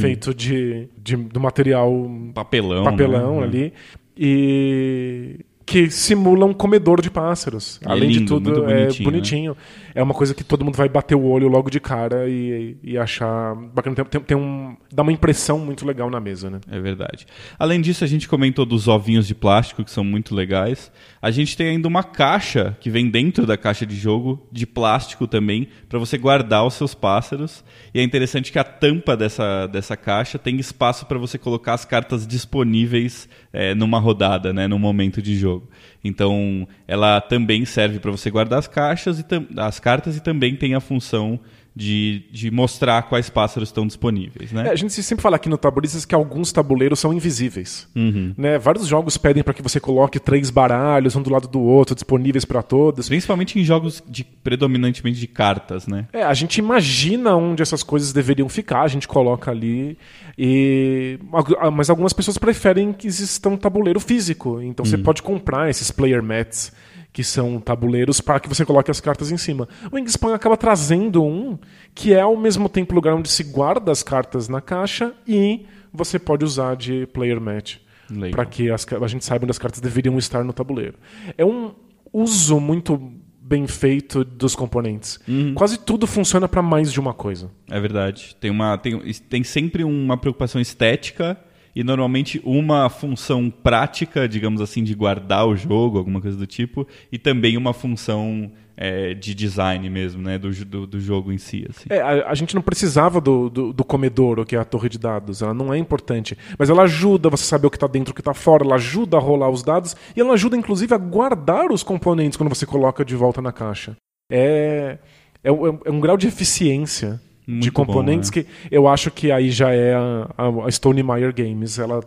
feito 0.00 0.34
de, 0.34 0.88
de, 0.98 1.16
do 1.16 1.40
material 1.40 2.10
Papelão. 2.34 2.84
papelão 2.84 3.40
né? 3.40 3.46
ali 3.46 3.72
e 4.16 5.40
que 5.66 5.90
simula 5.90 6.46
um 6.46 6.54
comedor 6.54 7.02
de 7.02 7.10
pássaros. 7.10 7.80
É 7.84 7.90
Além 7.90 8.10
de 8.10 8.18
lindo, 8.20 8.34
tudo, 8.34 8.62
muito 8.64 8.70
é 8.70 9.04
bonitinho, 9.04 9.52
né? 9.52 9.58
É 9.96 10.02
uma 10.02 10.12
coisa 10.12 10.34
que 10.34 10.44
todo 10.44 10.62
mundo 10.62 10.76
vai 10.76 10.90
bater 10.90 11.14
o 11.14 11.24
olho 11.24 11.48
logo 11.48 11.70
de 11.70 11.80
cara 11.80 12.28
e, 12.28 12.76
e 12.82 12.98
achar 12.98 13.54
bacana. 13.54 13.96
Tem, 13.96 14.04
tem, 14.04 14.20
tem 14.20 14.36
um, 14.36 14.76
dá 14.92 15.02
uma 15.02 15.10
impressão 15.10 15.58
muito 15.58 15.86
legal 15.86 16.10
na 16.10 16.20
mesa, 16.20 16.50
né? 16.50 16.60
É 16.70 16.78
verdade. 16.78 17.26
Além 17.58 17.80
disso, 17.80 18.04
a 18.04 18.06
gente 18.06 18.28
comentou 18.28 18.66
dos 18.66 18.88
ovinhos 18.88 19.26
de 19.26 19.34
plástico, 19.34 19.82
que 19.82 19.90
são 19.90 20.04
muito 20.04 20.34
legais. 20.34 20.92
A 21.22 21.30
gente 21.30 21.56
tem 21.56 21.68
ainda 21.68 21.88
uma 21.88 22.04
caixa 22.04 22.76
que 22.78 22.90
vem 22.90 23.08
dentro 23.08 23.46
da 23.46 23.56
caixa 23.56 23.86
de 23.86 23.96
jogo, 23.96 24.46
de 24.52 24.66
plástico 24.66 25.26
também, 25.26 25.66
para 25.88 25.98
você 25.98 26.18
guardar 26.18 26.66
os 26.66 26.74
seus 26.74 26.94
pássaros. 26.94 27.64
E 27.94 27.98
é 27.98 28.02
interessante 28.02 28.52
que 28.52 28.58
a 28.58 28.64
tampa 28.64 29.16
dessa, 29.16 29.66
dessa 29.66 29.96
caixa 29.96 30.38
tem 30.38 30.58
espaço 30.58 31.06
para 31.06 31.16
você 31.16 31.38
colocar 31.38 31.72
as 31.72 31.86
cartas 31.86 32.26
disponíveis 32.26 33.30
é, 33.50 33.74
numa 33.74 33.98
rodada, 33.98 34.52
né, 34.52 34.68
no 34.68 34.78
momento 34.78 35.22
de 35.22 35.34
jogo. 35.36 35.70
Então, 36.06 36.66
ela 36.86 37.20
também 37.20 37.64
serve 37.64 37.98
para 37.98 38.10
você 38.10 38.30
guardar 38.30 38.58
as 38.58 38.68
caixas 38.68 39.20
e 39.20 39.24
as 39.56 39.80
cartas 39.80 40.16
e 40.16 40.20
também 40.20 40.56
tem 40.56 40.74
a 40.74 40.80
função 40.80 41.40
de, 41.76 42.22
de 42.32 42.50
mostrar 42.50 43.02
quais 43.02 43.28
pássaros 43.28 43.68
estão 43.68 43.86
disponíveis, 43.86 44.50
né? 44.50 44.68
É, 44.68 44.70
a 44.70 44.74
gente 44.74 44.94
sempre 45.02 45.22
fala 45.22 45.36
aqui 45.36 45.46
no 45.46 45.58
Tabulistas 45.58 46.06
que 46.06 46.14
alguns 46.14 46.50
tabuleiros 46.50 46.98
são 46.98 47.12
invisíveis. 47.12 47.86
Uhum. 47.94 48.32
Né? 48.34 48.58
Vários 48.58 48.86
jogos 48.86 49.18
pedem 49.18 49.42
para 49.42 49.52
que 49.52 49.60
você 49.60 49.78
coloque 49.78 50.18
três 50.18 50.48
baralhos, 50.48 51.14
um 51.14 51.20
do 51.20 51.28
lado 51.28 51.46
do 51.46 51.60
outro, 51.60 51.94
disponíveis 51.94 52.46
para 52.46 52.62
todos. 52.62 53.08
Principalmente 53.08 53.60
em 53.60 53.62
jogos 53.62 54.02
de, 54.08 54.24
predominantemente 54.24 55.20
de 55.20 55.26
cartas, 55.26 55.86
né? 55.86 56.08
É, 56.14 56.22
a 56.22 56.32
gente 56.32 56.56
imagina 56.56 57.36
onde 57.36 57.62
essas 57.62 57.82
coisas 57.82 58.10
deveriam 58.10 58.48
ficar, 58.48 58.80
a 58.80 58.88
gente 58.88 59.06
coloca 59.06 59.50
ali. 59.50 59.98
E 60.38 61.18
ah, 61.60 61.70
mas 61.70 61.90
algumas 61.90 62.14
pessoas 62.14 62.38
preferem 62.38 62.90
que 62.90 63.06
exista 63.06 63.50
um 63.50 63.56
tabuleiro 63.56 64.00
físico. 64.00 64.62
Então 64.62 64.82
você 64.82 64.96
pode 64.96 65.20
comprar 65.20 65.68
esses 65.68 65.90
player 65.90 66.22
mats 66.22 66.72
que 67.16 67.24
são 67.24 67.58
tabuleiros 67.58 68.20
para 68.20 68.38
que 68.38 68.46
você 68.46 68.62
coloque 68.62 68.90
as 68.90 69.00
cartas 69.00 69.32
em 69.32 69.38
cima. 69.38 69.66
O 69.90 69.96
Wingspan 69.96 70.34
acaba 70.34 70.54
trazendo 70.54 71.24
um 71.24 71.58
que 71.94 72.12
é 72.12 72.20
ao 72.20 72.36
mesmo 72.36 72.68
tempo 72.68 72.92
o 72.92 72.94
lugar 72.94 73.14
onde 73.14 73.30
se 73.30 73.42
guarda 73.42 73.90
as 73.90 74.02
cartas 74.02 74.50
na 74.50 74.60
caixa 74.60 75.14
e 75.26 75.64
você 75.90 76.18
pode 76.18 76.44
usar 76.44 76.76
de 76.76 77.06
player 77.06 77.40
mat 77.40 77.76
Legal. 78.10 78.32
para 78.32 78.44
que 78.44 78.70
as 78.70 78.86
a 79.02 79.06
gente 79.06 79.24
saiba 79.24 79.46
onde 79.46 79.50
as 79.50 79.58
cartas 79.58 79.80
deveriam 79.80 80.18
estar 80.18 80.44
no 80.44 80.52
tabuleiro. 80.52 80.96
É 81.38 81.44
um 81.46 81.74
uso 82.12 82.60
muito 82.60 83.10
bem 83.40 83.66
feito 83.66 84.22
dos 84.22 84.54
componentes. 84.54 85.18
Quase 85.54 85.78
tudo 85.78 86.06
funciona 86.06 86.46
para 86.46 86.60
mais 86.60 86.92
de 86.92 87.00
uma 87.00 87.14
coisa. 87.14 87.50
É 87.70 87.80
verdade. 87.80 88.36
Tem, 88.38 88.50
uma, 88.50 88.76
tem, 88.76 89.00
tem 89.00 89.42
sempre 89.42 89.84
uma 89.84 90.18
preocupação 90.18 90.60
estética 90.60 91.38
e 91.76 91.84
normalmente 91.84 92.40
uma 92.42 92.88
função 92.88 93.50
prática, 93.50 94.26
digamos 94.26 94.62
assim, 94.62 94.82
de 94.82 94.94
guardar 94.94 95.46
o 95.46 95.54
jogo, 95.54 95.98
alguma 95.98 96.22
coisa 96.22 96.34
do 96.34 96.46
tipo, 96.46 96.88
e 97.12 97.18
também 97.18 97.54
uma 97.54 97.74
função 97.74 98.50
é, 98.74 99.12
de 99.12 99.34
design 99.34 99.90
mesmo, 99.90 100.22
né? 100.22 100.38
Do, 100.38 100.50
do, 100.64 100.86
do 100.86 100.98
jogo 100.98 101.30
em 101.30 101.36
si. 101.36 101.66
Assim. 101.68 101.84
É, 101.90 102.00
a, 102.00 102.30
a 102.30 102.34
gente 102.34 102.54
não 102.54 102.62
precisava 102.62 103.20
do, 103.20 103.50
do, 103.50 103.72
do 103.74 103.84
comedouro, 103.84 104.46
que 104.46 104.56
é 104.56 104.58
a 104.58 104.64
torre 104.64 104.88
de 104.88 104.98
dados. 104.98 105.42
Ela 105.42 105.52
não 105.52 105.72
é 105.72 105.76
importante. 105.76 106.36
Mas 106.58 106.70
ela 106.70 106.84
ajuda 106.84 107.28
você 107.28 107.44
saber 107.44 107.66
o 107.66 107.70
que 107.70 107.76
está 107.76 107.86
dentro 107.86 108.12
o 108.12 108.14
que 108.14 108.22
está 108.22 108.32
fora. 108.32 108.64
Ela 108.64 108.76
ajuda 108.76 109.18
a 109.18 109.20
rolar 109.20 109.50
os 109.50 109.62
dados. 109.62 109.94
E 110.16 110.20
ela 110.20 110.32
ajuda, 110.32 110.56
inclusive, 110.56 110.94
a 110.94 110.98
guardar 110.98 111.70
os 111.70 111.82
componentes 111.82 112.38
quando 112.38 112.54
você 112.54 112.64
coloca 112.64 113.04
de 113.04 113.14
volta 113.14 113.42
na 113.42 113.52
caixa. 113.52 113.96
É, 114.32 114.98
é, 115.44 115.50
é 115.50 115.90
um 115.90 116.00
grau 116.00 116.16
de 116.16 116.26
eficiência 116.26 117.20
de 117.46 117.52
Muito 117.52 117.72
bom, 117.72 117.86
componentes 117.86 118.30
né? 118.30 118.42
que 118.42 118.48
eu 118.70 118.88
acho 118.88 119.10
que 119.10 119.30
aí 119.30 119.50
já 119.50 119.72
é 119.72 119.94
a, 119.94 120.28
a, 120.66 120.70
Stone 120.70 121.02
Meyer 121.02 121.32
Games. 121.32 121.78
Ela 121.78 122.00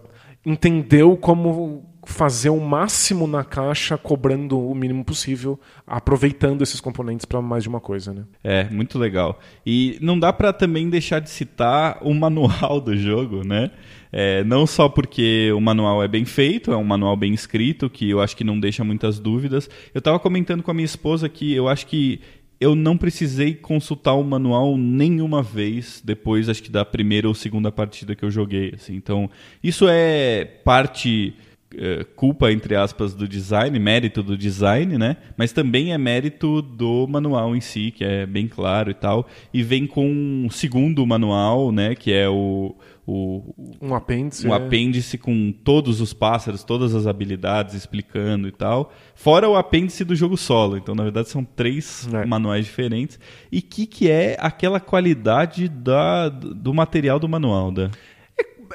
entendeu 0.45 1.15
como 1.15 1.85
fazer 2.05 2.49
o 2.49 2.59
máximo 2.59 3.27
na 3.27 3.43
caixa, 3.43 3.97
cobrando 3.97 4.59
o 4.59 4.73
mínimo 4.73 5.05
possível, 5.05 5.59
aproveitando 5.85 6.61
esses 6.61 6.81
componentes 6.81 7.25
para 7.25 7.41
mais 7.41 7.63
de 7.63 7.69
uma 7.69 7.79
coisa, 7.79 8.13
né? 8.13 8.23
É, 8.43 8.63
muito 8.65 8.97
legal. 8.97 9.39
E 9.65 9.97
não 10.01 10.19
dá 10.19 10.33
pra 10.33 10.51
também 10.51 10.89
deixar 10.89 11.19
de 11.19 11.29
citar 11.29 11.99
o 12.01 12.13
manual 12.13 12.81
do 12.81 12.97
jogo, 12.97 13.45
né? 13.45 13.71
É, 14.11 14.43
não 14.43 14.65
só 14.65 14.89
porque 14.89 15.51
o 15.55 15.61
manual 15.61 16.03
é 16.03 16.07
bem 16.07 16.25
feito, 16.25 16.71
é 16.71 16.77
um 16.77 16.83
manual 16.83 17.15
bem 17.15 17.33
escrito, 17.33 17.89
que 17.89 18.09
eu 18.09 18.19
acho 18.19 18.35
que 18.35 18.43
não 18.43 18.59
deixa 18.59 18.83
muitas 18.83 19.19
dúvidas. 19.19 19.69
Eu 19.93 20.01
tava 20.01 20.19
comentando 20.19 20.63
com 20.63 20.71
a 20.71 20.73
minha 20.73 20.85
esposa 20.85 21.29
que 21.29 21.53
eu 21.53 21.67
acho 21.67 21.85
que 21.85 22.19
eu 22.59 22.75
não 22.75 22.97
precisei 22.97 23.53
consultar 23.53 24.13
o 24.13 24.23
manual 24.23 24.77
nenhuma 24.77 25.41
vez 25.41 26.01
depois, 26.03 26.49
acho 26.49 26.61
que 26.61 26.71
da 26.71 26.83
primeira 26.83 27.27
ou 27.27 27.33
segunda 27.33 27.71
partida 27.71 28.15
que 28.15 28.23
eu 28.23 28.31
joguei. 28.31 28.73
Assim. 28.75 28.95
Então, 28.95 29.29
isso 29.63 29.87
é 29.87 30.43
parte 30.43 31.33
eh, 31.75 32.03
culpa, 32.15 32.51
entre 32.51 32.75
aspas, 32.75 33.13
do 33.13 33.27
design, 33.27 33.77
mérito 33.77 34.23
do 34.23 34.35
design, 34.35 34.97
né? 34.97 35.17
Mas 35.37 35.53
também 35.53 35.93
é 35.93 35.97
mérito 35.97 36.63
do 36.63 37.07
manual 37.07 37.55
em 37.55 37.61
si, 37.61 37.91
que 37.91 38.03
é 38.03 38.25
bem 38.25 38.47
claro 38.47 38.89
e 38.89 38.93
tal. 38.95 39.27
E 39.53 39.61
vem 39.61 39.85
com 39.85 40.05
um 40.09 40.49
segundo 40.49 41.05
manual, 41.05 41.71
né? 41.71 41.93
Que 41.93 42.11
é 42.11 42.27
o, 42.27 42.75
o, 43.09 43.75
Um 43.81 43.95
apêndice. 43.95 44.47
um 44.47 44.53
é. 44.53 44.57
apêndice 44.57 45.17
com 45.17 45.51
todos 45.51 45.99
os 46.01 46.13
pássaros, 46.13 46.63
todas 46.63 46.93
as 46.93 47.07
habilidades 47.07 47.73
explicando 47.73 48.47
e 48.47 48.51
tal. 48.51 48.93
Fora 49.15 49.49
o 49.49 49.55
apêndice 49.55 50.03
do 50.05 50.15
jogo 50.15 50.37
solo. 50.37 50.77
Então, 50.77 50.93
na 50.93 51.03
verdade, 51.03 51.29
são 51.29 51.43
três 51.43 52.07
É. 52.13 52.25
manuais 52.25 52.65
diferentes. 52.65 53.19
E 53.51 53.61
que 53.61 53.85
que 53.85 54.09
é 54.09 54.37
aquela 54.39 54.79
qualidade 54.79 55.67
da, 55.67 56.29
do 56.29 56.73
material 56.73 57.19
do 57.19 57.27
manual, 57.27 57.71
da? 57.71 57.89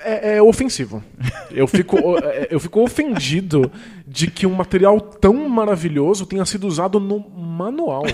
é, 0.03 0.37
é 0.37 0.43
ofensivo. 0.43 1.03
Eu 1.51 1.67
fico, 1.67 1.97
é, 2.19 2.49
eu 2.51 2.59
fico 2.59 2.83
ofendido 2.83 3.71
de 4.07 4.29
que 4.31 4.47
um 4.47 4.55
material 4.55 5.01
tão 5.01 5.49
maravilhoso 5.49 6.27
tenha 6.27 6.45
sido 6.45 6.67
usado 6.67 6.99
no 6.99 7.21
manual. 7.31 8.03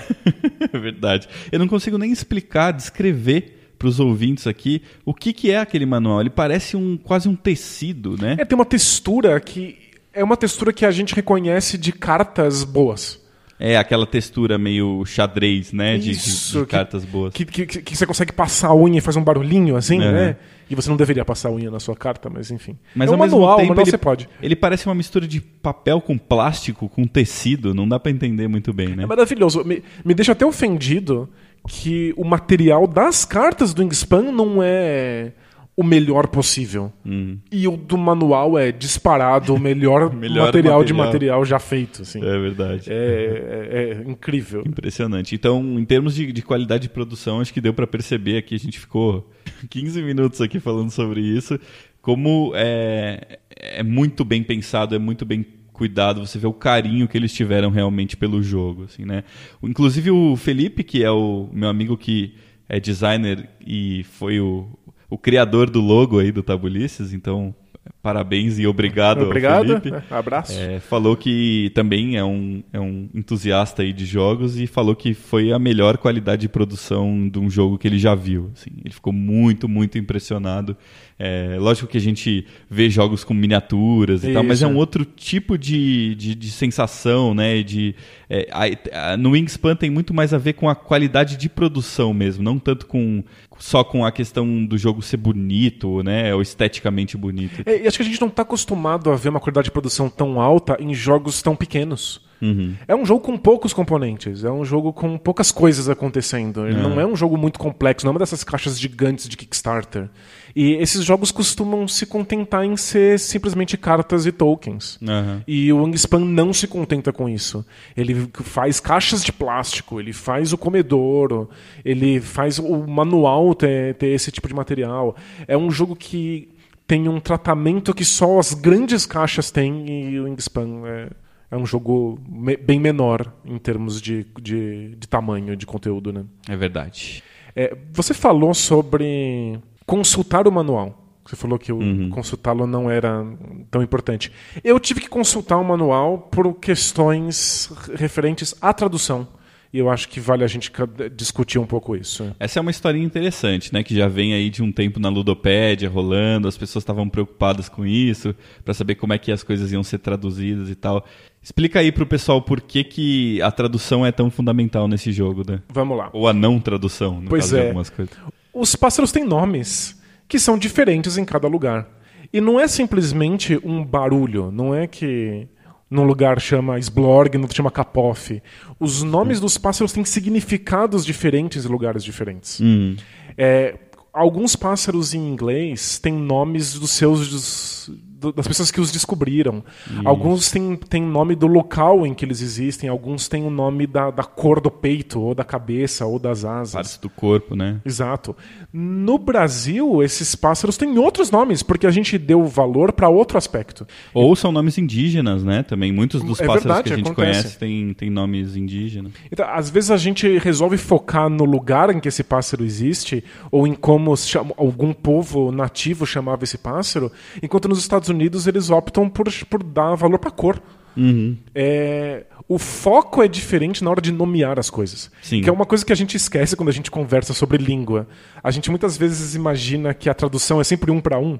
É 0.73 0.77
verdade. 0.77 1.27
Eu 1.51 1.57
não 1.57 1.67
consigo 1.67 1.97
nem 1.97 2.11
explicar, 2.11 2.71
descrever 2.71 3.60
para 3.81 3.87
os 3.87 3.99
ouvintes 3.99 4.45
aqui 4.45 4.83
o 5.03 5.11
que, 5.11 5.33
que 5.33 5.49
é 5.49 5.57
aquele 5.59 5.87
manual. 5.87 6.21
Ele 6.21 6.29
parece 6.29 6.77
um 6.77 6.95
quase 6.95 7.27
um 7.27 7.35
tecido, 7.35 8.15
né? 8.21 8.35
É, 8.37 8.45
tem 8.45 8.55
uma 8.55 8.63
textura 8.65 9.39
que 9.39 9.75
é 10.13 10.23
uma 10.23 10.37
textura 10.37 10.71
que 10.71 10.85
a 10.85 10.91
gente 10.91 11.15
reconhece 11.15 11.77
de 11.79 11.91
cartas 11.91 12.63
boas. 12.63 13.19
É 13.59 13.77
aquela 13.77 14.05
textura 14.07 14.57
meio 14.57 15.03
xadrez, 15.05 15.71
né? 15.71 15.97
De, 15.97 16.11
Isso, 16.11 16.53
de, 16.53 16.59
de 16.59 16.65
que- 16.65 16.71
cartas 16.71 17.05
boas. 17.05 17.33
Que, 17.33 17.45
que, 17.45 17.65
que 17.65 17.95
você 17.97 18.05
consegue 18.05 18.31
passar 18.31 18.67
a 18.69 18.75
unha 18.75 18.97
e 18.99 19.01
faz 19.01 19.15
um 19.15 19.23
barulhinho 19.23 19.75
assim, 19.75 20.01
É. 20.01 20.11
né? 20.11 20.35
E 20.69 20.75
você 20.75 20.89
não 20.89 20.95
deveria 20.95 21.25
passar 21.25 21.49
a 21.49 21.51
unha 21.51 21.69
na 21.69 21.79
sua 21.79 21.95
carta, 21.95 22.29
mas 22.29 22.49
enfim. 22.49 22.77
Mas 22.95 23.07
é 23.07 23.11
um 23.11 23.15
ao 23.15 23.19
mesmo 23.19 23.37
manual, 23.39 23.57
tempo 23.57 23.69
manual 23.69 23.83
ele, 23.83 23.91
você 23.91 23.97
pode. 23.97 24.29
ele 24.41 24.55
parece 24.55 24.85
uma 24.87 24.95
mistura 24.95 25.27
de 25.27 25.41
papel 25.41 25.99
com 25.99 26.17
plástico, 26.17 26.87
com 26.87 27.05
tecido. 27.05 27.73
Não 27.73 27.87
dá 27.87 27.99
para 27.99 28.11
entender 28.11 28.47
muito 28.47 28.71
bem, 28.73 28.95
né? 28.95 29.03
É 29.03 29.05
maravilhoso. 29.05 29.63
Me, 29.65 29.83
me 30.05 30.13
deixa 30.13 30.31
até 30.31 30.45
ofendido 30.45 31.29
que 31.67 32.13
o 32.17 32.23
material 32.25 32.87
das 32.87 33.23
cartas 33.25 33.73
do 33.73 33.81
Wingspan 33.83 34.31
não 34.31 34.61
é 34.63 35.31
o 35.75 35.83
melhor 35.83 36.27
possível. 36.27 36.91
Hum. 37.05 37.37
E 37.51 37.67
o 37.67 37.77
do 37.77 37.97
manual 37.97 38.57
é 38.59 38.71
disparado 38.71 39.55
o 39.55 39.59
melhor, 39.59 40.11
Melhor 40.13 40.47
material, 40.47 40.83
de 40.83 40.93
material. 40.93 41.05
material 41.07 41.45
já 41.45 41.59
feito. 41.59 42.01
Assim. 42.01 42.19
É 42.19 42.39
verdade. 42.39 42.91
É, 42.91 42.95
é- 42.95 44.01
é 44.07 44.09
incrível. 44.09 44.63
Impressionante. 44.67 45.33
Então, 45.33 45.79
em 45.79 45.85
termos 45.85 46.13
de, 46.13 46.31
de 46.31 46.41
qualidade 46.41 46.83
de 46.83 46.89
produção, 46.89 47.39
acho 47.39 47.53
que 47.53 47.61
deu 47.61 47.73
para 47.73 47.87
perceber 47.87 48.37
aqui, 48.37 48.53
a 48.55 48.59
gente 48.59 48.79
ficou 48.79 49.29
15 49.69 50.01
minutos 50.03 50.41
aqui 50.41 50.59
falando 50.59 50.91
sobre 50.91 51.21
isso, 51.21 51.57
como 52.01 52.51
é, 52.55 53.39
é 53.55 53.81
muito 53.83 54.25
bem 54.25 54.43
pensado, 54.43 54.93
é 54.93 54.99
muito 54.99 55.25
bem 55.25 55.45
cuidado, 55.81 56.23
você 56.23 56.37
vê 56.37 56.45
o 56.45 56.53
carinho 56.53 57.07
que 57.07 57.17
eles 57.17 57.33
tiveram 57.33 57.71
realmente 57.71 58.15
pelo 58.15 58.43
jogo, 58.43 58.83
assim, 58.83 59.03
né? 59.03 59.23
Inclusive 59.63 60.11
o 60.11 60.35
Felipe, 60.35 60.83
que 60.83 61.03
é 61.03 61.09
o 61.09 61.49
meu 61.51 61.67
amigo 61.67 61.97
que 61.97 62.35
é 62.69 62.79
designer 62.79 63.49
e 63.65 64.03
foi 64.03 64.39
o, 64.39 64.67
o 65.09 65.17
criador 65.17 65.71
do 65.71 65.81
logo 65.81 66.19
aí 66.19 66.31
do 66.31 66.43
Tabulices, 66.43 67.13
então 67.13 67.55
parabéns 68.01 68.57
e 68.59 68.65
obrigado, 68.67 69.23
Obrigado. 69.23 69.67
Felipe. 69.81 69.91
Abraço. 70.09 70.53
É, 70.53 70.79
falou 70.79 71.15
que 71.15 71.71
também 71.73 72.17
é 72.17 72.23
um, 72.23 72.63
é 72.73 72.79
um 72.79 73.09
entusiasta 73.13 73.81
aí 73.81 73.91
de 73.93 74.05
jogos 74.05 74.59
e 74.59 74.67
falou 74.67 74.95
que 74.95 75.13
foi 75.13 75.51
a 75.51 75.59
melhor 75.59 75.97
qualidade 75.97 76.41
de 76.41 76.49
produção 76.49 77.27
de 77.29 77.39
um 77.39 77.49
jogo 77.49 77.77
que 77.77 77.87
ele 77.87 77.99
já 77.99 78.15
viu. 78.15 78.51
assim. 78.53 78.71
Ele 78.83 78.93
ficou 78.93 79.13
muito, 79.13 79.67
muito 79.69 79.97
impressionado. 79.97 80.75
É, 81.23 81.57
lógico 81.59 81.87
que 81.87 81.97
a 81.97 82.01
gente 82.01 82.47
vê 82.67 82.89
jogos 82.89 83.23
com 83.23 83.33
miniaturas 83.35 84.23
e 84.23 84.33
tal, 84.33 84.41
mas 84.43 84.57
Isso. 84.57 84.65
é 84.65 84.67
um 84.67 84.75
outro 84.75 85.05
tipo 85.05 85.55
de, 85.55 86.15
de, 86.15 86.33
de 86.33 86.49
sensação, 86.49 87.35
né? 87.35 87.61
De, 87.61 87.93
é, 88.27 88.47
a- 88.51 89.11
a- 89.13 89.17
no 89.17 89.31
Wingspan 89.31 89.75
tem 89.75 89.89
muito 89.91 90.15
mais 90.15 90.33
a 90.33 90.39
ver 90.39 90.53
com 90.53 90.67
a 90.67 90.73
qualidade 90.73 91.37
de 91.37 91.47
produção 91.47 92.11
mesmo, 92.11 92.43
não 92.43 92.57
tanto 92.57 92.87
com 92.87 93.23
só 93.61 93.83
com 93.83 94.03
a 94.03 94.11
questão 94.11 94.65
do 94.65 94.77
jogo 94.77 95.01
ser 95.01 95.17
bonito, 95.17 96.01
né? 96.01 96.33
Ou 96.33 96.41
esteticamente 96.41 97.15
bonito. 97.15 97.61
É, 97.65 97.83
e 97.83 97.87
acho 97.87 97.97
que 97.97 98.03
a 98.03 98.05
gente 98.05 98.19
não 98.19 98.27
está 98.27 98.41
acostumado 98.41 99.11
a 99.11 99.15
ver 99.15 99.29
uma 99.29 99.39
qualidade 99.39 99.65
de 99.65 99.71
produção 99.71 100.09
tão 100.09 100.41
alta 100.41 100.75
em 100.79 100.93
jogos 100.93 101.41
tão 101.41 101.55
pequenos. 101.55 102.21
Uhum. 102.41 102.75
É 102.87 102.95
um 102.95 103.05
jogo 103.05 103.21
com 103.21 103.37
poucos 103.37 103.71
componentes, 103.71 104.43
é 104.43 104.51
um 104.51 104.65
jogo 104.65 104.91
com 104.91 105.17
poucas 105.17 105.51
coisas 105.51 105.87
acontecendo. 105.87 106.67
Ele 106.67 106.81
não 106.81 106.99
é 106.99 107.05
um 107.05 107.15
jogo 107.15 107.37
muito 107.37 107.59
complexo, 107.59 108.05
não 108.05 108.11
é 108.11 108.13
uma 108.13 108.19
dessas 108.19 108.43
caixas 108.43 108.79
gigantes 108.79 109.29
de 109.29 109.37
Kickstarter. 109.37 110.09
E 110.55 110.73
esses 110.73 111.03
jogos 111.05 111.31
costumam 111.31 111.87
se 111.87 112.05
contentar 112.05 112.65
em 112.65 112.75
ser 112.75 113.19
simplesmente 113.19 113.77
cartas 113.77 114.25
e 114.25 114.31
tokens. 114.31 114.99
Aham. 115.01 115.43
E 115.47 115.71
o 115.71 115.83
Wingspan 115.83 116.19
não 116.19 116.51
se 116.51 116.67
contenta 116.67 117.13
com 117.13 117.29
isso. 117.29 117.65
Ele 117.95 118.27
faz 118.43 118.79
caixas 118.79 119.23
de 119.23 119.31
plástico, 119.31 119.99
ele 119.99 120.11
faz 120.11 120.51
o 120.51 120.57
comedouro, 120.57 121.49
ele 121.85 122.19
faz 122.19 122.59
o 122.59 122.87
manual 122.87 123.53
ter, 123.55 123.95
ter 123.95 124.07
esse 124.07 124.31
tipo 124.31 124.47
de 124.47 124.53
material. 124.53 125.15
É 125.47 125.55
um 125.55 125.71
jogo 125.71 125.95
que 125.95 126.49
tem 126.85 127.07
um 127.07 127.19
tratamento 127.21 127.93
que 127.93 128.03
só 128.03 128.37
as 128.37 128.53
grandes 128.53 129.05
caixas 129.05 129.49
têm 129.49 130.09
e 130.11 130.19
o 130.19 130.25
Wingspan 130.25 130.81
é, 130.85 131.07
é 131.51 131.57
um 131.57 131.65
jogo 131.65 132.17
me- 132.27 132.57
bem 132.57 132.79
menor 132.79 133.31
em 133.45 133.57
termos 133.59 134.01
de, 134.01 134.25
de, 134.41 134.95
de 134.95 135.07
tamanho, 135.07 135.55
de 135.55 135.65
conteúdo. 135.65 136.11
Né? 136.13 136.23
É 136.49 136.55
verdade. 136.55 137.21
É, 137.55 137.77
você 137.91 138.13
falou 138.13 138.53
sobre 138.53 139.59
consultar 139.85 140.47
o 140.47 140.51
manual. 140.51 140.97
Você 141.25 141.35
falou 141.35 141.59
que 141.59 141.71
o 141.71 142.09
consultá-lo 142.09 142.65
não 142.65 142.89
era 142.89 143.23
tão 143.69 143.81
importante. 143.83 144.31
Eu 144.63 144.79
tive 144.79 144.99
que 145.01 145.07
consultar 145.07 145.57
o 145.57 145.63
manual 145.63 146.17
por 146.17 146.51
questões 146.55 147.71
referentes 147.95 148.55
à 148.61 148.73
tradução. 148.73 149.27
E 149.73 149.77
eu 149.77 149.89
acho 149.89 150.09
que 150.09 150.19
vale 150.19 150.43
a 150.43 150.47
gente 150.47 150.69
discutir 151.15 151.57
um 151.57 151.65
pouco 151.65 151.95
isso. 151.95 152.35
Essa 152.37 152.59
é 152.59 152.61
uma 152.61 152.71
historinha 152.71 153.05
interessante, 153.05 153.71
né? 153.73 153.81
Que 153.83 153.95
já 153.95 154.09
vem 154.09 154.33
aí 154.33 154.49
de 154.49 154.61
um 154.61 154.69
tempo 154.69 154.99
na 154.99 155.07
Ludopédia 155.07 155.89
rolando, 155.89 156.45
as 156.49 156.57
pessoas 156.57 156.81
estavam 156.81 157.07
preocupadas 157.07 157.69
com 157.69 157.85
isso, 157.85 158.35
para 158.65 158.73
saber 158.73 158.95
como 158.95 159.13
é 159.13 159.17
que 159.17 159.31
as 159.31 159.43
coisas 159.43 159.71
iam 159.71 159.81
ser 159.83 159.99
traduzidas 159.99 160.69
e 160.69 160.75
tal. 160.75 161.05
Explica 161.43 161.79
aí 161.79 161.91
pro 161.91 162.05
pessoal 162.05 162.41
por 162.41 162.61
que, 162.61 162.83
que 162.83 163.41
a 163.41 163.51
tradução 163.51 164.05
é 164.05 164.11
tão 164.11 164.29
fundamental 164.29 164.87
nesse 164.87 165.11
jogo, 165.11 165.43
né? 165.49 165.59
Vamos 165.69 165.97
lá. 165.97 166.09
Ou 166.13 166.27
a 166.27 166.33
não 166.33 166.59
tradução, 166.59 167.19
no 167.19 167.29
Pois 167.29 167.45
caso 167.45 167.55
de 167.55 167.61
é. 167.61 167.65
algumas 167.67 167.89
coisas. 167.89 168.15
Os 168.53 168.75
pássaros 168.75 169.11
têm 169.11 169.25
nomes 169.25 169.99
que 170.27 170.37
são 170.37 170.57
diferentes 170.57 171.17
em 171.17 171.25
cada 171.25 171.47
lugar. 171.47 171.87
E 172.31 172.39
não 172.39 172.59
é 172.59 172.67
simplesmente 172.67 173.59
um 173.63 173.83
barulho, 173.83 174.51
não 174.51 174.73
é 174.73 174.85
que 174.87 175.47
num 175.89 176.03
lugar 176.03 176.39
chama 176.39 176.77
Sblorg, 176.79 177.35
no 177.35 177.41
outro 177.43 177.57
chama 177.57 177.71
Kapoff. 177.71 178.41
Os 178.79 179.03
nomes 179.03 179.39
dos 179.41 179.57
pássaros 179.57 179.91
têm 179.91 180.05
significados 180.05 181.03
diferentes 181.05 181.65
em 181.65 181.67
lugares 181.67 182.03
diferentes. 182.03 182.61
Hum. 182.61 182.95
É, 183.37 183.75
alguns 184.13 184.55
pássaros 184.55 185.13
em 185.13 185.27
inglês 185.27 185.97
têm 185.99 186.13
nomes 186.13 186.75
dos 186.79 186.91
seus 186.91 187.27
dos- 187.29 187.91
do- 188.21 188.31
das 188.31 188.47
pessoas 188.47 188.69
que 188.71 188.79
os 188.79 188.91
descobriram. 188.91 189.63
Alguns 190.05 190.51
têm, 190.51 190.75
têm 190.75 191.01
nome 191.03 191.35
do 191.35 191.47
local 191.47 192.05
em 192.05 192.13
que 192.13 192.23
eles 192.23 192.41
existem, 192.41 192.87
alguns 192.87 193.27
têm 193.27 193.43
o 193.43 193.49
nome 193.49 193.87
da, 193.87 194.11
da 194.11 194.23
cor 194.23 194.61
do 194.61 194.69
peito, 194.69 195.19
ou 195.19 195.33
da 195.33 195.43
cabeça, 195.43 196.05
ou 196.05 196.19
das 196.19 196.45
asas. 196.45 196.73
Partes 196.73 196.97
do 196.97 197.09
corpo, 197.09 197.55
né? 197.55 197.81
Exato. 197.83 198.35
No 198.73 199.17
Brasil, 199.17 200.01
esses 200.01 200.33
pássaros 200.33 200.77
têm 200.77 200.97
outros 200.97 201.29
nomes, 201.29 201.61
porque 201.61 201.85
a 201.85 201.91
gente 201.91 202.17
deu 202.17 202.45
valor 202.45 202.93
para 202.93 203.09
outro 203.09 203.37
aspecto. 203.37 203.85
Ou 204.13 204.33
são 204.35 204.49
nomes 204.51 204.77
indígenas, 204.77 205.43
né? 205.43 205.61
Também 205.61 205.91
muitos 205.91 206.23
dos 206.23 206.39
É 206.39 206.45
pássaros 206.45 206.63
verdade, 206.63 206.87
que 206.87 206.93
a 206.93 206.97
gente 206.97 207.11
acontece. 207.11 207.41
conhece 207.41 207.59
têm, 207.59 207.93
têm 207.93 208.09
nomes 208.09 208.55
indígenas. 208.55 209.11
Então, 209.29 209.45
às 209.49 209.69
vezes 209.69 209.91
a 209.91 209.97
gente 209.97 210.37
resolve 210.37 210.77
focar 210.77 211.29
no 211.29 211.43
lugar 211.43 211.93
em 211.93 211.99
que 211.99 212.07
esse 212.07 212.23
pássaro 212.23 212.63
existe, 212.63 213.23
ou 213.51 213.67
em 213.67 213.73
como 213.73 214.15
chama- 214.15 214.53
algum 214.55 214.93
povo 214.93 215.51
nativo 215.51 216.05
chamava 216.05 216.45
esse 216.45 216.57
pássaro, 216.57 217.11
enquanto 217.43 217.67
nos 217.67 217.79
Estados 217.79 218.07
Unidos 218.07 218.47
eles 218.47 218.69
optam 218.69 219.09
por, 219.09 219.27
por 219.49 219.61
dar 219.63 219.95
valor 219.95 220.17
para 220.17 220.31
cor. 220.31 220.61
Uhum. 220.95 221.37
É, 221.55 222.25
o 222.47 222.57
foco 222.57 223.21
é 223.23 223.27
diferente 223.27 223.83
na 223.83 223.89
hora 223.91 224.01
de 224.01 224.11
nomear 224.11 224.59
as 224.59 224.69
coisas. 224.69 225.11
Sim. 225.21 225.41
Que 225.41 225.49
é 225.49 225.53
uma 225.53 225.65
coisa 225.65 225.85
que 225.85 225.93
a 225.93 225.95
gente 225.95 226.17
esquece 226.17 226.55
quando 226.55 226.69
a 226.69 226.73
gente 226.73 226.91
conversa 226.91 227.33
sobre 227.33 227.57
língua. 227.57 228.07
A 228.43 228.51
gente 228.51 228.69
muitas 228.69 228.97
vezes 228.97 229.35
imagina 229.35 229.93
que 229.93 230.09
a 230.09 230.13
tradução 230.13 230.59
é 230.59 230.63
sempre 230.63 230.91
um 230.91 230.99
para 230.99 231.19
um. 231.19 231.39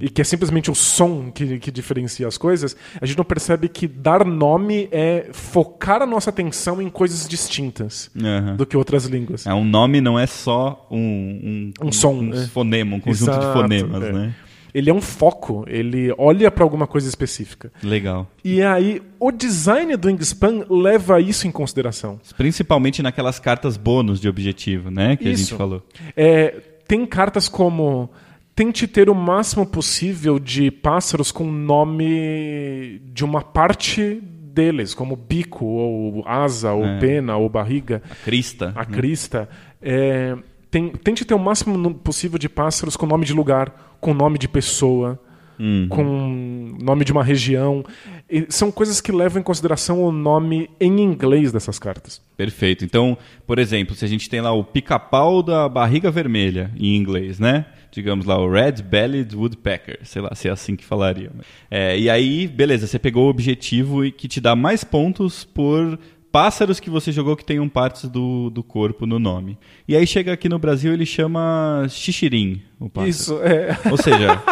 E 0.00 0.08
que 0.08 0.20
é 0.20 0.24
simplesmente 0.24 0.70
o 0.70 0.74
som 0.74 1.30
que, 1.30 1.58
que 1.58 1.70
diferencia 1.70 2.26
as 2.28 2.38
coisas. 2.38 2.76
A 3.00 3.06
gente 3.06 3.18
não 3.18 3.24
percebe 3.24 3.68
que 3.68 3.88
dar 3.88 4.24
nome 4.24 4.88
é 4.92 5.28
focar 5.32 6.02
a 6.02 6.06
nossa 6.06 6.30
atenção 6.30 6.80
em 6.80 6.88
coisas 6.88 7.28
distintas 7.28 8.10
Aham. 8.16 8.56
do 8.56 8.64
que 8.64 8.76
outras 8.76 9.06
línguas. 9.06 9.46
É, 9.46 9.52
um 9.52 9.64
nome 9.64 10.00
não 10.00 10.18
é 10.18 10.26
só 10.26 10.86
um, 10.90 11.72
Um 11.82 11.90
som, 11.90 12.12
um, 12.12 12.22
né? 12.22 12.48
fonema, 12.52 12.96
um 12.96 13.00
conjunto 13.00 13.32
de 13.32 13.38
Exato, 13.38 13.60
fonemas, 13.60 14.02
é. 14.04 14.12
né? 14.12 14.34
Ele 14.76 14.90
é 14.90 14.92
um 14.94 15.00
foco, 15.00 15.64
ele 15.66 16.12
olha 16.18 16.50
para 16.50 16.62
alguma 16.62 16.86
coisa 16.86 17.08
específica. 17.08 17.72
Legal. 17.82 18.30
E 18.44 18.62
aí, 18.62 19.00
o 19.18 19.32
design 19.32 19.96
do 19.96 20.06
Wingspan 20.08 20.66
leva 20.68 21.18
isso 21.18 21.46
em 21.46 21.50
consideração. 21.50 22.20
Principalmente 22.36 23.02
naquelas 23.02 23.38
cartas 23.38 23.78
bônus 23.78 24.20
de 24.20 24.28
objetivo, 24.28 24.90
né? 24.90 25.16
Que 25.16 25.28
a 25.28 25.30
Isso. 25.32 25.44
gente 25.44 25.54
falou. 25.56 25.82
É, 26.14 26.60
tem 26.86 27.06
cartas 27.06 27.48
como 27.48 28.10
tente 28.54 28.86
ter 28.86 29.08
o 29.08 29.14
máximo 29.14 29.64
possível 29.64 30.38
de 30.38 30.70
pássaros 30.70 31.32
com 31.32 31.50
nome 31.50 33.00
de 33.14 33.24
uma 33.24 33.40
parte 33.42 34.20
deles, 34.22 34.92
como 34.92 35.16
bico, 35.16 35.64
ou 35.64 36.22
asa, 36.26 36.72
ou 36.72 36.84
É. 36.84 36.98
pena, 36.98 37.36
ou 37.36 37.48
barriga, 37.48 38.02
Crista. 38.24 38.72
a 38.76 38.80
né? 38.84 38.94
crista. 38.96 39.48
É, 39.80 40.36
tem- 40.70 40.90
tente 40.90 41.24
ter 41.24 41.34
o 41.34 41.38
máximo 41.38 41.94
possível 41.94 42.38
de 42.38 42.48
pássaros 42.48 42.96
com 42.96 43.06
nome 43.06 43.24
de 43.24 43.32
lugar, 43.32 43.96
com 44.00 44.12
nome 44.14 44.38
de 44.38 44.48
pessoa, 44.48 45.18
Uhum. 45.58 45.86
com 45.88 46.76
nome 46.82 47.02
de 47.04 47.12
uma 47.12 47.24
região. 47.24 47.82
E 48.28 48.44
são 48.50 48.70
coisas 48.70 49.00
que 49.00 49.10
levam 49.10 49.40
em 49.40 49.42
consideração 49.42 50.02
o 50.02 50.12
nome 50.12 50.68
em 50.78 51.00
inglês 51.00 51.50
dessas 51.50 51.78
cartas. 51.78 52.20
Perfeito. 52.36 52.84
Então, 52.84 53.16
por 53.46 53.58
exemplo, 53.58 53.94
se 53.94 54.04
a 54.04 54.08
gente 54.08 54.28
tem 54.28 54.40
lá 54.42 54.52
o 54.52 54.62
pica-pau 54.62 55.42
da 55.42 55.66
barriga 55.68 56.10
vermelha, 56.10 56.70
em 56.78 56.94
inglês, 56.96 57.38
né? 57.38 57.64
digamos 57.92 58.26
lá, 58.26 58.38
o 58.38 58.50
Red-Bellied 58.50 59.34
Woodpecker, 59.34 60.00
sei 60.02 60.20
lá 60.20 60.34
se 60.34 60.48
é 60.48 60.50
assim 60.50 60.76
que 60.76 60.84
falaria. 60.84 61.30
É, 61.70 61.98
e 61.98 62.10
aí, 62.10 62.46
beleza, 62.46 62.86
você 62.86 62.98
pegou 62.98 63.24
o 63.26 63.30
objetivo 63.30 64.04
e 64.04 64.12
que 64.12 64.28
te 64.28 64.38
dá 64.38 64.54
mais 64.54 64.84
pontos 64.84 65.44
por 65.44 65.98
pássaros 66.32 66.78
que 66.80 66.90
você 66.90 67.10
jogou 67.12 67.36
que 67.36 67.44
tenham 67.44 67.68
partes 67.68 68.08
do, 68.08 68.50
do 68.50 68.62
corpo 68.62 69.06
no 69.06 69.18
nome. 69.18 69.58
E 69.88 69.96
aí 69.96 70.06
chega 70.06 70.32
aqui 70.32 70.48
no 70.48 70.58
Brasil 70.58 70.92
ele 70.92 71.06
chama 71.06 71.86
xixirim, 71.88 72.62
o 72.78 72.88
pássaro. 72.90 73.10
Isso, 73.10 73.40
é. 73.42 73.78
Ou 73.90 73.96
seja, 73.96 74.42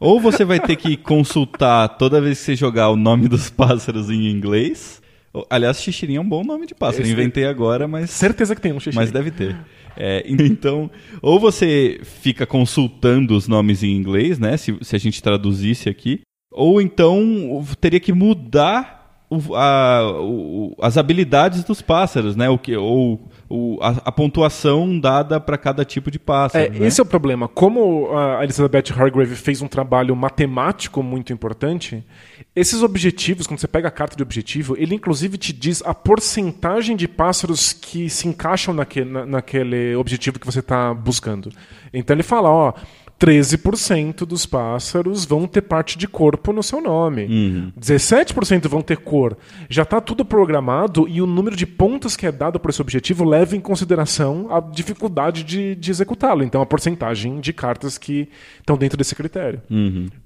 ou 0.00 0.20
você 0.20 0.44
vai 0.44 0.58
ter 0.58 0.76
que 0.76 0.96
consultar 0.96 1.88
toda 1.90 2.20
vez 2.20 2.38
que 2.38 2.44
você 2.44 2.56
jogar 2.56 2.90
o 2.90 2.96
nome 2.96 3.28
dos 3.28 3.48
pássaros 3.50 4.10
em 4.10 4.26
inglês. 4.28 5.00
ou- 5.32 5.46
Aliás, 5.48 5.80
xixirim 5.80 6.16
é 6.16 6.20
um 6.20 6.28
bom 6.28 6.42
nome 6.42 6.66
de 6.66 6.74
pássaro. 6.74 7.04
Esse- 7.04 7.12
Inventei 7.12 7.44
agora, 7.46 7.86
mas 7.86 8.10
Certeza 8.10 8.54
que 8.54 8.60
tem 8.60 8.72
um 8.72 8.80
xixi. 8.80 8.96
mas 8.96 9.10
deve 9.12 9.30
ter. 9.30 9.56
É, 9.96 10.24
então, 10.26 10.90
ou 11.20 11.38
você 11.38 12.00
fica 12.02 12.46
consultando 12.46 13.36
os 13.36 13.46
nomes 13.46 13.82
em 13.82 13.90
inglês, 13.94 14.38
né? 14.38 14.56
Se, 14.56 14.76
se 14.80 14.96
a 14.96 14.98
gente 14.98 15.22
traduzisse 15.22 15.88
aqui, 15.88 16.22
ou 16.50 16.80
então 16.80 17.62
teria 17.80 18.00
que 18.00 18.12
mudar 18.12 19.01
o- 19.36 19.54
a- 19.54 20.20
o- 20.20 20.76
as 20.80 20.96
habilidades 20.98 21.64
dos 21.64 21.80
pássaros, 21.80 22.36
né? 22.36 22.48
O 22.50 22.58
que, 22.58 22.76
ou 22.76 23.20
o- 23.48 23.78
a, 23.80 23.88
a 24.06 24.12
pontuação 24.12 24.98
dada 24.98 25.40
para 25.40 25.56
cada 25.56 25.84
tipo 25.84 26.10
de 26.10 26.18
pássaro. 26.18 26.64
É, 26.64 26.68
né? 26.68 26.86
esse 26.86 27.00
é 27.00 27.02
o 27.02 27.06
problema. 27.06 27.48
Como 27.48 28.10
a 28.16 28.42
Elizabeth 28.44 28.92
Hargrave 28.96 29.34
fez 29.36 29.62
um 29.62 29.68
trabalho 29.68 30.14
matemático 30.16 31.02
muito 31.02 31.32
importante, 31.32 32.04
esses 32.54 32.82
objetivos, 32.82 33.46
quando 33.46 33.58
você 33.60 33.68
pega 33.68 33.88
a 33.88 33.90
carta 33.90 34.16
de 34.16 34.22
objetivo, 34.22 34.74
ele 34.78 34.94
inclusive 34.94 35.38
te 35.38 35.52
diz 35.52 35.82
a 35.86 35.94
porcentagem 35.94 36.96
de 36.96 37.08
pássaros 37.08 37.72
que 37.72 38.10
se 38.10 38.28
encaixam 38.28 38.74
naque, 38.74 39.04
na- 39.04 39.24
naquele 39.24 39.94
objetivo 39.96 40.38
que 40.38 40.46
você 40.46 40.60
está 40.60 40.92
buscando. 40.92 41.50
Então 41.92 42.14
ele 42.14 42.22
fala, 42.22 42.48
ó, 42.50 42.72
13% 43.22 44.26
dos 44.26 44.44
pássaros 44.44 45.24
vão 45.24 45.46
ter 45.46 45.62
parte 45.62 45.96
de 45.96 46.08
corpo 46.08 46.52
no 46.52 46.60
seu 46.60 46.80
nome. 46.80 47.28
17% 47.78 48.66
vão 48.66 48.82
ter 48.82 48.96
cor. 48.96 49.36
Já 49.68 49.84
está 49.84 50.00
tudo 50.00 50.24
programado 50.24 51.06
e 51.08 51.22
o 51.22 51.26
número 51.26 51.54
de 51.54 51.64
pontos 51.64 52.16
que 52.16 52.26
é 52.26 52.32
dado 52.32 52.58
por 52.58 52.70
esse 52.70 52.82
objetivo 52.82 53.24
leva 53.24 53.54
em 53.54 53.60
consideração 53.60 54.48
a 54.50 54.58
dificuldade 54.58 55.44
de, 55.44 55.76
de 55.76 55.90
executá-lo. 55.92 56.42
Então, 56.42 56.60
a 56.60 56.66
porcentagem 56.66 57.38
de 57.38 57.52
cartas 57.52 57.96
que 57.96 58.28
estão 58.58 58.76
dentro 58.76 58.98
desse 58.98 59.14
critério. 59.14 59.62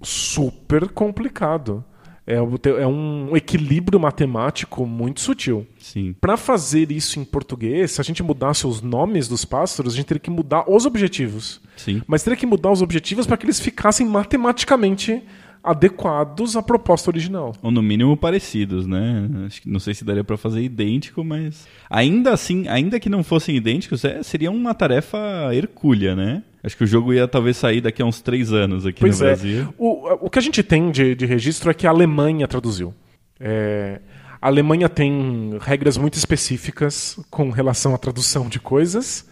Super 0.00 0.88
complicado. 0.88 1.84
É, 2.26 2.34
é 2.34 2.86
um 2.86 3.36
equilíbrio 3.36 4.00
matemático 4.00 4.84
muito 4.84 5.20
sutil. 5.20 5.64
Sim. 5.78 6.14
Para 6.20 6.36
fazer 6.36 6.90
isso 6.90 7.20
em 7.20 7.24
português, 7.24 7.92
se 7.92 8.00
a 8.00 8.04
gente 8.04 8.20
mudasse 8.22 8.66
os 8.66 8.82
nomes 8.82 9.28
dos 9.28 9.44
pássaros, 9.44 9.94
a 9.94 9.96
gente 9.96 10.06
teria 10.06 10.20
que 10.20 10.30
mudar 10.30 10.64
os 10.68 10.84
objetivos. 10.86 11.60
Sim. 11.76 12.02
Mas 12.06 12.24
teria 12.24 12.36
que 12.36 12.44
mudar 12.46 12.72
os 12.72 12.82
objetivos 12.82 13.26
para 13.28 13.36
que 13.36 13.46
eles 13.46 13.60
ficassem 13.60 14.04
matematicamente 14.06 15.22
adequados 15.62 16.56
à 16.56 16.62
proposta 16.62 17.10
original. 17.10 17.52
Ou 17.60 17.70
no 17.72 17.82
mínimo 17.82 18.16
parecidos, 18.16 18.86
né? 18.86 19.28
Acho 19.46 19.62
que- 19.62 19.68
Não 19.68 19.80
sei 19.80 19.94
se 19.94 20.04
daria 20.04 20.22
para 20.22 20.36
fazer 20.36 20.62
idêntico, 20.62 21.24
mas 21.24 21.66
ainda 21.90 22.32
assim, 22.32 22.68
ainda 22.68 23.00
que 23.00 23.08
não 23.08 23.24
fossem 23.24 23.56
idênticos, 23.56 24.04
é, 24.04 24.22
seria 24.22 24.50
uma 24.50 24.74
tarefa 24.74 25.18
hercúlea, 25.52 26.14
né? 26.14 26.42
Acho 26.66 26.76
que 26.76 26.82
o 26.82 26.86
jogo 26.86 27.14
ia 27.14 27.28
talvez 27.28 27.56
sair 27.56 27.80
daqui 27.80 28.02
a 28.02 28.04
uns 28.04 28.20
três 28.20 28.52
anos 28.52 28.84
aqui 28.84 28.98
Pois 28.98 29.20
no 29.20 29.26
é. 29.26 29.28
Brasil. 29.28 29.74
O, 29.78 30.26
o 30.26 30.28
que 30.28 30.40
a 30.40 30.42
gente 30.42 30.64
tem 30.64 30.90
de, 30.90 31.14
de 31.14 31.24
registro 31.24 31.70
é 31.70 31.74
que 31.74 31.86
a 31.86 31.90
Alemanha 31.90 32.48
traduziu. 32.48 32.92
É, 33.38 34.00
a 34.42 34.48
Alemanha 34.48 34.88
tem 34.88 35.56
regras 35.60 35.96
muito 35.96 36.14
específicas 36.14 37.20
com 37.30 37.50
relação 37.50 37.94
à 37.94 37.98
tradução 37.98 38.48
de 38.48 38.58
coisas. 38.58 39.24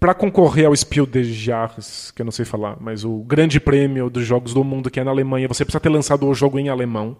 para 0.00 0.14
concorrer 0.14 0.66
ao 0.66 0.74
Spiel 0.74 1.04
des 1.04 1.26
Jahres, 1.26 2.10
que 2.10 2.22
eu 2.22 2.24
não 2.24 2.32
sei 2.32 2.46
falar, 2.46 2.78
mas 2.80 3.04
o 3.04 3.18
grande 3.18 3.60
prêmio 3.60 4.08
dos 4.08 4.24
jogos 4.24 4.54
do 4.54 4.64
mundo 4.64 4.90
que 4.90 4.98
é 4.98 5.04
na 5.04 5.10
Alemanha, 5.10 5.46
você 5.46 5.62
precisa 5.62 5.80
ter 5.80 5.90
lançado 5.90 6.26
o 6.26 6.34
jogo 6.34 6.58
em 6.58 6.70
alemão. 6.70 7.18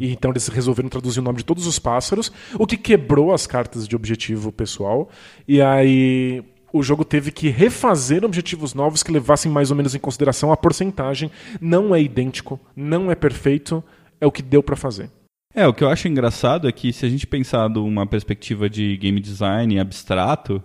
E 0.00 0.10
então 0.12 0.30
eles 0.30 0.48
resolveram 0.48 0.88
traduzir 0.88 1.20
o 1.20 1.22
nome 1.22 1.38
de 1.38 1.44
todos 1.44 1.66
os 1.66 1.78
pássaros, 1.78 2.32
o 2.54 2.66
que 2.66 2.78
quebrou 2.78 3.34
as 3.34 3.46
cartas 3.46 3.86
de 3.86 3.94
objetivo 3.94 4.50
pessoal. 4.50 5.10
E 5.46 5.60
aí 5.60 6.42
o 6.72 6.82
jogo 6.82 7.04
teve 7.04 7.30
que 7.30 7.48
refazer 7.48 8.24
objetivos 8.24 8.74
novos 8.74 9.02
que 9.02 9.12
levassem 9.12 9.50
mais 9.50 9.70
ou 9.70 9.76
menos 9.76 9.94
em 9.94 9.98
consideração 9.98 10.52
a 10.52 10.56
porcentagem. 10.56 11.30
Não 11.60 11.94
é 11.94 12.00
idêntico, 12.00 12.60
não 12.74 13.10
é 13.10 13.14
perfeito, 13.14 13.82
é 14.20 14.26
o 14.26 14.32
que 14.32 14.42
deu 14.42 14.62
para 14.62 14.76
fazer. 14.76 15.10
É, 15.54 15.66
o 15.66 15.74
que 15.74 15.82
eu 15.82 15.88
acho 15.88 16.06
engraçado 16.06 16.68
é 16.68 16.72
que 16.72 16.92
se 16.92 17.04
a 17.04 17.08
gente 17.08 17.26
pensar 17.26 17.68
de 17.68 17.78
uma 17.78 18.06
perspectiva 18.06 18.70
de 18.70 18.96
game 18.96 19.20
design 19.20 19.78
abstrato, 19.80 20.62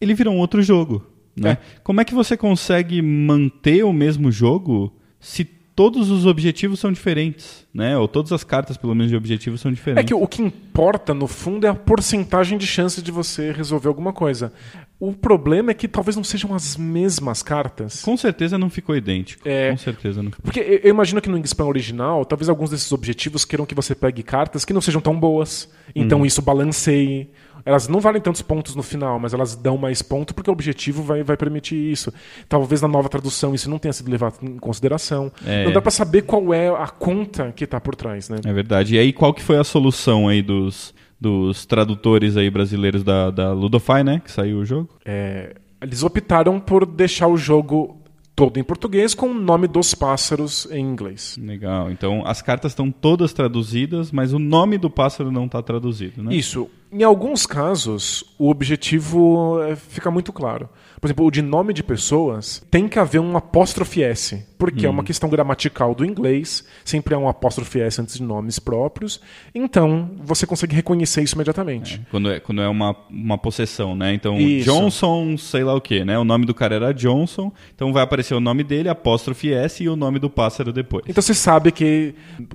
ele 0.00 0.14
virou 0.14 0.34
um 0.34 0.38
outro 0.38 0.62
jogo. 0.62 1.06
Né? 1.34 1.52
É. 1.52 1.58
Como 1.82 2.00
é 2.00 2.04
que 2.04 2.14
você 2.14 2.36
consegue 2.36 3.00
manter 3.00 3.84
o 3.84 3.92
mesmo 3.92 4.30
jogo 4.30 4.94
se 5.18 5.44
todos 5.44 6.10
os 6.10 6.26
objetivos 6.26 6.80
são 6.80 6.92
diferentes? 6.92 7.65
Né? 7.76 7.96
Ou 7.98 8.08
todas 8.08 8.32
as 8.32 8.42
cartas, 8.42 8.76
pelo 8.78 8.94
menos, 8.94 9.10
de 9.10 9.16
objetivos 9.16 9.60
são 9.60 9.70
É 9.70 9.74
diferentes. 9.74 10.08
que 10.08 10.14
o 10.14 10.26
que 10.26 10.40
importa, 10.40 11.12
no 11.12 11.26
fundo, 11.26 11.66
é 11.66 11.68
a 11.68 11.74
porcentagem 11.74 12.56
de 12.56 12.66
chance 12.66 13.02
de 13.02 13.10
você 13.12 13.52
resolver 13.52 13.88
alguma 13.88 14.14
coisa. 14.14 14.50
O 14.98 15.12
problema 15.12 15.72
é 15.72 15.74
que 15.74 15.86
talvez 15.86 16.16
não 16.16 16.24
sejam 16.24 16.54
as 16.54 16.74
mesmas 16.74 17.42
cartas. 17.42 18.00
Com 18.02 18.16
certeza 18.16 18.56
não 18.56 18.70
ficou 18.70 18.96
idêntico. 18.96 19.46
É. 19.46 19.70
Com 19.72 19.76
certeza 19.76 20.22
não 20.22 20.30
ficou. 20.30 20.42
Porque 20.44 20.80
eu 20.82 20.88
imagino 20.88 21.20
que 21.20 21.28
no 21.28 21.36
Wingspan 21.36 21.66
original, 21.66 22.24
talvez 22.24 22.48
alguns 22.48 22.70
desses 22.70 22.90
objetivos 22.92 23.44
queiram 23.44 23.66
que 23.66 23.74
você 23.74 23.94
pegue 23.94 24.22
cartas 24.22 24.64
que 24.64 24.72
não 24.72 24.80
sejam 24.80 25.02
tão 25.02 25.18
boas. 25.20 25.68
Então 25.94 26.24
isso 26.24 26.40
balanceie. 26.40 27.28
Elas 27.64 27.88
não 27.88 27.98
valem 27.98 28.22
tantos 28.22 28.42
pontos 28.42 28.76
no 28.76 28.82
final, 28.82 29.18
mas 29.18 29.34
elas 29.34 29.56
dão 29.56 29.76
mais 29.76 30.00
ponto 30.00 30.32
porque 30.32 30.48
o 30.48 30.52
objetivo 30.52 31.02
vai, 31.02 31.24
vai 31.24 31.36
permitir 31.36 31.74
isso. 31.74 32.12
Talvez 32.48 32.80
na 32.80 32.86
nova 32.86 33.08
tradução 33.08 33.56
isso 33.56 33.68
não 33.68 33.76
tenha 33.76 33.92
sido 33.92 34.08
levado 34.08 34.36
em 34.40 34.56
consideração. 34.56 35.32
É. 35.44 35.64
Não 35.64 35.72
dá 35.72 35.82
pra 35.82 35.90
saber 35.90 36.22
qual 36.22 36.54
é 36.54 36.68
a 36.68 36.86
conta 36.86 37.52
que 37.56 37.65
tá 37.66 37.80
por 37.80 37.94
trás, 37.94 38.28
né? 38.28 38.38
É 38.44 38.52
verdade. 38.52 38.94
E 38.94 38.98
aí, 38.98 39.12
qual 39.12 39.34
que 39.34 39.42
foi 39.42 39.56
a 39.56 39.64
solução 39.64 40.28
aí 40.28 40.42
dos, 40.42 40.94
dos 41.20 41.66
tradutores 41.66 42.36
aí 42.36 42.50
brasileiros 42.50 43.02
da, 43.02 43.30
da 43.30 43.52
Ludofy, 43.52 44.02
né? 44.04 44.20
Que 44.24 44.30
saiu 44.30 44.58
o 44.58 44.64
jogo? 44.64 44.90
É, 45.04 45.54
eles 45.80 46.02
optaram 46.02 46.58
por 46.60 46.86
deixar 46.86 47.28
o 47.28 47.36
jogo 47.36 48.00
todo 48.36 48.58
em 48.58 48.62
português 48.62 49.14
com 49.14 49.30
o 49.30 49.34
nome 49.34 49.66
dos 49.66 49.94
pássaros 49.94 50.68
em 50.70 50.84
inglês. 50.84 51.38
Legal. 51.40 51.90
Então, 51.90 52.22
as 52.26 52.42
cartas 52.42 52.72
estão 52.72 52.90
todas 52.90 53.32
traduzidas, 53.32 54.12
mas 54.12 54.34
o 54.34 54.38
nome 54.38 54.76
do 54.76 54.90
pássaro 54.90 55.32
não 55.32 55.46
está 55.46 55.62
traduzido, 55.62 56.22
né? 56.22 56.34
Isso. 56.34 56.68
Em 56.98 57.02
alguns 57.02 57.44
casos, 57.44 58.24
o 58.38 58.48
objetivo 58.48 59.62
é, 59.62 59.76
fica 59.76 60.10
muito 60.10 60.32
claro. 60.32 60.66
Por 60.98 61.08
exemplo, 61.08 61.26
o 61.26 61.30
de 61.30 61.42
nome 61.42 61.74
de 61.74 61.82
pessoas 61.82 62.64
tem 62.70 62.88
que 62.88 62.98
haver 62.98 63.20
um 63.20 63.36
apóstrofe 63.36 64.02
S, 64.02 64.42
porque 64.58 64.86
é 64.86 64.88
uma 64.88 65.04
questão 65.04 65.28
gramatical 65.28 65.94
do 65.94 66.06
inglês, 66.06 66.64
sempre 66.82 67.14
há 67.14 67.18
um 67.18 67.28
apóstrofe 67.28 67.82
S 67.82 68.00
antes 68.00 68.16
de 68.16 68.22
nomes 68.22 68.58
próprios. 68.58 69.20
Então, 69.54 70.10
você 70.22 70.46
consegue 70.46 70.74
reconhecer 70.74 71.22
isso 71.22 71.34
imediatamente. 71.34 72.00
Quando 72.10 72.30
é, 72.30 72.40
quando 72.40 72.62
é 72.62 72.68
uma, 72.68 72.96
uma 73.10 73.36
possessão, 73.36 73.94
né? 73.94 74.14
Então, 74.14 74.38
Isso. 74.38 74.64
Johnson, 74.64 75.36
sei 75.36 75.64
lá 75.64 75.74
o 75.74 75.80
que, 75.82 76.02
né? 76.02 76.18
O 76.18 76.24
nome 76.24 76.46
do 76.46 76.54
cara 76.54 76.76
era 76.76 76.94
Johnson, 76.94 77.52
então 77.74 77.92
vai 77.92 78.02
aparecer 78.02 78.34
o 78.34 78.40
nome 78.40 78.64
dele, 78.64 78.88
apóstrofe 78.88 79.52
S 79.52 79.84
e 79.84 79.88
o 79.90 79.96
nome 79.96 80.18
do 80.18 80.30
pássaro 80.30 80.72
depois. 80.72 81.04
Então 81.06 81.20
você 81.20 81.34
sabe 81.34 81.70
que 81.70 82.14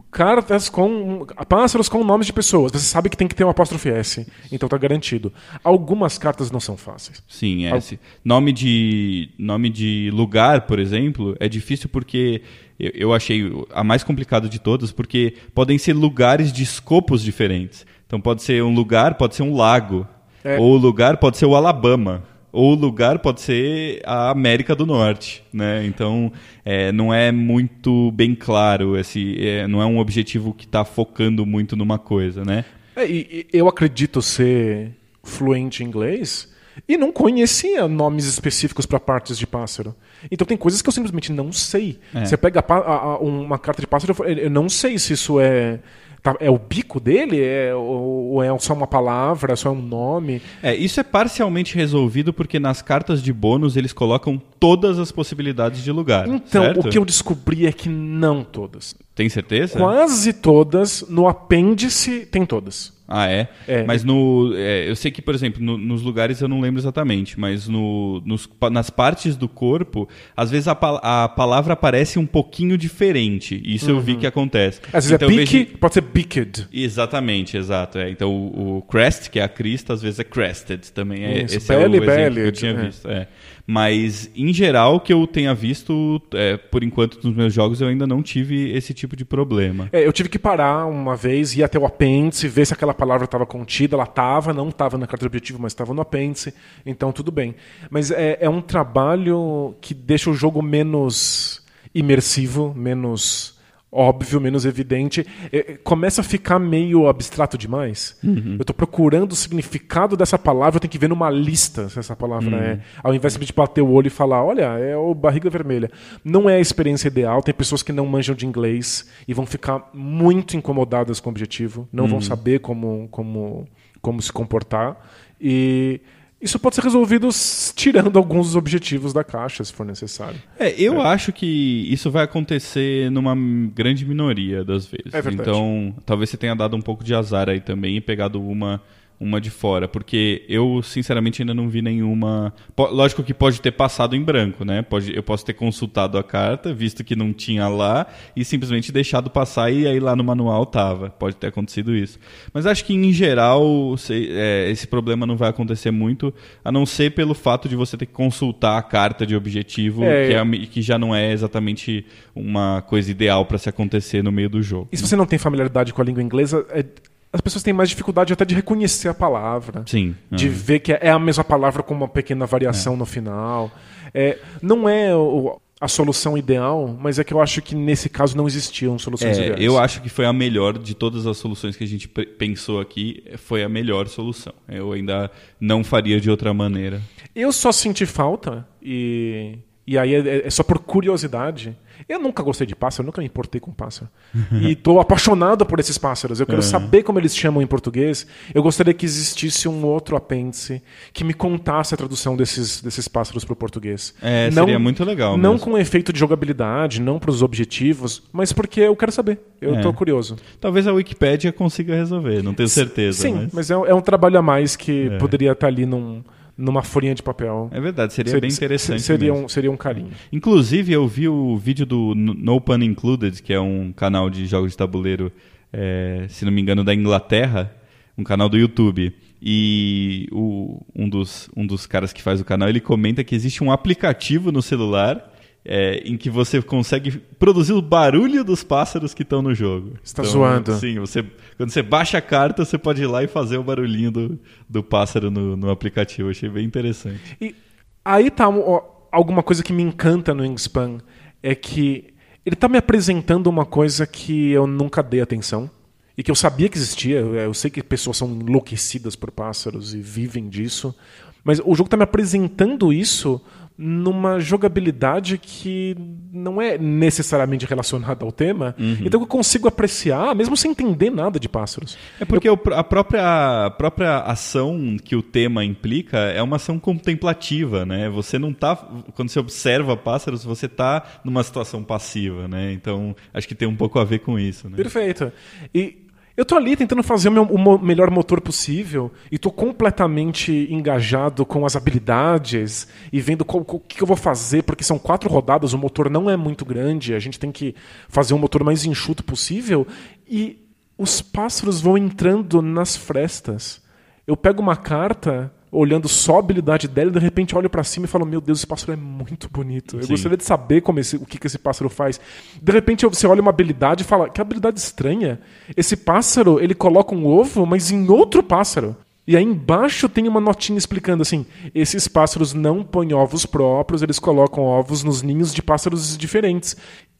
cartas 0.09 0.67
com 0.67 1.27
pássaros 1.47 1.87
com 1.87 2.03
nomes 2.03 2.25
de 2.25 2.33
pessoas, 2.33 2.71
você 2.71 2.79
sabe 2.79 3.07
que 3.07 3.17
tem 3.17 3.27
que 3.27 3.35
ter 3.35 3.43
um 3.43 3.49
apóstrofe 3.49 3.89
S, 3.89 4.25
então 4.51 4.67
tá 4.67 4.77
garantido. 4.77 5.31
Algumas 5.63 6.17
cartas 6.17 6.51
não 6.51 6.59
são 6.59 6.77
fáceis. 6.77 7.23
Sim, 7.27 7.65
S. 7.65 7.99
Nome 8.23 8.51
de, 8.51 9.29
nome 9.37 9.69
de 9.69 10.09
lugar, 10.13 10.61
por 10.61 10.79
exemplo, 10.79 11.35
é 11.39 11.47
difícil 11.47 11.89
porque 11.89 12.41
eu, 12.79 12.91
eu 12.93 13.13
achei 13.13 13.51
a 13.73 13.83
mais 13.83 14.03
complicada 14.03 14.49
de 14.49 14.59
todas, 14.59 14.91
porque 14.91 15.35
podem 15.53 15.77
ser 15.77 15.93
lugares 15.93 16.51
de 16.51 16.63
escopos 16.63 17.21
diferentes. 17.21 17.85
Então 18.07 18.19
pode 18.19 18.41
ser 18.43 18.63
um 18.63 18.73
lugar, 18.73 19.15
pode 19.15 19.35
ser 19.35 19.43
um 19.43 19.55
lago. 19.55 20.07
É. 20.43 20.57
Ou 20.57 20.73
o 20.73 20.77
lugar 20.77 21.17
pode 21.17 21.37
ser 21.37 21.45
o 21.45 21.55
Alabama. 21.55 22.23
Ou 22.51 22.73
o 22.73 22.75
lugar 22.75 23.19
pode 23.19 23.39
ser 23.39 24.01
a 24.05 24.29
América 24.29 24.75
do 24.75 24.85
Norte, 24.85 25.41
né? 25.53 25.85
Então 25.85 26.31
é, 26.65 26.91
não 26.91 27.13
é 27.13 27.31
muito 27.31 28.11
bem 28.11 28.35
claro 28.35 28.97
esse, 28.97 29.37
é, 29.39 29.65
não 29.67 29.81
é 29.81 29.85
um 29.85 29.99
objetivo 29.99 30.53
que 30.53 30.65
está 30.65 30.83
focando 30.83 31.45
muito 31.45 31.77
numa 31.77 31.97
coisa, 31.97 32.43
né? 32.43 32.65
É, 32.95 33.05
e, 33.09 33.47
eu 33.53 33.67
acredito 33.67 34.21
ser 34.21 34.91
fluente 35.23 35.83
em 35.83 35.87
inglês 35.87 36.49
e 36.87 36.97
não 36.97 37.11
conhecia 37.11 37.87
nomes 37.87 38.25
específicos 38.25 38.85
para 38.85 38.99
partes 38.99 39.37
de 39.37 39.45
pássaro. 39.45 39.95
Então 40.31 40.45
tem 40.45 40.57
coisas 40.57 40.81
que 40.81 40.89
eu 40.89 40.93
simplesmente 40.93 41.31
não 41.31 41.51
sei. 41.51 41.99
É. 42.13 42.25
Você 42.25 42.37
pega 42.37 42.63
a 42.67 42.73
a- 42.73 43.17
uma 43.19 43.59
carta 43.59 43.81
de 43.81 43.87
pássaro, 43.87 44.15
eu 44.25 44.49
não 44.49 44.67
sei 44.69 44.97
se 44.97 45.13
isso 45.13 45.39
é 45.39 45.79
tá- 46.21 46.35
é 46.39 46.49
o 46.51 46.57
bico 46.59 46.99
dele, 46.99 47.41
é, 47.41 47.73
ou, 47.73 48.43
é 48.43 48.59
só 48.59 48.73
uma 48.73 48.85
palavra, 48.87 49.55
só 49.55 49.71
um 49.71 49.81
nome. 49.81 50.41
É, 50.61 50.73
isso 50.75 50.99
é 50.99 51.03
parcialmente 51.03 51.75
resolvido 51.75 52.31
porque 52.31 52.59
nas 52.59 52.81
cartas 52.81 53.21
de 53.23 53.33
bônus 53.33 53.75
eles 53.75 53.91
colocam 53.91 54.39
todas 54.59 54.99
as 54.99 55.11
possibilidades 55.11 55.83
de 55.83 55.91
lugar. 55.91 56.27
Então, 56.27 56.63
certo? 56.63 56.79
o 56.81 56.89
que 56.89 56.97
eu 56.97 57.05
descobri 57.05 57.65
é 57.65 57.71
que 57.71 57.89
não 57.89 58.43
todas. 58.43 58.95
Tem 59.21 59.29
certeza? 59.29 59.77
Quase 59.77 60.33
todas. 60.33 61.05
No 61.07 61.27
apêndice 61.27 62.25
tem 62.25 62.43
todas. 62.43 62.91
Ah, 63.13 63.29
é? 63.29 63.49
É. 63.67 63.83
Mas 63.83 64.03
no. 64.05 64.53
é, 64.55 64.89
eu 64.89 64.95
sei 64.95 65.11
que, 65.11 65.21
por 65.21 65.35
exemplo, 65.35 65.61
no- 65.61 65.77
nos 65.77 66.01
lugares 66.01 66.39
eu 66.41 66.47
não 66.47 66.61
lembro 66.61 66.79
exatamente, 66.79 67.37
mas 67.37 67.67
no, 67.67 68.21
nos 68.25 68.49
nas 68.71 68.89
partes 68.89 69.35
do 69.35 69.49
corpo, 69.49 70.07
às 70.35 70.49
vezes 70.49 70.67
a, 70.69 70.71
a 70.71 71.27
palavra 71.27 71.73
aparece 71.73 72.17
um 72.17 72.25
pouquinho 72.25 72.77
diferente. 72.77 73.61
Isso 73.65 73.89
eu 73.91 73.99
vi 73.99 74.15
que 74.15 74.25
acontece. 74.25 74.79
Às 74.93 75.05
vezes 75.05 75.11
Então, 75.11 75.29
é 75.29 75.33
eu 75.33 75.37
pique, 75.39 75.57
vejo- 75.65 75.77
pode 75.77 75.93
ser 75.93 76.01
beaked. 76.01 76.67
Exatamente, 76.73 77.57
exato. 77.57 77.99
É. 77.99 78.09
Então 78.09 78.31
o, 78.33 78.77
o 78.77 78.81
crest, 78.83 79.29
que 79.29 79.39
é 79.39 79.43
a 79.43 79.49
crista, 79.49 79.93
às 79.93 80.01
vezes 80.01 80.17
é 80.19 80.23
crested 80.23 80.81
também. 80.93 81.23
É, 81.25 81.43
Isso, 81.43 81.57
esse 81.57 81.71
é 81.73 81.77
o 81.77 81.81
belly, 81.91 81.97
exemplo 81.97 82.33
que 82.35 82.39
eu 82.39 82.51
tinha 82.53 82.71
é. 82.71 82.75
visto. 82.85 83.09
é. 83.09 83.27
Mas, 83.65 84.29
em 84.35 84.53
geral, 84.53 84.99
que 84.99 85.13
eu 85.13 85.25
tenha 85.27 85.53
visto, 85.53 86.21
é, 86.33 86.57
por 86.57 86.83
enquanto, 86.83 87.19
nos 87.23 87.35
meus 87.35 87.53
jogos, 87.53 87.81
eu 87.81 87.87
ainda 87.87 88.07
não 88.07 88.21
tive 88.21 88.71
esse 88.71 88.93
tipo 88.93 89.15
de 89.15 89.23
problema. 89.23 89.89
É, 89.91 90.05
eu 90.05 90.13
tive 90.13 90.29
que 90.29 90.39
parar 90.39 90.85
uma 90.85 91.15
vez, 91.15 91.55
ir 91.55 91.63
até 91.63 91.77
o 91.77 91.85
apêndice, 91.85 92.47
ver 92.47 92.65
se 92.65 92.73
aquela 92.73 92.93
palavra 92.93 93.25
estava 93.25 93.45
contida. 93.45 93.95
Ela 93.95 94.03
estava, 94.03 94.53
não 94.53 94.69
estava 94.69 94.97
na 94.97 95.07
carta 95.07 95.23
de 95.23 95.27
objetivo, 95.27 95.59
mas 95.61 95.71
estava 95.71 95.93
no 95.93 96.01
apêndice. 96.01 96.53
Então 96.85 97.11
tudo 97.11 97.31
bem. 97.31 97.55
Mas 97.89 98.11
é, 98.11 98.37
é 98.41 98.49
um 98.49 98.61
trabalho 98.61 99.75
que 99.81 99.93
deixa 99.93 100.29
o 100.29 100.33
jogo 100.33 100.61
menos 100.61 101.61
imersivo, 101.93 102.73
menos 102.75 103.59
óbvio, 103.91 104.39
menos 104.39 104.65
evidente. 104.65 105.25
É, 105.51 105.57
é, 105.57 105.77
começa 105.77 106.21
a 106.21 106.23
ficar 106.23 106.57
meio 106.57 107.07
abstrato 107.07 107.57
demais. 107.57 108.17
Eu 108.23 108.61
estou 108.61 108.73
procurando 108.73 109.33
o 109.33 109.35
significado 109.35 110.15
dessa 110.15 110.39
palavra, 110.39 110.77
eu 110.77 110.79
tenho 110.79 110.91
que 110.91 110.97
ver 110.97 111.09
numa 111.09 111.29
lista 111.29 111.89
se 111.89 111.99
essa 111.99 112.15
palavra 112.15 112.55
é. 112.57 112.79
Ao 113.03 113.13
invés 113.13 113.37
de 113.37 113.53
bater 113.53 113.81
o 113.81 113.91
olho 113.91 114.07
e 114.07 114.11
falar, 114.11 114.43
olha, 114.43 114.79
é 114.79 114.95
o 114.95 115.13
barriga 115.13 115.49
vermelha. 115.49 115.91
Não 116.23 116.49
é 116.49 116.55
a 116.55 116.59
experiência 116.59 117.07
ideal. 117.07 117.41
Tem 117.41 117.53
pessoas 117.53 117.83
que 117.83 117.91
não 117.91 118.05
manjam 118.05 118.35
de 118.35 118.45
inglês 118.45 119.09
e 119.27 119.33
vão 119.33 119.45
ficar 119.45 119.89
muito 119.93 120.55
incomodadas 120.55 121.19
com 121.19 121.29
o 121.29 121.31
objetivo, 121.31 121.87
não 121.91 122.07
vão 122.07 122.21
saber 122.21 122.59
como, 122.59 123.07
como, 123.09 123.67
como 124.01 124.21
se 124.21 124.31
comportar. 124.31 124.97
E 125.39 125.99
isso 126.41 126.57
pode 126.57 126.75
ser 126.75 126.83
resolvido 126.83 127.29
tirando 127.75 128.17
alguns 128.17 128.47
dos 128.47 128.55
objetivos 128.55 129.13
da 129.13 129.23
caixa, 129.23 129.63
se 129.63 129.71
for 129.71 129.85
necessário. 129.85 130.41
É, 130.57 130.73
eu 130.81 130.99
acho 130.99 131.31
que 131.31 131.45
isso 131.91 132.09
vai 132.09 132.23
acontecer 132.23 133.11
numa 133.11 133.35
grande 133.73 134.05
minoria 134.05 134.63
das 134.63 134.85
vezes. 134.85 135.13
É 135.13 135.21
verdade. 135.21 135.49
Então, 135.49 135.93
talvez 136.05 136.29
você 136.29 136.37
tenha 136.37 136.55
dado 136.55 136.75
um 136.75 136.81
pouco 136.81 137.03
de 137.03 137.13
azar 137.13 137.47
aí 137.49 137.59
também 137.59 137.97
e 137.97 138.01
pegado 138.01 138.41
uma, 138.41 138.81
uma 139.23 139.39
de 139.39 139.51
fora. 139.51 139.87
Porque 139.87 140.43
eu, 140.49 140.81
sinceramente, 140.81 141.41
ainda 141.43 141.53
não 141.53 141.69
vi 141.69 141.81
nenhuma. 141.81 142.51
Lógico 142.75 143.21
que 143.23 143.33
pode 143.35 143.61
ter 143.61 143.71
passado 143.71 144.15
em 144.15 144.21
branco, 144.23 144.65
né? 144.65 144.81
Pode, 144.81 145.15
eu 145.15 145.21
posso 145.21 145.45
ter 145.45 145.53
consultado 145.53 146.17
a 146.17 146.23
carta, 146.23 146.73
visto 146.73 147.03
que 147.03 147.15
não 147.15 147.31
tinha 147.31 147.67
lá, 147.67 148.07
e 148.35 148.43
simplesmente 148.43 148.91
deixado 148.91 149.29
passar 149.29 149.71
e 149.71 149.85
aí 149.85 149.99
lá 149.99 150.15
no 150.15 150.23
manual 150.23 150.65
tava. 150.65 151.11
Pode 151.11 151.35
ter 151.35 151.47
acontecido 151.47 151.95
isso. 151.95 152.17
Mas 152.51 152.65
acho 152.65 152.83
que, 152.83 152.93
em 152.95 153.13
geral, 153.13 153.95
se- 153.95 154.29
é, 154.31 154.69
esse 154.71 154.87
problema 154.87 155.27
não 155.27 155.37
vai 155.37 155.49
acontecer 155.49 155.91
muito, 155.91 156.33
a 156.65 156.71
não 156.71 156.85
ser 156.85 157.11
pelo 157.11 157.35
fato 157.35 157.69
de 157.69 157.75
você 157.75 157.95
ter 157.95 158.07
que 158.07 158.13
consultar 158.13 158.77
a 158.77 158.81
carta 158.81 159.25
de 159.25 159.35
objetivo, 159.35 160.03
É, 160.03 160.27
que, 160.27 160.33
é, 160.33 160.65
que 160.65 160.81
já 160.81 160.97
não 160.97 161.13
é 161.15 161.31
exatamente 161.31 162.03
uma 162.35 162.81
coisa 162.81 163.11
ideal 163.11 163.45
para 163.45 163.59
se 163.59 163.69
acontecer 163.69 164.23
no 164.23 164.31
meio 164.31 164.49
do 164.49 164.61
jogo. 164.63 164.87
E 164.91 164.97
se 164.97 165.05
você 165.07 165.15
não 165.15 165.25
tem 165.27 165.37
familiaridade 165.37 165.93
com 165.93 166.01
a 166.01 166.05
língua 166.05 166.23
inglesa, 166.23 166.65
é- 166.69 166.85
as 167.33 167.39
pessoas 167.41 167.63
têm 167.63 167.73
mais 167.73 167.89
dificuldade 167.89 168.33
até 168.33 168.43
de 168.45 168.53
reconhecer 168.55 169.07
a 169.07 169.13
palavra. 169.13 169.83
Sim. 169.87 170.15
de 170.31 170.47
Aham. 170.47 170.55
ver 170.55 170.79
que 170.79 170.91
é 170.93 171.09
a 171.09 171.19
mesma 171.19 171.43
palavra 171.43 171.81
com 171.83 171.93
uma 171.93 172.07
pequena 172.07 172.45
variação 172.45 172.95
no 172.97 173.05
final. 173.05 173.71
É, 174.13 174.37
não 174.61 174.87
é 174.89 175.15
o- 175.15 175.59
a 175.79 175.87
solução 175.87 176.37
ideal, 176.37 176.95
mas 177.01 177.17
é 177.17 177.23
que 177.23 177.33
eu 177.33 177.41
acho 177.41 177.59
que 177.61 177.73
nesse 177.73 178.07
caso 178.07 178.37
não 178.37 178.45
existiam 178.45 178.99
soluções 178.99 179.35
É, 179.37 179.45
ideais. 179.47 179.61
eu 179.63 179.79
acho 179.79 179.99
que 180.01 180.09
foi 180.09 180.25
a 180.25 180.33
melhor 180.33 180.77
de 180.77 180.93
todas 180.93 181.25
as 181.25 181.37
soluções 181.37 181.75
que 181.75 181.83
a 181.83 181.87
gente 181.87 182.07
pe- 182.07 182.25
pensou 182.25 182.79
aqui, 182.79 183.23
foi 183.37 183.63
a 183.63 183.69
melhor 183.69 184.07
solução. 184.07 184.53
Eu 184.69 184.91
ainda 184.91 185.31
não 185.59 185.83
faria 185.83 186.19
de 186.21 186.29
outra 186.29 186.53
maneira. 186.53 187.01
Eu 187.35 187.51
só 187.51 187.71
senti 187.71 188.05
falta, 188.05 188.67
e, 188.79 189.57
e 189.87 189.97
aí 189.97 190.13
é, 190.13 190.45
é 190.45 190.49
só 190.51 190.61
por 190.63 190.77
curiosidade. 190.79 191.75
Eu 192.07 192.19
nunca 192.19 192.41
gostei 192.43 192.65
de 192.67 192.75
pássaro, 192.75 193.05
nunca 193.05 193.21
me 193.21 193.27
importei 193.27 193.59
com 193.61 193.71
pássaro. 193.71 194.09
e 194.51 194.71
estou 194.73 194.99
apaixonado 194.99 195.65
por 195.65 195.79
esses 195.79 195.97
pássaros. 195.97 196.39
Eu 196.39 196.45
quero 196.45 196.61
saber 196.61 197.03
como 197.03 197.19
eles 197.19 197.35
chamam 197.35 197.61
em 197.61 197.67
português. 197.67 198.25
Eu 198.53 198.61
gostaria 198.63 198.93
que 198.93 199.05
existisse 199.05 199.67
um 199.67 199.85
outro 199.85 200.15
apêndice 200.15 200.81
que 201.13 201.23
me 201.23 201.33
contasse 201.33 201.93
a 201.93 201.97
tradução 201.97 202.35
desses, 202.35 202.81
desses 202.81 203.07
pássaros 203.07 203.43
para 203.45 203.53
o 203.53 203.55
português. 203.55 204.13
É, 204.21 204.49
seria 204.51 204.79
muito 204.79 205.03
legal 205.03 205.37
Não 205.37 205.53
mesmo. 205.53 205.65
com 205.65 205.77
efeito 205.77 206.11
de 206.13 206.19
jogabilidade, 206.19 207.01
não 207.01 207.19
para 207.19 207.29
os 207.31 207.41
objetivos, 207.41 208.23
mas 208.31 208.51
porque 208.51 208.81
eu 208.81 208.95
quero 208.95 209.11
saber. 209.11 209.39
Eu 209.59 209.73
É. 209.73 209.77
estou 209.77 209.93
curioso. 209.93 210.35
Talvez 210.59 210.87
a 210.87 210.93
Wikipédia 210.93 211.51
consiga 211.51 211.95
resolver, 211.95 212.41
não 212.43 212.53
tenho 212.53 212.69
certeza. 212.69 213.21
Sim, 213.21 213.33
mas... 213.33 213.53
mas, 213.53 213.71
é, 213.71 213.73
é 213.73 213.93
um 213.93 214.01
trabalho 214.01 214.37
a 214.39 214.41
mais 214.41 214.75
que 214.75 215.09
poderia 215.19 215.51
estar 215.51 215.67
ali 215.67 215.85
num, 215.85 216.23
numa 216.61 216.83
folhinha 216.83 217.15
de 217.15 217.23
papel. 217.23 217.69
É 217.71 217.79
verdade, 217.81 218.13
seria 218.13 218.31
Ser- 218.31 218.41
bem 218.41 218.49
interessante. 218.51 219.01
Seria 219.01 219.31
mesmo. 219.31 219.45
um, 219.45 219.49
seria 219.49 219.71
um 219.71 219.77
carinho. 219.77 220.11
Inclusive, 220.31 220.93
eu 220.93 221.07
vi 221.07 221.27
o 221.27 221.57
vídeo 221.57 221.85
do 221.85 222.13
No 222.15 222.61
Pun 222.61 222.75
Included, 222.81 223.41
que 223.41 223.51
é 223.53 223.59
um 223.59 223.91
canal 223.91 224.29
de 224.29 224.45
jogos 224.45 224.71
de 224.71 224.77
tabuleiro, 224.77 225.31
é, 225.73 226.25
se 226.29 226.45
não 226.45 226.51
me 226.51 226.61
engano, 226.61 226.83
da 226.83 226.93
Inglaterra, 226.93 227.73
um 228.17 228.23
canal 228.23 228.47
do 228.49 228.57
YouTube. 228.57 229.13
E 229.41 230.27
o- 230.31 230.81
um, 230.95 231.09
dos, 231.09 231.49
um 231.57 231.65
dos 231.65 231.87
caras 231.87 232.13
que 232.13 232.21
faz 232.21 232.39
o 232.39 232.45
canal, 232.45 232.69
ele 232.69 232.79
comenta 232.79 233.23
que 233.23 233.33
existe 233.33 233.63
um 233.63 233.71
aplicativo 233.71 234.51
no 234.51 234.61
celular 234.61 235.30
é, 235.63 236.01
em 236.05 236.17
que 236.17 236.29
você 236.29 236.61
consegue 236.61 237.19
produzir 237.39 237.73
o 237.73 237.81
barulho 237.81 238.43
dos 238.43 238.63
pássaros 238.63 239.13
que 239.13 239.23
estão 239.23 239.41
no 239.41 239.53
jogo. 239.53 239.93
Você 240.03 240.15
tá 240.15 240.23
zoando. 240.23 240.73
Sim, 240.79 240.99
você, 240.99 241.23
quando 241.55 241.69
você 241.69 241.81
baixa 241.81 242.17
a 242.17 242.21
carta, 242.21 242.65
você 242.65 242.77
pode 242.77 243.01
ir 243.01 243.07
lá 243.07 243.23
e 243.23 243.27
fazer 243.27 243.57
o 243.57 243.63
barulhinho 243.63 244.11
do, 244.11 244.39
do 244.67 244.83
pássaro 244.83 245.29
no, 245.29 245.55
no 245.55 245.69
aplicativo. 245.69 246.29
Achei 246.29 246.49
bem 246.49 246.65
interessante. 246.65 247.37
E 247.39 247.55
aí 248.03 248.31
tá 248.31 248.49
ó, 248.49 249.07
alguma 249.11 249.43
coisa 249.43 249.63
que 249.63 249.73
me 249.73 249.83
encanta 249.83 250.33
no 250.33 250.43
Wingspan, 250.43 250.99
é 251.43 251.53
que 251.53 252.13
ele 252.45 252.55
tá 252.55 252.67
me 252.67 252.77
apresentando 252.77 253.47
uma 253.47 253.65
coisa 253.65 254.07
que 254.07 254.51
eu 254.51 254.65
nunca 254.65 255.03
dei 255.03 255.21
atenção 255.21 255.69
e 256.17 256.23
que 256.23 256.31
eu 256.31 256.35
sabia 256.35 256.69
que 256.69 256.77
existia. 256.77 257.19
Eu, 257.19 257.35
eu 257.35 257.53
sei 257.53 257.69
que 257.69 257.83
pessoas 257.83 258.17
são 258.17 258.29
enlouquecidas 258.29 259.15
por 259.15 259.29
pássaros 259.31 259.93
e 259.93 260.01
vivem 260.01 260.49
disso, 260.49 260.95
mas 261.43 261.59
o 261.63 261.75
jogo 261.75 261.89
tá 261.89 261.97
me 261.97 262.03
apresentando 262.03 262.91
isso 262.91 263.41
numa 263.83 264.39
jogabilidade 264.39 265.39
que 265.39 265.95
não 266.31 266.61
é 266.61 266.77
necessariamente 266.77 267.65
relacionada 267.65 268.23
ao 268.23 268.31
tema, 268.31 268.75
então 269.03 269.19
eu 269.19 269.25
consigo 269.25 269.67
apreciar, 269.67 270.35
mesmo 270.35 270.55
sem 270.55 270.69
entender 270.69 271.09
nada 271.09 271.39
de 271.39 271.49
pássaros. 271.49 271.97
É 272.19 272.25
porque 272.25 272.55
pr- 272.55 272.73
a 272.73 272.83
própria, 272.83 273.65
a 273.65 273.71
própria 273.71 274.19
ação 274.19 274.97
que 275.03 275.15
o 275.15 275.23
tema 275.23 275.65
implica 275.65 276.17
é 276.17 276.41
uma 276.43 276.57
ação 276.57 276.77
contemplativa, 276.79 277.83
né? 277.85 278.07
Você 278.09 278.37
não 278.37 278.53
tá. 278.53 278.75
Quando 279.15 279.29
você 279.29 279.39
observa 279.39 279.97
pássaros, 279.97 280.43
você 280.43 280.67
tá 280.67 281.03
numa 281.23 281.43
situação 281.43 281.83
passiva, 281.83 282.47
né? 282.47 282.71
Então, 282.73 283.15
acho 283.33 283.47
que 283.47 283.55
tem 283.55 283.67
um 283.67 283.75
pouco 283.75 283.97
a 283.97 284.03
ver 284.03 284.19
com 284.19 284.37
isso, 284.37 284.69
né? 284.69 284.75
Perfeito. 284.77 285.31
E 285.73 285.97
eu 286.41 286.45
tô 286.45 286.55
ali 286.55 286.75
tentando 286.75 287.03
fazer 287.03 287.29
o, 287.29 287.31
meu, 287.31 287.43
o 287.43 287.77
melhor 287.77 288.09
motor 288.09 288.41
possível 288.41 289.11
e 289.31 289.37
tô 289.37 289.51
completamente 289.51 290.51
engajado 290.71 291.45
com 291.45 291.67
as 291.67 291.75
habilidades 291.75 292.87
e 293.13 293.21
vendo 293.21 293.45
o 293.47 293.79
que 293.79 294.01
eu 294.01 294.07
vou 294.07 294.17
fazer, 294.17 294.63
porque 294.63 294.83
são 294.83 294.97
quatro 294.97 295.29
rodadas, 295.29 295.71
o 295.73 295.77
motor 295.77 296.09
não 296.09 296.27
é 296.27 296.35
muito 296.35 296.65
grande, 296.65 297.13
a 297.13 297.19
gente 297.19 297.37
tem 297.37 297.51
que 297.51 297.75
fazer 298.09 298.33
um 298.33 298.39
motor 298.39 298.63
mais 298.63 298.85
enxuto 298.85 299.23
possível 299.23 299.85
e 300.27 300.67
os 300.97 301.21
pássaros 301.21 301.79
vão 301.79 301.95
entrando 301.95 302.59
nas 302.59 302.95
frestas. 302.95 303.79
Eu 304.25 304.35
pego 304.35 304.63
uma 304.63 304.75
carta 304.75 305.53
olhando 305.71 306.09
só 306.09 306.35
a 306.35 306.39
habilidade 306.39 306.87
dela 306.87 307.09
e 307.09 307.13
de 307.13 307.19
repente 307.19 307.55
olho 307.55 307.69
pra 307.69 307.83
cima 307.83 308.05
e 308.05 308.09
falo: 308.09 308.25
Meu 308.25 308.41
Deus, 308.41 308.59
esse 308.59 308.67
pássaro 308.67 308.93
é 308.93 308.95
muito 308.95 309.49
bonito. 309.49 309.97
Eu 309.97 310.03
Sim. 310.03 310.09
gostaria 310.09 310.37
de 310.37 310.43
saber 310.43 310.81
como 310.81 310.99
esse- 310.99 311.15
o 311.15 311.25
que, 311.25 311.37
que 311.37 311.47
esse 311.47 311.57
pássaro 311.57 311.89
faz. 311.89 312.19
De 312.61 312.71
repente 312.71 313.05
você 313.05 313.25
olha 313.25 313.41
uma 313.41 313.51
habilidade 313.51 314.03
e 314.03 314.05
fala: 314.05 314.29
Que 314.29 314.41
habilidade 314.41 314.79
estranha. 314.79 315.39
Esse 315.77 315.95
pássaro 315.95 316.59
ele 316.59 316.75
coloca 316.75 317.15
um 317.15 317.25
ovo, 317.25 317.65
mas 317.65 317.89
em 317.91 318.09
outro 318.09 318.43
pássaro. 318.43 318.95
E 319.27 319.37
aí 319.37 319.43
embaixo 319.43 320.09
tem 320.09 320.27
uma 320.27 320.41
notinha 320.41 320.77
explicando 320.77 321.21
assim: 321.21 321.45
esses 321.73 322.07
pássaros 322.07 322.53
não 322.53 322.83
põem 322.83 323.13
ovos 323.13 323.45
próprios, 323.45 324.01
eles 324.01 324.19
colocam 324.19 324.63
ovos 324.63 325.03
nos 325.03 325.21
ninhos 325.21 325.53
de 325.53 325.61
pássaros 325.61 326.17
diferentes. 326.17 326.75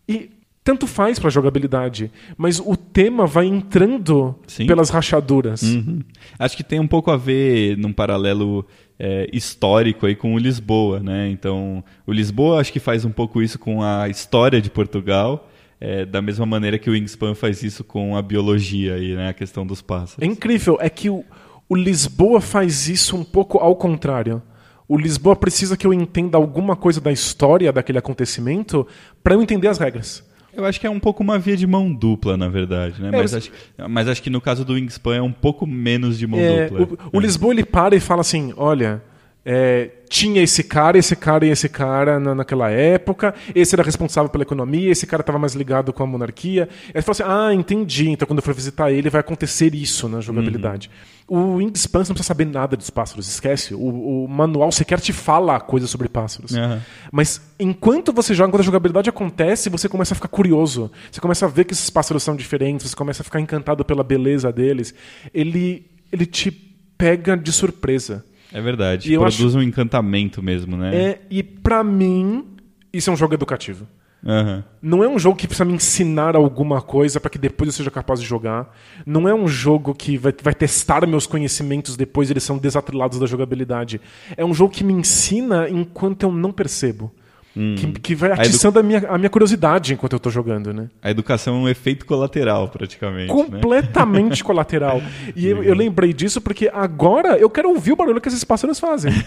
E 0.09 0.31
tanto 0.63 0.85
faz 0.85 1.17
pra 1.17 1.29
jogabilidade, 1.29 2.11
mas 2.37 2.59
o 2.59 2.75
tema 2.75 3.25
vai 3.25 3.47
entrando 3.47 4.35
Sim. 4.45 4.67
pelas 4.67 4.89
rachaduras. 4.89 5.63
Uhum. 5.63 6.01
Acho 6.37 6.55
que 6.55 6.63
tem 6.63 6.79
um 6.79 6.87
pouco 6.87 7.09
a 7.09 7.17
ver 7.17 7.77
num 7.77 7.91
paralelo 7.91 8.65
é, 8.99 9.27
histórico 9.33 10.05
aí 10.05 10.15
com 10.15 10.35
o 10.35 10.37
Lisboa, 10.37 10.99
né? 10.99 11.29
Então, 11.29 11.83
o 12.05 12.11
Lisboa 12.11 12.61
acho 12.61 12.71
que 12.71 12.79
faz 12.79 13.03
um 13.03 13.11
pouco 13.11 13.41
isso 13.41 13.57
com 13.57 13.81
a 13.81 14.07
história 14.07 14.61
de 14.61 14.69
Portugal, 14.69 15.49
é, 15.79 16.05
da 16.05 16.21
mesma 16.21 16.45
maneira 16.45 16.77
que 16.77 16.87
o 16.89 16.93
Wingspan 16.93 17.33
faz 17.33 17.63
isso 17.63 17.83
com 17.83 18.15
a 18.15 18.21
biologia 18.21 18.93
aí, 18.93 19.15
né? 19.15 19.29
A 19.29 19.33
questão 19.33 19.65
dos 19.65 19.81
pássaros. 19.81 20.19
É 20.21 20.25
incrível, 20.27 20.77
é 20.79 20.89
que 20.91 21.09
o, 21.09 21.25
o 21.67 21.75
Lisboa 21.75 22.39
faz 22.39 22.87
isso 22.87 23.15
um 23.15 23.23
pouco 23.23 23.57
ao 23.57 23.75
contrário. 23.75 24.43
O 24.87 24.95
Lisboa 24.95 25.35
precisa 25.35 25.75
que 25.75 25.87
eu 25.87 25.93
entenda 25.93 26.37
alguma 26.37 26.75
coisa 26.75 27.01
da 27.01 27.11
história 27.11 27.71
daquele 27.71 27.97
acontecimento 27.97 28.85
para 29.23 29.33
eu 29.33 29.41
entender 29.41 29.69
as 29.69 29.79
regras. 29.79 30.23
Eu 30.53 30.65
acho 30.65 30.79
que 30.79 30.85
é 30.85 30.89
um 30.89 30.99
pouco 30.99 31.23
uma 31.23 31.39
via 31.39 31.55
de 31.55 31.65
mão 31.65 31.93
dupla, 31.93 32.35
na 32.35 32.49
verdade, 32.49 33.01
né? 33.01 33.09
É, 33.09 33.11
mas, 33.11 33.33
acho, 33.33 33.51
mas 33.89 34.07
acho 34.07 34.21
que 34.21 34.29
no 34.29 34.41
caso 34.41 34.65
do 34.65 34.73
Wingspan 34.73 35.15
é 35.15 35.21
um 35.21 35.31
pouco 35.31 35.65
menos 35.65 36.17
de 36.19 36.27
mão 36.27 36.39
É, 36.39 36.67
dupla. 36.69 36.97
o, 37.11 37.17
o 37.17 37.19
Lisboa 37.19 37.53
ele 37.53 37.63
para 37.65 37.95
e 37.95 37.99
fala 37.99 38.21
assim: 38.21 38.53
olha, 38.57 39.01
é, 39.43 39.89
tinha 40.07 40.43
esse 40.43 40.63
cara, 40.63 40.97
esse 40.97 41.15
cara 41.15 41.45
e 41.45 41.49
esse 41.49 41.67
cara 41.67 42.19
na, 42.19 42.35
naquela 42.35 42.69
época, 42.69 43.33
esse 43.55 43.73
era 43.73 43.81
responsável 43.81 44.29
pela 44.29 44.43
economia, 44.43 44.91
esse 44.91 45.07
cara 45.07 45.21
estava 45.21 45.39
mais 45.39 45.53
ligado 45.53 45.91
com 45.91 46.03
a 46.03 46.05
monarquia. 46.05 46.69
Ele 46.93 47.01
fala 47.01 47.11
assim: 47.11 47.23
ah, 47.25 47.53
entendi, 47.53 48.09
então 48.09 48.27
quando 48.27 48.39
eu 48.39 48.43
for 48.43 48.53
visitar 48.53 48.91
ele 48.91 49.09
vai 49.09 49.21
acontecer 49.21 49.73
isso 49.73 50.07
na 50.07 50.21
jogabilidade. 50.21 50.91
O 51.27 51.55
Wingspan 51.55 52.03
você 52.03 52.09
não 52.09 52.15
precisa 52.15 52.27
saber 52.27 52.45
nada 52.45 52.77
dos 52.77 52.89
pássaros, 52.89 53.27
esquece. 53.27 53.73
O, 53.73 54.25
o 54.25 54.27
manual 54.27 54.71
sequer 54.71 54.99
te 54.99 55.13
fala 55.13 55.59
coisa 55.59 55.87
sobre 55.87 56.07
pássaros. 56.07 56.53
Aham. 56.53 56.81
Mas 57.11 57.41
enquanto 57.59 58.13
você 58.13 58.35
joga, 58.35 58.49
enquanto 58.49 58.61
a 58.61 58.65
jogabilidade 58.65 59.09
acontece, 59.09 59.69
você 59.69 59.89
começa 59.89 60.13
a 60.13 60.15
ficar 60.15 60.27
curioso. 60.27 60.91
Você 61.09 61.21
começa 61.21 61.45
a 61.45 61.49
ver 61.49 61.63
que 61.63 61.73
esses 61.73 61.89
pássaros 61.89 62.21
são 62.21 62.35
diferentes, 62.35 62.89
você 62.89 62.95
começa 62.95 63.23
a 63.23 63.25
ficar 63.25 63.39
encantado 63.39 63.83
pela 63.85 64.03
beleza 64.03 64.51
deles. 64.51 64.93
Ele, 65.33 65.89
ele 66.11 66.25
te 66.25 66.51
pega 66.51 67.35
de 67.35 67.51
surpresa. 67.51 68.23
É 68.53 68.61
verdade. 68.61 69.13
E 69.13 69.17
Produz 69.17 69.55
um 69.55 69.61
encantamento 69.61 70.41
mesmo, 70.41 70.75
né? 70.75 70.95
É, 70.95 71.21
e 71.29 71.41
pra 71.41 71.83
mim, 71.83 72.45
isso 72.91 73.09
é 73.09 73.13
um 73.13 73.17
jogo 73.17 73.33
educativo. 73.33 73.87
Aham. 74.25 74.63
Não 74.81 75.03
é 75.03 75.07
um 75.07 75.17
jogo 75.17 75.35
que 75.35 75.47
precisa 75.47 75.65
me 75.65 75.73
ensinar 75.73 76.35
alguma 76.35 76.81
coisa 76.81 77.19
para 77.19 77.29
que 77.29 77.39
depois 77.39 77.67
eu 77.67 77.73
seja 77.73 77.89
capaz 77.89 78.19
de 78.19 78.25
jogar. 78.25 78.71
Não 79.05 79.27
é 79.27 79.33
um 79.33 79.47
jogo 79.47 79.95
que 79.95 80.17
vai, 80.17 80.33
vai 80.43 80.53
testar 80.53 81.05
meus 81.07 81.25
conhecimentos 81.25 81.97
depois 81.97 82.29
eles 82.29 82.43
são 82.43 82.57
desatrelados 82.57 83.19
da 83.19 83.25
jogabilidade. 83.25 83.99
É 84.37 84.45
um 84.45 84.53
jogo 84.53 84.73
que 84.73 84.83
me 84.83 84.93
ensina 84.93 85.67
enquanto 85.69 86.23
eu 86.23 86.31
não 86.31 86.51
percebo. 86.51 87.11
Que, 87.53 87.91
que 87.99 88.15
vai 88.15 88.31
edu- 88.31 88.41
atiçando 88.41 88.79
a, 88.79 88.83
minha, 88.83 88.99
a 89.09 89.17
minha 89.17 89.29
curiosidade 89.29 89.93
enquanto 89.93 90.13
eu 90.13 90.19
tô 90.19 90.29
jogando, 90.29 90.73
né? 90.73 90.87
A 91.01 91.11
educação 91.11 91.55
é 91.55 91.57
um 91.59 91.67
efeito 91.69 92.05
colateral, 92.05 92.69
praticamente. 92.69 93.27
né? 93.27 93.33
Completamente 93.33 94.41
colateral. 94.45 95.01
E 95.35 95.47
eu, 95.47 95.61
eu 95.61 95.75
lembrei 95.75 96.13
disso 96.13 96.39
porque 96.39 96.69
agora 96.73 97.37
eu 97.37 97.49
quero 97.49 97.69
ouvir 97.69 97.91
o 97.91 97.95
barulho 97.97 98.21
que 98.21 98.29
esses 98.29 98.43
pássaros 98.45 98.79
fazem. 98.79 99.11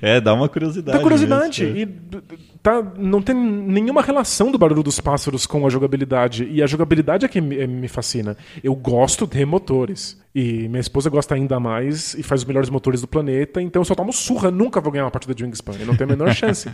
É, 0.00 0.20
dá 0.20 0.34
uma 0.34 0.48
curiosidade. 0.48 0.96
Dá 0.96 1.02
curiosidade. 1.02 1.64
mesmo. 1.64 1.78
E 1.78 1.84
d- 1.86 2.20
d- 2.20 2.38
tá, 2.62 2.82
não 2.96 3.20
tem 3.20 3.34
nenhuma 3.34 4.00
relação 4.02 4.50
do 4.52 4.58
barulho 4.58 4.82
dos 4.82 5.00
pássaros 5.00 5.46
com 5.46 5.66
a 5.66 5.70
jogabilidade. 5.70 6.44
E 6.50 6.62
a 6.62 6.66
jogabilidade 6.66 7.24
é 7.24 7.28
que 7.28 7.40
me, 7.40 7.66
me 7.66 7.88
fascina. 7.88 8.36
Eu 8.62 8.74
gosto 8.74 9.26
de 9.26 9.44
motores. 9.44 10.20
E 10.34 10.66
minha 10.66 10.80
esposa 10.80 11.10
gosta 11.10 11.34
ainda 11.34 11.60
mais 11.60 12.14
e 12.14 12.22
faz 12.22 12.40
os 12.40 12.46
melhores 12.46 12.70
motores 12.70 13.02
do 13.02 13.06
planeta. 13.06 13.60
Então 13.60 13.80
eu 13.82 13.84
só 13.84 13.94
tomo 13.94 14.12
surra. 14.12 14.50
Nunca 14.50 14.80
vou 14.80 14.90
ganhar 14.90 15.04
uma 15.04 15.10
partida 15.10 15.34
de 15.34 15.44
Wingspan. 15.44 15.74
Eu 15.78 15.86
não 15.86 15.94
tenho 15.94 16.08
a 16.10 16.16
menor 16.16 16.32
chance. 16.34 16.70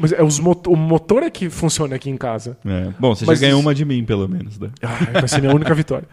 Mas 0.00 0.12
é 0.12 0.22
os 0.22 0.40
mot- 0.40 0.66
o 0.68 0.74
motor 0.74 1.22
é 1.22 1.30
que 1.30 1.48
funciona 1.48 1.94
aqui 1.94 2.10
em 2.10 2.16
casa. 2.16 2.58
É. 2.66 2.88
Bom, 2.98 3.14
você 3.14 3.24
Mas 3.24 3.38
já 3.38 3.46
ganhou 3.46 3.60
uma 3.60 3.72
de 3.74 3.84
mim, 3.84 4.04
pelo 4.04 4.26
menos, 4.28 4.58
né? 4.58 4.70
Ai, 4.82 5.12
vai 5.12 5.28
ser 5.28 5.40
minha 5.40 5.54
única 5.54 5.72
vitória. 5.74 6.08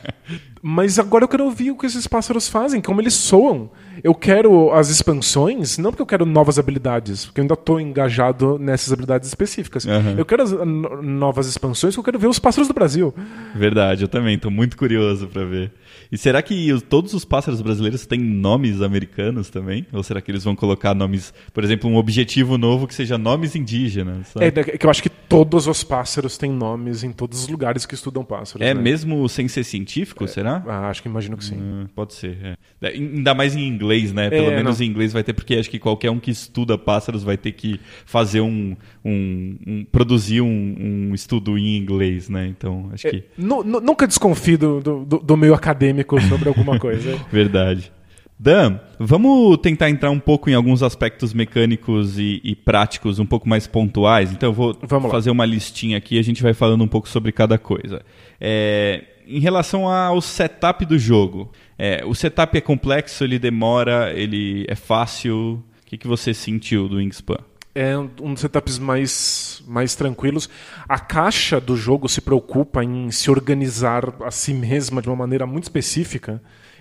Mas 0.62 0.98
agora 0.98 1.24
eu 1.24 1.28
quero 1.28 1.44
ouvir 1.44 1.70
o 1.70 1.76
que 1.76 1.86
esses 1.86 2.06
pássaros 2.06 2.48
fazem, 2.48 2.80
como 2.80 3.00
eles 3.00 3.14
soam. 3.14 3.70
Eu 4.02 4.14
quero 4.14 4.72
as 4.72 4.88
expansões, 4.90 5.78
não 5.78 5.90
porque 5.90 6.02
eu 6.02 6.06
quero 6.06 6.26
novas 6.26 6.58
habilidades, 6.58 7.26
porque 7.26 7.40
eu 7.40 7.42
ainda 7.42 7.54
estou 7.54 7.80
engajado 7.80 8.58
nessas 8.58 8.92
habilidades 8.92 9.28
específicas. 9.28 9.86
Aham. 9.86 10.14
Eu 10.18 10.24
quero 10.24 10.42
as 10.42 10.52
no- 10.52 11.02
novas 11.02 11.46
expansões, 11.46 11.94
porque 11.94 12.00
eu 12.08 12.12
quero 12.12 12.18
ver 12.18 12.28
os 12.28 12.38
pássaros 12.38 12.68
do 12.68 12.74
Brasil. 12.74 13.14
Verdade, 13.54 14.02
eu 14.02 14.08
também, 14.08 14.38
tô 14.38 14.50
muito 14.50 14.76
curioso 14.76 15.26
pra 15.28 15.44
ver. 15.44 15.70
E 16.10 16.18
será 16.18 16.42
que 16.42 16.72
os- 16.72 16.82
todos 16.82 17.14
os 17.14 17.24
pássaros 17.24 17.60
brasileiros 17.60 18.06
têm 18.06 18.20
nomes 18.20 18.82
americanos 18.82 19.48
também? 19.50 19.86
Ou 19.92 20.02
será 20.02 20.20
que 20.20 20.30
eles 20.30 20.44
vão 20.44 20.54
colocar 20.56 20.94
nomes, 20.94 21.32
por 21.52 21.62
exemplo, 21.64 21.88
um 21.88 21.96
objetivo 21.96 22.58
novo 22.58 22.86
que 22.86 22.94
seja 22.94 23.16
nomes 23.18 23.54
indígenas? 23.56 24.28
sabe? 24.28 24.46
É, 24.46 24.48
é 24.48 24.78
que 24.78 24.86
eu 24.86 24.90
acho 24.90 25.02
que 25.02 25.08
todos 25.08 25.66
os 25.66 25.82
pássaros 25.84 26.36
têm 26.36 26.50
nomes 26.50 27.02
em 27.04 27.12
todos 27.12 27.42
os 27.42 27.48
lugares 27.48 27.86
que 27.86 27.94
estudam 27.94 28.24
pássaros. 28.24 28.66
É 28.66 28.74
né? 28.74 28.80
mesmo 28.80 29.28
sem 29.28 29.48
ser 29.48 29.64
científico, 29.64 30.26
será? 30.28 30.62
Ah, 30.66 30.88
acho 30.88 31.02
que 31.02 31.08
imagino 31.08 31.36
que 31.36 31.44
sim. 31.44 31.56
Hum, 31.56 31.86
pode 31.94 32.14
ser. 32.14 32.36
é. 32.42 32.54
É, 32.82 32.88
Ainda 32.88 33.34
mais 33.34 33.54
em 33.56 33.66
inglês, 33.66 33.83
né? 34.12 34.30
Pelo 34.30 34.50
É, 34.50 34.56
menos 34.56 34.78
não. 34.80 34.86
em 34.86 34.88
inglês 34.90 35.12
vai 35.12 35.22
ter, 35.22 35.32
porque 35.32 35.54
acho 35.56 35.70
que 35.70 35.78
qualquer 35.78 36.10
um 36.10 36.18
que 36.18 36.30
estuda 36.30 36.76
pássaros 36.78 37.22
vai 37.22 37.36
ter 37.36 37.52
que 37.52 37.80
fazer 38.06 38.40
um. 38.40 38.76
um- 39.04 39.56
um- 39.66 39.84
produzir 39.90 40.40
um, 40.40 41.08
um 41.10 41.14
estudo 41.14 41.58
em 41.58 41.76
inglês, 41.76 42.28
né? 42.28 42.46
Então, 42.46 42.90
acho 42.92 43.08
que. 43.10 43.24
Nu- 43.36 43.62
nu- 43.62 43.80
nunca 43.80 44.06
desconfio 44.06 44.58
do, 44.58 44.80
do, 44.80 45.04
do- 45.20 45.36
meio 45.36 45.54
acadêmico 45.54 46.20
sobre 46.22 46.48
alguma 46.48 46.78
coisa. 46.78 47.18
Verdade. 47.30 47.92
Dan, 48.36 48.80
vamos 48.98 49.56
tentar 49.58 49.88
entrar 49.88 50.10
um 50.10 50.18
pouco 50.18 50.50
em 50.50 50.54
alguns 50.54 50.82
aspectos 50.82 51.32
mecânicos 51.32 52.18
e, 52.18 52.40
e 52.42 52.54
práticos 52.56 53.20
um 53.20 53.24
pouco 53.26 53.48
mais 53.48 53.66
pontuais. 53.68 54.32
Então 54.32 54.48
eu 54.48 54.52
vou 54.52 54.74
fazer 55.08 55.30
uma 55.30 55.46
listinha 55.46 55.96
aqui 55.96 56.16
e 56.16 56.18
a 56.18 56.22
gente 56.22 56.42
vai 56.42 56.52
falando 56.52 56.82
um 56.82 56.88
pouco 56.88 57.08
sobre 57.08 57.30
cada 57.30 57.56
coisa. 57.58 58.02
É, 58.40 59.04
em 59.26 59.40
relação 59.40 59.88
ao 59.88 60.20
setup 60.20 60.84
do 60.84 60.98
jogo, 60.98 61.52
é, 61.78 62.04
o 62.04 62.14
setup 62.14 62.56
é 62.56 62.60
complexo, 62.60 63.24
ele 63.24 63.38
demora, 63.38 64.12
ele 64.14 64.64
é 64.68 64.74
fácil. 64.74 65.62
O 65.82 65.86
que, 65.86 65.98
que 65.98 66.06
você 66.06 66.34
sentiu 66.34 66.88
do 66.88 66.96
Wingspan? 66.96 67.38
é 67.74 67.98
um 67.98 68.32
dos 68.32 68.40
setups 68.40 68.78
mais, 68.78 69.62
mais 69.66 69.94
tranquilos. 69.96 70.48
A 70.88 70.98
caixa 70.98 71.60
do 71.60 71.76
jogo 71.76 72.08
se 72.08 72.20
preocupa 72.20 72.84
em 72.84 73.10
se 73.10 73.30
organizar 73.30 74.14
a 74.22 74.30
si 74.30 74.54
mesma 74.54 75.02
de 75.02 75.08
uma 75.08 75.16
maneira 75.16 75.44
muito 75.44 75.64
específica. 75.64 76.40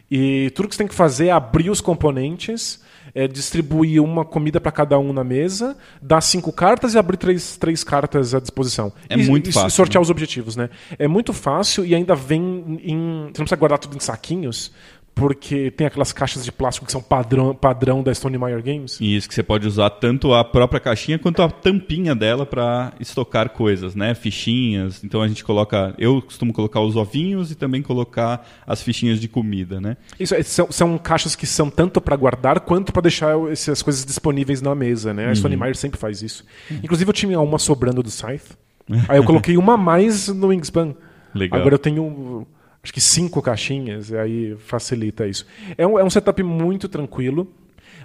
E 0.09 0.51
tudo 0.51 0.69
que 0.69 0.75
você 0.75 0.83
tem 0.83 0.87
que 0.87 0.93
fazer 0.93 1.27
é 1.27 1.31
abrir 1.31 1.71
os 1.71 1.81
componentes, 1.81 2.83
é 3.15 3.27
distribuir 3.27 4.01
uma 4.01 4.25
comida 4.25 4.59
para 4.59 4.71
cada 4.71 4.97
um 4.97 5.13
na 5.13 5.23
mesa, 5.23 5.77
dar 6.01 6.21
cinco 6.21 6.51
cartas 6.51 6.95
e 6.95 6.97
abrir 6.97 7.17
três, 7.17 7.57
três 7.57 7.83
cartas 7.83 8.33
à 8.33 8.39
disposição. 8.39 8.91
É 9.09 9.15
e, 9.15 9.25
muito 9.25 9.49
e 9.49 9.53
fácil, 9.53 9.69
sortear 9.69 10.01
né? 10.01 10.03
os 10.03 10.09
objetivos, 10.09 10.55
né? 10.55 10.69
É 10.97 11.07
muito 11.07 11.31
fácil 11.31 11.85
e 11.85 11.93
ainda 11.93 12.15
vem 12.15 12.79
em. 12.83 12.97
Você 12.97 13.25
não 13.25 13.31
precisa 13.31 13.55
guardar 13.55 13.79
tudo 13.79 13.95
em 13.95 13.99
saquinhos, 13.99 14.71
porque 15.15 15.69
tem 15.71 15.85
aquelas 15.85 16.11
caixas 16.11 16.43
de 16.43 16.51
plástico 16.51 16.85
que 16.85 16.91
são 16.91 17.01
padrão, 17.01 17.53
padrão 17.53 18.01
da 18.01 18.13
Stone 18.13 18.37
Meyer 18.37 18.63
Games. 18.63 18.97
E 18.99 19.15
isso 19.15 19.27
que 19.27 19.35
você 19.35 19.43
pode 19.43 19.67
usar 19.67 19.89
tanto 19.91 20.33
a 20.33 20.43
própria 20.43 20.79
caixinha 20.79 21.19
quanto 21.19 21.41
a 21.41 21.49
tampinha 21.49 22.15
dela 22.15 22.45
para 22.45 22.93
estocar 22.99 23.49
coisas, 23.49 23.95
né? 23.95 24.15
Fichinhas. 24.15 25.03
Então 25.03 25.21
a 25.21 25.27
gente 25.27 25.43
coloca, 25.43 25.93
eu 25.97 26.21
costumo 26.21 26.51
colocar 26.51 26.81
os 26.81 26.95
ovinhos 26.95 27.51
e 27.51 27.55
também 27.55 27.81
colocar 27.81 28.47
as 28.65 28.81
fichinhas 28.81 29.19
de 29.19 29.27
comida, 29.27 29.79
né? 29.79 29.97
Isso, 30.19 30.33
é, 30.33 30.41
são, 30.41 30.71
são 30.71 30.97
caixas 30.97 31.35
que 31.35 31.45
são 31.45 31.69
tanto 31.69 32.01
para 32.01 32.15
guardar 32.15 32.59
quanto 32.61 32.91
para 32.91 33.03
deixar 33.03 33.37
essas 33.51 33.81
coisas 33.81 34.03
disponíveis 34.05 34.61
na 34.61 34.73
mesa, 34.73 35.13
né? 35.13 35.29
A 35.29 35.35
Stone 35.35 35.55
Meyer 35.55 35.75
sempre 35.75 35.99
faz 35.99 36.21
isso. 36.21 36.43
Inclusive 36.83 37.09
eu 37.09 37.13
tinha 37.13 37.39
uma 37.39 37.59
sobrando 37.59 38.01
do 38.01 38.09
Scythe. 38.09 38.57
Aí 39.07 39.17
eu 39.17 39.23
coloquei 39.23 39.57
uma 39.57 39.75
a 39.75 39.77
mais 39.77 40.27
no 40.27 40.47
Wingspan. 40.47 40.95
Legal. 41.33 41.59
Agora 41.59 41.75
eu 41.75 41.79
tenho 41.79 42.45
acho 42.83 42.93
que 42.93 43.01
cinco 43.01 43.41
caixinhas, 43.41 44.09
e 44.09 44.17
aí 44.17 44.55
facilita 44.57 45.25
isso. 45.25 45.45
É 45.77 45.87
um, 45.87 45.97
é 45.97 46.03
um 46.03 46.09
setup 46.09 46.43
muito 46.43 46.89
tranquilo, 46.89 47.47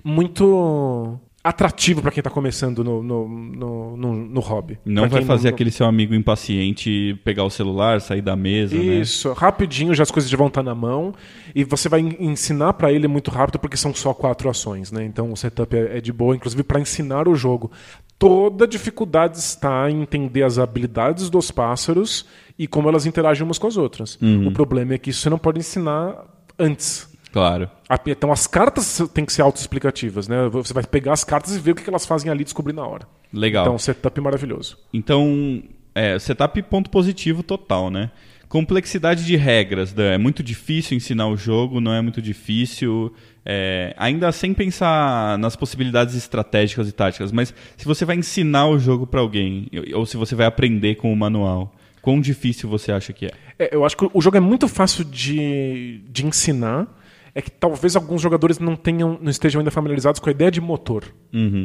muito 0.05 1.19
atrativo 1.43 2.03
para 2.03 2.11
quem 2.11 2.21
está 2.21 2.31
começando 2.31 2.85
no, 2.85 3.03
no, 3.03 3.29
no, 3.29 3.97
no, 3.97 4.15
no 4.15 4.41
hobby. 4.41 4.79
Não 4.85 5.09
vai 5.09 5.25
fazer 5.25 5.49
aquele 5.49 5.71
seu 5.71 5.87
amigo 5.87 6.15
impaciente 6.15 7.19
pegar 7.25 7.45
o 7.45 7.51
celular, 7.51 8.01
sair 8.01 8.21
da 8.21 8.37
mesa, 8.37 8.77
né? 8.77 8.83
Isso, 9.01 9.33
rapidinho 9.33 9.95
já 9.95 10.03
as 10.03 10.11
coisas 10.11 10.31
já 10.31 10.37
vão 10.37 10.49
estar 10.49 10.63
na 10.63 10.75
mão 10.75 11.15
e 11.55 11.65
você 11.65 11.89
vai 11.89 12.01
en- 12.01 12.17
ensinar 12.21 12.75
para 12.75 12.93
ele 12.93 13.09
muito 13.09 13.31
rápido 13.31 13.59
porque 13.59 13.77
são 13.77 13.95
só 13.95 14.13
quatro 14.13 14.51
ações, 14.51 14.93
né? 14.93 15.05
Então 15.05 15.33
o 15.33 15.37
setup 15.37 15.75
é, 15.75 15.99
é 15.99 16.01
de 16.01 16.13
boa, 16.13 16.37
inclusive 16.37 16.63
para 16.63 16.81
ensinar 16.81 17.27
o 17.29 17.35
jogo. 17.35 17.71
Toda 18.19 18.67
dificuldade 18.67 19.39
está 19.39 19.89
em 19.91 20.03
entender 20.03 20.43
as 20.43 20.59
habilidades 20.59 21.31
dos 21.31 21.51
pássaros 21.51 22.27
e 22.59 22.67
como 22.67 22.89
elas 22.89 23.07
interagem 23.07 23.45
umas 23.45 23.59
com 23.59 23.67
as 23.69 23.77
outras. 23.77 24.19
O 24.47 24.51
problema 24.51 24.95
é 24.95 24.99
que 24.99 25.11
isso 25.11 25.21
você 25.21 25.31
não 25.31 25.39
pode 25.39 25.61
ensinar 25.61 26.25
antes. 26.59 27.09
Claro. 27.33 27.71
Então 28.07 28.33
as 28.33 28.47
cartas 28.47 29.01
têm 29.15 29.25
que 29.25 29.33
ser 29.33 29.43
autoexplicativas, 29.43 30.27
né? 30.27 30.49
Você 30.49 30.75
vai 30.75 30.83
pegar 30.83 31.13
as 31.13 31.23
cartas 31.23 31.55
e 31.55 31.61
ver 31.61 31.73
o 31.73 31.75
que 31.75 31.85
que 31.85 31.91
elas 31.91 32.07
fazem 32.07 32.31
ali 32.31 32.41
e 32.41 32.45
descobrir 32.45 32.73
na 32.73 32.85
hora. 32.85 33.07
Legal. 33.33 33.65
Então 33.65 33.79
setup 33.79 34.21
maravilhoso. 34.21 34.79
Então, 34.93 35.63
é, 35.95 36.19
setup 36.19 36.61
ponto 36.63 36.91
positivo 36.91 37.43
total, 37.43 37.91
né? 37.91 38.11
Complexidade 38.49 39.27
de 39.27 39.37
regras, 39.37 39.93
Dan. 39.93 40.13
É 40.13 40.19
muito 40.19 40.43
difícil 40.43 40.97
ensinar 40.97 41.29
o 41.29 41.37
jogo, 41.37 41.81
não 41.81 41.93
é 41.93 42.01
muito 42.01 42.23
difícil. 42.23 43.13
é, 43.45 43.95
ainda 43.97 44.31
sem 44.33 44.53
pensar 44.55 45.39
nas 45.39 45.57
possibilidades 45.57 46.15
estratégicas 46.15 46.89
e 46.89 46.93
táticas, 46.93 47.33
mas 47.33 47.55
se 47.77 47.85
você 47.85 48.05
vai 48.05 48.17
ensinar 48.17 48.67
o 48.67 48.79
jogo 48.79 49.07
para 49.07 49.21
alguém, 49.21 49.69
ou 49.95 50.05
se 50.05 50.17
você 50.17 50.35
vai 50.35 50.47
aprender 50.47 50.97
com 50.97 51.13
o 51.13 51.17
manual, 51.17 51.75
quão 52.03 52.21
difícil 52.21 52.69
você 52.69 52.93
acha 52.93 53.13
que 53.13 53.27
é? 53.27 53.31
É, 53.59 53.75
eu 53.75 53.85
acho 53.85 53.97
que 53.97 54.09
o 54.13 54.21
jogo 54.21 54.37
é 54.37 54.41
muito 54.41 54.69
fácil 54.69 55.05
de, 55.05 56.01
de 56.09 56.27
ensinar. 56.27 56.95
É 57.35 57.43
que 57.43 57.51
talvez 57.51 57.95
alguns 57.95 58.21
jogadores 58.21 58.59
não 58.59 58.75
tenham, 58.75 59.17
não 59.21 59.31
estejam 59.31 59.61
ainda 59.61 59.71
familiarizados 59.71 60.19
com 60.19 60.29
a 60.29 60.33
ideia 60.33 60.51
de 60.51 60.61
motor. 60.61 61.05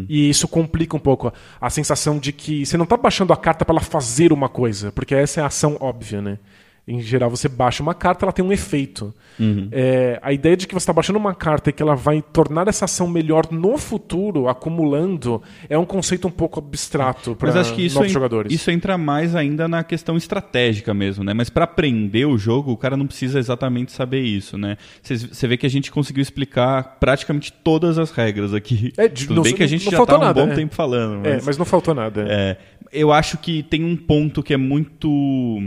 E 0.07 0.29
isso 0.29 0.47
complica 0.47 0.95
um 0.95 0.99
pouco 0.99 1.29
a, 1.29 1.33
a 1.59 1.69
sensação 1.69 2.19
de 2.19 2.31
que 2.31 2.63
você 2.63 2.77
não 2.77 2.83
está 2.83 2.95
baixando 2.95 3.33
a 3.33 3.37
carta 3.37 3.65
para 3.65 3.73
ela 3.73 3.81
fazer 3.81 4.31
uma 4.31 4.47
coisa, 4.47 4.91
porque 4.91 5.15
essa 5.15 5.39
é 5.39 5.43
a 5.43 5.47
ação 5.47 5.77
óbvia, 5.79 6.21
né? 6.21 6.37
Em 6.85 6.99
geral, 6.99 7.29
você 7.29 7.47
baixa 7.47 7.81
uma 7.81 7.93
carta, 7.93 8.25
ela 8.25 8.33
tem 8.33 8.43
um 8.43 8.51
efeito. 8.51 9.13
Uhum. 9.39 9.69
É, 9.71 10.19
a 10.21 10.33
ideia 10.33 10.57
de 10.57 10.67
que 10.67 10.73
você 10.73 10.83
está 10.83 10.91
baixando 10.91 11.17
uma 11.17 11.33
carta 11.33 11.69
e 11.69 11.73
que 11.73 11.81
ela 11.81 11.95
vai 11.95 12.21
tornar 12.21 12.67
essa 12.67 12.83
ação 12.83 13.07
melhor 13.07 13.47
no 13.51 13.77
futuro, 13.77 14.49
acumulando, 14.49 15.41
é 15.69 15.77
um 15.77 15.85
conceito 15.85 16.27
um 16.27 16.31
pouco 16.31 16.59
abstrato 16.59 17.35
para 17.37 17.47
Mas 17.47 17.55
acho 17.55 17.73
que 17.73 17.83
isso, 17.85 17.95
novos 17.95 18.11
jogadores. 18.11 18.51
isso 18.51 18.69
entra 18.69 18.97
mais 18.97 19.33
ainda 19.33 19.65
na 19.65 19.81
questão 19.81 20.17
estratégica 20.17 20.93
mesmo, 20.93 21.23
né? 21.23 21.33
Mas 21.33 21.49
para 21.49 21.63
aprender 21.63 22.25
o 22.25 22.37
jogo, 22.37 22.73
o 22.73 22.77
cara 22.77 22.97
não 22.97 23.07
precisa 23.07 23.39
exatamente 23.39 23.93
saber 23.93 24.19
isso, 24.21 24.57
né? 24.57 24.75
Você 25.01 25.47
vê 25.47 25.55
que 25.55 25.65
a 25.65 25.69
gente 25.69 25.89
conseguiu 25.89 26.21
explicar 26.21 26.97
praticamente 26.99 27.53
todas 27.53 27.97
as 27.97 28.11
regras 28.11 28.53
aqui. 28.53 28.91
É, 28.97 29.07
de- 29.07 29.25
Tudo 29.27 29.35
não- 29.37 29.43
bem 29.43 29.55
que 29.55 29.63
a 29.63 29.67
gente 29.67 29.85
já 29.85 29.91
faltou 29.97 30.17
tá 30.17 30.21
um 30.21 30.25
nada, 30.27 30.45
bom 30.45 30.51
é. 30.51 30.55
tempo 30.55 30.75
falando, 30.75 31.25
É, 31.25 31.35
mas, 31.35 31.45
mas 31.45 31.57
não 31.57 31.65
faltou 31.65 31.95
nada. 31.95 32.25
é, 32.29 32.57
eu 32.91 33.11
acho 33.11 33.37
que 33.37 33.63
tem 33.63 33.83
um 33.85 33.95
ponto 33.95 34.43
que 34.43 34.53
é 34.53 34.57
muito 34.57 35.61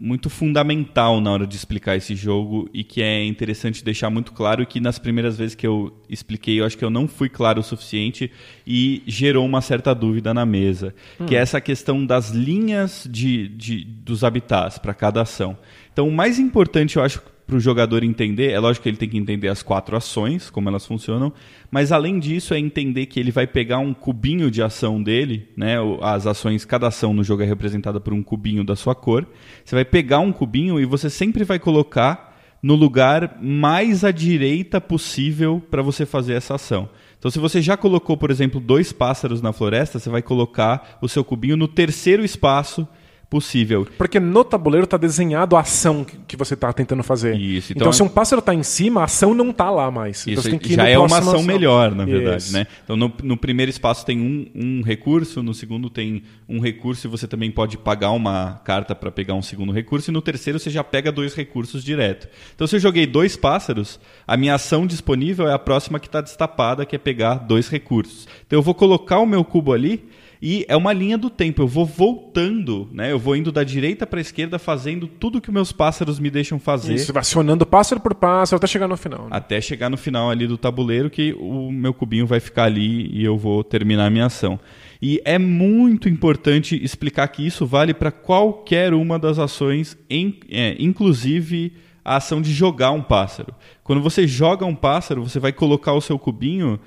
muito 0.00 0.28
fundamental 0.28 1.20
na 1.20 1.30
hora 1.30 1.46
de 1.46 1.54
explicar 1.54 1.96
esse 1.96 2.16
jogo 2.16 2.68
e 2.74 2.82
que 2.82 3.00
é 3.00 3.24
interessante 3.24 3.84
deixar 3.84 4.10
muito 4.10 4.32
claro 4.32 4.66
que 4.66 4.80
nas 4.80 4.98
primeiras 4.98 5.36
vezes 5.38 5.54
que 5.54 5.66
eu 5.66 5.96
expliquei 6.08 6.60
eu 6.60 6.64
acho 6.64 6.76
que 6.76 6.84
eu 6.84 6.90
não 6.90 7.06
fui 7.06 7.28
claro 7.28 7.60
o 7.60 7.62
suficiente 7.62 8.30
e 8.66 9.02
gerou 9.06 9.46
uma 9.46 9.60
certa 9.60 9.94
dúvida 9.94 10.34
na 10.34 10.44
mesa 10.44 10.92
que 11.26 11.36
é 11.36 11.38
essa 11.38 11.60
questão 11.60 12.04
das 12.04 12.30
linhas 12.30 13.06
de, 13.10 13.48
de- 13.48 13.84
dos 13.84 14.24
habitats 14.24 14.78
para 14.78 14.92
cada 14.94 15.22
ação. 15.22 15.56
Então 15.92 16.08
o 16.08 16.12
mais 16.12 16.38
importante 16.38 16.96
eu 16.96 17.02
acho 17.04 17.22
para 17.48 17.56
o 17.56 17.60
jogador 17.60 18.04
entender, 18.04 18.50
é 18.50 18.60
lógico 18.60 18.82
que 18.82 18.90
ele 18.90 18.98
tem 18.98 19.08
que 19.08 19.16
entender 19.16 19.48
as 19.48 19.62
quatro 19.62 19.96
ações, 19.96 20.50
como 20.50 20.68
elas 20.68 20.84
funcionam, 20.84 21.32
mas 21.70 21.90
além 21.90 22.18
disso 22.18 22.52
é 22.52 22.58
entender 22.58 23.06
que 23.06 23.18
ele 23.18 23.30
vai 23.30 23.46
pegar 23.46 23.78
um 23.78 23.94
cubinho 23.94 24.50
de 24.50 24.62
ação 24.62 25.02
dele, 25.02 25.48
né? 25.56 25.76
As 26.02 26.26
ações, 26.26 26.66
cada 26.66 26.88
ação 26.88 27.14
no 27.14 27.24
jogo 27.24 27.42
é 27.42 27.46
representada 27.46 27.98
por 27.98 28.12
um 28.12 28.22
cubinho 28.22 28.62
da 28.62 28.76
sua 28.76 28.94
cor. 28.94 29.26
Você 29.64 29.74
vai 29.74 29.84
pegar 29.84 30.18
um 30.18 30.30
cubinho 30.30 30.78
e 30.78 30.84
você 30.84 31.08
sempre 31.08 31.42
vai 31.42 31.58
colocar 31.58 32.38
no 32.62 32.74
lugar 32.74 33.38
mais 33.40 34.04
à 34.04 34.10
direita 34.10 34.78
possível 34.78 35.62
para 35.70 35.80
você 35.80 36.04
fazer 36.04 36.34
essa 36.34 36.56
ação. 36.56 36.86
Então, 37.18 37.30
se 37.30 37.38
você 37.38 37.62
já 37.62 37.78
colocou, 37.78 38.14
por 38.14 38.30
exemplo, 38.30 38.60
dois 38.60 38.92
pássaros 38.92 39.40
na 39.40 39.54
floresta, 39.54 39.98
você 39.98 40.10
vai 40.10 40.20
colocar 40.20 40.98
o 41.00 41.08
seu 41.08 41.24
cubinho 41.24 41.56
no 41.56 41.66
terceiro 41.66 42.22
espaço 42.22 42.86
possível. 43.30 43.86
Porque 43.98 44.18
no 44.18 44.42
tabuleiro 44.42 44.84
está 44.84 44.96
desenhado 44.96 45.54
a 45.56 45.60
ação 45.60 46.04
que- 46.04 46.36
você 46.36 46.54
está 46.54 46.72
tentando 46.72 47.02
fazer. 47.02 47.36
Isso, 47.36 47.72
então, 47.72 47.82
então- 47.88 47.92
se 47.92 48.02
um 48.02 48.08
pássaro 48.08 48.38
está 48.38 48.54
em 48.54 48.62
cima, 48.62 49.00
a 49.00 49.04
ação 49.04 49.34
não 49.34 49.50
está 49.50 49.70
lá 49.70 49.90
mais. 49.90 50.22
então 50.22 50.34
Isso 50.34 50.42
você 50.42 50.50
tem 50.50 50.58
que 50.58 50.72
ir 50.72 50.76
já 50.76 50.88
é 50.88 50.96
uma 50.96 51.08
próximo 51.08 51.30
ação 51.32 51.42
melhor, 51.42 51.94
na 51.94 52.04
verdade, 52.04 52.44
Isso. 52.44 52.52
né? 52.52 52.66
Então, 52.84 52.96
no, 52.96 53.12
no 53.22 53.36
primeiro 53.36 53.68
espaço 53.70 54.06
tem 54.06 54.20
um, 54.20 54.46
um 54.54 54.82
recurso, 54.82 55.42
no 55.42 55.52
segundo 55.52 55.90
tem 55.90 56.22
um 56.48 56.60
recurso 56.60 57.06
e 57.06 57.10
você 57.10 57.26
também 57.26 57.50
pode 57.50 57.76
pagar 57.76 58.12
uma 58.12 58.60
carta 58.64 58.94
para 58.94 59.10
pegar 59.10 59.34
um 59.34 59.42
segundo 59.42 59.72
recurso, 59.72 60.10
e 60.10 60.12
no 60.12 60.22
terceiro 60.22 60.58
você 60.58 60.70
já 60.70 60.84
pega 60.84 61.10
dois 61.10 61.34
recursos 61.34 61.82
direto. 61.84 62.28
Então, 62.54 62.66
se 62.66 62.76
eu 62.76 62.80
joguei 62.80 63.04
dois 63.06 63.36
pássaros, 63.36 63.98
a 64.26 64.36
minha 64.36 64.54
ação 64.54 64.86
disponível 64.86 65.48
é 65.48 65.52
a 65.52 65.58
próxima 65.58 65.98
que 65.98 66.06
está 66.06 66.20
destapada, 66.20 66.86
que 66.86 66.94
é 66.94 66.98
pegar 66.98 67.34
dois 67.34 67.68
recursos. 67.68 68.26
Então, 68.46 68.58
eu 68.58 68.62
vou 68.62 68.74
colocar 68.74 69.18
o 69.18 69.26
meu 69.26 69.44
cubo 69.44 69.72
ali 69.72 70.08
e 70.40 70.64
é 70.68 70.76
uma 70.76 70.92
linha 70.92 71.16
do 71.18 71.28
tempo. 71.30 71.62
Eu 71.62 71.66
vou 71.66 71.84
voltando, 71.86 72.88
né? 72.92 73.10
Eu 73.12 73.18
vou 73.18 73.34
indo 73.36 73.50
da 73.50 73.64
direita 73.64 74.06
para 74.06 74.18
a 74.18 74.20
esquerda, 74.20 74.58
fazendo 74.58 75.06
tudo 75.06 75.40
que 75.40 75.50
meus 75.50 75.72
pássaros 75.72 76.18
me 76.18 76.30
deixam 76.30 76.58
fazer 76.58 76.94
Isso, 76.94 77.16
acionando 77.18 77.64
pássaro 77.66 78.00
por 78.00 78.14
pássaro 78.14 78.56
até 78.58 78.66
chegar 78.66 78.88
no 78.88 78.96
final. 78.96 79.22
né? 79.22 79.28
até 79.30 79.60
chegar 79.60 79.88
no 79.88 79.96
final 79.96 80.30
ali 80.30 80.46
do 80.46 80.56
tabuleiro 80.58 81.08
que 81.10 81.32
o 81.38 81.70
meu 81.72 81.92
cubinho 81.94 82.26
vai 82.26 82.40
ficar 82.40 82.64
ali 82.64 83.10
e 83.12 83.24
eu 83.24 83.36
vou 83.36 83.64
terminar 83.64 84.06
a 84.06 84.10
minha 84.10 84.26
ação. 84.26 84.58
E 85.00 85.20
é 85.24 85.38
muito 85.38 86.08
importante 86.08 86.78
explicar 86.82 87.28
que 87.28 87.46
isso 87.46 87.64
vale 87.66 87.94
para 87.94 88.10
qualquer 88.10 88.92
uma 88.94 89.18
das 89.18 89.38
ações, 89.38 89.96
em- 90.10 90.38
é, 90.50 90.76
inclusive 90.78 91.72
a 92.04 92.16
ação 92.16 92.40
de 92.40 92.52
jogar 92.52 92.90
um 92.92 93.02
pássaro. 93.02 93.54
Quando 93.84 94.00
você 94.02 94.26
joga 94.26 94.64
um 94.64 94.74
pássaro, 94.74 95.22
você 95.28 95.38
vai 95.38 95.52
colocar 95.52 95.92
o 95.92 96.00
seu 96.00 96.18
cubinho 96.18 96.80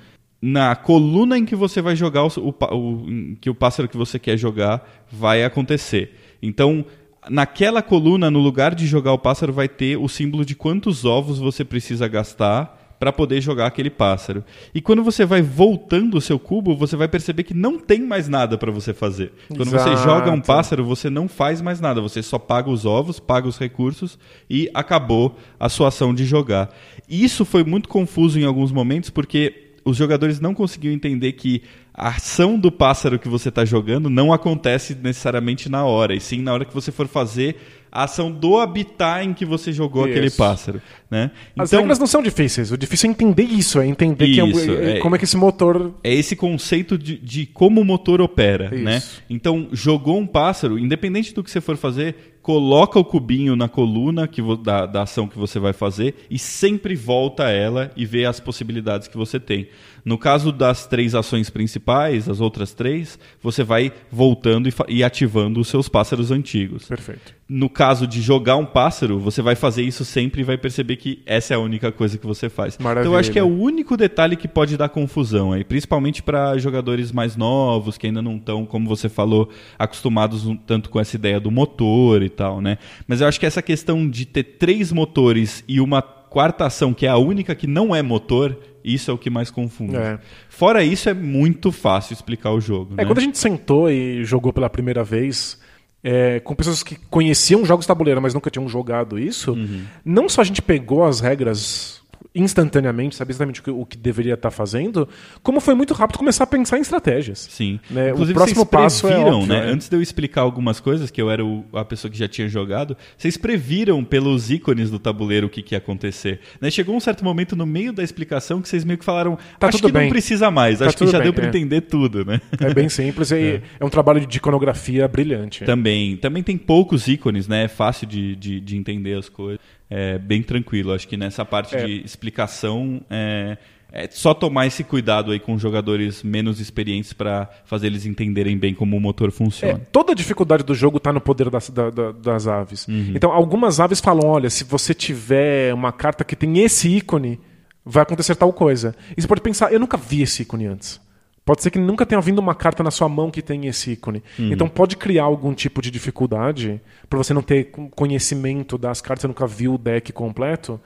na 0.44 0.74
coluna 0.74 1.38
em 1.38 1.44
que 1.44 1.54
você 1.54 1.80
vai 1.80 1.94
jogar 1.94 2.24
o, 2.24 2.28
o 2.38 2.74
o- 2.76 3.36
que 3.40 3.48
o 3.48 3.54
pássaro 3.54 3.88
que 3.88 3.96
você 3.96 4.18
quer 4.18 4.36
jogar 4.36 4.84
vai 5.10 5.44
acontecer. 5.44 6.18
Então, 6.42 6.84
naquela 7.30 7.80
coluna, 7.80 8.30
no 8.30 8.40
lugar 8.40 8.74
de 8.74 8.86
jogar 8.86 9.12
o 9.12 9.18
pássaro, 9.18 9.52
vai 9.52 9.68
ter 9.68 9.96
o 9.96 10.08
símbolo 10.08 10.44
de 10.44 10.56
quantos 10.56 11.04
ovos 11.04 11.38
você 11.38 11.64
precisa 11.64 12.08
gastar 12.08 12.80
para 12.98 13.12
poder 13.12 13.40
jogar 13.40 13.66
aquele 13.66 13.90
pássaro. 13.90 14.44
E 14.72 14.80
quando 14.80 15.02
você 15.02 15.24
vai 15.24 15.42
voltando 15.42 16.16
o 16.16 16.20
seu 16.20 16.38
cubo, 16.38 16.76
você 16.76 16.94
vai 16.96 17.08
perceber 17.08 17.42
que 17.42 17.52
não 17.54 17.76
tem 17.76 18.00
mais 18.00 18.28
nada 18.28 18.56
para 18.56 18.70
você 18.70 18.94
fazer. 18.94 19.32
Quando 19.48 19.70
você 19.70 19.96
joga 20.04 20.30
um 20.30 20.40
pássaro, 20.40 20.84
você 20.84 21.10
não 21.10 21.26
faz 21.28 21.60
mais 21.60 21.80
nada, 21.80 22.00
você 22.00 22.22
só 22.22 22.38
paga 22.38 22.70
os 22.70 22.84
ovos, 22.86 23.18
paga 23.18 23.48
os 23.48 23.58
recursos 23.58 24.16
e 24.48 24.70
acabou 24.72 25.36
a 25.58 25.68
sua 25.68 25.88
ação 25.88 26.14
de 26.14 26.24
jogar. 26.24 26.70
Isso 27.08 27.44
foi 27.44 27.64
muito 27.64 27.88
confuso 27.88 28.38
em 28.38 28.44
alguns 28.44 28.70
momentos 28.70 29.10
porque 29.10 29.61
os 29.84 29.96
jogadores 29.96 30.40
não 30.40 30.54
conseguiam 30.54 30.92
entender 30.92 31.32
que 31.32 31.62
a 31.94 32.08
ação 32.08 32.58
do 32.58 32.72
pássaro 32.72 33.18
que 33.18 33.28
você 33.28 33.48
está 33.48 33.64
jogando 33.64 34.08
não 34.08 34.32
acontece 34.32 34.94
necessariamente 34.94 35.68
na 35.68 35.84
hora, 35.84 36.14
e 36.14 36.20
sim 36.20 36.40
na 36.40 36.52
hora 36.52 36.64
que 36.64 36.74
você 36.74 36.90
for 36.90 37.06
fazer 37.06 37.56
a 37.90 38.04
ação 38.04 38.32
do 38.32 38.58
habitat 38.58 39.22
em 39.22 39.34
que 39.34 39.44
você 39.44 39.70
jogou 39.70 40.04
aquele 40.04 40.28
Isso. 40.28 40.38
pássaro. 40.38 40.80
Né? 41.10 41.30
As 41.58 41.70
regras 41.70 41.98
não 41.98 42.06
são 42.06 42.22
difíceis. 42.22 42.72
O 42.72 42.78
difícil 42.78 43.08
é 43.08 43.12
entender 43.12 43.42
isso, 43.42 43.78
é 43.78 43.86
entender 43.86 44.32
que 44.32 44.40
é 44.40 44.46
Isso, 44.46 44.70
é- 44.70 44.96
é. 44.96 44.98
como 45.00 45.14
é 45.14 45.18
que 45.18 45.24
esse 45.24 45.36
motor. 45.36 45.92
é 46.02 46.14
esse 46.14 46.34
conceito 46.34 46.96
de, 46.96 47.18
de 47.18 47.44
como 47.44 47.82
o 47.82 47.84
motor 47.84 48.22
opera, 48.22 48.74
Isso. 48.74 48.82
né? 48.82 49.02
Então, 49.28 49.68
jogou 49.72 50.18
um 50.18 50.26
pássaro, 50.26 50.78
independente 50.78 51.34
do 51.34 51.44
que 51.44 51.50
você 51.50 51.60
for 51.60 51.76
fazer, 51.76 52.31
coloca 52.42 52.98
o 52.98 53.04
cubinho 53.04 53.54
na 53.54 53.68
coluna 53.68 54.26
que 54.26 54.42
da, 54.56 54.84
da 54.84 55.02
ação 55.02 55.28
que 55.28 55.38
você 55.38 55.58
vai 55.58 55.72
fazer 55.72 56.26
e 56.28 56.38
sempre 56.38 56.96
volta 56.96 57.48
ela 57.48 57.90
e 57.96 58.04
vê 58.04 58.24
as 58.26 58.40
possibilidades 58.40 59.06
que 59.06 59.16
você 59.16 59.38
tem. 59.38 59.68
No 60.04 60.18
caso 60.18 60.50
das 60.50 60.86
três 60.86 61.14
ações 61.14 61.48
principais, 61.48 62.28
as 62.28 62.40
outras 62.40 62.74
três, 62.74 63.18
você 63.40 63.62
vai 63.62 63.92
voltando 64.10 64.68
e, 64.68 64.72
e 64.88 65.04
ativando 65.04 65.60
os 65.60 65.68
seus 65.68 65.88
pássaros 65.88 66.30
antigos. 66.30 66.86
Perfeito. 66.88 67.34
No 67.48 67.68
caso 67.68 68.06
de 68.06 68.20
jogar 68.20 68.56
um 68.56 68.64
pássaro, 68.64 69.18
você 69.18 69.42
vai 69.42 69.54
fazer 69.54 69.82
isso 69.82 70.04
sempre 70.04 70.40
e 70.40 70.44
vai 70.44 70.56
perceber 70.56 70.96
que 70.96 71.22
essa 71.26 71.52
é 71.52 71.56
a 71.56 71.60
única 71.60 71.92
coisa 71.92 72.16
que 72.16 72.26
você 72.26 72.48
faz. 72.48 72.76
Então 72.80 73.02
eu 73.04 73.16
acho 73.16 73.30
que 73.30 73.38
é 73.38 73.42
o 73.42 73.46
único 73.46 73.96
detalhe 73.96 74.36
que 74.36 74.48
pode 74.48 74.76
dar 74.76 74.88
confusão 74.88 75.52
aí, 75.52 75.62
principalmente 75.62 76.22
para 76.22 76.56
jogadores 76.58 77.12
mais 77.12 77.36
novos 77.36 77.98
que 77.98 78.06
ainda 78.06 78.22
não 78.22 78.36
estão, 78.36 78.64
como 78.64 78.88
você 78.88 79.08
falou, 79.08 79.50
acostumados 79.78 80.46
um 80.46 80.56
tanto 80.56 80.88
com 80.88 80.98
essa 80.98 81.14
ideia 81.14 81.38
do 81.38 81.50
motor 81.50 82.22
e 82.22 82.30
tal, 82.30 82.60
né? 82.60 82.78
Mas 83.06 83.20
eu 83.20 83.28
acho 83.28 83.38
que 83.38 83.46
essa 83.46 83.60
questão 83.60 84.08
de 84.08 84.24
ter 84.24 84.44
três 84.44 84.90
motores 84.90 85.62
e 85.68 85.80
uma 85.80 86.00
quarta 86.00 86.64
ação 86.64 86.94
que 86.94 87.04
é 87.04 87.10
a 87.10 87.18
única 87.18 87.54
que 87.54 87.66
não 87.66 87.94
é 87.94 88.00
motor, 88.00 88.56
isso 88.84 89.10
é 89.10 89.14
o 89.14 89.18
que 89.18 89.30
mais 89.30 89.50
confunde. 89.50 89.96
É. 89.96 90.18
Fora 90.48 90.82
isso, 90.84 91.08
é 91.08 91.14
muito 91.14 91.70
fácil 91.72 92.12
explicar 92.14 92.50
o 92.52 92.60
jogo. 92.60 92.94
É, 92.94 92.96
né? 92.98 93.04
quando 93.04 93.18
a 93.18 93.22
gente 93.22 93.38
sentou 93.38 93.90
e 93.90 94.24
jogou 94.24 94.52
pela 94.52 94.68
primeira 94.68 95.02
vez 95.04 95.60
é, 96.04 96.40
com 96.40 96.54
pessoas 96.54 96.82
que 96.82 96.96
conheciam 97.08 97.64
jogos 97.64 97.84
de 97.84 97.88
tabuleiro, 97.88 98.20
mas 98.20 98.34
nunca 98.34 98.50
tinham 98.50 98.68
jogado 98.68 99.18
isso, 99.18 99.52
Uhum. 99.52 99.84
não 100.04 100.28
só 100.28 100.40
a 100.40 100.44
gente 100.44 100.60
pegou 100.60 101.04
as 101.04 101.20
regras 101.20 102.01
instantaneamente, 102.34 103.14
sabia 103.14 103.32
exatamente 103.32 103.60
o 103.60 103.62
que, 103.62 103.70
o 103.70 103.84
que 103.86 103.96
deveria 103.96 104.34
estar 104.34 104.50
fazendo, 104.50 105.08
como 105.42 105.60
foi 105.60 105.74
muito 105.74 105.92
rápido 105.94 106.18
começar 106.18 106.44
a 106.44 106.46
pensar 106.46 106.78
em 106.78 106.80
estratégias. 106.80 107.46
Sim. 107.50 107.78
Né, 107.90 108.06
o 108.08 108.10
Inclusive, 108.14 108.34
próximo 108.34 108.56
vocês 108.64 108.68
passo 108.70 109.06
é 109.06 109.10
previram, 109.10 109.38
óbvio, 109.40 109.48
né? 109.54 109.66
né? 109.66 109.72
Antes 109.72 109.88
de 109.88 109.96
eu 109.96 110.02
explicar 110.02 110.40
algumas 110.42 110.80
coisas, 110.80 111.10
que 111.10 111.20
eu 111.20 111.30
era 111.30 111.44
o- 111.44 111.64
a 111.74 111.84
pessoa 111.84 112.10
que 112.10 112.18
já 112.18 112.26
tinha 112.28 112.48
jogado, 112.48 112.96
vocês 113.16 113.36
previram 113.36 114.02
pelos 114.04 114.50
ícones 114.50 114.90
do 114.90 114.98
tabuleiro 114.98 115.46
o 115.46 115.50
que, 115.50 115.62
que 115.62 115.74
ia 115.74 115.78
acontecer. 115.78 116.40
Né? 116.60 116.70
Chegou 116.70 116.96
um 116.96 117.00
certo 117.00 117.24
momento 117.24 117.54
no 117.54 117.66
meio 117.66 117.92
da 117.92 118.02
explicação 118.02 118.60
que 118.62 118.68
vocês 118.68 118.84
meio 118.84 118.98
que 118.98 119.04
falaram, 119.04 119.36
Tá 119.58 119.68
acho 119.68 119.78
tudo 119.78 119.86
que 119.88 119.92
bem. 119.92 120.02
não 120.04 120.10
precisa 120.10 120.50
mais, 120.50 120.78
Tá 120.78 120.86
acho 120.86 120.96
que 120.96 121.06
já 121.06 121.18
bem, 121.18 121.24
deu 121.24 121.34
para 121.34 121.44
é. 121.44 121.48
entender 121.48 121.82
tudo, 121.82 122.24
né? 122.24 122.40
É 122.60 122.72
bem 122.72 122.88
simples 122.88 123.30
e 123.30 123.60
é. 123.78 123.84
um 123.84 123.88
trabalho 123.90 124.24
de 124.26 124.36
iconografia 124.38 125.06
brilhante. 125.06 125.64
Também, 125.64 126.16
também 126.16 126.42
tem 126.42 126.56
poucos 126.56 127.08
ícones, 127.08 127.46
né? 127.46 127.64
É 127.64 127.68
fácil 127.68 128.06
de, 128.06 128.34
de, 128.36 128.60
de 128.60 128.76
entender 128.76 129.18
as 129.18 129.28
coisas. 129.28 129.60
É 129.94 130.18
bem 130.18 130.42
tranquilo. 130.42 130.92
Acho 130.92 131.06
que 131.06 131.16
nessa 131.16 131.44
parte 131.44 131.74
É. 131.76 131.84
de 131.84 132.02
explicação 132.04 133.00
é, 133.10 133.58
é 133.92 134.08
só 134.10 134.32
tomar 134.32 134.66
esse 134.66 134.82
cuidado 134.82 135.32
aí 135.32 135.38
com 135.38 135.58
jogadores 135.58 136.22
menos 136.22 136.60
experientes 136.60 137.12
para 137.12 137.46
fazer 137.66 137.88
eles 137.88 138.06
entenderem 138.06 138.56
bem 138.56 138.72
como 138.74 138.96
o 138.96 139.00
motor 139.00 139.28
É, 139.28 139.32
funciona. 139.32 139.80
toda 139.92 140.12
a 140.12 140.14
dificuldade 140.14 140.62
do 140.64 140.74
jogo 140.74 140.96
está 140.96 141.12
no 141.12 141.20
poder 141.20 141.50
das, 141.50 141.68
da- 141.68 141.90
da- 141.90 142.12
das 142.12 142.46
aves. 142.46 142.86
Então, 142.88 143.30
algumas 143.32 143.80
aves 143.80 144.00
falam: 144.00 144.26
olha, 144.30 144.48
se 144.48 144.64
você 144.64 144.94
tiver 144.94 145.74
uma 145.74 145.92
carta 145.92 146.24
que 146.24 146.34
tem 146.34 146.58
esse 146.60 146.88
ícone, 146.88 147.38
vai 147.84 148.02
acontecer 148.02 148.34
tal 148.34 148.52
coisa. 148.52 148.94
E 149.14 149.20
você 149.20 149.28
pode 149.28 149.42
pensar: 149.42 149.72
eu 149.72 149.80
nunca 149.80 149.98
vi 149.98 150.22
esse 150.22 150.40
ícone 150.42 150.66
antes. 150.66 150.98
Pode 151.44 151.62
ser 151.62 151.70
que 151.70 151.78
nunca 151.78 152.06
tenha 152.06 152.20
vindo 152.20 152.38
uma 152.38 152.54
carta 152.54 152.82
na 152.82 152.90
sua 152.90 153.08
mão 153.08 153.30
que 153.30 153.42
tem 153.42 153.66
esse 153.66 153.92
ícone. 153.92 154.22
Então 154.38 154.68
pode 154.68 154.96
criar 154.96 155.24
algum 155.24 155.52
tipo 155.52 155.82
de 155.82 155.90
dificuldade 155.90 156.80
por 157.10 157.16
você 157.16 157.34
não 157.34 157.42
ter 157.42 157.70
conhecimento 157.96 158.78
das 158.78 159.00
cartas, 159.00 159.22
você 159.22 159.28
nunca 159.28 159.46
viu 159.46 159.74
o 159.74 159.78
deck 159.78 160.12
completo. 160.12 160.80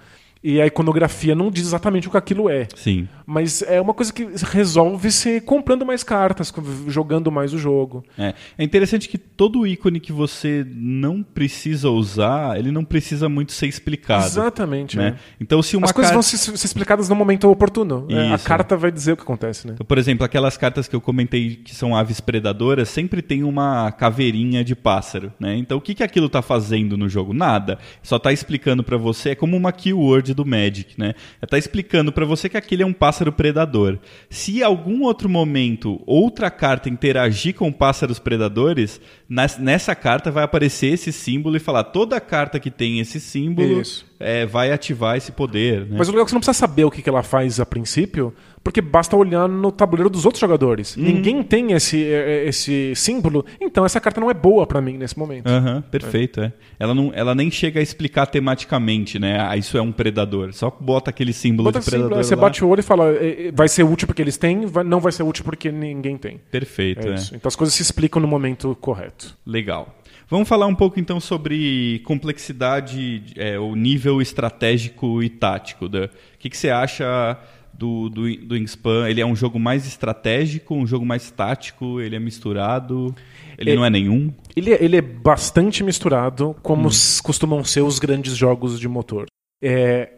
E 0.46 0.60
a 0.60 0.66
iconografia 0.68 1.34
não 1.34 1.50
diz 1.50 1.66
exatamente 1.66 2.06
o 2.06 2.10
que 2.12 2.16
aquilo 2.16 2.48
é. 2.48 2.68
Sim. 2.76 3.08
Mas 3.26 3.62
é 3.62 3.80
uma 3.80 3.92
coisa 3.92 4.12
que 4.12 4.28
resolve-se 4.52 5.40
comprando 5.40 5.84
mais 5.84 6.04
cartas, 6.04 6.54
jogando 6.86 7.32
mais 7.32 7.52
o 7.52 7.58
jogo. 7.58 8.04
É. 8.16 8.32
é 8.56 8.62
interessante 8.62 9.08
que 9.08 9.18
todo 9.18 9.66
ícone 9.66 9.98
que 9.98 10.12
você 10.12 10.64
não 10.72 11.20
precisa 11.20 11.90
usar, 11.90 12.56
ele 12.56 12.70
não 12.70 12.84
precisa 12.84 13.28
muito 13.28 13.50
ser 13.50 13.66
explicado. 13.66 14.24
Exatamente. 14.24 14.96
Né? 14.96 15.16
é. 15.16 15.36
Então, 15.40 15.60
se 15.62 15.76
uma 15.76 15.86
As 15.86 15.90
coisas 15.90 16.12
carta... 16.12 16.14
vão 16.14 16.22
ser, 16.22 16.56
ser 16.56 16.64
explicadas 16.64 17.08
no 17.08 17.16
momento 17.16 17.50
oportuno. 17.50 18.06
É, 18.08 18.32
a 18.32 18.38
carta 18.38 18.76
vai 18.76 18.92
dizer 18.92 19.14
o 19.14 19.16
que 19.16 19.24
acontece, 19.24 19.66
né? 19.66 19.72
Então, 19.74 19.84
por 19.84 19.98
exemplo, 19.98 20.24
aquelas 20.24 20.56
cartas 20.56 20.86
que 20.86 20.94
eu 20.94 21.00
comentei 21.00 21.56
que 21.56 21.74
são 21.74 21.96
aves 21.96 22.20
predadoras, 22.20 22.88
sempre 22.88 23.20
tem 23.20 23.42
uma 23.42 23.90
caveirinha 23.90 24.62
de 24.62 24.76
pássaro, 24.76 25.32
né? 25.40 25.56
Então, 25.56 25.76
o 25.78 25.80
que, 25.80 25.92
que 25.92 26.04
aquilo 26.04 26.28
tá 26.28 26.40
fazendo 26.40 26.96
no 26.96 27.08
jogo? 27.08 27.32
Nada. 27.34 27.80
Só 28.00 28.16
tá 28.16 28.32
explicando 28.32 28.84
pra 28.84 28.96
você, 28.96 29.30
é 29.30 29.34
como 29.34 29.56
uma 29.56 29.72
keyword 29.72 30.35
do 30.36 30.44
Magic, 30.44 30.94
né? 30.98 31.14
Tá 31.48 31.58
explicando 31.58 32.12
pra 32.12 32.24
você 32.24 32.48
que 32.48 32.56
aquele 32.56 32.82
é 32.82 32.86
um 32.86 32.92
pássaro 32.92 33.32
predador. 33.32 33.98
Se 34.30 34.58
em 34.58 34.62
algum 34.62 35.02
outro 35.02 35.28
momento 35.28 36.00
outra 36.06 36.50
carta 36.50 36.88
interagir 36.88 37.54
com 37.54 37.72
pássaros 37.72 38.18
predadores, 38.18 39.00
nessa 39.28 39.94
carta 39.94 40.30
vai 40.30 40.44
aparecer 40.44 40.92
esse 40.92 41.12
símbolo 41.12 41.56
e 41.56 41.60
falar 41.60 41.84
toda 41.84 42.20
carta 42.20 42.60
que 42.60 42.70
tem 42.70 43.00
esse 43.00 43.18
símbolo 43.18 43.82
é, 44.18 44.46
vai 44.46 44.72
ativar 44.72 45.16
esse 45.16 45.32
poder, 45.32 45.86
né? 45.86 45.96
Mas 45.98 46.08
o 46.08 46.10
legal 46.10 46.22
é 46.22 46.24
que 46.24 46.30
você 46.30 46.34
não 46.34 46.40
precisa 46.40 46.58
saber 46.58 46.84
o 46.84 46.90
que 46.90 47.08
ela 47.08 47.22
faz 47.22 47.60
a 47.60 47.66
princípio, 47.66 48.34
porque 48.66 48.80
basta 48.80 49.16
olhar 49.16 49.48
no 49.48 49.70
tabuleiro 49.70 50.10
dos 50.10 50.24
outros 50.24 50.40
jogadores. 50.40 50.96
Ninguém 50.96 51.40
tem 51.40 51.70
esse, 51.70 52.02
eh, 52.02 52.46
esse 52.48 52.92
símbolo, 52.96 53.46
então 53.60 53.84
essa 53.86 54.00
carta 54.00 54.20
não 54.20 54.28
é 54.28 54.34
boa 54.34 54.66
pra 54.66 54.80
mim 54.80 54.96
nesse 54.98 55.16
momento. 55.16 55.46
Aham, 55.46 55.82
perfeito, 55.88 56.40
é. 56.40 56.52
Ela, 56.76 56.92
não, 56.92 57.12
ela 57.14 57.32
nem 57.32 57.48
chega 57.48 57.78
a 57.78 57.82
explicar 57.82 58.26
tematicamente, 58.26 59.20
né? 59.20 59.38
Ah, 59.40 59.56
isso 59.56 59.78
é 59.78 59.80
um 59.80 59.92
predador. 59.92 60.52
Só 60.52 60.68
bota 60.80 61.10
aquele 61.10 61.32
símbolo 61.32 61.68
Bota 61.68 61.78
de 61.78 61.84
símbolo, 61.84 62.02
predador 62.08 62.24
você 62.24 62.34
lá. 62.34 62.40
bate 62.42 62.64
o 62.64 62.68
olho 62.68 62.80
e 62.80 62.82
fala, 62.82 63.04
eh, 63.12 63.52
vai 63.54 63.68
ser 63.68 63.84
útil 63.84 64.08
porque 64.08 64.20
eles 64.20 64.36
têm, 64.36 64.66
vai- 64.66 64.82
não 64.82 64.98
vai 64.98 65.12
ser 65.12 65.22
útil 65.22 65.44
porque 65.44 65.70
ninguém 65.70 66.16
tem. 66.18 66.40
Perfeito, 66.50 67.06
É 67.06 67.12
é. 67.12 67.14
isso. 67.14 67.36
Então 67.36 67.48
as 67.48 67.54
coisas 67.54 67.72
se 67.72 67.82
explicam 67.82 68.20
no 68.20 68.26
momento 68.26 68.76
correto. 68.80 69.36
Legal. 69.46 69.94
Vamos 70.28 70.48
falar 70.48 70.66
um 70.66 70.74
pouco 70.74 70.98
então 70.98 71.20
sobre 71.20 72.00
complexidade, 72.04 73.22
é, 73.36 73.58
o 73.60 73.76
nível 73.76 74.20
estratégico 74.20 75.22
e 75.22 75.28
tático. 75.28 75.88
Da, 75.88 76.06
o 76.06 76.10
que, 76.38 76.50
que 76.50 76.56
você 76.56 76.68
acha 76.68 77.38
do, 77.78 78.08
do, 78.08 78.36
do 78.46 78.54
Wingspan? 78.54 79.08
Ele 79.08 79.20
é 79.20 79.26
um 79.26 79.36
jogo 79.36 79.58
mais 79.58 79.86
estratégico, 79.86 80.74
um 80.74 80.86
jogo 80.86 81.04
mais 81.04 81.30
tático? 81.30 82.00
Ele 82.00 82.16
é 82.16 82.18
misturado? 82.18 83.14
Ele 83.58 83.70
É- 83.70 83.74
não 83.76 83.84
é 83.84 83.90
nenhum? 83.90 84.32
Ele, 84.54 84.72
é- 84.72 84.82
ele 84.82 84.96
é 84.96 85.02
bastante 85.02 85.82
misturado, 85.84 86.54
como 86.62 86.88
s- 86.88 87.22
costumam 87.22 87.62
ser 87.64 87.82
os 87.82 87.98
grandes 87.98 88.36
jogos 88.36 88.78
de 88.80 88.88
motor. 88.88 89.26
É, 89.62 90.10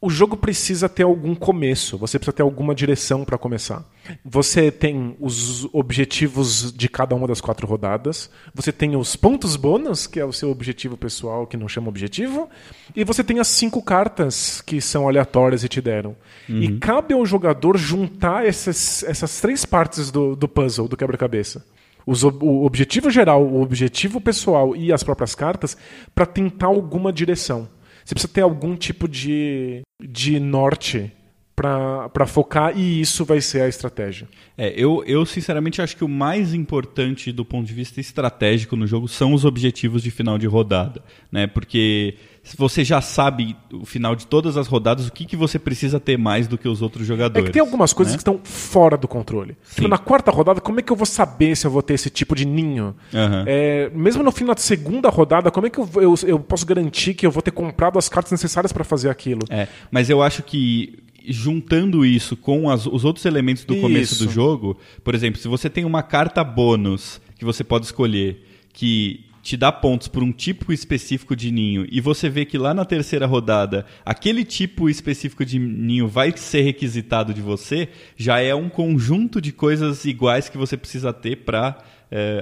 o 0.00 0.08
jogo 0.08 0.36
precisa 0.36 0.88
ter 0.88 1.02
algum 1.02 1.34
começo, 1.34 1.98
você 1.98 2.18
precisa 2.18 2.32
ter 2.32 2.42
alguma 2.42 2.72
direção 2.72 3.24
para 3.24 3.36
começar. 3.36 3.84
Você 4.24 4.70
tem 4.70 5.16
os 5.18 5.68
objetivos 5.74 6.72
de 6.72 6.88
cada 6.88 7.16
uma 7.16 7.26
das 7.26 7.40
quatro 7.40 7.66
rodadas, 7.66 8.30
você 8.54 8.70
tem 8.70 8.94
os 8.94 9.16
pontos 9.16 9.56
bônus, 9.56 10.06
que 10.06 10.20
é 10.20 10.24
o 10.24 10.32
seu 10.32 10.50
objetivo 10.50 10.96
pessoal, 10.96 11.48
que 11.48 11.56
não 11.56 11.68
chama 11.68 11.88
objetivo, 11.88 12.48
e 12.94 13.02
você 13.02 13.24
tem 13.24 13.40
as 13.40 13.48
cinco 13.48 13.82
cartas 13.82 14.60
que 14.60 14.80
são 14.80 15.08
aleatórias 15.08 15.64
e 15.64 15.68
te 15.68 15.80
deram. 15.80 16.14
E 16.48 16.78
cabe 16.78 17.12
ao 17.12 17.26
jogador 17.26 17.76
juntar 17.76 18.46
essas, 18.46 19.02
essas 19.02 19.40
três 19.40 19.64
partes 19.64 20.12
do, 20.12 20.36
do 20.36 20.48
puzzle, 20.48 20.86
do 20.86 20.96
quebra-cabeça 20.96 21.64
o 22.10 22.64
objetivo 22.64 23.10
geral, 23.10 23.44
o 23.44 23.60
objetivo 23.60 24.18
pessoal 24.18 24.74
e 24.74 24.90
as 24.90 25.02
próprias 25.02 25.34
cartas 25.34 25.76
para 26.14 26.24
tentar 26.24 26.68
alguma 26.68 27.12
direção. 27.12 27.68
Você 28.08 28.14
precisa 28.14 28.32
ter 28.32 28.40
algum 28.40 28.74
tipo 28.74 29.06
de, 29.06 29.82
de 30.02 30.40
norte 30.40 31.12
para 31.58 32.26
focar 32.26 32.78
e 32.78 33.00
isso 33.00 33.24
vai 33.24 33.40
ser 33.40 33.62
a 33.62 33.68
estratégia. 33.68 34.28
É, 34.56 34.72
eu, 34.76 35.02
eu 35.06 35.26
sinceramente 35.26 35.82
acho 35.82 35.96
que 35.96 36.04
o 36.04 36.08
mais 36.08 36.54
importante 36.54 37.32
do 37.32 37.44
ponto 37.44 37.66
de 37.66 37.74
vista 37.74 38.00
estratégico 38.00 38.76
no 38.76 38.86
jogo 38.86 39.08
são 39.08 39.34
os 39.34 39.44
objetivos 39.44 40.02
de 40.02 40.10
final 40.10 40.38
de 40.38 40.46
rodada, 40.46 41.02
né? 41.32 41.48
Porque 41.48 42.14
se 42.44 42.56
você 42.56 42.84
já 42.84 43.00
sabe 43.00 43.56
o 43.72 43.84
final 43.84 44.14
de 44.14 44.26
todas 44.26 44.56
as 44.56 44.68
rodadas, 44.68 45.08
o 45.08 45.12
que, 45.12 45.24
que 45.24 45.36
você 45.36 45.58
precisa 45.58 45.98
ter 45.98 46.16
mais 46.16 46.46
do 46.46 46.56
que 46.56 46.68
os 46.68 46.80
outros 46.80 47.02
É 47.04 47.06
jogadores? 47.06 47.48
que 47.48 47.52
tem 47.52 47.60
algumas 47.60 47.92
coisas 47.92 48.12
né? 48.14 48.16
que 48.16 48.22
estão 48.22 48.40
fora 48.42 48.96
do 48.96 49.08
controle. 49.08 49.56
Tipo, 49.74 49.88
na 49.88 49.98
quarta 49.98 50.30
rodada, 50.30 50.60
como 50.60 50.78
é 50.78 50.82
que 50.82 50.92
eu 50.92 50.96
vou 50.96 51.06
saber 51.06 51.56
se 51.56 51.66
eu 51.66 51.70
vou 51.70 51.82
ter 51.82 51.94
esse 51.94 52.08
tipo 52.08 52.34
de 52.34 52.46
ninho? 52.46 52.94
Aham. 53.12 53.44
É, 53.46 53.90
mesmo 53.92 54.22
no 54.22 54.30
final 54.30 54.54
da 54.54 54.60
segunda 54.60 55.08
rodada, 55.08 55.50
como 55.50 55.66
é 55.66 55.70
que 55.70 55.78
eu, 55.78 55.88
eu, 55.96 56.14
eu 56.24 56.38
posso 56.38 56.64
garantir 56.64 57.14
que 57.14 57.26
eu 57.26 57.30
vou 57.30 57.42
ter 57.42 57.50
comprado 57.50 57.98
as 57.98 58.08
cartas 58.08 58.30
necessárias 58.30 58.72
para 58.72 58.84
fazer 58.84 59.10
aquilo? 59.10 59.42
É, 59.50 59.66
mas 59.90 60.08
eu 60.08 60.22
acho 60.22 60.42
que 60.42 61.07
juntando 61.28 62.04
isso 62.04 62.36
com 62.36 62.68
as- 62.70 62.86
os 62.86 63.04
outros 63.04 63.24
elementos 63.26 63.64
do 63.64 63.76
começo 63.76 64.14
Isso. 64.14 64.26
do 64.26 64.30
jogo, 64.32 64.78
por 65.04 65.14
exemplo, 65.14 65.40
se 65.40 65.48
você 65.48 65.68
tem 65.70 65.84
uma 65.84 66.02
carta 66.02 66.42
bônus 66.42 67.20
que 67.38 67.44
você 67.44 67.62
pode 67.62 67.86
escolher 67.86 68.44
que 68.72 69.24
te 69.42 69.56
dá 69.56 69.72
pontos 69.72 70.08
por 70.08 70.22
um 70.22 70.30
tipo 70.32 70.72
específico 70.72 71.34
de 71.34 71.50
ninho 71.50 71.86
e 71.90 72.00
você 72.00 72.28
vê 72.28 72.44
que 72.44 72.58
lá 72.58 72.74
na 72.74 72.84
terceira 72.84 73.24
rodada 73.24 73.86
aquele 74.04 74.44
tipo 74.44 74.90
específico 74.90 75.44
de 75.44 75.58
ninho 75.58 76.06
vai 76.06 76.36
ser 76.36 76.62
requisitado 76.62 77.32
de 77.32 77.40
você, 77.40 77.88
já 78.16 78.40
é 78.40 78.54
um 78.54 78.68
conjunto 78.68 79.40
de 79.40 79.52
coisas 79.52 80.04
iguais 80.04 80.48
que 80.48 80.58
você 80.58 80.76
precisa 80.76 81.12
ter 81.12 81.36
para 81.44 81.78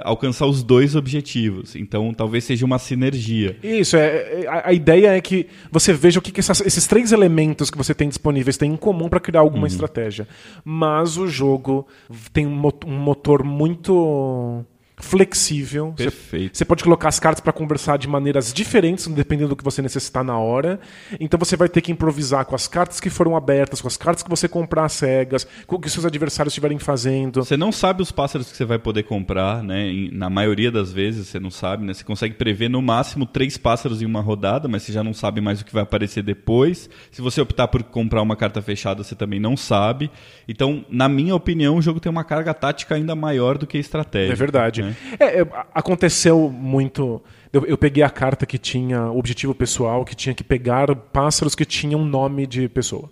alcançar 0.05 0.47
os 0.47 0.63
dois 0.63 0.95
objetivos. 0.95 1.75
Então 1.77 2.13
talvez 2.15 2.45
seja 2.45 2.65
uma 2.65 2.79
sinergia. 2.79 3.57
Isso, 3.63 3.97
é, 3.97 4.43
é- 4.43 4.47
a, 4.49 4.69
a 4.69 4.73
ideia 4.73 5.17
é 5.17 5.21
que 5.21 5.47
você 5.73 5.93
veja 5.93 6.19
o 6.19 6.23
que, 6.23 6.31
que 6.31 6.41
essas- 6.41 6.61
esses 6.61 6.87
três 6.87 7.11
elementos 7.13 7.71
que 7.71 7.77
você 7.79 7.95
tem 7.95 8.09
disponíveis 8.09 8.57
têm 8.57 8.73
em 8.73 8.77
comum 8.77 9.09
para 9.09 9.21
criar 9.21 9.41
alguma 9.41 9.67
estratégia. 9.67 10.29
Mas 10.65 11.17
o 11.17 11.27
jogo 11.27 11.87
tem 12.33 12.47
um 12.47 12.67
um 12.87 12.99
motor 12.99 13.45
muito 13.45 14.65
flexível. 14.99 15.93
Perfeito. 15.97 16.57
Você 16.57 16.65
pode 16.65 16.83
colocar 16.83 17.09
as 17.09 17.21
cartas 17.21 17.41
para 17.41 17.53
conversar 17.53 17.99
de 17.99 18.09
maneiras 18.09 18.53
diferentes, 18.53 19.07
dependendo 19.07 19.51
do 19.51 19.57
que 19.57 19.65
você 19.65 19.83
necessitar 19.83 20.25
na 20.25 20.39
hora. 20.39 20.81
Então 21.21 21.39
você 21.39 21.57
vai 21.57 21.69
ter 21.69 21.81
que 21.81 21.93
improvisar 21.93 22.45
com 22.47 22.55
as 22.55 22.67
cartas 22.67 22.99
que 22.99 23.11
foram 23.11 23.37
abertas, 23.37 23.81
com 23.81 23.89
as 23.89 23.97
cartas 23.97 24.23
que 24.23 24.31
você 24.31 24.49
comprar 24.49 24.89
cegas, 24.89 25.47
com 25.67 25.77
o 25.77 25.81
que 25.81 25.91
seus 25.91 26.05
adversários 26.05 26.53
estiverem 26.53 26.79
fazendo. 26.79 27.45
Você 27.45 27.57
não 27.57 27.71
sabe 27.71 28.03
os 28.03 28.11
pássaros 28.11 28.51
que 28.51 28.57
você 28.57 28.65
vai 28.65 28.79
poder 28.79 29.03
comprar, 29.03 29.63
né? 29.63 30.09
Na 30.13 30.31
maioria 30.31 30.71
das 30.71 30.93
vezes 30.93 31.29
você 31.29 31.39
não 31.39 31.51
sabe, 31.51 31.85
né? 31.85 31.93
Você 31.93 32.05
consegue 32.05 32.35
prever 32.35 32.69
no 32.71 32.81
máximo 32.81 33.27
três 33.27 33.57
pássaros 33.57 34.01
em 34.01 34.07
uma 34.07 34.21
rodada, 34.21 34.67
mas 34.67 34.83
você 34.83 34.93
já 34.93 35.05
não 35.05 35.13
sabe 35.13 35.41
mais 35.41 35.61
o 35.61 35.65
que 35.65 35.75
vai 35.75 35.83
aparecer 35.83 36.23
depois. 36.23 36.89
Se 37.11 37.21
você 37.21 37.41
optar 37.41 37.69
por 37.69 37.83
comprar 37.83 38.23
uma 38.23 38.37
carta 38.37 38.63
fechada, 38.63 39.05
você 39.05 39.15
também 39.15 39.39
não 39.39 39.57
sabe. 39.57 40.11
Então, 40.49 40.85
na 40.89 41.09
minha 41.09 41.35
opinião, 41.35 41.77
o 41.77 41.83
jogo 41.83 42.01
tem 42.01 42.11
uma 42.11 42.25
carga 42.25 42.55
tática 42.55 42.95
ainda 42.95 43.15
maior 43.15 43.59
do 43.59 43.67
que 43.67 43.77
estratégia. 43.77 44.33
É 44.33 44.37
verdade. 44.37 44.83
né? 44.83 44.86
É, 45.19 45.41
é, 45.41 45.43
a- 45.43 45.67
aconteceu 45.75 46.51
muito. 46.51 47.23
Eu, 47.53 47.65
eu 47.67 47.79
peguei 47.79 48.03
a 48.03 48.11
carta 48.11 48.45
que 48.47 48.59
tinha 48.59 49.11
objetivo 49.11 49.55
pessoal, 49.55 50.05
que 50.05 50.15
tinha 50.15 50.35
que 50.35 50.45
pegar 50.45 50.95
pássaros 50.95 51.55
que 51.55 51.65
tinham 51.65 52.05
nome 52.05 52.47
de 52.47 52.69
pessoa. 52.69 53.09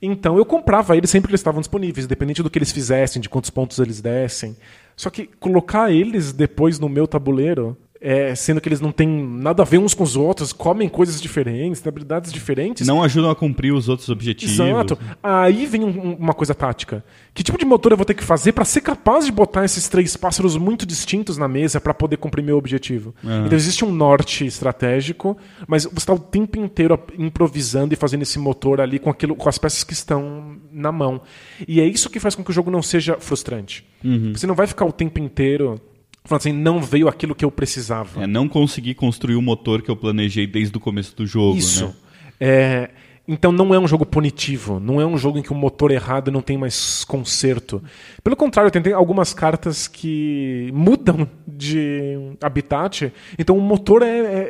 Então 0.00 0.36
eu 0.36 0.44
comprava 0.44 0.96
eles 0.96 1.10
sempre 1.10 1.26
que 1.28 1.32
eles 1.32 1.40
estavam 1.40 1.60
disponíveis, 1.60 2.04
independente 2.06 2.42
do 2.42 2.48
que 2.48 2.58
eles 2.58 2.70
fizessem, 2.70 3.20
de 3.20 3.28
quantos 3.28 3.50
pontos 3.50 3.78
eles 3.80 4.00
dessem. 4.00 4.56
Só 4.96 5.10
que 5.10 5.26
colocar 5.26 5.90
eles 5.90 6.32
depois 6.32 6.78
no 6.78 6.88
meu 6.88 7.06
tabuleiro, 7.08 7.76
é, 8.00 8.34
sendo 8.34 8.60
que 8.60 8.68
eles 8.68 8.80
não 8.80 8.92
têm 8.92 9.08
nada 9.08 9.62
a 9.62 9.66
ver 9.66 9.78
uns 9.78 9.92
com 9.94 10.04
os 10.04 10.14
outros, 10.16 10.52
comem 10.52 10.88
coisas 10.88 11.20
diferentes, 11.20 11.80
têm 11.80 11.90
habilidades 11.90 12.32
diferentes. 12.32 12.86
Não 12.86 13.02
ajudam 13.02 13.30
a 13.30 13.34
cumprir 13.34 13.72
os 13.72 13.88
outros 13.88 14.08
objetivos. 14.08 14.54
Exato. 14.58 14.96
Aí 15.22 15.66
vem 15.66 15.82
um- 15.84 16.14
uma 16.14 16.32
coisa 16.32 16.54
tática. 16.54 17.04
Que 17.34 17.42
tipo 17.42 17.58
de 17.58 17.64
motor 17.64 17.92
eu 17.92 17.96
vou 17.96 18.04
ter 18.06 18.14
que 18.14 18.22
fazer 18.22 18.52
para 18.52 18.64
ser 18.64 18.80
capaz 18.82 19.24
de 19.26 19.32
botar 19.32 19.64
esses 19.64 19.88
três 19.88 20.16
pássaros 20.16 20.56
muito 20.56 20.86
distintos 20.86 21.36
na 21.36 21.48
mesa 21.48 21.80
para 21.80 21.92
poder 21.94 22.16
cumprir 22.18 22.42
meu 22.42 22.56
objetivo? 22.56 23.14
Então 23.46 23.56
existe 23.56 23.84
um 23.84 23.90
norte 23.92 24.46
estratégico, 24.46 25.36
mas 25.66 25.84
você 25.84 25.98
está 25.98 26.12
o 26.12 26.18
tempo 26.18 26.58
inteiro 26.58 26.98
improvisando 27.18 27.92
e 27.94 27.96
fazendo 27.96 28.22
esse 28.22 28.38
motor 28.38 28.80
ali 28.80 28.98
com 28.98 29.10
aquilo, 29.10 29.34
com 29.34 29.48
as 29.48 29.58
peças 29.58 29.82
que 29.84 29.92
estão 29.92 30.56
na 30.72 30.92
mão. 30.92 31.20
E 31.66 31.80
é 31.80 31.84
isso 31.84 32.08
que 32.10 32.20
faz 32.20 32.34
com 32.34 32.44
que 32.44 32.50
o 32.50 32.54
jogo 32.54 32.70
não 32.70 32.82
seja 32.82 33.16
frustrante. 33.18 33.84
Você 34.32 34.46
não 34.46 34.54
vai 34.54 34.66
ficar 34.66 34.84
o 34.84 34.92
tempo 34.92 35.18
inteiro 35.18 35.80
falando 36.28 36.40
assim, 36.40 36.52
não 36.52 36.80
veio 36.80 37.08
aquilo 37.08 37.34
que 37.34 37.44
eu 37.44 37.50
precisava. 37.50 38.22
É, 38.22 38.26
não 38.26 38.48
conseguir 38.48 38.94
construir 38.94 39.34
o 39.34 39.42
motor 39.42 39.82
que 39.82 39.90
eu 39.90 39.96
planejei 39.96 40.46
desde 40.46 40.76
o 40.76 40.80
começo 40.80 41.16
do 41.16 41.26
jogo. 41.26 41.58
Isso. 41.58 41.86
Né? 41.86 41.92
É, 42.40 42.90
então 43.28 43.52
não 43.52 43.74
é 43.74 43.78
um 43.78 43.86
jogo 43.86 44.06
punitivo, 44.06 44.80
não 44.80 45.00
é 45.00 45.04
um 45.06 45.18
jogo 45.18 45.38
em 45.38 45.42
que 45.42 45.52
o 45.52 45.54
motor 45.54 45.90
errado 45.90 46.30
não 46.32 46.40
tem 46.40 46.56
mais 46.56 47.04
conserto. 47.04 47.82
Pelo 48.24 48.34
contrário, 48.34 48.70
tem, 48.70 48.92
algumas 48.94 49.34
cartas 49.34 49.86
que 49.86 50.70
mudam 50.72 51.28
de 51.46 52.16
habitat, 52.40 53.12
então 53.38 53.56
o 53.58 53.60
motor 53.60 54.02
é, 54.02 54.06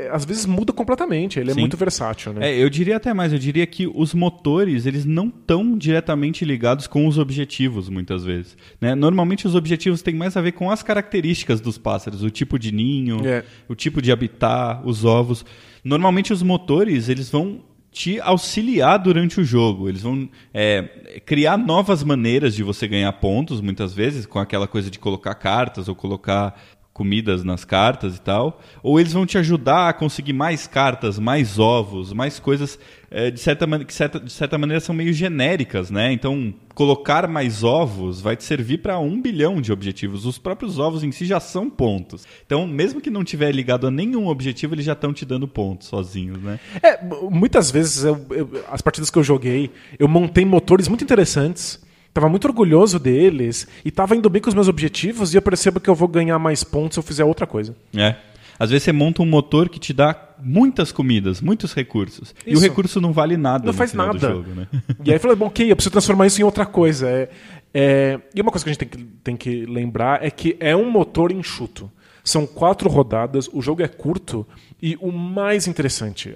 é- 0.07 0.11
às 0.13 0.25
vezes 0.25 0.47
muda 0.47 0.73
completamente, 0.73 1.41
ele 1.41 1.51
é 1.51 1.55
Sim. 1.55 1.61
muito 1.61 1.77
versátil, 1.77 2.33
né? 2.33 2.51
É, 2.53 2.63
eu 2.63 2.71
diria 2.71 2.97
até 2.97 3.13
mais, 3.13 3.33
eu 3.33 3.39
diria 3.39 3.67
que 3.67 3.87
os 3.93 4.15
motores, 4.15 4.87
eles 4.87 5.05
não 5.05 5.27
estão 5.27 5.77
diretamente 5.77 6.45
ligados 6.45 6.87
com 6.87 7.07
os 7.07 7.19
objetivos, 7.19 7.89
muitas 7.89 8.25
vezes. 8.25 8.57
né? 8.81 8.95
Normalmente 8.95 9.47
os 9.47 9.55
objetivos 9.57 10.03
têm 10.03 10.15
mais 10.15 10.37
a 10.37 10.41
ver 10.41 10.53
com 10.53 10.71
as 10.71 10.83
características 10.83 11.61
dos 11.61 11.77
pássaros, 11.79 12.23
o 12.23 12.31
tipo 12.31 12.59
de 12.59 12.71
ninho, 12.73 13.27
É. 13.27 13.43
o 13.69 13.75
tipo 13.75 14.01
de 14.01 14.13
habitat, 14.13 14.81
os 14.85 15.05
ovos. 15.05 15.45
Normalmente 15.83 16.33
os 16.33 16.43
motores, 16.43 17.09
eles 17.09 17.29
vão 17.31 17.61
te 17.99 18.21
auxiliar 18.21 18.97
durante 18.97 19.41
o 19.41 19.45
jogo. 19.45 19.89
Eles 19.89 20.03
vão 20.03 20.29
é, 20.55 21.21
criar 21.27 21.59
novas 21.59 22.05
maneiras 22.05 22.55
de 22.55 22.63
você 22.63 22.87
ganhar 22.87 23.13
pontos, 23.15 23.61
muitas 23.61 23.93
vezes, 23.93 24.25
com 24.25 24.39
aquela 24.39 24.69
coisa 24.69 24.89
de 24.89 25.01
colocar 25.01 25.35
cartas 25.35 25.89
ou 25.89 25.97
colocar 25.97 26.55
comidas 26.93 27.43
nas 27.43 27.65
cartas 27.65 28.17
e 28.17 28.21
tal, 28.21 28.61
ou 28.83 28.99
eles 28.99 29.13
vão 29.13 29.25
te 29.25 29.39
ajudar 29.39 29.89
a 29.89 29.93
conseguir 29.93 30.33
mais 30.33 30.67
cartas, 30.67 31.17
mais 31.17 31.59
ovos, 31.59 32.13
mais 32.13 32.41
coisas 32.41 32.79
é, 33.11 33.31
de, 33.31 33.41
certa, 33.41 33.67
que 33.85 33.95
certa, 33.95 34.21
de 34.21 34.31
certa 34.31 34.59
maneira 34.59 34.81
são 34.81 34.95
meio 34.95 35.13
genéricas, 35.13 35.91
né? 35.91 36.13
Então, 36.13 36.53
colocar 36.75 37.27
mais 37.27 37.65
ovos 37.65 38.21
vai 38.21 38.37
te 38.37 38.45
servir 38.45 38.79
para 38.79 38.99
um 38.99 39.21
bilhão 39.21 39.61
de 39.61 39.73
objetivos. 39.73 40.27
Os 40.27 40.39
próprios 40.39 40.79
ovos 40.79 41.03
em 41.03 41.11
si 41.11 41.25
já 41.25 41.41
são 41.41 41.71
pontos. 41.71 42.27
Então, 42.45 42.67
mesmo 42.67 43.01
que 43.01 43.11
não 43.11 43.25
tiver 43.25 43.51
ligado 43.53 43.87
a 43.87 43.91
nenhum 43.91 44.29
objetivo, 44.29 44.75
eles 44.75 44.85
já 44.85 44.93
estão 44.93 45.13
te 45.13 45.25
dando 45.25 45.49
pontos 45.49 45.89
sozinhos, 45.89 46.43
né? 46.43 46.61
É, 46.83 47.03
muitas 47.31 47.71
vezes, 47.71 48.05
eu, 48.05 48.27
eu, 48.31 48.65
as 48.71 48.83
partidas 48.83 49.11
que 49.11 49.19
eu 49.19 49.25
joguei, 49.25 49.71
eu 49.99 50.07
montei 50.07 50.45
motores 50.45 50.89
muito 50.89 51.03
interessantes 51.03 51.81
Tava 52.19 52.29
muito 52.29 52.47
orgulhoso 52.47 52.99
deles 52.99 53.69
e 53.85 53.93
tava 53.93 54.17
indo 54.17 54.29
bem 54.29 54.43
com 54.43 54.49
os 54.49 54.55
meus 54.55 54.67
objetivos 54.67 55.33
e 55.33 55.37
eu 55.37 55.43
percebo 55.43 55.79
que 55.79 55.89
eu 55.89 55.95
vou 55.95 56.09
ganhar 56.09 56.37
mais 56.37 56.65
pontos 56.65 56.95
se 56.95 56.99
eu 56.99 57.03
fizer 57.05 57.25
outra 57.25 57.47
coisa. 57.47 57.77
É. 57.95 58.17
Às 58.59 58.71
vezes 58.71 58.85
você 58.85 58.93
monta 58.93 59.23
um 59.23 59.27
motor 59.27 59.69
que 59.69 59.79
te 59.79 59.93
dá 59.93 60.17
muitas 60.43 60.91
comidas, 60.91 61.41
muitos 61.41 61.73
recursos. 61.73 62.35
Isso. 62.47 62.47
E 62.47 62.57
o 62.57 62.61
recurso 62.61 63.01
não 63.01 63.13
vale 63.13 63.37
nada 63.37 63.67
não 63.67 63.73
faz 63.73 63.93
nada. 63.93 64.19
Jogo, 64.19 64.51
né? 64.55 64.67
E 65.05 65.13
aí 65.13 65.19
falei, 65.19 65.37
bom, 65.37 65.47
ok, 65.47 65.71
eu 65.71 65.77
preciso 65.77 65.93
transformar 65.93 66.27
isso 66.27 66.41
em 66.41 66.45
outra 66.45 66.67
coisa. 66.67 67.09
É, 67.09 67.29
é... 67.73 68.21
E 68.35 68.41
uma 68.41 68.51
coisa 68.51 68.65
que 68.65 68.71
a 68.71 68.73
gente 68.73 68.87
tem 68.87 68.89
que, 68.89 69.05
tem 69.23 69.37
que 69.37 69.67
lembrar 69.67 70.25
é 70.25 70.31
que 70.31 70.57
é 70.59 70.75
um 70.75 70.91
motor 70.91 71.31
enxuto. 71.31 71.91
São 72.25 72.47
quatro 72.47 72.91
rodadas, 72.91 73.49
o 73.53 73.63
jogo 73.63 73.83
é 73.83 73.89
curto 73.89 74.47
e 74.83 74.97
o 75.01 75.11
mais 75.11 75.67
interessante, 75.67 76.35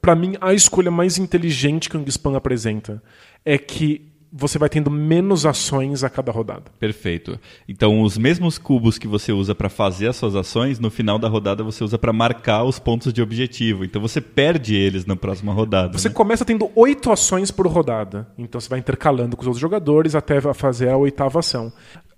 para 0.00 0.14
mim, 0.16 0.36
a 0.40 0.54
escolha 0.54 0.90
mais 0.90 1.18
inteligente 1.18 1.90
que 1.90 1.96
o 1.96 2.00
Wingspan 2.00 2.34
apresenta 2.34 3.02
é 3.44 3.58
que 3.58 4.10
você 4.32 4.58
vai 4.58 4.68
tendo 4.68 4.90
menos 4.90 5.46
ações 5.46 6.04
a 6.04 6.10
cada 6.10 6.30
rodada. 6.30 6.64
Perfeito. 6.78 7.38
Então, 7.68 8.02
os 8.02 8.18
mesmos 8.18 8.58
cubos 8.58 8.98
que 8.98 9.08
você 9.08 9.32
usa 9.32 9.54
para 9.54 9.68
fazer 9.68 10.08
as 10.08 10.16
suas 10.16 10.34
ações, 10.34 10.78
no 10.78 10.90
final 10.90 11.18
da 11.18 11.28
rodada 11.28 11.64
você 11.64 11.82
usa 11.82 11.98
para 11.98 12.12
marcar 12.12 12.64
os 12.64 12.78
pontos 12.78 13.12
de 13.12 13.22
objetivo. 13.22 13.84
Então, 13.84 14.00
você 14.00 14.20
perde 14.20 14.74
eles 14.74 15.06
na 15.06 15.16
próxima 15.16 15.52
rodada. 15.52 15.96
Você 15.98 16.08
né? 16.08 16.14
começa 16.14 16.44
tendo 16.44 16.70
oito 16.74 17.10
ações 17.10 17.50
por 17.50 17.66
rodada. 17.66 18.28
Então, 18.36 18.60
você 18.60 18.68
vai 18.68 18.78
intercalando 18.78 19.36
com 19.36 19.42
os 19.42 19.46
outros 19.46 19.60
jogadores 19.60 20.14
até 20.14 20.40
fazer 20.52 20.90
a 20.90 20.96
oitava 20.96 21.38
ação. 21.38 21.72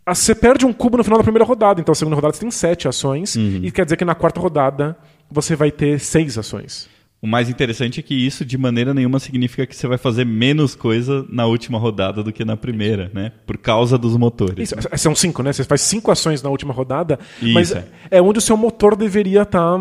Ah, 0.04 0.14
você 0.14 0.34
perde 0.34 0.66
um 0.66 0.72
cubo 0.72 0.96
no 0.96 1.04
final 1.04 1.18
da 1.18 1.24
primeira 1.24 1.44
rodada. 1.44 1.80
Então, 1.80 1.92
na 1.92 1.96
segunda 1.96 2.16
rodada 2.16 2.34
você 2.34 2.40
tem 2.40 2.50
sete 2.50 2.88
ações. 2.88 3.36
Uhum. 3.36 3.60
E 3.62 3.70
quer 3.70 3.84
dizer 3.84 3.96
que 3.96 4.04
na 4.04 4.14
quarta 4.14 4.40
rodada 4.40 4.96
você 5.30 5.54
vai 5.54 5.70
ter 5.70 6.00
seis 6.00 6.36
ações. 6.36 6.88
O 7.22 7.26
mais 7.26 7.50
interessante 7.50 8.00
é 8.00 8.02
que 8.02 8.14
isso 8.14 8.46
de 8.46 8.56
maneira 8.56 8.94
nenhuma 8.94 9.18
significa 9.18 9.66
que 9.66 9.76
você 9.76 9.86
vai 9.86 9.98
fazer 9.98 10.24
menos 10.24 10.74
coisa 10.74 11.26
na 11.28 11.44
última 11.44 11.78
rodada 11.78 12.22
do 12.22 12.32
que 12.32 12.46
na 12.46 12.56
primeira, 12.56 13.10
né? 13.12 13.32
Por 13.44 13.58
causa 13.58 13.98
dos 13.98 14.16
motores. 14.16 14.72
Isso, 14.72 14.76
né? 14.76 14.96
São 14.96 15.14
cinco, 15.14 15.42
né? 15.42 15.52
Você 15.52 15.62
faz 15.64 15.82
cinco 15.82 16.10
ações 16.10 16.42
na 16.42 16.48
última 16.48 16.72
rodada, 16.72 17.18
isso. 17.42 17.52
mas 17.52 17.76
é 18.10 18.22
onde 18.22 18.38
o 18.38 18.40
seu 18.40 18.56
motor 18.56 18.96
deveria 18.96 19.42
estar 19.42 19.78
tá 19.78 19.80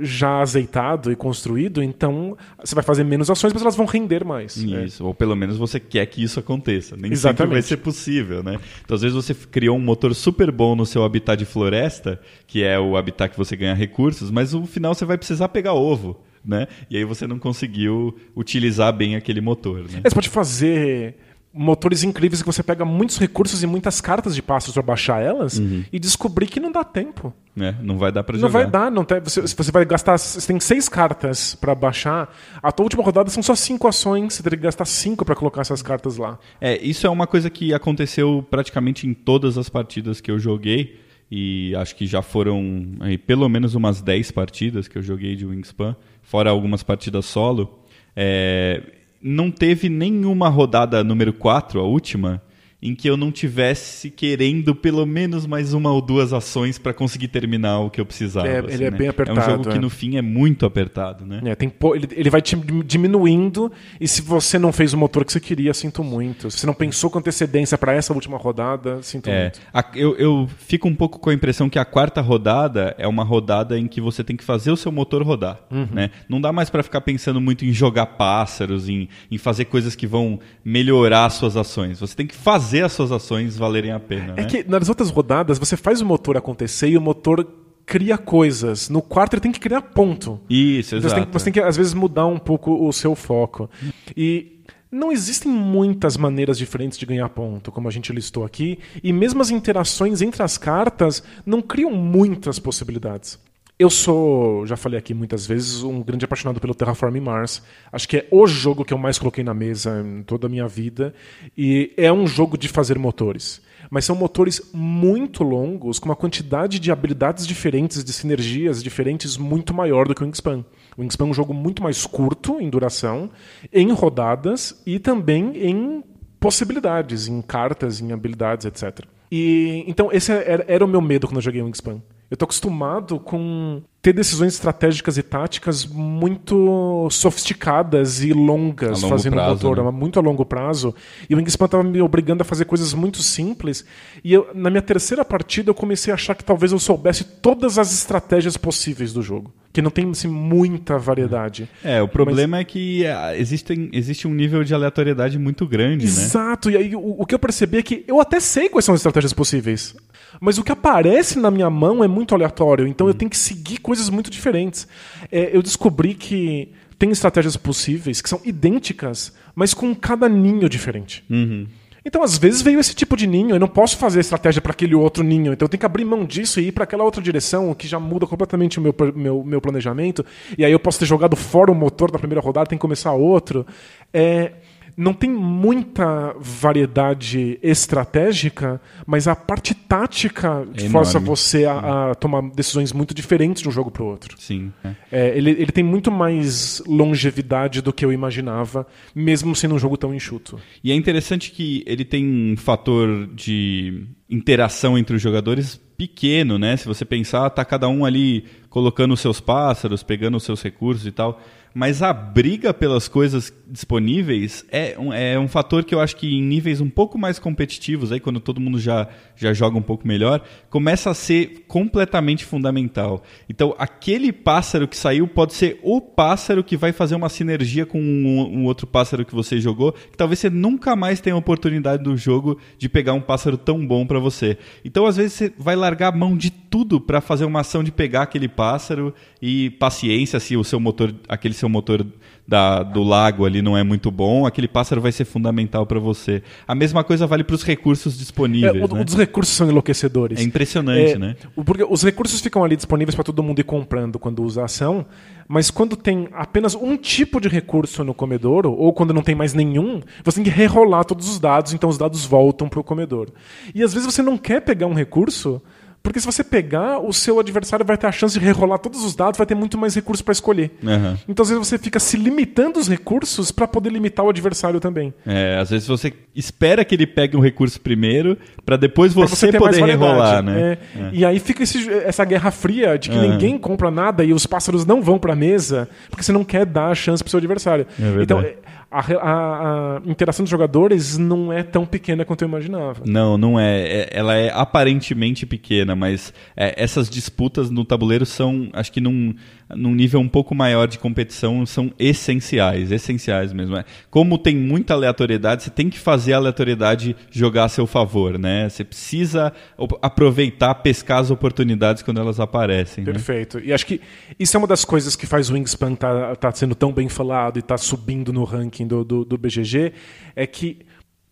já 0.00 0.40
azeitado 0.40 1.12
e 1.12 1.16
construído, 1.16 1.82
então 1.82 2.34
você 2.58 2.74
vai 2.74 2.82
fazer 2.82 3.04
menos 3.04 3.28
ações, 3.28 3.52
mas 3.52 3.60
elas 3.60 3.76
vão 3.76 3.84
render 3.84 4.24
mais. 4.24 4.56
Né? 4.56 4.86
Isso, 4.86 5.02
é. 5.02 5.06
ou 5.06 5.12
pelo 5.12 5.36
menos 5.36 5.58
você 5.58 5.78
quer 5.78 6.06
que 6.06 6.22
isso 6.22 6.40
aconteça. 6.40 6.96
Nem 6.96 7.12
Exatamente. 7.12 7.38
sempre 7.38 7.52
vai 7.52 7.62
ser 7.62 7.76
possível, 7.76 8.42
né? 8.42 8.58
Então 8.82 8.94
às 8.94 9.02
vezes 9.02 9.14
você 9.14 9.34
criou 9.34 9.76
um 9.76 9.80
motor 9.80 10.14
super 10.14 10.50
bom 10.50 10.74
no 10.74 10.86
seu 10.86 11.04
habitat 11.04 11.38
de 11.38 11.44
floresta, 11.44 12.18
que 12.46 12.64
é 12.64 12.80
o 12.80 12.96
habitat 12.96 13.30
que 13.30 13.36
você 13.36 13.54
ganha 13.54 13.74
recursos, 13.74 14.30
mas 14.30 14.54
no 14.54 14.66
final 14.66 14.94
você 14.94 15.04
vai 15.04 15.18
precisar 15.18 15.48
pegar 15.48 15.74
ovo 15.74 16.18
né? 16.44 16.66
E 16.90 16.96
aí 16.96 17.04
você 17.04 17.26
não 17.26 17.38
conseguiu 17.38 18.16
utilizar 18.36 18.92
bem 18.92 19.16
aquele 19.16 19.40
motor. 19.40 19.80
Né? 19.82 20.00
Você 20.04 20.14
pode 20.14 20.28
fazer 20.28 21.16
motores 21.52 22.04
incríveis 22.04 22.42
que 22.42 22.46
você 22.46 22.62
pega 22.62 22.84
muitos 22.84 23.18
recursos 23.18 23.62
e 23.62 23.66
muitas 23.66 24.00
cartas 24.00 24.34
de 24.34 24.42
passos 24.42 24.72
para 24.72 24.82
baixar 24.82 25.22
elas 25.22 25.58
uhum. 25.58 25.84
e 25.92 25.98
descobrir 25.98 26.46
que 26.46 26.60
não 26.60 26.70
dá 26.70 26.84
tempo. 26.84 27.32
É, 27.58 27.74
não 27.82 27.98
vai 27.98 28.12
dar 28.12 28.22
para 28.22 28.38
jogar. 28.38 28.46
Não 28.46 28.52
vai 28.52 28.70
dar, 28.70 28.90
não 28.90 29.04
tem, 29.04 29.20
você, 29.20 29.40
você 29.40 29.72
vai 29.72 29.84
gastar, 29.84 30.16
você 30.16 30.46
tem 30.46 30.60
seis 30.60 30.88
cartas 30.88 31.54
para 31.54 31.74
baixar. 31.74 32.32
A 32.62 32.70
tua 32.70 32.84
última 32.84 33.02
rodada 33.02 33.30
são 33.30 33.42
só 33.42 33.54
cinco 33.54 33.88
ações, 33.88 34.34
você 34.34 34.42
teria 34.42 34.56
que 34.56 34.64
gastar 34.64 34.84
cinco 34.84 35.24
para 35.24 35.34
colocar 35.34 35.62
essas 35.62 35.82
cartas 35.82 36.16
lá. 36.16 36.38
É, 36.60 36.80
isso 36.80 37.06
é 37.06 37.10
uma 37.10 37.26
coisa 37.26 37.50
que 37.50 37.74
aconteceu 37.74 38.46
praticamente 38.48 39.06
em 39.06 39.14
todas 39.14 39.58
as 39.58 39.68
partidas 39.68 40.20
que 40.20 40.30
eu 40.30 40.38
joguei 40.38 41.00
e 41.30 41.74
acho 41.76 41.94
que 41.96 42.06
já 42.06 42.22
foram 42.22 42.92
aí, 43.00 43.18
pelo 43.18 43.48
menos 43.48 43.74
umas 43.74 44.00
10 44.00 44.30
partidas 44.30 44.88
que 44.88 44.96
eu 44.96 45.02
joguei 45.02 45.36
de 45.36 45.44
Wingspan 45.44 45.94
fora 46.28 46.50
algumas 46.50 46.82
partidas 46.82 47.24
solo, 47.24 47.78
é, 48.14 48.82
não 49.20 49.50
teve 49.50 49.88
nenhuma 49.88 50.50
rodada 50.50 51.02
número 51.02 51.32
4, 51.32 51.80
a 51.80 51.84
última, 51.84 52.42
em 52.80 52.94
que 52.94 53.10
eu 53.10 53.16
não 53.16 53.32
tivesse 53.32 54.08
querendo 54.08 54.72
pelo 54.72 55.04
menos 55.04 55.46
mais 55.46 55.74
uma 55.74 55.90
ou 55.92 56.00
duas 56.00 56.32
ações 56.32 56.78
para 56.78 56.94
conseguir 56.94 57.26
terminar 57.26 57.80
o 57.80 57.90
que 57.90 58.00
eu 58.00 58.06
precisava. 58.06 58.46
É, 58.46 58.60
assim, 58.60 58.74
ele 58.74 58.84
é 58.84 58.90
né? 58.90 58.96
bem 58.96 59.08
apertado. 59.08 59.38
É 59.38 59.42
um 59.42 59.46
jogo 59.50 59.70
que 59.70 59.78
no 59.78 59.90
fim 59.90 60.16
é 60.16 60.22
muito 60.22 60.64
apertado, 60.64 61.26
né? 61.26 61.40
É, 61.44 61.54
tem, 61.56 61.72
ele, 61.94 62.08
ele 62.12 62.30
vai 62.30 62.40
te 62.40 62.56
diminuindo 62.84 63.70
e 64.00 64.06
se 64.06 64.22
você 64.22 64.58
não 64.58 64.72
fez 64.72 64.92
o 64.92 64.96
motor 64.96 65.24
que 65.24 65.32
você 65.32 65.40
queria, 65.40 65.74
sinto 65.74 66.04
muito. 66.04 66.50
Se 66.50 66.60
você 66.60 66.66
não 66.66 66.74
pensou 66.74 67.10
com 67.10 67.18
antecedência 67.18 67.76
para 67.76 67.92
essa 67.92 68.12
última 68.12 68.38
rodada, 68.38 69.02
sinto 69.02 69.28
é, 69.28 69.42
muito. 69.42 69.60
A, 69.74 69.84
eu, 69.96 70.16
eu 70.16 70.48
fico 70.58 70.86
um 70.86 70.94
pouco 70.94 71.18
com 71.18 71.30
a 71.30 71.34
impressão 71.34 71.68
que 71.68 71.80
a 71.80 71.84
quarta 71.84 72.20
rodada 72.20 72.94
é 72.96 73.08
uma 73.08 73.24
rodada 73.24 73.76
em 73.76 73.88
que 73.88 74.00
você 74.00 74.22
tem 74.22 74.36
que 74.36 74.44
fazer 74.44 74.70
o 74.70 74.76
seu 74.76 74.92
motor 74.92 75.22
rodar, 75.24 75.58
uhum. 75.68 75.88
né? 75.90 76.10
Não 76.28 76.40
dá 76.40 76.52
mais 76.52 76.70
para 76.70 76.84
ficar 76.84 77.00
pensando 77.00 77.40
muito 77.40 77.64
em 77.64 77.72
jogar 77.72 78.06
pássaros, 78.06 78.88
em, 78.88 79.08
em 79.28 79.36
fazer 79.36 79.64
coisas 79.64 79.96
que 79.96 80.06
vão 80.06 80.38
melhorar 80.64 81.28
suas 81.30 81.56
ações. 81.56 81.98
Você 81.98 82.14
tem 82.14 82.26
que 82.26 82.36
fazer 82.36 82.67
fazer 82.68 82.84
as 82.84 82.92
suas 82.92 83.10
ações 83.10 83.56
valerem 83.56 83.92
a 83.92 83.98
pena. 83.98 84.34
É 84.36 84.42
né? 84.42 84.44
que 84.44 84.64
nas 84.68 84.88
outras 84.88 85.10
rodadas 85.10 85.58
você 85.58 85.76
faz 85.76 86.00
o 86.00 86.06
motor 86.06 86.36
acontecer 86.36 86.88
e 86.88 86.98
o 86.98 87.00
motor 87.00 87.46
cria 87.86 88.18
coisas. 88.18 88.90
No 88.90 89.00
quarto 89.00 89.34
ele 89.34 89.40
tem 89.40 89.52
que 89.52 89.58
criar 89.60 89.80
ponto. 89.80 90.38
Isso, 90.50 90.94
então, 90.94 91.08
exato. 91.08 91.14
Você 91.14 91.24
tem, 91.24 91.32
você 91.32 91.44
tem 91.44 91.52
que, 91.54 91.60
às 91.60 91.76
vezes, 91.76 91.94
mudar 91.94 92.26
um 92.26 92.38
pouco 92.38 92.86
o 92.86 92.92
seu 92.92 93.14
foco. 93.14 93.70
E 94.14 94.58
não 94.92 95.10
existem 95.10 95.50
muitas 95.50 96.16
maneiras 96.16 96.58
diferentes 96.58 96.98
de 96.98 97.06
ganhar 97.06 97.28
ponto, 97.30 97.72
como 97.72 97.88
a 97.88 97.90
gente 97.90 98.12
listou 98.12 98.44
aqui, 98.44 98.78
e 99.02 99.12
mesmo 99.12 99.40
as 99.40 99.50
interações 99.50 100.20
entre 100.20 100.42
as 100.42 100.58
cartas 100.58 101.22
não 101.46 101.62
criam 101.62 101.90
muitas 101.90 102.58
possibilidades. 102.58 103.38
Eu 103.78 103.88
sou, 103.88 104.66
já 104.66 104.76
falei 104.76 104.98
aqui 104.98 105.14
muitas 105.14 105.46
vezes, 105.46 105.84
um 105.84 106.02
grande 106.02 106.24
apaixonado 106.24 106.60
pelo 106.60 106.74
Terraforming 106.74 107.20
Mars. 107.20 107.62
Acho 107.92 108.08
que 108.08 108.16
é 108.16 108.28
o 108.28 108.44
jogo 108.44 108.84
que 108.84 108.92
eu 108.92 108.98
mais 108.98 109.20
coloquei 109.20 109.44
na 109.44 109.54
mesa 109.54 110.04
em 110.04 110.24
toda 110.24 110.48
a 110.48 110.50
minha 110.50 110.66
vida. 110.66 111.14
E 111.56 111.92
é 111.96 112.12
um 112.12 112.26
jogo 112.26 112.58
de 112.58 112.66
fazer 112.66 112.98
motores. 112.98 113.62
Mas 113.88 114.04
são 114.04 114.16
motores 114.16 114.60
muito 114.74 115.44
longos, 115.44 116.00
com 116.00 116.08
uma 116.08 116.16
quantidade 116.16 116.80
de 116.80 116.90
habilidades 116.90 117.46
diferentes, 117.46 118.02
de 118.02 118.12
sinergias 118.12 118.82
diferentes, 118.82 119.36
muito 119.36 119.72
maior 119.72 120.08
do 120.08 120.14
que 120.14 120.22
o 120.22 120.26
Wingspan. 120.26 120.64
O 120.96 121.02
Wingspan 121.02 121.26
é 121.26 121.28
um 121.28 121.34
jogo 121.34 121.54
muito 121.54 121.80
mais 121.80 122.04
curto 122.04 122.60
em 122.60 122.68
duração, 122.68 123.30
em 123.72 123.92
rodadas 123.92 124.82
e 124.84 124.98
também 124.98 125.56
em 125.56 126.02
possibilidades, 126.40 127.28
em 127.28 127.40
cartas, 127.40 128.00
em 128.00 128.10
habilidades, 128.10 128.66
etc. 128.66 129.06
E 129.30 129.84
então 129.86 130.10
esse 130.10 130.32
era, 130.32 130.64
era 130.66 130.84
o 130.84 130.88
meu 130.88 131.00
medo 131.00 131.28
quando 131.28 131.36
eu 131.36 131.42
joguei 131.42 131.62
Wingspan. 131.62 132.02
Eu 132.30 132.34
estou 132.34 132.44
acostumado 132.44 133.18
com 133.18 133.82
ter 134.02 134.12
decisões 134.12 134.52
estratégicas 134.52 135.16
e 135.16 135.22
táticas 135.22 135.86
muito 135.86 137.08
sofisticadas 137.10 138.22
e 138.22 138.32
longas 138.32 139.02
fazendo 139.02 139.32
prazo, 139.32 139.66
motor, 139.66 139.84
né? 139.84 139.90
muito 139.90 140.18
a 140.18 140.22
longo 140.22 140.44
prazo. 140.44 140.94
E 141.28 141.34
o 141.34 141.38
Wingspan 141.38 141.64
estava 141.64 141.82
me 141.82 142.00
obrigando 142.02 142.42
a 142.42 142.44
fazer 142.44 142.66
coisas 142.66 142.92
muito 142.92 143.22
simples. 143.22 143.84
E 144.22 144.32
eu, 144.32 144.48
na 144.54 144.68
minha 144.68 144.82
terceira 144.82 145.24
partida 145.24 145.70
eu 145.70 145.74
comecei 145.74 146.12
a 146.12 146.14
achar 146.14 146.34
que 146.34 146.44
talvez 146.44 146.70
eu 146.70 146.78
soubesse 146.78 147.24
todas 147.24 147.78
as 147.78 147.92
estratégias 147.92 148.58
possíveis 148.58 149.12
do 149.12 149.22
jogo. 149.22 149.52
Que 149.72 149.80
não 149.80 149.90
tem 149.90 150.08
assim, 150.10 150.28
muita 150.28 150.98
variedade. 150.98 151.68
É, 151.82 152.02
o 152.02 152.08
problema 152.08 152.58
Mas... 152.58 152.60
é 152.60 152.64
que 152.64 153.06
é, 153.06 153.38
existe, 153.40 153.90
existe 153.92 154.28
um 154.28 154.34
nível 154.34 154.62
de 154.64 154.74
aleatoriedade 154.74 155.38
muito 155.38 155.66
grande, 155.66 156.04
Exato. 156.04 156.20
né? 156.20 156.26
Exato. 156.26 156.70
E 156.70 156.76
aí 156.76 156.94
o, 156.94 157.16
o 157.22 157.26
que 157.26 157.34
eu 157.34 157.38
percebi 157.38 157.78
é 157.78 157.82
que 157.82 158.04
eu 158.06 158.20
até 158.20 158.38
sei 158.38 158.68
quais 158.68 158.84
são 158.84 158.94
as 158.94 159.00
estratégias 159.00 159.32
possíveis. 159.32 159.96
Mas 160.40 160.58
o 160.58 160.64
que 160.64 160.72
aparece 160.72 161.38
na 161.38 161.50
minha 161.50 161.70
mão 161.70 162.02
é 162.02 162.08
muito 162.08 162.34
aleatório, 162.34 162.86
então 162.86 163.08
eu 163.08 163.14
tenho 163.14 163.30
que 163.30 163.36
seguir 163.36 163.78
coisas 163.78 164.08
muito 164.10 164.30
diferentes. 164.30 164.86
É, 165.30 165.56
eu 165.56 165.62
descobri 165.62 166.14
que 166.14 166.72
tem 166.98 167.10
estratégias 167.10 167.56
possíveis 167.56 168.20
que 168.20 168.28
são 168.28 168.40
idênticas, 168.44 169.32
mas 169.54 169.72
com 169.72 169.94
cada 169.94 170.28
ninho 170.28 170.68
diferente. 170.68 171.24
Uhum. 171.30 171.66
Então, 172.04 172.22
às 172.22 172.38
vezes 172.38 172.62
veio 172.62 172.80
esse 172.80 172.94
tipo 172.94 173.16
de 173.16 173.26
ninho, 173.26 173.50
eu 173.50 173.60
não 173.60 173.68
posso 173.68 173.98
fazer 173.98 174.20
estratégia 174.20 174.62
para 174.62 174.72
aquele 174.72 174.94
outro 174.94 175.22
ninho, 175.22 175.52
então 175.52 175.66
eu 175.66 175.68
tenho 175.68 175.80
que 175.80 175.86
abrir 175.86 176.04
mão 176.06 176.24
disso 176.24 176.58
e 176.58 176.68
ir 176.68 176.72
para 176.72 176.84
aquela 176.84 177.04
outra 177.04 177.20
direção, 177.20 177.74
que 177.74 177.86
já 177.86 178.00
muda 178.00 178.26
completamente 178.26 178.78
o 178.78 178.82
meu, 178.82 178.94
meu, 179.14 179.44
meu 179.44 179.60
planejamento, 179.60 180.24
e 180.56 180.64
aí 180.64 180.72
eu 180.72 180.80
posso 180.80 180.98
ter 180.98 181.04
jogado 181.04 181.36
fora 181.36 181.70
o 181.70 181.74
motor 181.74 182.10
da 182.10 182.18
primeira 182.18 182.40
rodada, 182.40 182.66
tem 182.66 182.78
que 182.78 182.82
começar 182.82 183.12
outro. 183.12 183.66
É, 184.12 184.52
não 184.98 185.14
tem 185.14 185.30
muita 185.30 186.34
variedade 186.40 187.56
estratégica, 187.62 188.80
mas 189.06 189.28
a 189.28 189.36
parte 189.36 189.72
tática 189.72 190.66
É 190.74 190.88
força 190.88 191.20
você 191.20 191.66
a, 191.66 192.10
a 192.10 192.14
tomar 192.16 192.42
decisões 192.50 192.92
muito 192.92 193.14
diferentes 193.14 193.62
de 193.62 193.68
um 193.68 193.70
jogo 193.70 193.92
para 193.92 194.02
o 194.02 194.06
outro. 194.06 194.34
Sim. 194.40 194.72
é. 194.82 194.94
É, 195.12 195.38
ele, 195.38 195.50
ele 195.50 195.70
tem 195.70 195.84
muito 195.84 196.10
mais 196.10 196.82
longevidade 196.84 197.80
do 197.80 197.92
que 197.92 198.04
eu 198.04 198.12
imaginava, 198.12 198.84
mesmo 199.14 199.54
sendo 199.54 199.76
um 199.76 199.78
jogo 199.78 199.96
tão 199.96 200.12
enxuto. 200.12 200.58
E 200.82 200.90
é 200.90 200.94
interessante 200.96 201.52
que 201.52 201.84
ele 201.86 202.04
tem 202.04 202.26
um 202.26 202.56
fator 202.56 203.28
de 203.28 204.04
interação 204.28 204.98
entre 204.98 205.14
os 205.14 205.22
jogadores 205.22 205.80
pequeno, 205.96 206.58
né? 206.58 206.76
Se 206.76 206.86
você 206.86 207.04
pensar, 207.04 207.50
tá 207.50 207.64
cada 207.64 207.88
um 207.88 208.04
ali 208.04 208.44
colocando 208.68 209.14
os 209.14 209.20
seus 209.20 209.40
pássaros, 209.40 210.02
pegando 210.02 210.36
os 210.36 210.42
seus 210.42 210.62
recursos 210.62 211.06
e 211.06 211.12
tal. 211.12 211.40
Mas 211.74 212.02
a 212.02 212.12
briga 212.12 212.72
pelas 212.74 213.08
coisas 213.08 213.52
disponíveis 213.66 214.64
é 214.70 214.96
um, 214.98 215.12
é 215.12 215.38
um 215.38 215.46
fator 215.46 215.84
que 215.84 215.94
eu 215.94 216.00
acho 216.00 216.16
que 216.16 216.26
em 216.26 216.42
níveis 216.42 216.80
um 216.80 216.88
pouco 216.88 217.18
mais 217.18 217.38
competitivos, 217.38 218.10
aí 218.10 218.18
quando 218.18 218.40
todo 218.40 218.60
mundo 218.60 218.78
já, 218.78 219.08
já 219.36 219.52
joga 219.52 219.76
um 219.76 219.82
pouco 219.82 220.08
melhor, 220.08 220.42
começa 220.70 221.10
a 221.10 221.14
ser 221.14 221.64
completamente 221.68 222.44
fundamental. 222.44 223.22
Então, 223.48 223.74
aquele 223.78 224.32
pássaro 224.32 224.88
que 224.88 224.96
saiu 224.96 225.28
pode 225.28 225.54
ser 225.54 225.78
o 225.82 226.00
pássaro 226.00 226.64
que 226.64 226.76
vai 226.76 226.92
fazer 226.92 227.14
uma 227.14 227.28
sinergia 227.28 227.84
com 227.84 228.00
um, 228.00 228.60
um 228.60 228.64
outro 228.64 228.86
pássaro 228.86 229.24
que 229.24 229.34
você 229.34 229.60
jogou, 229.60 229.92
que 229.92 230.16
talvez 230.16 230.38
você 230.38 230.50
nunca 230.50 230.96
mais 230.96 231.20
tenha 231.20 231.34
a 231.34 231.38
oportunidade 231.38 232.02
do 232.02 232.16
jogo 232.16 232.58
de 232.78 232.88
pegar 232.88 233.12
um 233.12 233.20
pássaro 233.20 233.58
tão 233.58 233.86
bom 233.86 234.06
para 234.06 234.18
você. 234.18 234.56
Então, 234.84 235.06
às 235.06 235.16
vezes, 235.16 235.32
você 235.34 235.52
vai 235.58 235.76
largar 235.76 236.12
a 236.12 236.16
mão 236.16 236.36
de 236.36 236.50
tudo 236.50 237.00
para 237.00 237.20
fazer 237.20 237.44
uma 237.44 237.60
ação 237.60 237.82
de 237.82 237.90
pegar 237.90 238.22
aquele 238.22 238.48
pássaro 238.48 239.14
e 239.40 239.70
paciência 239.70 240.38
se 240.40 240.56
o 240.56 240.64
seu 240.64 240.78
motor, 240.78 241.14
aquele 241.28 241.54
seu 241.58 241.68
motor 241.68 242.04
da, 242.46 242.82
do 242.82 243.02
lago 243.02 243.44
ali 243.44 243.60
não 243.60 243.76
é 243.76 243.82
muito 243.84 244.10
bom, 244.10 244.46
aquele 244.46 244.66
pássaro 244.68 245.00
vai 245.02 245.12
ser 245.12 245.26
fundamental 245.26 245.84
para 245.84 246.00
você. 246.00 246.42
A 246.66 246.74
mesma 246.74 247.04
coisa 247.04 247.26
vale 247.26 247.44
para 247.44 247.54
os 247.54 247.62
recursos 247.62 248.14
É, 248.14 248.18
disponíveis. 248.18 248.90
o- 248.90 248.94
né? 248.94 249.04
Os 249.06 249.14
recursos 249.14 249.54
são 249.54 249.68
enlouquecedores. 249.68 250.40
É 250.40 250.42
impressionante, 250.42 251.12
É, 251.12 251.18
né? 251.18 251.36
o- 251.54 251.62
Porque 251.62 251.84
os 251.84 252.02
recursos 252.02 252.40
ficam 252.40 252.64
ali 252.64 252.74
disponíveis 252.76 253.14
para 253.14 253.24
todo 253.24 253.42
mundo 253.42 253.58
ir 253.60 253.64
comprando 253.64 254.18
quando 254.18 254.42
usa 254.42 254.62
a 254.62 254.64
ação, 254.64 255.04
mas 255.46 255.70
quando 255.70 255.94
tem 255.96 256.28
apenas 256.32 256.74
um 256.74 256.96
tipo 256.96 257.38
de 257.40 257.48
recurso 257.48 258.02
no 258.02 258.14
comedouro, 258.14 258.72
ou 258.72 258.92
quando 258.94 259.12
não 259.12 259.22
tem 259.22 259.34
mais 259.34 259.52
nenhum, 259.52 260.00
você 260.24 260.36
tem 260.36 260.44
que 260.44 260.50
rerolar 260.50 261.04
todos 261.04 261.28
os 261.28 261.38
dados, 261.38 261.74
então 261.74 261.90
os 261.90 261.98
dados 261.98 262.24
voltam 262.24 262.66
para 262.68 262.80
o 262.80 262.84
comedouro. 262.84 263.32
E 263.74 263.82
às 263.82 263.92
vezes 263.92 264.06
você 264.10 264.22
não 264.22 264.38
quer 264.38 264.60
pegar 264.62 264.86
um 264.86 264.94
recurso, 264.94 265.60
porque 266.02 266.20
se 266.20 266.26
você 266.26 266.42
pegar, 266.42 266.98
o 267.00 267.12
seu 267.12 267.38
adversário 267.38 267.84
vai 267.84 267.96
ter 267.96 268.06
a 268.06 268.12
chance 268.12 268.38
de 268.38 268.44
rerolar 268.44 268.78
todos 268.78 269.04
os 269.04 269.14
dados, 269.14 269.36
vai 269.36 269.46
ter 269.46 269.54
muito 269.54 269.76
mais 269.76 269.94
recursos 269.94 270.22
para 270.22 270.32
escolher. 270.32 270.70
Aham. 270.84 271.18
Então 271.28 271.42
às 271.42 271.48
vezes 271.50 271.66
você 271.68 271.78
fica 271.78 271.98
se 272.00 272.16
limitando 272.16 272.78
os 272.78 272.88
recursos 272.88 273.50
para 273.52 273.68
poder 273.68 273.90
limitar 273.90 274.24
o 274.24 274.30
adversário 274.30 274.80
também. 274.80 275.12
É, 275.26 275.58
às 275.60 275.70
vezes 275.70 275.86
você 275.86 276.12
espera 276.34 276.84
que 276.84 276.94
ele 276.94 277.06
pegue 277.06 277.36
um 277.36 277.40
recurso 277.40 277.80
primeiro 277.80 278.38
para 278.64 278.76
depois 278.76 279.12
você, 279.12 279.50
ter 279.50 279.58
poder 279.58 279.84
rerolar, 279.84 280.42
né? 280.42 280.78
É. 280.96 281.10
E 281.12 281.24
aí 281.24 281.38
fica 281.38 281.62
esse- 281.62 281.88
essa 282.04 282.24
guerra 282.24 282.50
fria 282.50 282.98
de 282.98 283.10
que 283.10 283.16
É. 283.18 283.20
ninguém 283.28 283.58
compra 283.58 283.90
nada 283.90 284.24
e 284.24 284.32
os 284.32 284.46
pássaros 284.46 284.86
não 284.86 285.02
vão 285.02 285.18
pra 285.18 285.34
mesa 285.34 285.88
porque 286.08 286.22
você 286.22 286.32
não 286.32 286.44
quer 286.44 286.64
dar 286.64 286.88
a 286.88 286.94
chance 286.94 287.22
pro 287.22 287.30
seu 287.30 287.38
adversário. 287.38 287.86
É 288.00 288.22
então, 288.22 288.40
é, 288.40 288.54
a, 288.90 289.00
a- 289.00 289.96
a 289.98 290.00
interação 290.06 290.44
dos 290.44 290.50
jogadores 290.50 291.18
não 291.18 291.52
é 291.52 291.62
tão 291.62 291.84
pequena 291.84 292.24
quanto 292.24 292.42
eu 292.42 292.48
imaginava. 292.48 293.02
Não, 293.04 293.36
não 293.36 293.58
é. 293.60 293.80
É- 293.82 294.08
Ela 294.12 294.34
é 294.34 294.50
aparentemente 294.52 295.44
pequena, 295.44 295.94
mas 295.94 296.32
é, 296.56 296.74
essas 296.82 297.10
disputas 297.10 297.70
no 297.70 297.84
tabuleiro 297.84 298.24
são, 298.24 298.68
acho 298.72 298.90
que 298.90 299.00
num, 299.00 299.34
num 299.74 299.94
nível 299.94 300.20
um 300.20 300.28
pouco 300.28 300.54
maior 300.54 300.86
de 300.88 300.98
competição, 300.98 301.64
são 301.66 301.92
essenciais, 301.98 302.90
essenciais 302.90 303.52
mesmo. 303.52 303.76
É, 303.76 303.84
Como 304.10 304.38
tem 304.38 304.56
muita 304.56 304.94
aleatoriedade, 304.94 305.64
você 305.64 305.70
tem 305.70 305.90
que 305.90 305.98
fazer 305.98 306.32
a 306.32 306.36
aleatoriedade 306.36 307.14
jogar 307.30 307.64
a 307.64 307.68
seu 307.68 307.86
favor, 307.86 308.38
né? 308.38 308.68
Você 308.68 308.84
precisa 308.84 309.52
aproveitar, 310.00 310.74
pescar 310.76 311.18
as 311.18 311.30
oportunidades 311.30 312.02
quando 312.02 312.20
elas 312.20 312.40
aparecem. 312.40 313.04
né? 313.04 313.12
Perfeito. 313.12 313.60
E 313.60 313.72
acho 313.72 313.86
que 313.86 314.00
isso 314.38 314.56
é 314.56 314.58
uma 314.58 314.66
das 314.66 314.84
coisas 314.84 315.14
que 315.14 315.26
faz 315.26 315.50
o 315.50 315.54
Wingspan 315.54 315.94
tá, 315.94 316.34
tá 316.36 316.52
sendo 316.52 316.74
tão 316.74 316.92
bem 316.92 317.08
falado 317.08 317.58
e 317.58 317.62
tá 317.62 317.76
subindo 317.76 318.32
no 318.32 318.44
ranking 318.44 318.86
do, 318.86 319.04
do, 319.04 319.24
do 319.24 319.36
BGG, 319.36 319.92
é 320.34 320.46
que 320.46 320.78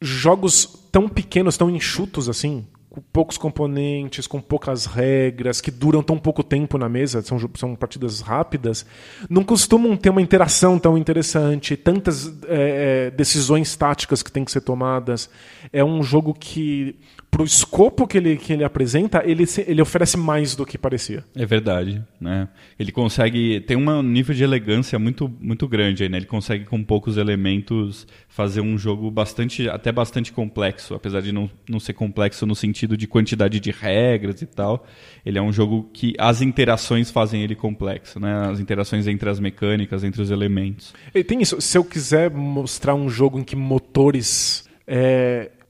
jogos 0.00 0.88
tão 0.92 1.08
pequenos, 1.08 1.56
tão 1.56 1.70
enxutos 1.70 2.28
assim, 2.28 2.66
com 2.96 3.02
poucos 3.12 3.36
componentes, 3.36 4.26
com 4.26 4.40
poucas 4.40 4.86
regras, 4.86 5.60
que 5.60 5.70
duram 5.70 6.02
tão 6.02 6.16
pouco 6.16 6.42
tempo 6.42 6.78
na 6.78 6.88
mesa, 6.88 7.20
são, 7.20 7.38
são 7.54 7.76
partidas 7.76 8.22
rápidas, 8.22 8.86
não 9.28 9.44
costumam 9.44 9.94
ter 9.98 10.08
uma 10.08 10.22
interação 10.22 10.78
tão 10.78 10.96
interessante, 10.96 11.76
tantas 11.76 12.32
é, 12.48 13.10
decisões 13.10 13.76
táticas 13.76 14.22
que 14.22 14.32
têm 14.32 14.46
que 14.46 14.50
ser 14.50 14.62
tomadas. 14.62 15.28
É 15.70 15.84
um 15.84 16.02
jogo 16.02 16.32
que, 16.32 16.96
pro 17.36 17.44
escopo 17.44 18.06
que 18.06 18.16
ele, 18.16 18.34
que 18.38 18.50
ele 18.54 18.64
apresenta, 18.64 19.22
ele, 19.22 19.44
se- 19.44 19.62
ele 19.68 19.82
oferece 19.82 20.16
mais 20.16 20.56
do 20.56 20.64
que 20.64 20.78
parecia. 20.78 21.22
É 21.36 21.44
verdade, 21.44 22.02
né? 22.18 22.48
Ele 22.78 22.90
consegue 22.90 23.60
tem 23.60 23.76
um 23.76 24.02
nível 24.02 24.34
de 24.34 24.42
elegância 24.42 24.98
muito 24.98 25.30
muito 25.38 25.68
grande 25.68 26.02
aí, 26.02 26.08
né? 26.08 26.16
Ele 26.16 26.24
consegue 26.24 26.64
com 26.64 26.82
poucos 26.82 27.18
elementos 27.18 28.06
fazer 28.26 28.62
um 28.62 28.78
jogo 28.78 29.10
bastante 29.10 29.68
até 29.68 29.92
bastante 29.92 30.32
complexo, 30.32 30.94
apesar 30.94 31.20
de 31.20 31.30
não, 31.30 31.50
não 31.68 31.78
ser 31.78 31.92
complexo 31.92 32.46
no 32.46 32.54
sentido 32.56 32.96
de 32.96 33.06
quantidade 33.06 33.60
de 33.60 33.70
regras 33.70 34.40
e 34.40 34.46
tal. 34.46 34.86
Ele 35.24 35.36
é 35.36 35.42
um 35.42 35.52
jogo 35.52 35.90
que 35.92 36.14
as 36.18 36.40
interações 36.40 37.10
fazem 37.10 37.42
ele 37.42 37.54
complexo, 37.54 38.18
né? 38.18 38.48
As 38.50 38.60
interações 38.60 39.06
entre 39.06 39.28
as 39.28 39.38
mecânicas, 39.38 40.02
entre 40.04 40.22
os 40.22 40.30
elementos. 40.30 40.94
E 41.14 41.22
tem 41.22 41.42
isso. 41.42 41.60
Se 41.60 41.76
eu 41.76 41.84
quiser 41.84 42.30
mostrar 42.30 42.94
um 42.94 43.10
jogo 43.10 43.38
em 43.38 43.44
que 43.44 43.54
motores 43.54 44.64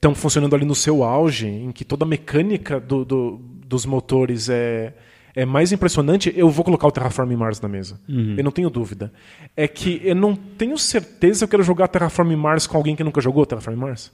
estão 0.06 0.14
funcionando 0.14 0.54
ali 0.54 0.64
no 0.64 0.74
seu 0.74 1.02
auge, 1.04 1.46
em 1.46 1.70
que 1.72 1.84
toda 1.84 2.04
a 2.04 2.08
mecânica 2.08 2.78
do- 2.80 3.04
do- 3.04 3.40
dos 3.66 3.84
motores 3.86 4.48
é, 4.48 4.94
é 5.34 5.44
mais 5.44 5.72
impressionante, 5.72 6.32
eu 6.36 6.48
vou 6.48 6.64
colocar 6.64 6.86
o 6.86 6.90
Terraforming 6.90 7.36
Mars 7.36 7.60
na 7.60 7.68
mesa. 7.68 8.00
Eu 8.38 8.44
não 8.44 8.50
tenho 8.50 8.70
dúvida. 8.70 9.12
É 9.56 9.66
que 9.68 10.00
eu 10.04 10.14
não 10.14 10.34
tenho 10.34 10.78
certeza 10.78 11.40
que 11.40 11.44
eu 11.44 11.48
quero 11.58 11.62
jogar 11.62 11.88
Terraforming 11.88 12.36
Mars 12.36 12.66
com 12.66 12.76
alguém 12.76 12.94
que 12.96 13.04
nunca 13.04 13.20
jogou 13.20 13.44
Terraforming 13.44 13.78
Mars. 13.80 14.12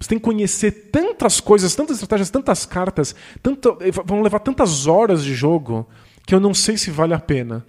Você 0.00 0.08
tem 0.08 0.18
que 0.18 0.24
conhecer 0.24 0.70
tantas 0.92 1.40
coisas, 1.40 1.74
tantas 1.74 1.96
estratégias, 1.96 2.30
tantas 2.30 2.64
cartas, 2.64 3.14
tanto, 3.42 3.76
vão 4.06 4.22
levar 4.22 4.38
tantas 4.40 4.86
horas 4.86 5.22
de 5.24 5.34
jogo 5.34 5.86
que 6.26 6.34
eu 6.34 6.40
não 6.40 6.54
sei 6.54 6.76
se 6.78 6.90
vale 6.90 7.12
a 7.14 7.18
pena. 7.18 7.64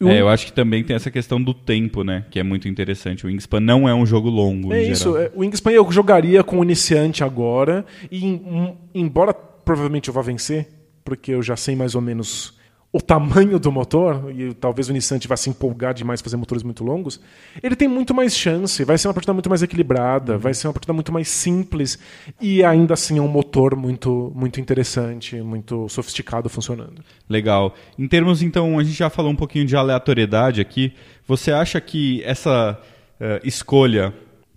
O 0.00 0.08
É, 0.08 0.20
eu 0.20 0.28
acho 0.28 0.46
que 0.46 0.52
também 0.52 0.84
tem 0.84 0.94
essa 0.94 1.10
questão 1.10 1.42
do 1.42 1.54
tempo, 1.54 2.04
né? 2.04 2.26
Que 2.30 2.38
é 2.38 2.42
muito 2.42 2.68
interessante. 2.68 3.24
O 3.24 3.28
Wingspan 3.28 3.60
não 3.60 3.88
é 3.88 3.94
um 3.94 4.04
jogo 4.04 4.28
longo. 4.28 4.72
É 4.72 4.82
isso. 4.82 5.12
geral. 5.12 5.22
é, 5.26 5.30
O 5.34 5.40
Wingspan 5.40 5.70
eu 5.72 5.90
jogaria 5.90 6.44
com 6.44 6.58
o 6.60 6.62
iniciante 6.64 7.24
agora. 7.24 7.84
E 8.10 8.24
em- 8.24 8.34
em- 8.34 8.74
embora 8.94 9.32
provavelmente 9.32 10.08
eu 10.08 10.14
vá 10.14 10.20
vencer, 10.22 10.68
porque 11.04 11.30
eu 11.32 11.42
já 11.42 11.56
sei 11.56 11.74
mais 11.74 11.94
ou 11.94 12.00
menos 12.02 12.54
o 12.92 13.00
tamanho 13.00 13.58
do 13.58 13.70
motor, 13.70 14.32
e 14.34 14.54
talvez 14.54 14.88
o 14.88 14.90
iniciante 14.90 15.28
vá 15.28 15.36
se 15.36 15.50
empolgar 15.50 15.92
demais 15.92 16.22
fazer 16.22 16.36
motores 16.36 16.62
muito 16.62 16.82
longos, 16.82 17.20
ele 17.62 17.76
tem 17.76 17.88
muito 17.88 18.14
mais 18.14 18.34
chance, 18.34 18.84
vai 18.84 18.96
ser 18.96 19.08
uma 19.08 19.14
partida 19.14 19.34
muito 19.34 19.48
mais 19.48 19.62
equilibrada, 19.62 20.38
vai 20.38 20.54
ser 20.54 20.66
uma 20.66 20.72
partida 20.72 20.92
muito 20.92 21.12
mais 21.12 21.28
simples, 21.28 21.98
e 22.40 22.64
ainda 22.64 22.94
assim 22.94 23.18
é 23.18 23.20
um 23.20 23.28
motor 23.28 23.76
muito, 23.76 24.32
muito 24.34 24.60
interessante, 24.60 25.36
muito 25.42 25.88
sofisticado 25.88 26.48
funcionando. 26.48 27.02
Legal. 27.28 27.74
Em 27.98 28.08
termos, 28.08 28.42
então, 28.42 28.78
a 28.78 28.84
gente 28.84 28.96
já 28.96 29.10
falou 29.10 29.30
um 29.30 29.36
pouquinho 29.36 29.66
de 29.66 29.76
aleatoriedade 29.76 30.60
aqui. 30.60 30.94
Você 31.26 31.52
acha 31.52 31.80
que 31.80 32.22
essa 32.24 32.80
eh, 33.20 33.40
escolha 33.44 34.14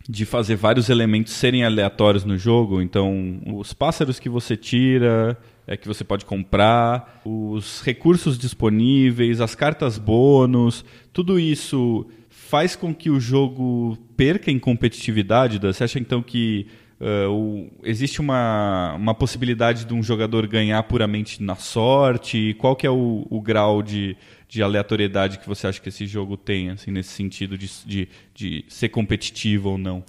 de 0.08 0.26
fazer 0.26 0.56
vários 0.56 0.90
elementos 0.90 1.34
serem 1.34 1.64
aleatórios 1.64 2.26
no 2.26 2.36
jogo, 2.36 2.82
então 2.82 3.40
os 3.46 3.74
pássaros 3.74 4.18
que 4.18 4.28
você 4.28 4.58
tira, 4.58 5.38
é, 5.70 5.78
que 5.78 5.88
você 5.88 6.04
pode 6.04 6.26
comprar, 6.26 7.22
os 7.24 7.82
recursos 7.84 8.40
disponíveis, 8.40 9.40
as 9.40 9.54
cartas 9.54 10.00
bônus, 10.00 10.84
tudo 11.14 11.40
isso 11.40 12.08
faz 12.28 12.76
com 12.76 12.92
que 12.94 13.12
o 13.12 13.20
jogo 13.20 13.96
perca 14.18 14.50
em 14.50 14.58
competitividade? 14.58 15.60
Você 15.60 15.84
acha 15.84 16.00
então 16.00 16.22
que 16.24 16.66
Uh, 17.02 17.32
o- 17.32 17.72
existe 17.86 18.20
uma, 18.20 18.94
uma 18.96 19.16
possibilidade 19.16 19.86
de 19.86 19.94
um 19.94 20.04
jogador 20.04 20.46
ganhar 20.46 20.84
puramente 20.84 21.42
na 21.42 21.56
sorte? 21.56 22.54
Qual 22.60 22.76
que 22.76 22.86
é 22.86 22.90
o, 22.90 23.26
o 23.30 23.40
grau 23.40 23.82
de, 23.82 24.18
de 24.50 24.62
aleatoriedade 24.62 25.40
que 25.40 25.48
você 25.48 25.66
acha 25.68 25.80
que 25.80 25.88
esse 25.88 26.06
jogo 26.06 26.36
tem, 26.36 26.72
assim, 26.72 26.92
nesse 26.92 27.12
sentido 27.14 27.58
de, 27.58 27.72
de, 27.86 28.10
de 28.36 28.66
ser 28.68 28.90
competitivo 28.90 29.70
ou 29.70 29.78
não? 29.78 30.04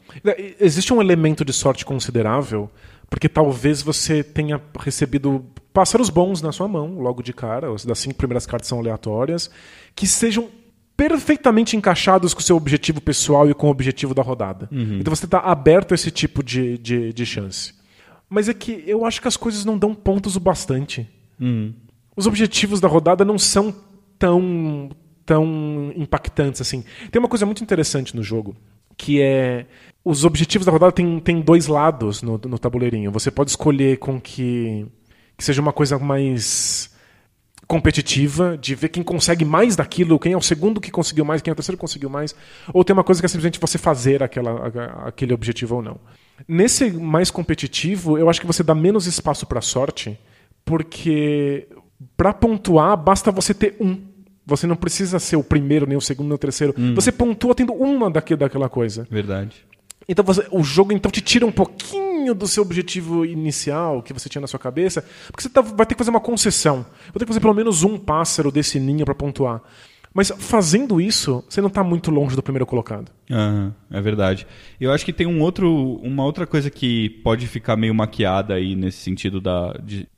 Existe 0.59 0.93
um 0.93 1.01
elemento 1.01 1.45
de 1.45 1.53
sorte 1.53 1.85
considerável, 1.85 2.69
porque 3.11 3.29
talvez 3.29 3.83
você 3.83 4.23
tenha 4.23 4.61
recebido 4.79 5.45
pássaros 5.73 6.09
bons 6.09 6.41
na 6.41 6.53
sua 6.53 6.69
mão, 6.69 7.01
logo 7.01 7.23
de 7.23 7.33
cara, 7.33 7.75
as 7.75 7.85
das 7.85 7.99
cinco 7.99 8.15
primeiras 8.15 8.47
cartas 8.47 8.69
são 8.69 8.79
aleatórias, 8.79 9.51
que 9.95 10.07
sejam 10.07 10.49
perfeitamente 10.97 11.77
encaixados 11.77 12.33
com 12.33 12.41
o 12.41 12.43
seu 12.43 12.57
objetivo 12.57 13.01
pessoal 13.01 13.51
e 13.51 13.55
com 13.55 13.67
o 13.67 13.71
objetivo 13.71 14.15
da 14.15 14.23
rodada. 14.23 14.69
Então 15.01 15.15
você 15.15 15.25
está 15.25 15.41
aberto 15.41 15.93
a 15.93 15.95
esse 15.95 16.11
tipo 16.11 16.43
de, 16.43 16.79
de, 16.79 17.13
de 17.13 17.27
chance. 17.27 17.75
Mas 18.29 18.49
é 18.49 18.55
que 18.55 18.85
eu 18.87 19.05
acho 19.05 19.21
que 19.21 19.27
as 19.27 19.37
coisas 19.37 19.65
não 19.65 19.77
dão 19.77 19.95
pontos 19.95 20.37
o 20.37 20.41
bastante. 20.41 21.09
Os 22.15 22.27
objetivos 22.27 22.81
da 22.81 22.87
rodada 22.87 23.25
não 23.25 23.39
são 23.39 23.75
tão, 24.19 24.91
tão 25.25 25.93
impactantes 25.97 26.61
assim. 26.61 26.85
Tem 27.11 27.19
uma 27.19 27.29
coisa 27.29 27.47
muito 27.47 27.65
interessante 27.65 28.15
no 28.15 28.23
jogo, 28.23 28.55
que 28.97 29.21
é 29.23 29.67
os 30.05 30.25
objetivos 30.25 30.67
da 30.67 30.73
rodada 30.73 30.93
tem, 30.93 31.21
tem 31.21 31.41
dois 31.41 31.67
lados 31.67 32.23
no, 32.23 32.39
no 32.39 32.59
tabuleirinho. 32.59 33.11
Você 33.13 33.31
pode 33.31 33.51
escolher 33.51 33.99
com 33.99 34.21
que, 34.21 34.87
que 35.37 35.45
seja 35.45 35.61
uma 35.61 35.73
coisa 35.73 35.99
mais 35.99 36.91
competitiva, 37.67 38.59
de 38.61 38.75
ver 38.75 38.89
quem 38.89 39.01
consegue 39.01 39.45
mais 39.45 39.77
daquilo, 39.77 40.19
quem 40.19 40.33
é 40.33 40.37
o 40.37 40.43
segundo 40.43 40.81
que 40.81 40.91
conseguiu 40.91 41.25
mais, 41.25 41.41
quem 41.41 41.53
é 41.53 41.53
o 41.53 41.55
terceiro 41.55 41.77
que 41.77 41.81
conseguiu 41.81 42.11
mais, 42.11 42.35
ou 42.75 42.83
tem 42.83 42.93
uma 42.93 43.05
coisa 43.05 43.23
que 43.23 43.27
é 43.27 43.29
simplesmente 43.29 43.61
você 43.61 43.79
fazer 43.79 44.25
aquela, 44.25 44.67
aquele 45.07 45.33
objetivo 45.33 45.77
ou 45.77 45.83
não. 45.83 46.01
Nesse 46.49 46.91
mais 46.91 47.31
competitivo, 47.31 48.19
eu 48.19 48.29
acho 48.29 48.41
que 48.41 48.47
você 48.47 48.65
dá 48.65 48.75
menos 48.75 49.07
espaço 49.07 49.47
para 49.47 49.61
sorte, 49.61 50.19
porque 50.65 51.69
para 52.17 52.33
pontuar 52.33 52.97
basta 52.97 53.31
você 53.31 53.55
ter 53.55 53.77
um. 53.79 54.01
Você 54.45 54.67
não 54.67 54.75
precisa 54.75 55.21
ser 55.21 55.37
o 55.37 55.45
primeiro, 55.45 55.87
nem 55.87 55.97
o 55.97 56.01
segundo, 56.01 56.27
nem 56.27 56.35
o 56.35 56.39
terceiro. 56.39 56.75
Hum. 56.77 56.95
Você 56.95 57.13
pontua 57.13 57.55
tendo 57.55 57.73
uma 57.73 58.11
daquela 58.11 58.69
coisa. 58.69 59.07
Verdade. 59.09 59.65
Então 60.11 60.25
você, 60.25 60.45
o 60.51 60.65
jogo 60.65 60.93
então 60.93 61.09
te 61.09 61.21
tira 61.21 61.47
um 61.47 61.53
pouquinho 61.53 62.35
do 62.35 62.49
seu 62.49 62.65
objetivo 62.65 63.25
inicial 63.25 64.03
que 64.03 64.13
você 64.13 64.29
tinha 64.29 64.41
na 64.41 64.49
sua 64.49 64.59
cabeça, 64.59 65.05
porque 65.29 65.45
você 65.45 65.49
tá, 65.49 65.61
vai 65.61 65.87
ter 65.87 65.95
que 65.95 65.99
fazer 65.99 66.11
uma 66.11 66.21
concessão. 66.21 66.85
Vou 67.13 67.15
ter 67.15 67.21
que 67.21 67.29
fazer 67.29 67.39
pelo 67.39 67.55
menos 67.55 67.85
um 67.85 67.97
pássaro 67.97 68.51
desse 68.51 68.81
ninho 68.81 69.05
para 69.05 69.15
pontuar. 69.15 69.63
Mas 70.13 70.33
fazendo 70.37 71.01
isso, 71.01 71.45
você 71.49 71.61
não 71.61 71.69
está 71.69 71.85
muito 71.85 72.11
longe 72.11 72.35
do 72.35 72.43
primeiro 72.43 72.67
colocado. 72.67 73.13
Uhum, 73.31 73.73
é 73.89 74.01
verdade. 74.01 74.49
Eu 74.81 74.91
acho 74.91 75.05
que 75.05 75.13
tem 75.13 75.29
um 75.29 75.41
outro, 75.41 76.01
uma 76.03 76.25
outra 76.25 76.45
coisa 76.45 76.69
que 76.69 77.09
pode 77.23 77.47
ficar 77.47 77.77
meio 77.77 77.95
maquiada 77.95 78.55
aí 78.55 78.75
nesse 78.75 78.99
sentido 78.99 79.41
da, 79.41 79.75
de 79.75 80.09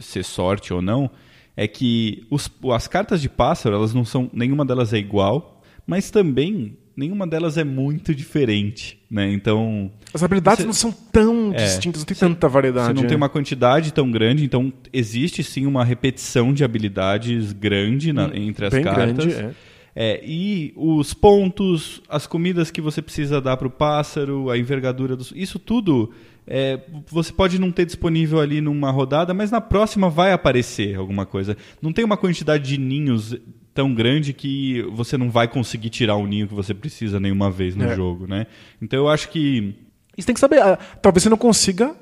ser 0.00 0.24
sorte 0.24 0.72
ou 0.72 0.80
não, 0.80 1.10
é 1.54 1.68
que 1.68 2.26
os, 2.30 2.50
as 2.72 2.88
cartas 2.88 3.20
de 3.20 3.28
pássaro, 3.28 3.74
elas 3.74 3.92
não 3.92 4.06
são. 4.06 4.30
Nenhuma 4.32 4.64
delas 4.64 4.94
é 4.94 4.96
igual, 4.96 5.60
mas 5.86 6.10
também 6.10 6.78
nenhuma 6.96 7.26
delas 7.26 7.56
é 7.56 7.64
muito 7.64 8.14
diferente, 8.14 8.98
né? 9.10 9.32
Então 9.32 9.90
as 10.12 10.22
habilidades 10.22 10.60
você, 10.60 10.66
não 10.66 10.72
são 10.72 10.92
tão 10.92 11.52
é, 11.54 11.64
distintas, 11.64 12.00
não 12.00 12.06
tem 12.06 12.14
você, 12.14 12.26
tanta 12.26 12.48
variedade. 12.48 12.88
Você 12.88 12.94
não 12.94 13.04
é. 13.04 13.06
tem 13.06 13.16
uma 13.16 13.28
quantidade 13.28 13.92
tão 13.92 14.10
grande, 14.10 14.44
então 14.44 14.72
existe 14.92 15.42
sim 15.42 15.66
uma 15.66 15.84
repetição 15.84 16.52
de 16.52 16.64
habilidades 16.64 17.52
grande 17.52 18.12
na, 18.12 18.26
hum, 18.26 18.30
entre 18.34 18.66
as 18.66 18.74
cartas. 18.74 19.26
Grande, 19.26 19.34
é. 19.34 19.72
É, 19.94 20.22
e 20.24 20.72
os 20.74 21.12
pontos, 21.12 22.00
as 22.08 22.26
comidas 22.26 22.70
que 22.70 22.80
você 22.80 23.02
precisa 23.02 23.42
dar 23.42 23.58
para 23.58 23.68
o 23.68 23.70
pássaro, 23.70 24.50
a 24.50 24.56
envergadura 24.56 25.14
dos. 25.14 25.32
Isso 25.36 25.58
tudo 25.58 26.10
é, 26.46 26.80
você 27.06 27.32
pode 27.32 27.58
não 27.58 27.70
ter 27.70 27.84
disponível 27.84 28.40
ali 28.40 28.60
numa 28.60 28.90
rodada, 28.90 29.32
mas 29.32 29.50
na 29.50 29.60
próxima 29.60 30.08
vai 30.08 30.32
aparecer 30.32 30.96
alguma 30.96 31.24
coisa. 31.24 31.56
Não 31.80 31.92
tem 31.92 32.04
uma 32.04 32.16
quantidade 32.16 32.64
de 32.64 32.78
ninhos 32.78 33.36
tão 33.74 33.94
grande 33.94 34.32
que 34.32 34.82
você 34.92 35.16
não 35.16 35.30
vai 35.30 35.48
conseguir 35.48 35.90
tirar 35.90 36.16
o 36.16 36.26
ninho 36.26 36.48
que 36.48 36.54
você 36.54 36.74
precisa 36.74 37.18
nenhuma 37.18 37.50
vez 37.50 37.74
no 37.74 37.84
é. 37.84 37.94
jogo, 37.94 38.26
né? 38.26 38.46
Então 38.80 38.98
eu 38.98 39.08
acho 39.08 39.28
que. 39.28 39.74
Você 40.16 40.26
tem 40.26 40.34
que 40.34 40.40
saber. 40.40 40.60
Uh, 40.60 40.78
talvez 41.00 41.22
você 41.22 41.28
não 41.28 41.36
consiga 41.36 41.94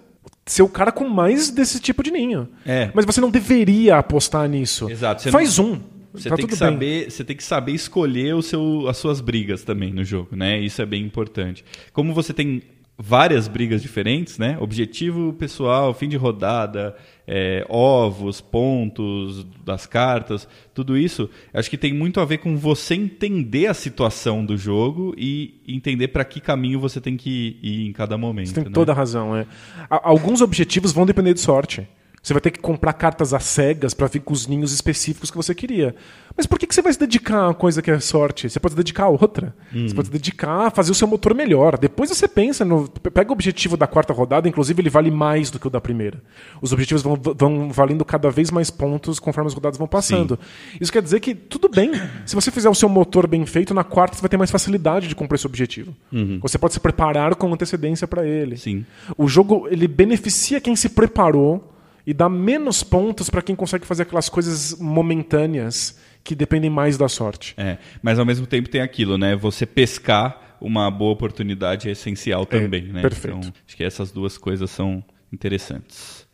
ser 0.45 0.63
o 0.63 0.69
cara 0.69 0.91
com 0.91 1.09
mais 1.09 1.51
desse 1.51 1.81
tipo 1.81 2.03
de 2.03 2.11
ninho. 2.11 2.49
É. 2.67 2.91
Mas 2.95 3.05
você 3.05 3.21
não 3.21 3.31
deveria 3.31 3.99
apostar 3.99 4.49
nisso. 4.49 4.91
Exato. 4.91 5.31
Faz 5.31 5.59
não... 5.59 5.73
um. 5.73 5.81
Você, 6.13 6.29
tá 6.29 6.35
tem 6.35 6.47
que 6.47 6.57
saber, 6.57 7.09
você 7.09 7.23
tem 7.23 7.37
que 7.37 7.45
saber 7.45 7.73
escolher 7.73 8.35
o 8.35 8.43
seu, 8.43 8.89
as 8.89 8.97
suas 8.97 9.21
brigas 9.21 9.63
também 9.63 9.93
no 9.93 10.03
jogo, 10.03 10.35
né? 10.35 10.59
Isso 10.59 10.83
é 10.83 10.87
bem 10.87 11.05
importante. 11.05 11.65
Como 11.93 12.13
você 12.13 12.33
tem 12.33 12.63
várias 13.03 13.49
brigas 13.49 13.81
diferentes, 13.81 14.39
né? 14.39 14.59
Objetivo 14.61 15.33
pessoal, 15.33 15.95
fim 15.95 16.07
de 16.07 16.19
rodada, 16.19 16.95
é, 17.27 17.65
ovos, 17.67 18.43
pontos 18.43 19.47
das 19.65 19.87
cartas, 19.87 20.47
tudo 20.75 20.99
isso, 20.99 21.31
acho 21.55 21.71
que 21.71 21.79
tem 21.79 21.95
muito 21.95 22.21
a 22.21 22.27
ver 22.27 22.39
com 22.39 22.59
você 22.59 22.95
entender 22.95 23.69
a 23.69 23.75
situação 23.75 24.45
do 24.45 24.55
jogo 24.55 25.15
e 25.17 25.63
entender 25.67 26.09
para 26.09 26.25
que 26.25 26.41
caminho 26.41 26.79
você 26.79 27.01
tem 27.01 27.17
que 27.17 27.59
ir 27.63 27.89
em 27.89 27.93
cada 27.93 28.19
momento. 28.19 28.49
Você 28.49 28.55
tem 28.55 28.65
né? 28.65 28.71
toda 28.71 28.93
a 28.93 28.95
razão. 28.95 29.35
É. 29.35 29.47
Alguns 29.89 30.43
objetivos 30.43 30.93
vão 30.93 31.07
depender 31.07 31.33
de 31.33 31.41
sorte. 31.41 31.89
Você 32.23 32.35
vai 32.35 32.41
ter 32.43 32.51
que 32.51 32.61
comprar 32.61 32.93
cartas 32.93 33.33
às 33.33 33.45
cegas 33.45 33.95
para 33.95 34.07
vir 34.07 34.21
com 34.21 34.35
os 34.35 34.47
ninhos 34.47 34.73
específicos 34.73 35.31
que 35.31 35.37
você 35.39 35.55
queria. 35.55 35.95
Mas 36.41 36.47
por 36.47 36.59
que, 36.59 36.67
que 36.67 36.75
você 36.75 36.81
vai 36.81 36.91
se 36.91 36.99
dedicar 36.99 37.37
a 37.37 37.47
uma 37.49 37.55
coisa 37.55 37.83
que 37.83 37.91
é 37.91 38.01
sorte? 38.01 38.49
Você 38.49 38.59
pode 38.59 38.73
se 38.73 38.77
dedicar 38.79 39.05
a 39.05 39.09
outra. 39.11 39.55
Uhum. 39.75 39.87
Você 39.87 39.95
pode 39.95 40.09
se 40.09 40.13
dedicar 40.13 40.69
a 40.69 40.71
fazer 40.71 40.91
o 40.91 40.95
seu 40.95 41.07
motor 41.07 41.35
melhor. 41.35 41.77
Depois 41.77 42.09
você 42.09 42.27
pensa, 42.27 42.65
no, 42.65 42.89
pega 42.89 43.29
o 43.29 43.35
objetivo 43.35 43.77
da 43.77 43.87
quarta 43.87 44.15
rodada, 44.15 44.49
inclusive 44.49 44.81
ele 44.81 44.89
vale 44.89 45.11
mais 45.11 45.51
do 45.51 45.59
que 45.59 45.67
o 45.67 45.71
da 45.71 45.83
primeira. 45.83 46.19
Os 46.63 46.73
objetivos 46.73 47.03
vão, 47.03 47.15
vão 47.15 47.71
valendo 47.71 48.07
cada 48.07 48.31
vez 48.31 48.51
mais 48.51 48.71
pontos 48.71 49.21
conforme 49.21 49.49
as 49.49 49.53
rodadas 49.53 49.77
vão 49.77 49.87
passando. 49.87 50.39
Sim. 50.41 50.79
Isso 50.81 50.91
quer 50.91 51.03
dizer 51.03 51.21
que 51.21 51.35
tudo 51.35 51.69
bem. 51.69 51.93
Se 52.25 52.35
você 52.35 52.51
fizer 52.51 52.71
o 52.71 52.75
seu 52.75 52.89
motor 52.89 53.27
bem 53.27 53.45
feito, 53.45 53.75
na 53.75 53.85
quarta 53.85 54.17
você 54.17 54.23
vai 54.23 54.31
ter 54.31 54.39
mais 54.39 54.51
facilidade 54.51 55.09
de 55.09 55.15
cumprir 55.15 55.37
esse 55.37 55.47
objetivo. 55.47 55.95
Uhum. 56.11 56.39
Você 56.41 56.57
pode 56.57 56.73
se 56.73 56.81
preparar 56.81 57.35
com 57.35 57.53
antecedência 57.53 58.09
para 58.09 58.27
ele. 58.27 58.57
Sim. 58.57 58.87
O 59.15 59.29
jogo 59.29 59.69
ele 59.71 59.87
beneficia 59.87 60.59
quem 60.59 60.75
se 60.75 60.89
preparou 60.89 61.71
e 62.07 62.15
dá 62.15 62.31
menos 62.31 62.83
pontos 62.83 63.29
para 63.29 63.43
quem 63.43 63.55
consegue 63.55 63.85
fazer 63.85 64.05
aquelas 64.05 64.31
coisas 64.31 64.75
momentâneas 64.81 65.99
que 66.23 66.35
dependem 66.35 66.71
mais 66.71 66.97
da 66.97 67.09
sorte. 67.09 67.55
É, 67.57 67.79
mas 68.03 68.19
ao 68.19 68.27
mesmo 68.27 68.47
tempo 68.47 68.69
tem 68.69 68.81
aquilo, 68.81 69.17
né? 69.17 69.37
Você 69.37 69.67
pescar 69.67 70.57
uma 70.61 70.91
boa 70.91 71.13
oportunidade 71.13 71.89
é 71.89 71.93
essencial 71.93 72.43
é, 72.43 72.47
também, 72.47 72.89
é, 72.89 72.93
né? 72.93 73.03
Perfeito. 73.03 73.39
Então, 73.39 73.53
acho 73.67 73.77
que 73.77 73.85
essas 73.85 74.13
duas 74.13 74.37
coisas 74.37 74.71
são 74.71 75.03
interessantes. 75.33 76.27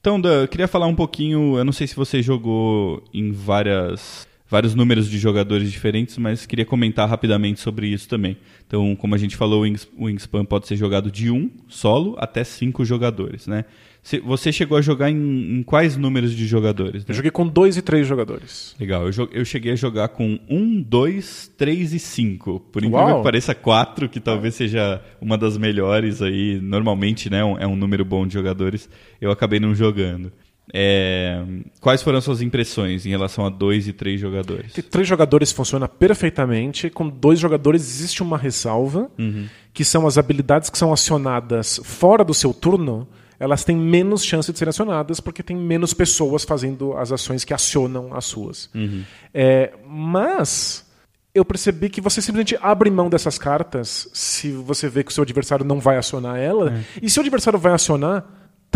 Então, 0.00 0.20
Dan, 0.20 0.42
eu 0.42 0.48
queria 0.48 0.68
falar 0.68 0.86
um 0.86 0.94
pouquinho, 0.94 1.56
eu 1.56 1.64
não 1.64 1.72
sei 1.72 1.86
se 1.86 1.96
você 1.96 2.22
jogou 2.22 3.02
em 3.12 3.32
várias 3.32 4.26
vários 4.46 4.74
números 4.74 5.08
de 5.08 5.18
jogadores 5.18 5.72
diferentes, 5.72 6.16
mas 6.18 6.46
queria 6.46 6.64
comentar 6.64 7.08
rapidamente 7.08 7.58
sobre 7.60 7.88
isso 7.88 8.08
também. 8.08 8.36
Então, 8.66 8.94
como 8.94 9.14
a 9.14 9.18
gente 9.18 9.36
falou, 9.36 9.64
o 9.96 10.04
Wingspan 10.04 10.44
pode 10.44 10.68
ser 10.68 10.76
jogado 10.76 11.10
de 11.10 11.30
um 11.30 11.50
solo 11.66 12.14
até 12.18 12.44
cinco 12.44 12.84
jogadores, 12.84 13.46
né? 13.46 13.64
Você 14.22 14.52
chegou 14.52 14.76
a 14.76 14.82
jogar 14.82 15.10
em, 15.10 15.58
em 15.58 15.62
quais 15.62 15.96
números 15.96 16.32
de 16.34 16.46
jogadores? 16.46 17.02
Né? 17.02 17.06
Eu 17.08 17.14
joguei 17.14 17.30
com 17.30 17.46
dois 17.46 17.78
e 17.78 17.82
três 17.82 18.06
jogadores. 18.06 18.76
Legal, 18.78 19.08
eu, 19.08 19.28
eu 19.32 19.44
cheguei 19.46 19.72
a 19.72 19.76
jogar 19.76 20.08
com 20.08 20.38
um, 20.46 20.82
dois, 20.82 21.50
três 21.56 21.94
e 21.94 21.98
cinco. 21.98 22.60
Por 22.70 22.84
incrível 22.84 23.06
Uau. 23.06 23.18
que 23.18 23.24
pareça, 23.24 23.54
quatro, 23.54 24.06
que 24.06 24.20
talvez 24.20 24.54
seja 24.56 25.00
uma 25.22 25.38
das 25.38 25.56
melhores 25.56 26.20
aí. 26.20 26.60
Normalmente, 26.60 27.30
né, 27.30 27.40
é 27.40 27.66
um 27.66 27.74
número 27.74 28.04
bom 28.04 28.26
de 28.26 28.34
jogadores. 28.34 28.90
Eu 29.18 29.30
acabei 29.30 29.58
não 29.58 29.74
jogando. 29.74 30.30
É... 30.72 31.42
Quais 31.80 32.02
foram 32.02 32.18
as 32.18 32.24
suas 32.24 32.42
impressões 32.42 33.06
em 33.06 33.10
relação 33.10 33.46
a 33.46 33.48
dois 33.48 33.88
e 33.88 33.92
três 33.92 34.20
jogadores? 34.20 34.72
Que 34.72 34.82
três 34.82 35.08
jogadores 35.08 35.50
funciona 35.50 35.88
perfeitamente. 35.88 36.90
Com 36.90 37.08
dois 37.08 37.38
jogadores 37.38 37.80
existe 37.80 38.22
uma 38.22 38.36
ressalva, 38.36 39.10
uhum. 39.18 39.46
que 39.72 39.82
são 39.82 40.06
as 40.06 40.18
habilidades 40.18 40.68
que 40.68 40.76
são 40.76 40.92
acionadas 40.92 41.80
fora 41.82 42.22
do 42.22 42.34
seu 42.34 42.52
turno 42.52 43.08
elas 43.38 43.64
têm 43.64 43.76
menos 43.76 44.24
chance 44.24 44.52
de 44.52 44.58
serem 44.58 44.70
acionadas 44.70 45.20
porque 45.20 45.42
tem 45.42 45.56
menos 45.56 45.92
pessoas 45.92 46.44
fazendo 46.44 46.96
as 46.96 47.12
ações 47.12 47.44
que 47.44 47.54
acionam 47.54 48.14
as 48.14 48.24
suas. 48.24 48.70
Uhum. 48.74 49.02
É, 49.32 49.72
mas 49.86 50.84
eu 51.34 51.44
percebi 51.44 51.88
que 51.88 52.00
você 52.00 52.22
simplesmente 52.22 52.56
abre 52.62 52.90
mão 52.90 53.10
dessas 53.10 53.36
cartas 53.36 54.08
se 54.14 54.52
você 54.52 54.88
vê 54.88 55.02
que 55.02 55.10
o 55.10 55.14
seu 55.14 55.22
adversário 55.22 55.64
não 55.64 55.80
vai 55.80 55.96
acionar 55.96 56.38
ela. 56.38 56.72
É. 56.72 56.84
E 57.02 57.10
se 57.10 57.18
o 57.18 57.22
adversário 57.22 57.58
vai 57.58 57.72
acionar, 57.72 58.24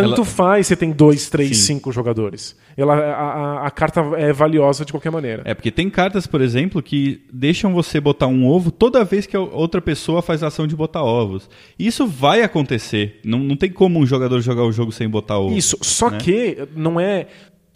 tanto 0.03 0.21
ela... 0.21 0.25
faz 0.25 0.67
se 0.69 0.77
tem 0.77 0.93
dois, 0.93 1.29
três, 1.29 1.57
Sim. 1.59 1.75
cinco 1.75 1.91
jogadores. 1.91 2.57
Ela, 2.77 2.95
a, 2.95 3.13
a, 3.13 3.67
a, 3.67 3.71
carta 3.71 4.01
é 4.17 4.33
valiosa 4.33 4.85
de 4.85 4.93
qualquer 4.93 5.11
maneira. 5.11 5.43
É, 5.45 5.53
porque 5.53 5.71
tem 5.71 5.91
cartas, 5.91 6.27
por 6.27 6.41
exemplo, 6.41 6.81
que 6.81 7.21
deixam 7.33 7.75
você 7.75 8.01
botar 8.01 8.29
um 8.29 8.47
ovo 8.47 8.71
toda 8.71 9.05
vez 9.05 9.27
que 9.27 9.37
a 9.37 9.41
outra 9.41 9.81
pessoa 9.81 10.23
faz 10.23 10.43
a 10.43 10.47
ação 10.47 10.67
de 10.67 10.77
botar 10.77 11.03
ovos. 11.03 11.51
Isso 11.79 12.07
vai 12.07 12.43
acontecer. 12.43 13.21
Não, 13.25 13.41
não 13.41 13.57
tem 13.57 13.71
como 13.71 13.99
um 13.99 14.07
jogador 14.07 14.41
jogar 14.41 14.63
o 14.63 14.71
jogo 14.71 14.93
sem 14.93 15.09
botar 15.09 15.39
ovo. 15.39 15.57
Isso, 15.57 15.77
só 15.83 16.11
né? 16.11 16.19
que 16.19 16.69
não 16.77 17.01
é 17.01 17.27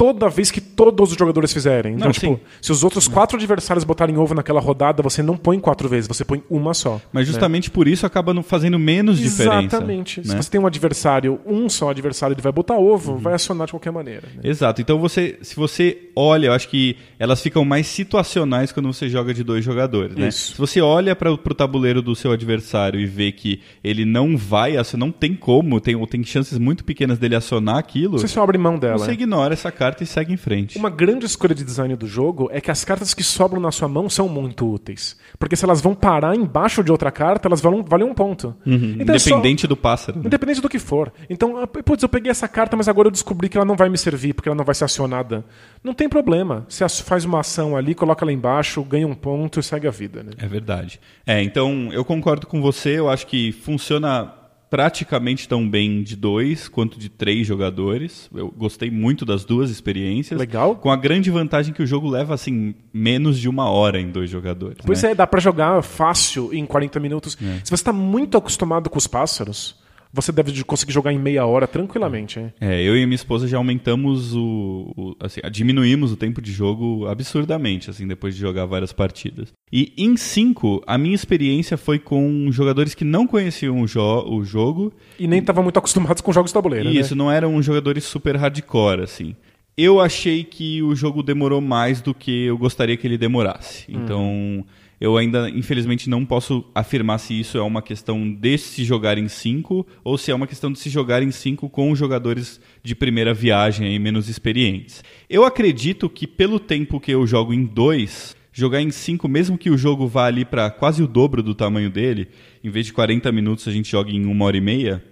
toda 0.02 0.28
vez 0.28 0.50
que 0.50 0.60
todos 0.60 1.12
os 1.12 1.16
jogadores 1.16 1.52
fizerem. 1.52 1.94
Então, 1.94 2.06
não, 2.06 2.12
tipo, 2.12 2.34
sim. 2.34 2.40
se 2.60 2.72
os 2.72 2.82
outros 2.82 3.06
quatro 3.06 3.36
adversários 3.36 3.84
botarem 3.84 4.18
ovo 4.18 4.34
naquela 4.34 4.60
rodada, 4.60 5.00
você 5.00 5.22
não 5.22 5.36
põe 5.36 5.60
quatro 5.60 5.88
vezes, 5.88 6.08
você 6.08 6.24
põe 6.24 6.42
uma 6.50 6.74
só. 6.74 7.00
Mas 7.12 7.28
né? 7.28 7.32
justamente 7.32 7.68
né? 7.68 7.72
por 7.72 7.86
isso 7.86 8.04
acaba 8.04 8.42
fazendo 8.42 8.80
menos 8.80 9.20
Exatamente. 9.20 9.30
diferença. 9.30 9.76
Exatamente. 9.76 10.18
Né? 10.18 10.26
Se 10.26 10.36
você 10.42 10.50
tem 10.50 10.60
um 10.60 10.66
adversário, 10.66 11.40
um 11.46 11.68
só 11.68 11.90
adversário, 11.90 12.34
ele 12.34 12.42
vai 12.42 12.50
botar 12.50 12.74
ovo, 12.74 13.12
uhum. 13.12 13.18
vai 13.18 13.34
acionar 13.34 13.68
de 13.68 13.74
qualquer 13.74 13.92
maneira. 13.92 14.26
Né? 14.34 14.40
Exato. 14.42 14.82
Então 14.82 14.98
você, 14.98 15.38
se 15.40 15.54
você 15.54 16.10
olha, 16.16 16.48
eu 16.48 16.52
acho 16.52 16.68
que 16.68 16.96
elas 17.16 17.40
ficam 17.40 17.64
mais 17.64 17.86
situacionais 17.86 18.72
quando 18.72 18.92
você 18.92 19.08
joga 19.08 19.32
de 19.32 19.44
dois 19.44 19.64
jogadores. 19.64 20.16
Né? 20.16 20.32
Se 20.32 20.58
você 20.58 20.80
olha 20.80 21.14
para 21.14 21.30
o 21.30 21.38
tabuleiro 21.38 22.02
do 22.02 22.16
seu 22.16 22.32
adversário 22.32 22.98
e 22.98 23.06
vê 23.06 23.30
que 23.30 23.60
ele 23.84 24.04
não 24.04 24.36
vai, 24.36 24.72
não 24.96 25.12
tem 25.12 25.36
como, 25.36 25.80
tem, 25.80 25.96
tem 26.06 26.24
chances 26.24 26.58
muito 26.58 26.84
pequenas 26.84 27.20
dele 27.20 27.36
acionar 27.36 27.76
aquilo. 27.76 28.18
Você 28.18 28.26
só 28.26 28.42
abre 28.42 28.58
mão 28.58 28.76
dela. 28.76 28.98
Você 28.98 29.12
ignora 29.12 29.54
essa 29.54 29.70
carta 29.70 29.91
carta 29.92 30.02
e 30.02 30.06
segue 30.06 30.32
em 30.32 30.36
frente. 30.36 30.78
Uma 30.78 30.88
grande 30.88 31.26
escolha 31.26 31.54
de 31.54 31.62
design 31.62 31.94
do 31.94 32.06
jogo 32.06 32.48
é 32.50 32.60
que 32.60 32.70
as 32.70 32.84
cartas 32.84 33.12
que 33.12 33.22
sobram 33.22 33.60
na 33.60 33.70
sua 33.70 33.88
mão 33.88 34.08
são 34.08 34.28
muito 34.28 34.66
úteis. 34.66 35.16
Porque 35.38 35.54
se 35.54 35.64
elas 35.64 35.80
vão 35.80 35.94
parar 35.94 36.34
embaixo 36.34 36.82
de 36.82 36.90
outra 36.90 37.10
carta, 37.10 37.46
elas 37.46 37.60
valem, 37.60 37.84
valem 37.86 38.06
um 38.06 38.14
ponto. 38.14 38.56
Uhum, 38.66 38.96
então 38.98 39.14
independente 39.14 39.66
é 39.66 39.68
só... 39.68 39.68
do 39.68 39.76
pássaro. 39.76 40.18
Né? 40.18 40.26
Independente 40.26 40.60
do 40.60 40.68
que 40.68 40.78
for. 40.78 41.12
Então, 41.28 41.58
ah, 41.58 41.66
putz, 41.66 42.02
eu 42.02 42.08
peguei 42.08 42.30
essa 42.30 42.48
carta, 42.48 42.76
mas 42.76 42.88
agora 42.88 43.08
eu 43.08 43.12
descobri 43.12 43.48
que 43.48 43.56
ela 43.56 43.66
não 43.66 43.76
vai 43.76 43.88
me 43.88 43.98
servir, 43.98 44.32
porque 44.32 44.48
ela 44.48 44.56
não 44.56 44.64
vai 44.64 44.74
ser 44.74 44.84
acionada. 44.84 45.44
Não 45.84 45.92
tem 45.92 46.08
problema. 46.08 46.64
Você 46.68 46.88
faz 47.02 47.24
uma 47.24 47.40
ação 47.40 47.76
ali, 47.76 47.94
coloca 47.94 48.24
lá 48.24 48.32
embaixo, 48.32 48.82
ganha 48.82 49.06
um 49.06 49.14
ponto 49.14 49.60
e 49.60 49.62
segue 49.62 49.86
a 49.86 49.90
vida. 49.90 50.22
Né? 50.22 50.32
É 50.38 50.46
verdade. 50.46 51.00
É, 51.26 51.42
então 51.42 51.90
eu 51.92 52.04
concordo 52.04 52.46
com 52.46 52.62
você, 52.62 52.98
eu 52.98 53.10
acho 53.10 53.26
que 53.26 53.52
funciona 53.52 54.41
praticamente 54.72 55.46
tão 55.46 55.68
bem 55.68 56.02
de 56.02 56.16
dois 56.16 56.66
quanto 56.66 56.98
de 56.98 57.10
três 57.10 57.46
jogadores. 57.46 58.30
Eu 58.34 58.50
gostei 58.56 58.90
muito 58.90 59.26
das 59.26 59.44
duas 59.44 59.68
experiências. 59.68 60.40
Legal. 60.40 60.76
Com 60.76 60.90
a 60.90 60.96
grande 60.96 61.30
vantagem 61.30 61.74
que 61.74 61.82
o 61.82 61.86
jogo 61.86 62.08
leva 62.08 62.32
assim 62.32 62.74
menos 62.90 63.38
de 63.38 63.50
uma 63.50 63.68
hora 63.68 64.00
em 64.00 64.10
dois 64.10 64.30
jogadores. 64.30 64.78
Pois 64.82 65.02
né? 65.02 65.10
é, 65.10 65.14
dá 65.14 65.26
para 65.26 65.40
jogar 65.40 65.82
fácil 65.82 66.54
em 66.54 66.64
40 66.64 66.98
minutos. 67.00 67.36
É. 67.38 67.58
Se 67.62 67.68
você 67.68 67.74
está 67.74 67.92
muito 67.92 68.38
acostumado 68.38 68.88
com 68.88 68.96
os 68.96 69.06
pássaros, 69.06 69.76
você 70.12 70.30
deve 70.30 70.62
conseguir 70.64 70.92
jogar 70.92 71.12
em 71.12 71.18
meia 71.18 71.46
hora 71.46 71.66
tranquilamente. 71.66 72.38
Hein? 72.38 72.52
É, 72.60 72.82
eu 72.82 72.96
e 72.96 73.06
minha 73.06 73.16
esposa 73.16 73.48
já 73.48 73.56
aumentamos 73.56 74.34
o, 74.34 74.92
o 74.96 75.16
assim, 75.18 75.40
diminuímos 75.50 76.12
o 76.12 76.16
tempo 76.16 76.42
de 76.42 76.52
jogo 76.52 77.06
absurdamente, 77.06 77.88
assim, 77.88 78.06
depois 78.06 78.34
de 78.34 78.40
jogar 78.40 78.66
várias 78.66 78.92
partidas. 78.92 79.52
E 79.72 79.92
em 79.96 80.16
5, 80.16 80.82
a 80.86 80.98
minha 80.98 81.14
experiência 81.14 81.76
foi 81.76 81.98
com 81.98 82.48
jogadores 82.52 82.94
que 82.94 83.04
não 83.04 83.26
conheciam 83.26 83.80
o, 83.80 83.86
jo 83.86 84.00
o 84.28 84.44
jogo. 84.44 84.92
E 85.18 85.26
nem 85.26 85.40
estavam 85.40 85.62
muito 85.62 85.78
acostumados 85.78 86.20
com 86.20 86.32
jogos 86.32 86.50
de 86.50 86.54
tabuleiro. 86.54 86.90
Né? 86.90 86.94
Isso, 86.96 87.14
né? 87.14 87.18
não 87.18 87.30
eram 87.30 87.62
jogadores 87.62 88.04
super 88.04 88.36
hardcore, 88.36 89.02
assim. 89.02 89.34
Eu 89.76 90.00
achei 90.00 90.44
que 90.44 90.82
o 90.82 90.94
jogo 90.94 91.22
demorou 91.22 91.60
mais 91.60 92.02
do 92.02 92.12
que 92.12 92.44
eu 92.44 92.58
gostaria 92.58 92.96
que 92.96 93.06
ele 93.06 93.16
demorasse. 93.16 93.86
Hum. 93.90 94.64
Eu 95.02 95.16
ainda, 95.16 95.50
infelizmente, 95.50 96.08
não 96.08 96.24
posso 96.24 96.64
afirmar 96.72 97.18
se 97.18 97.34
isso 97.36 97.58
é 97.58 97.60
uma 97.60 97.82
questão 97.82 98.32
de 98.32 98.56
se 98.56 98.84
jogar 98.84 99.18
em 99.18 99.26
5 99.26 99.84
ou 100.04 100.16
se 100.16 100.30
é 100.30 100.34
uma 100.34 100.46
questão 100.46 100.70
de 100.70 100.78
se 100.78 100.88
jogar 100.88 101.24
em 101.24 101.32
5 101.32 101.68
com 101.70 101.92
jogadores 101.92 102.60
de 102.84 102.94
primeira 102.94 103.34
viagem 103.34 103.92
e 103.92 103.98
menos 103.98 104.28
experientes. 104.28 105.02
Eu 105.28 105.44
acredito 105.44 106.08
que 106.08 106.24
pelo 106.24 106.60
tempo 106.60 107.00
que 107.00 107.10
eu 107.10 107.26
jogo 107.26 107.52
em 107.52 107.64
2, 107.64 108.36
jogar 108.52 108.80
em 108.80 108.92
5, 108.92 109.28
mesmo 109.28 109.58
que 109.58 109.70
o 109.70 109.76
jogo 109.76 110.06
vá 110.06 110.26
ali 110.26 110.44
para 110.44 110.70
quase 110.70 111.02
o 111.02 111.08
dobro 111.08 111.42
do 111.42 111.52
tamanho 111.52 111.90
dele, 111.90 112.28
em 112.62 112.70
vez 112.70 112.86
de 112.86 112.92
40 112.92 113.32
minutos 113.32 113.66
a 113.66 113.72
gente 113.72 113.90
joga 113.90 114.12
em 114.12 114.24
uma 114.24 114.44
hora 114.44 114.56
e 114.56 114.60
meia, 114.60 115.02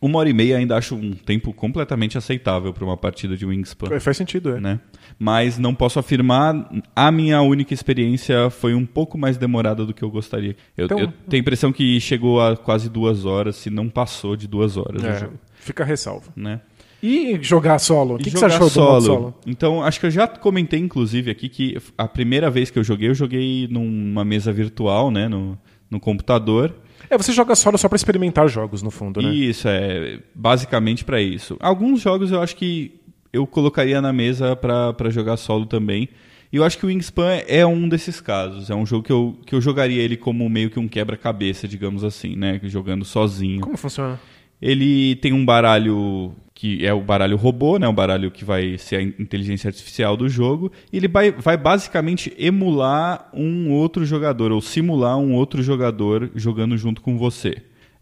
uma 0.00 0.18
hora 0.20 0.28
e 0.30 0.32
meia 0.32 0.56
ainda 0.56 0.76
acho 0.76 0.94
um 0.94 1.12
tempo 1.12 1.52
completamente 1.52 2.16
aceitável 2.16 2.72
para 2.72 2.84
uma 2.84 2.96
partida 2.96 3.36
de 3.36 3.44
Wingspan. 3.44 4.00
Faz 4.00 4.16
sentido, 4.16 4.56
é. 4.56 4.60
Né? 4.60 4.80
Mas 5.18 5.58
não 5.58 5.74
posso 5.74 5.98
afirmar. 5.98 6.70
A 6.94 7.10
minha 7.10 7.40
única 7.42 7.72
experiência 7.72 8.50
foi 8.50 8.74
um 8.74 8.84
pouco 8.84 9.16
mais 9.16 9.36
demorada 9.36 9.84
do 9.84 9.94
que 9.94 10.02
eu 10.02 10.10
gostaria. 10.10 10.56
Eu, 10.76 10.86
então... 10.86 10.98
eu 10.98 11.12
tenho 11.28 11.40
a 11.40 11.42
impressão 11.42 11.72
que 11.72 12.00
chegou 12.00 12.40
a 12.40 12.56
quase 12.56 12.88
duas 12.88 13.24
horas, 13.24 13.56
se 13.56 13.70
não 13.70 13.88
passou 13.88 14.36
de 14.36 14.46
duas 14.46 14.76
horas 14.76 15.02
é, 15.04 15.10
o 15.10 15.18
jogo. 15.20 15.34
Fica 15.54 15.82
a 15.82 15.86
ressalva. 15.86 16.32
Né? 16.36 16.60
E 17.02 17.38
jogar 17.42 17.78
solo? 17.78 18.14
O 18.14 18.18
que, 18.18 18.30
que 18.30 18.38
você 18.38 18.46
achou 18.46 18.70
solo. 18.70 18.98
do 18.98 19.04
solo? 19.04 19.34
Então, 19.46 19.82
acho 19.82 20.00
que 20.00 20.06
eu 20.06 20.10
já 20.10 20.26
comentei, 20.26 20.80
inclusive, 20.80 21.30
aqui 21.30 21.50
que 21.50 21.76
a 21.98 22.08
primeira 22.08 22.50
vez 22.50 22.70
que 22.70 22.78
eu 22.78 22.84
joguei, 22.84 23.10
eu 23.10 23.14
joguei 23.14 23.68
numa 23.70 24.24
mesa 24.24 24.50
virtual, 24.50 25.10
né? 25.10 25.28
No, 25.28 25.58
no 25.90 26.00
computador. 26.00 26.74
É, 27.10 27.18
você 27.18 27.30
joga 27.32 27.54
solo 27.54 27.76
só 27.76 27.88
para 27.88 27.96
experimentar 27.96 28.48
jogos, 28.48 28.82
no 28.82 28.90
fundo, 28.90 29.20
né? 29.20 29.28
Isso, 29.34 29.68
é 29.68 30.18
basicamente 30.34 31.04
para 31.04 31.20
isso. 31.20 31.58
Alguns 31.60 32.00
jogos 32.00 32.32
eu 32.32 32.40
acho 32.40 32.56
que 32.56 32.98
eu 33.34 33.46
colocaria 33.46 34.00
na 34.00 34.12
mesa 34.12 34.56
para 34.56 35.10
jogar 35.10 35.36
solo 35.36 35.66
também. 35.66 36.08
E 36.52 36.56
eu 36.56 36.64
acho 36.64 36.78
que 36.78 36.86
o 36.86 36.88
Wingspan 36.88 37.42
é 37.48 37.66
um 37.66 37.88
desses 37.88 38.20
casos. 38.20 38.70
É 38.70 38.74
um 38.74 38.86
jogo 38.86 39.02
que 39.02 39.12
eu, 39.12 39.36
que 39.44 39.54
eu 39.54 39.60
jogaria 39.60 40.00
ele 40.00 40.16
como 40.16 40.48
meio 40.48 40.70
que 40.70 40.78
um 40.78 40.86
quebra-cabeça, 40.86 41.66
digamos 41.66 42.04
assim, 42.04 42.36
né? 42.36 42.60
Jogando 42.62 43.04
sozinho. 43.04 43.60
Como 43.60 43.76
funciona? 43.76 44.20
Ele 44.62 45.16
tem 45.16 45.32
um 45.32 45.44
baralho 45.44 46.32
que 46.54 46.86
é 46.86 46.94
o 46.94 47.00
baralho 47.00 47.36
robô, 47.36 47.78
né, 47.78 47.88
o 47.88 47.92
baralho 47.92 48.30
que 48.30 48.44
vai 48.44 48.78
ser 48.78 48.96
a 48.96 49.02
inteligência 49.02 49.68
artificial 49.68 50.16
do 50.16 50.28
jogo, 50.28 50.70
e 50.92 50.96
ele 50.96 51.08
vai, 51.08 51.32
vai 51.32 51.56
basicamente 51.56 52.32
emular 52.38 53.28
um 53.34 53.72
outro 53.72 54.06
jogador, 54.06 54.52
ou 54.52 54.60
simular 54.60 55.18
um 55.18 55.34
outro 55.34 55.62
jogador 55.62 56.30
jogando 56.36 56.78
junto 56.78 57.02
com 57.02 57.18
você. 57.18 57.56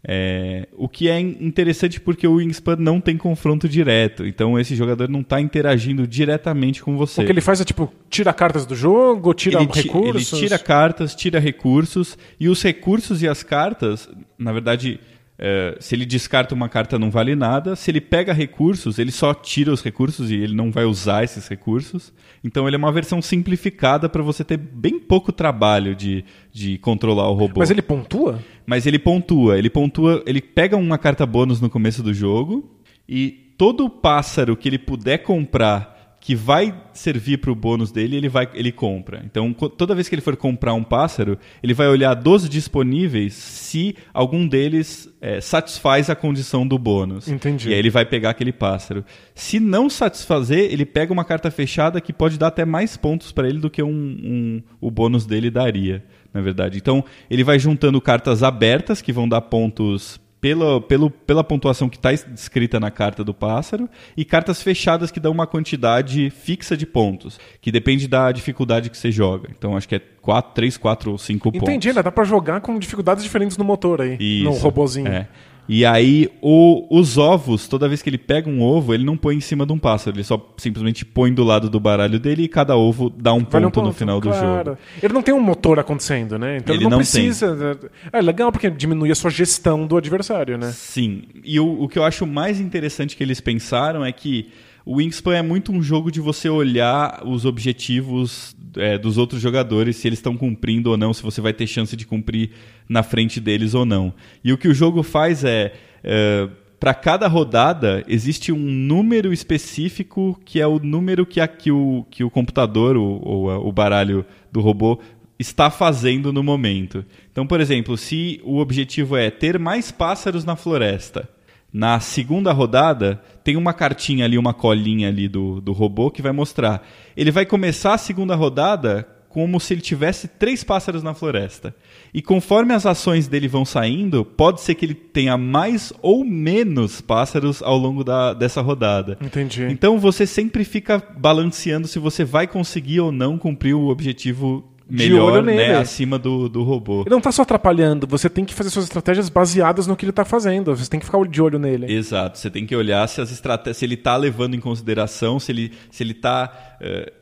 É, 0.05 0.67
o 0.73 0.89
que 0.89 1.07
é 1.07 1.17
interessante 1.17 2.01
porque 2.01 2.27
o 2.27 2.33
Wingspan 2.33 2.75
não 2.75 2.99
tem 2.99 3.17
confronto 3.17 3.69
direto, 3.69 4.25
então 4.25 4.59
esse 4.59 4.75
jogador 4.75 5.07
não 5.07 5.21
está 5.21 5.39
interagindo 5.39 6.05
diretamente 6.05 6.83
com 6.83 6.97
você. 6.97 7.21
O 7.21 7.25
que 7.25 7.31
ele 7.31 7.39
faz 7.39 7.61
é 7.61 7.63
tipo, 7.63 7.91
tira 8.09 8.33
cartas 8.33 8.65
do 8.65 8.75
jogo, 8.75 9.33
tira 9.33 9.61
ele 9.61 9.71
recursos. 9.71 10.33
Ele 10.33 10.41
tira 10.41 10.59
cartas, 10.59 11.15
tira 11.15 11.39
recursos, 11.39 12.17
e 12.37 12.49
os 12.49 12.61
recursos 12.61 13.23
e 13.23 13.29
as 13.29 13.43
cartas, 13.43 14.09
na 14.37 14.51
verdade, 14.51 14.99
é, 15.37 15.75
se 15.79 15.95
ele 15.95 16.05
descarta 16.05 16.53
uma 16.53 16.69
carta, 16.69 16.99
não 16.99 17.09
vale 17.09 17.35
nada. 17.35 17.75
Se 17.75 17.89
ele 17.89 17.99
pega 17.99 18.31
recursos, 18.33 18.99
ele 18.99 19.11
só 19.11 19.33
tira 19.33 19.71
os 19.71 19.81
recursos 19.81 20.29
e 20.29 20.35
ele 20.35 20.55
não 20.55 20.71
vai 20.71 20.85
usar 20.85 21.23
esses 21.23 21.47
recursos. 21.47 22.13
Então, 22.43 22.67
ele 22.67 22.75
é 22.75 22.79
uma 22.79 22.91
versão 22.91 23.21
simplificada 23.21 24.07
para 24.07 24.21
você 24.21 24.43
ter 24.43 24.57
bem 24.57 24.99
pouco 24.99 25.31
trabalho 25.31 25.95
de, 25.95 26.23
de 26.51 26.77
controlar 26.77 27.29
o 27.29 27.33
robô. 27.33 27.59
Mas 27.59 27.71
ele 27.71 27.81
pontua? 27.81 28.39
Mas 28.65 28.85
ele 28.85 28.99
pontua. 28.99 29.57
Ele 29.57 29.69
pontua. 29.69 30.23
Ele 30.25 30.41
pega 30.41 30.77
uma 30.77 30.97
carta 30.97 31.25
bônus 31.25 31.59
no 31.59 31.69
começo 31.69 32.03
do 32.03 32.13
jogo 32.13 32.79
e 33.07 33.53
todo 33.57 33.89
pássaro 33.89 34.55
que 34.55 34.69
ele 34.69 34.79
puder 34.79 35.19
comprar 35.19 35.92
que 36.23 36.35
vai 36.35 36.73
servir 36.93 37.39
para 37.39 37.51
o 37.51 37.55
bônus 37.55 37.91
dele, 37.91 38.15
ele 38.15 38.29
vai 38.29 38.47
ele 38.53 38.71
compra. 38.71 39.21
Então, 39.25 39.51
toda 39.51 39.93
vez 39.93 40.07
que 40.07 40.15
ele 40.15 40.21
for 40.21 40.37
comprar 40.37 40.73
um 40.73 40.81
pássaro, 40.81 41.37
ele 41.61 41.73
vai 41.73 41.89
olhar 41.89 42.13
dos 42.13 42.47
disponíveis 42.47 43.33
se 43.33 43.93
algum 44.13 44.47
deles 44.47 45.13
é, 45.19 45.41
satisfaz 45.41 46.09
a 46.09 46.15
condição 46.15 46.65
do 46.65 46.79
bônus. 46.79 47.27
Entendi. 47.27 47.69
E 47.69 47.73
aí 47.73 47.79
ele 47.79 47.89
vai 47.89 48.05
pegar 48.05 48.29
aquele 48.29 48.53
pássaro. 48.53 49.03
Se 49.35 49.59
não 49.59 49.89
satisfazer, 49.89 50.71
ele 50.71 50.85
pega 50.85 51.11
uma 51.11 51.25
carta 51.25 51.51
fechada 51.51 51.99
que 51.99 52.13
pode 52.13 52.39
dar 52.39 52.47
até 52.47 52.63
mais 52.63 52.95
pontos 52.95 53.33
para 53.33 53.49
ele 53.49 53.59
do 53.59 53.69
que 53.69 53.83
um, 53.83 53.89
um, 53.89 54.63
o 54.79 54.89
bônus 54.89 55.25
dele 55.25 55.51
daria, 55.51 56.05
na 56.33 56.39
verdade. 56.39 56.77
Então, 56.77 57.03
ele 57.29 57.43
vai 57.43 57.59
juntando 57.59 57.99
cartas 57.99 58.43
abertas 58.43 59.01
que 59.01 59.11
vão 59.11 59.27
dar 59.27 59.41
pontos 59.41 60.22
pela, 60.43 60.81
pelo, 60.81 61.09
pela 61.09 61.41
pontuação 61.41 61.87
que 61.87 61.95
está 61.95 62.11
escrita 62.11 62.77
na 62.77 62.91
carta 62.91 63.23
do 63.23 63.33
pássaro 63.33 63.89
e 64.17 64.25
cartas 64.25 64.61
fechadas 64.61 65.09
que 65.09 65.17
dão 65.17 65.31
uma 65.31 65.47
quantidade 65.47 66.29
fixa 66.31 66.75
de 66.75 66.85
pontos, 66.85 67.39
que 67.61 67.71
depende 67.71 68.09
da 68.09 68.29
dificuldade 68.29 68.89
que 68.89 68.97
você 68.97 69.09
joga. 69.09 69.47
Então 69.57 69.77
acho 69.77 69.87
que 69.87 69.95
é 69.95 70.01
4, 70.21 70.53
3, 70.53 70.75
4 70.75 71.11
ou 71.11 71.17
5 71.17 71.49
pontos. 71.49 71.69
Entendi, 71.69 71.87
ainda 71.87 72.03
dá 72.03 72.11
para 72.11 72.25
jogar 72.25 72.59
com 72.59 72.77
dificuldades 72.77 73.23
diferentes 73.23 73.55
no 73.55 73.63
motor 73.63 74.01
aí, 74.01 74.17
Isso, 74.19 74.43
no 74.43 74.51
robozinho. 74.51 75.07
É. 75.07 75.29
E 75.67 75.85
aí, 75.85 76.29
o, 76.41 76.85
os 76.89 77.17
ovos, 77.17 77.67
toda 77.67 77.87
vez 77.87 78.01
que 78.01 78.09
ele 78.09 78.17
pega 78.17 78.49
um 78.49 78.61
ovo, 78.61 78.93
ele 78.93 79.05
não 79.05 79.15
põe 79.15 79.35
em 79.35 79.39
cima 79.39 79.65
de 79.65 79.71
um 79.71 79.79
pássaro. 79.79 80.17
Ele 80.17 80.23
só 80.23 80.53
simplesmente 80.57 81.05
põe 81.05 81.33
do 81.33 81.43
lado 81.43 81.69
do 81.69 81.79
baralho 81.79 82.19
dele 82.19 82.43
e 82.43 82.47
cada 82.47 82.75
ovo 82.75 83.09
dá 83.09 83.33
um, 83.33 83.43
ponto, 83.43 83.67
um 83.67 83.71
ponto, 83.71 83.87
no 83.87 83.93
final 83.93 84.19
claro. 84.19 84.37
do 84.37 84.69
jogo. 84.71 84.77
Ele 85.01 85.13
não 85.13 85.21
tem 85.21 85.33
um 85.33 85.39
motor 85.39 85.79
acontecendo, 85.79 86.37
né? 86.37 86.57
Então 86.57 86.75
ele, 86.75 86.83
ele 86.83 86.89
não, 86.89 86.91
não, 86.91 86.97
precisa. 86.97 87.75
Tem. 87.75 87.89
É 88.11 88.21
legal 88.21 88.51
porque 88.51 88.69
diminui 88.69 89.11
a 89.11 89.15
sua 89.15 89.31
gestão 89.31 89.87
do 89.87 89.95
adversário, 89.95 90.57
né? 90.57 90.71
Sim. 90.71 91.23
E 91.43 91.59
o, 91.59 91.83
o 91.83 91.87
que 91.87 91.97
eu 91.97 92.03
acho 92.03 92.27
mais 92.27 92.59
interessante 92.59 93.15
que 93.15 93.23
eles 93.23 93.39
pensaram 93.39 94.03
é 94.03 94.11
que 94.11 94.49
o 94.85 94.97
Wingspan 94.97 95.35
é 95.35 95.41
muito 95.41 95.71
um 95.71 95.81
jogo 95.81 96.11
de 96.11 96.19
você 96.19 96.49
olhar 96.49 97.23
os 97.25 97.45
objetivos 97.45 98.52
é, 98.77 98.97
dos 98.97 99.17
outros 99.17 99.41
jogadores, 99.41 99.95
se 99.95 100.07
eles 100.07 100.19
estão 100.19 100.37
cumprindo 100.37 100.91
ou 100.91 100.97
não, 100.97 101.13
se 101.13 101.23
você 101.23 101.41
vai 101.41 101.53
ter 101.53 101.67
chance 101.67 101.95
de 101.95 102.05
cumprir 102.05 102.51
na 102.87 103.03
frente 103.03 103.39
deles 103.39 103.73
ou 103.73 103.85
não. 103.85 104.13
E 104.43 104.51
o 104.51 104.57
que 104.57 104.67
o 104.67 104.73
jogo 104.73 105.03
faz 105.03 105.43
é. 105.43 105.73
é 106.03 106.49
para 106.79 106.93
cada 106.93 107.29
rodada 107.29 108.03
existe 108.09 108.51
um 108.51 108.59
número 108.59 109.31
específico 109.31 110.37
que 110.43 110.59
é 110.59 110.67
o 110.67 110.79
número 110.79 111.25
que, 111.25 111.39
a, 111.39 111.47
que, 111.47 111.71
o, 111.71 112.05
que 112.11 112.25
o 112.25 112.29
computador 112.29 112.97
ou 112.97 113.47
o 113.65 113.71
baralho 113.71 114.25
do 114.51 114.59
robô 114.59 114.99
está 115.39 115.69
fazendo 115.69 116.33
no 116.33 116.43
momento. 116.43 117.05
Então, 117.31 117.47
por 117.47 117.61
exemplo, 117.61 117.97
se 117.97 118.41
o 118.43 118.57
objetivo 118.57 119.15
é 119.15 119.29
ter 119.29 119.57
mais 119.57 119.91
pássaros 119.91 120.43
na 120.43 120.57
floresta, 120.57 121.29
na 121.73 121.99
segunda 121.99 122.51
rodada, 122.51 123.19
tem 123.43 123.57
uma 123.57 123.73
cartinha 123.73 124.25
ali, 124.25 124.37
uma 124.37 124.53
colinha 124.53 125.07
ali 125.07 125.27
do, 125.27 125.59
do 125.59 125.73
robô 125.73 126.11
que 126.11 126.21
vai 126.21 126.31
mostrar. 126.31 126.87
Ele 127.17 127.31
vai 127.31 127.47
começar 127.47 127.95
a 127.95 127.97
segunda 127.97 128.35
rodada 128.35 129.07
como 129.27 129.59
se 129.59 129.73
ele 129.73 129.81
tivesse 129.81 130.27
três 130.27 130.63
pássaros 130.63 131.01
na 131.01 131.15
floresta. 131.15 131.75
E 132.13 132.21
conforme 132.21 132.71
as 132.71 132.85
ações 132.85 133.27
dele 133.27 133.47
vão 133.47 133.65
saindo, 133.65 134.23
pode 134.23 134.61
ser 134.61 134.75
que 134.75 134.85
ele 134.85 134.93
tenha 134.93 135.35
mais 135.35 135.91
ou 136.03 136.23
menos 136.23 137.01
pássaros 137.01 137.63
ao 137.63 137.75
longo 137.75 138.03
da, 138.03 138.35
dessa 138.35 138.61
rodada. 138.61 139.17
Entendi. 139.19 139.63
Então 139.63 139.97
você 139.97 140.27
sempre 140.27 140.63
fica 140.63 141.01
balanceando 141.17 141.87
se 141.87 141.97
você 141.97 142.23
vai 142.23 142.45
conseguir 142.45 142.99
ou 142.99 143.11
não 143.11 143.39
cumprir 143.39 143.73
o 143.73 143.87
objetivo 143.87 144.63
melhor, 144.95 145.43
nele. 145.43 145.57
né, 145.57 145.75
acima 145.75 146.19
do, 146.19 146.47
do 146.47 146.63
robô. 146.63 147.01
Ele 147.01 147.09
não 147.09 147.21
tá 147.21 147.31
só 147.31 147.41
atrapalhando, 147.41 148.05
você 148.07 148.29
tem 148.29 148.45
que 148.45 148.53
fazer 148.53 148.69
suas 148.69 148.85
estratégias 148.85 149.29
baseadas 149.29 149.87
no 149.87 149.95
que 149.95 150.05
ele 150.05 150.11
tá 150.11 150.25
fazendo. 150.25 150.75
Você 150.75 150.89
tem 150.89 150.99
que 150.99 151.05
ficar 151.05 151.23
de 151.27 151.41
olho 151.41 151.57
nele. 151.59 151.91
Exato, 151.91 152.37
você 152.37 152.49
tem 152.49 152.65
que 152.65 152.75
olhar 152.75 153.07
se 153.07 153.21
as 153.21 153.31
estratégias, 153.31 153.77
se 153.77 153.85
ele 153.85 153.95
está 153.95 154.15
levando 154.15 154.55
em 154.55 154.59
consideração, 154.59 155.39
se 155.39 155.51
ele 155.51 155.71
se 155.89 156.03
ele 156.03 156.11
está 156.11 156.73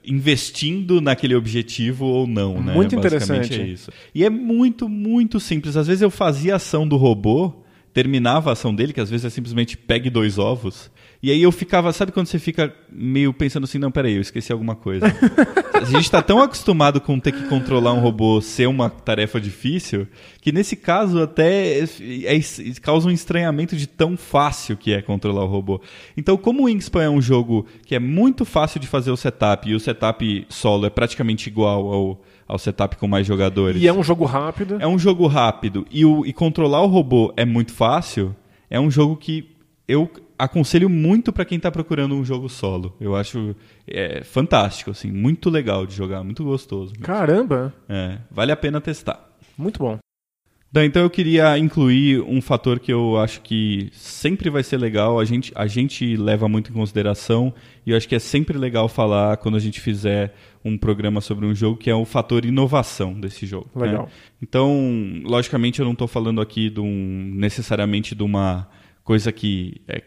investindo 0.03 0.99
naquele 0.99 1.35
objetivo 1.35 2.06
ou 2.06 2.27
não, 2.27 2.61
né? 2.61 2.73
Muito 2.73 2.95
interessante. 2.95 3.61
É 3.61 3.65
isso. 3.65 3.91
E 4.14 4.26
é 4.26 4.30
muito 4.30 4.89
muito 4.89 5.39
simples. 5.39 5.77
Às 5.77 5.88
vezes 5.88 6.02
eu 6.02 6.10
fazia 6.10 6.53
a 6.53 6.56
ação 6.57 6.88
do 6.88 6.98
robô, 6.98 7.53
terminava 7.93 8.49
a 8.49 8.53
ação 8.53 8.73
dele, 8.73 8.93
que 8.93 9.02
às 9.02 9.10
vezes 9.10 9.26
é 9.26 9.30
simplesmente 9.30 9.77
pegue 9.77 10.10
dois 10.10 10.38
ovos. 10.38 10.90
E 11.23 11.30
aí 11.30 11.43
eu 11.43 11.52
ficava, 11.52 11.93
sabe 11.93 12.11
quando 12.11 12.26
você 12.26 12.39
fica 12.39 12.73
meio 12.91 13.31
pensando 13.31 13.65
assim, 13.65 13.77
não, 13.77 13.91
peraí, 13.91 14.15
eu 14.15 14.22
esqueci 14.22 14.52
alguma 14.52 14.76
coisa. 14.76 15.06
a 15.73 15.84
gente 15.84 16.02
está 16.02 16.19
tão 16.19 16.39
acostumado 16.39 16.99
com 16.99 17.19
ter 17.19 17.31
que 17.31 17.48
controlar 17.48 17.93
um 17.93 17.99
robô 17.99 18.41
ser 18.41 18.68
uma 18.68 18.89
tarefa 18.89 19.39
difícil, 19.39 20.07
que 20.41 20.52
nesse 20.52 20.76
caso 20.76 21.22
até 21.22 21.80
é, 21.80 21.84
é- 22.26 22.41
causa 22.81 23.07
um 23.07 23.11
estranhamento 23.11 23.76
de 23.76 23.85
tão 23.85 24.18
fácil 24.18 24.76
que 24.76 24.93
é 24.93 25.02
controlar 25.02 25.43
o 25.43 25.48
robô. 25.48 25.80
Então, 26.18 26.35
como 26.38 26.64
o 26.64 26.65
Wingspan 26.65 27.03
é 27.03 27.10
um 27.10 27.22
jogo 27.22 27.68
que 27.85 27.93
é 27.93 27.99
muito 27.99 28.43
fácil 28.43 28.80
de 28.80 28.88
fazer 28.88 29.11
o 29.11 29.18
setup, 29.18 29.69
e 29.69 29.76
o 29.76 29.80
setup 29.80 30.45
solo 30.49 30.88
é 30.88 30.89
praticamente 30.89 31.48
igual 31.48 31.93
ao, 31.93 32.22
ao 32.48 32.57
setup 32.57 32.98
com 32.98 33.07
mais 33.07 33.27
jogadores. 33.27 33.80
E 33.80 33.88
é 33.88 33.93
um 33.93 34.03
jogo 34.03 34.26
rápido. 34.26 34.77
É 34.80 34.88
um 34.88 34.98
jogo 34.98 35.27
rápido 35.27 35.85
e, 35.91 36.03
o, 36.03 36.26
e 36.26 36.34
controlar 36.34 36.81
o 36.81 36.88
robô 36.88 37.31
é 37.38 37.45
muito 37.45 37.73
fácil. 37.73 38.35
É 38.72 38.80
um 38.80 38.89
jogo 38.89 39.15
que 39.18 39.52
eu 39.88 40.10
aconselho 40.43 40.89
muito 40.89 41.31
para 41.31 41.45
quem 41.45 41.57
está 41.57 41.72
procurando 41.72 42.15
um 42.15 42.26
jogo 42.26 42.49
solo. 42.49 42.95
Eu 42.99 43.15
acho 43.15 43.55
é, 43.88 44.23
fantástico, 44.23 44.91
assim, 44.91 45.11
muito 45.11 45.49
legal 45.49 45.85
de 45.85 45.95
jogar, 45.95 46.23
muito 46.23 46.43
gostoso. 46.43 46.93
Caramba, 47.01 47.73
É, 47.88 48.18
vale 48.30 48.51
a 48.51 48.57
pena 48.57 48.81
testar. 48.81 49.30
muito 49.57 49.80
bom. 49.80 49.99
Dan, 50.73 50.85
então 50.85 51.01
eu 51.01 51.09
queria 51.09 51.57
incluir 51.57 52.22
um 52.22 52.41
fator 52.41 52.80
que 52.80 52.93
eu 52.93 53.18
acho 53.18 53.41
que 53.41 53.89
sempre 53.91 54.49
vai 54.49 54.63
ser 54.63 54.77
legal, 54.77 55.19
a 55.19 55.26
gente, 55.26 55.51
a 55.53 55.68
gente 55.68 56.15
leva 56.15 56.47
muito 56.47 56.72
em 56.72 56.73
consideração, 56.73 57.53
e 57.85 57.91
eu 57.91 57.97
acho 57.97 58.07
que 58.07 58.15
é 58.15 58.19
sempre 58.19 58.57
legal 58.57 58.88
falar 58.88 59.35
quando 59.35 59.57
a 59.57 59.59
gente 59.59 59.81
fizer 59.81 60.34
um 60.63 60.77
programa 60.77 61.19
sobre 61.19 61.45
um 61.45 61.53
jogo, 61.53 61.76
que 61.76 61.89
é 61.89 61.95
o 61.95 62.05
fator 62.05 62.45
inovação 62.45 63.19
desse 63.19 63.45
jogo. 63.45 63.69
né? 63.76 63.88
Legal. 63.88 64.09
Então, 64.41 65.22
logicamente, 65.26 65.80
eu 65.81 65.85
não 65.85 65.91
estou 65.91 66.07
falando 66.07 66.39
aqui 66.39 66.69
de 66.69 66.80
um, 66.80 67.34
necessariamente 67.35 68.15
de 68.15 68.23
uma 68.23 68.69
coisa 69.03 69.30
que 69.30 69.81
é, 69.89 70.01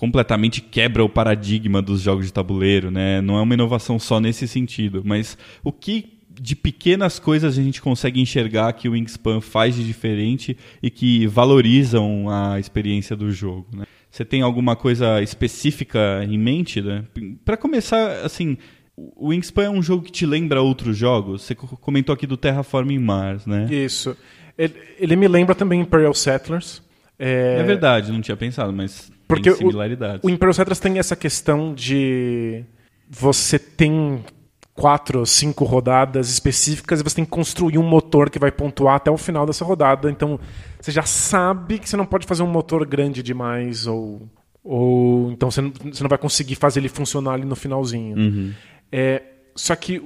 completamente 0.00 0.62
quebra 0.62 1.04
o 1.04 1.08
paradigma 1.08 1.82
dos 1.82 2.00
jogos 2.00 2.24
de 2.26 2.32
tabuleiro, 2.32 2.90
né? 2.90 3.20
Não 3.20 3.36
é 3.36 3.42
uma 3.42 3.52
inovação 3.54 3.98
só 3.98 4.18
nesse 4.18 4.48
sentido, 4.48 5.02
mas 5.04 5.36
o 5.62 5.70
que 5.70 6.18
de 6.42 6.56
pequenas 6.56 7.18
coisas 7.18 7.58
a 7.58 7.62
gente 7.62 7.82
consegue 7.82 8.18
enxergar 8.18 8.72
que 8.72 8.88
o 8.88 8.92
Wingspan 8.92 9.42
faz 9.42 9.74
de 9.76 9.84
diferente 9.84 10.56
e 10.82 10.88
que 10.88 11.26
valorizam 11.26 12.30
a 12.30 12.58
experiência 12.58 13.14
do 13.14 13.30
jogo, 13.30 13.66
né? 13.76 13.84
Você 14.10 14.24
tem 14.24 14.40
alguma 14.40 14.74
coisa 14.74 15.20
específica 15.22 16.24
em 16.26 16.38
mente, 16.38 16.80
né? 16.80 17.04
Para 17.44 17.56
começar, 17.58 18.24
assim, 18.24 18.56
o 18.96 19.28
Wingspan 19.28 19.64
é 19.64 19.70
um 19.70 19.82
jogo 19.82 20.04
que 20.04 20.10
te 20.12 20.24
lembra 20.24 20.62
outros 20.62 20.96
jogos. 20.96 21.42
Você 21.42 21.54
co- 21.54 21.76
comentou 21.76 22.12
aqui 22.14 22.26
do 22.26 22.36
Terraforming 22.38 22.98
Mars, 22.98 23.46
né? 23.46 23.66
Isso. 23.70 24.16
Ele, 24.56 24.74
ele 24.98 25.16
me 25.16 25.28
lembra 25.28 25.54
também 25.54 25.80
Imperial 25.80 26.14
Settlers. 26.14 26.82
É 27.18 27.62
verdade, 27.62 28.10
não 28.10 28.20
tinha 28.22 28.36
pensado, 28.36 28.72
mas 28.72 29.09
Porque 29.36 29.50
tem 29.50 29.58
similaridades. 29.58 30.24
O, 30.24 30.26
o 30.26 30.30
Imperial 30.30 30.54
Settlers 30.54 30.78
tem 30.78 30.98
essa 30.98 31.16
questão 31.16 31.74
de 31.74 32.64
você 33.08 33.58
tem 33.58 34.24
quatro, 34.74 35.26
cinco 35.26 35.64
rodadas 35.64 36.30
específicas 36.30 37.00
e 37.00 37.02
você 37.02 37.16
tem 37.16 37.24
que 37.24 37.30
construir 37.30 37.76
um 37.76 37.82
motor 37.82 38.30
que 38.30 38.38
vai 38.38 38.50
pontuar 38.50 38.96
até 38.96 39.10
o 39.10 39.16
final 39.16 39.44
dessa 39.44 39.64
rodada. 39.64 40.10
Então 40.10 40.38
você 40.80 40.90
já 40.90 41.02
sabe 41.02 41.78
que 41.78 41.88
você 41.88 41.96
não 41.96 42.06
pode 42.06 42.26
fazer 42.26 42.42
um 42.42 42.46
motor 42.46 42.86
grande 42.86 43.22
demais 43.22 43.86
ou 43.86 44.22
ou 44.62 45.32
então 45.32 45.50
você 45.50 45.60
não, 45.60 45.72
você 45.90 46.02
não 46.02 46.08
vai 46.08 46.18
conseguir 46.18 46.54
fazer 46.54 46.80
ele 46.80 46.88
funcionar 46.88 47.32
ali 47.32 47.44
no 47.44 47.56
finalzinho. 47.56 48.16
Uhum. 48.16 48.52
É, 48.92 49.22
só 49.54 49.74
que 49.74 50.02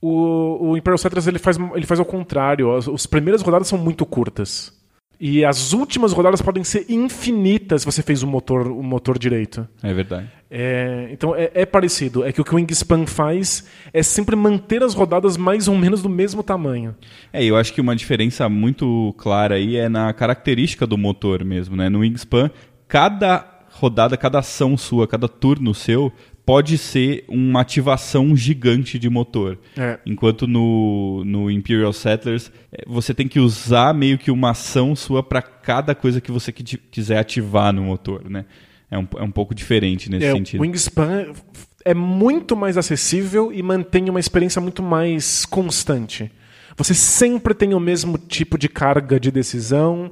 o, 0.00 0.70
o 0.70 0.76
Imperial 0.76 0.98
Settlers 0.98 1.26
ele 1.26 1.38
faz, 1.38 1.56
ele 1.74 1.86
faz 1.86 2.00
ao 2.00 2.06
contrário. 2.06 2.74
As, 2.74 2.88
as 2.88 3.06
primeiras 3.06 3.42
rodadas 3.42 3.68
são 3.68 3.78
muito 3.78 4.06
curtas. 4.06 4.72
E 5.20 5.44
as 5.44 5.72
últimas 5.72 6.12
rodadas 6.12 6.40
podem 6.40 6.62
ser 6.62 6.86
infinitas 6.88 7.82
se 7.82 7.86
você 7.86 8.02
fez 8.02 8.22
o 8.22 8.26
motor, 8.26 8.68
o 8.68 8.82
motor 8.82 9.18
direito. 9.18 9.66
É 9.82 9.92
verdade. 9.92 10.30
É, 10.50 11.08
então 11.10 11.34
é, 11.34 11.50
é 11.52 11.66
parecido. 11.66 12.24
É 12.24 12.32
que 12.32 12.40
o 12.40 12.44
que 12.44 12.52
o 12.52 12.56
Wingspan 12.56 13.04
faz 13.04 13.66
é 13.92 14.02
sempre 14.02 14.36
manter 14.36 14.82
as 14.82 14.94
rodadas 14.94 15.36
mais 15.36 15.66
ou 15.66 15.76
menos 15.76 16.02
do 16.02 16.08
mesmo 16.08 16.42
tamanho. 16.42 16.94
É, 17.32 17.44
eu 17.44 17.56
acho 17.56 17.72
que 17.72 17.80
uma 17.80 17.96
diferença 17.96 18.48
muito 18.48 19.14
clara 19.18 19.56
aí 19.56 19.76
é 19.76 19.88
na 19.88 20.12
característica 20.12 20.86
do 20.86 20.96
motor 20.96 21.44
mesmo, 21.44 21.76
né? 21.76 21.88
No 21.88 22.00
Wingspan, 22.00 22.50
cada 22.86 23.44
rodada, 23.70 24.16
cada 24.16 24.38
ação 24.38 24.76
sua, 24.76 25.06
cada 25.06 25.28
turno 25.28 25.74
seu 25.74 26.12
pode 26.48 26.78
ser 26.78 27.24
uma 27.28 27.60
ativação 27.60 28.34
gigante 28.34 28.98
de 28.98 29.10
motor. 29.10 29.58
É. 29.76 29.98
Enquanto 30.06 30.46
no, 30.46 31.22
no 31.26 31.50
Imperial 31.50 31.92
Settlers, 31.92 32.50
eh, 32.72 32.84
você 32.86 33.12
tem 33.12 33.28
que 33.28 33.38
usar 33.38 33.92
meio 33.92 34.16
que 34.16 34.30
uma 34.30 34.52
ação 34.52 34.96
sua 34.96 35.22
para 35.22 35.42
cada 35.42 35.94
coisa 35.94 36.22
que 36.22 36.32
você 36.32 36.50
qui- 36.50 36.78
quiser 36.90 37.18
ativar 37.18 37.70
no 37.74 37.82
motor, 37.82 38.30
né? 38.30 38.46
É 38.90 38.96
um, 38.96 39.06
é 39.18 39.22
um 39.22 39.30
pouco 39.30 39.54
diferente 39.54 40.10
nesse 40.10 40.24
É, 40.24 40.32
sentido. 40.32 40.58
o 40.60 40.62
Wingspan 40.62 41.32
é 41.84 41.92
muito 41.92 42.56
mais 42.56 42.78
acessível 42.78 43.52
e 43.52 43.62
mantém 43.62 44.08
uma 44.08 44.18
experiência 44.18 44.58
muito 44.62 44.82
mais 44.82 45.44
constante. 45.44 46.30
Você 46.78 46.94
sempre 46.94 47.52
tem 47.52 47.74
o 47.74 47.80
mesmo 47.80 48.16
tipo 48.16 48.56
de 48.56 48.68
carga 48.68 49.18
de 49.20 49.30
decisão, 49.30 50.10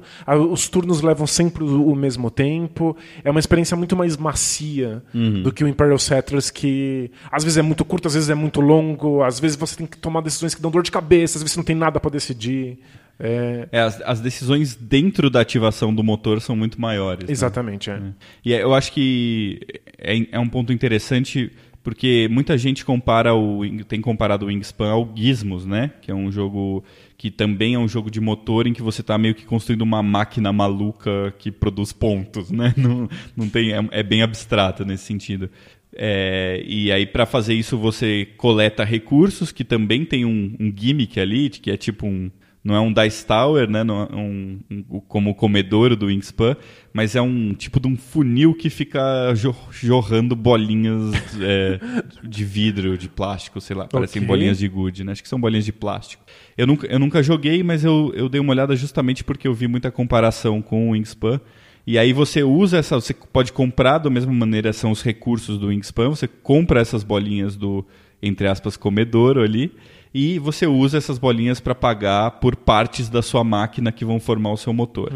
os 0.51 0.69
turnos 0.69 1.01
levam 1.01 1.25
sempre 1.25 1.63
o, 1.63 1.95
mesmo 1.95 2.29
tempo. 2.29 2.95
É 3.23 3.31
uma 3.31 3.39
experiência 3.39 3.75
muito 3.75 3.95
mais 3.95 4.15
macia 4.17 5.01
Uhum. 5.13 5.41
do 5.43 5.51
que 5.51 5.63
o 5.63 5.67
Imperial 5.67 5.97
Settlers, 5.97 6.51
que 6.51 7.09
às 7.31 7.43
vezes 7.43 7.57
é 7.57 7.61
muito 7.61 7.83
curto, 7.85 8.07
às 8.07 8.13
vezes 8.13 8.29
é 8.29 8.35
muito 8.35 8.59
longo, 8.61 9.23
às 9.23 9.39
vezes 9.39 9.55
você 9.57 9.77
tem 9.77 9.87
que 9.87 9.97
tomar 9.97 10.21
decisões 10.21 10.53
que 10.53 10.61
dão 10.61 10.69
dor 10.69 10.83
de 10.83 10.91
cabeça, 10.91 11.37
às 11.37 11.41
vezes 11.41 11.53
você 11.53 11.59
não 11.59 11.65
tem 11.65 11.75
nada 11.75 11.99
para 11.99 12.11
decidir. 12.11 12.77
É, 13.19 13.67
É, 13.71 13.79
as, 13.81 13.99
as 14.01 14.19
decisões 14.19 14.75
dentro 14.75 15.29
da 15.29 15.41
ativação 15.41 15.95
do 15.95 16.03
motor 16.03 16.39
são 16.41 16.55
muito 16.55 16.79
maiores. 16.79 17.25
né? 17.25 17.31
exatamente, 17.31 17.89
é. 17.89 17.99
E 18.45 18.53
é- 18.53 18.61
eu 18.61 18.75
acho 18.75 18.91
que 18.91 19.59
é, 19.97 20.27
é 20.33 20.39
um 20.39 20.47
ponto 20.47 20.71
interessante 20.71 21.51
porque 21.87 22.27
muita 22.29 22.57
gente 22.57 22.83
compara 22.83 23.33
o 23.33 23.61
tem 23.85 24.01
comparado 24.01 24.43
o 24.43 24.49
Wingspan 24.49 24.89
ao 24.89 25.09
Gizmos, 25.15 25.65
né? 25.65 25.93
Que 26.01 26.11
é 26.11 26.13
um 26.13 26.29
jogo 26.29 26.83
que 27.17 27.31
também 27.31 27.75
é 27.75 27.79
um 27.79 27.87
jogo 27.87 28.11
de 28.11 28.19
motor 28.19 28.67
em 28.67 28.73
que 28.73 28.81
você 28.81 28.99
está 28.99 29.17
meio 29.17 29.33
que 29.33 29.45
construindo 29.45 29.83
uma 29.83 30.03
máquina 30.03 30.51
maluca 30.51 31.33
que 31.39 31.49
produz 31.49 31.93
pontos, 31.93 32.51
né? 32.51 32.73
Não, 32.75 33.07
não 33.37 33.47
tem 33.47 33.71
é, 33.71 33.87
é 33.91 34.03
bem 34.03 34.21
abstrato 34.21 34.83
nesse 34.83 35.05
sentido. 35.05 35.49
É, 35.95 36.61
e 36.67 36.91
aí 36.91 37.05
para 37.05 37.25
fazer 37.25 37.53
isso 37.53 37.77
você 37.77 38.27
coleta 38.35 38.83
recursos 38.83 39.53
que 39.53 39.63
também 39.63 40.03
tem 40.03 40.25
um, 40.25 40.57
um 40.59 40.73
gimmick 40.75 41.17
ali 41.17 41.49
que 41.49 41.71
é 41.71 41.77
tipo 41.77 42.05
um 42.05 42.29
não 42.67 42.75
é 42.75 42.79
um 42.81 42.91
Dice 42.91 43.25
Tower, 43.25 43.69
né? 43.69 43.81
Não 43.83 44.01
é 44.03 44.15
um, 44.15 44.59
um- 44.69 44.83
como 45.07 45.29
o 45.29 45.33
comedouro 45.33 45.95
do 45.95 46.07
Wingspan, 46.07 46.57
mas 46.93 47.15
é 47.15 47.21
um 47.21 47.53
tipo 47.53 47.79
de 47.79 47.87
um 47.87 47.95
funil 47.95 48.53
que 48.53 48.69
fica 48.69 49.33
jo- 49.35 49.55
jorrando 49.71 50.35
bolinhas 50.35 51.13
é, 51.41 51.79
de 52.27 52.43
vidro, 52.43 52.97
de 52.97 53.07
plástico, 53.07 53.61
sei 53.61 53.75
lá. 53.75 53.87
Parecem 53.87 54.21
Ok. 54.21 54.27
bolinhas 54.27 54.57
de 54.59 54.67
gude, 54.67 55.03
né? 55.05 55.13
Acho 55.13 55.23
que 55.23 55.29
são 55.29 55.39
bolinhas 55.39 55.63
de 55.63 55.71
plástico. 55.71 56.23
Eu 56.57 56.67
nunca, 56.67 56.85
eu 56.87 56.99
nunca 56.99 57.23
joguei, 57.23 57.63
mas 57.63 57.85
eu, 57.85 58.11
eu 58.13 58.27
dei 58.27 58.41
uma 58.41 58.51
olhada 58.51 58.75
justamente 58.75 59.23
porque 59.23 59.47
eu 59.47 59.53
vi 59.53 59.67
muita 59.67 59.89
comparação 59.89 60.61
com 60.61 60.89
o 60.89 60.91
Wingspan. 60.91 61.39
E 61.85 61.97
aí 61.97 62.11
você 62.11 62.43
usa 62.43 62.79
essa, 62.79 62.95
você 62.95 63.13
pode 63.13 63.53
comprar 63.53 63.97
da 63.99 64.09
mesma 64.09 64.33
maneira, 64.33 64.73
são 64.73 64.91
os 64.91 65.01
recursos 65.01 65.57
do 65.57 65.67
Wingspan, 65.67 66.09
você 66.09 66.27
compra 66.27 66.81
essas 66.81 67.01
bolinhas 67.01 67.55
do, 67.55 67.85
entre 68.21 68.45
aspas, 68.45 68.75
comedouro 68.75 69.41
ali, 69.41 69.71
e 70.19 70.39
você 70.39 70.65
usa 70.65 70.97
essas 70.97 71.19
bolinhas 71.19 71.59
para 71.59 71.75
pagar 71.75 72.31
por 72.39 72.55
partes 72.55 73.07
da 73.07 73.21
sua 73.21 73.43
máquina 73.43 73.91
que 73.91 74.03
vão 74.03 74.19
formar 74.19 74.51
o 74.51 74.57
seu 74.57 74.73
motor. 74.73 75.11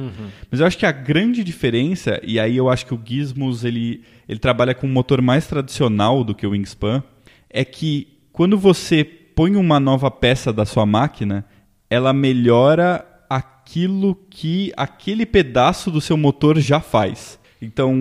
Mas 0.52 0.60
eu 0.60 0.68
acho 0.68 0.78
que 0.78 0.86
a 0.86 0.92
grande 0.92 1.44
diferença, 1.44 2.22
e 2.24 2.40
aí 2.40 2.56
eu 2.56 2.70
acho 2.70 2.86
que 2.86 2.94
o 2.94 3.02
Gizmos 3.04 3.66
ele, 3.66 4.04
ele 4.30 4.38
trabalha 4.38 4.76
com 4.76 4.86
um 4.86 4.92
motor 4.92 5.20
mais 5.20 5.48
tradicional 5.48 6.24
do 6.24 6.36
que 6.36 6.46
o 6.46 6.52
Wingspan, 6.52 7.02
é 7.50 7.66
que 7.66 8.10
quando 8.32 8.60
você 8.60 9.04
põe 9.04 9.56
uma 9.56 9.80
nova 9.80 10.12
peça 10.12 10.54
da 10.54 10.66
sua 10.68 10.86
máquina, 10.86 11.48
ela 11.90 12.14
melhora 12.14 13.04
aquilo 13.28 14.16
que 14.30 14.72
aquele 14.78 15.26
pedaço 15.26 15.90
do 15.90 16.00
seu 16.00 16.16
motor 16.16 16.60
já 16.60 16.80
faz. 16.80 17.40
Então, 17.60 17.96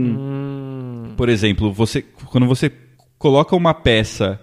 por 1.16 1.30
exemplo, 1.30 1.72
você 1.72 2.02
quando 2.02 2.46
você 2.46 2.70
coloca 3.16 3.56
uma 3.56 3.72
peça 3.72 4.38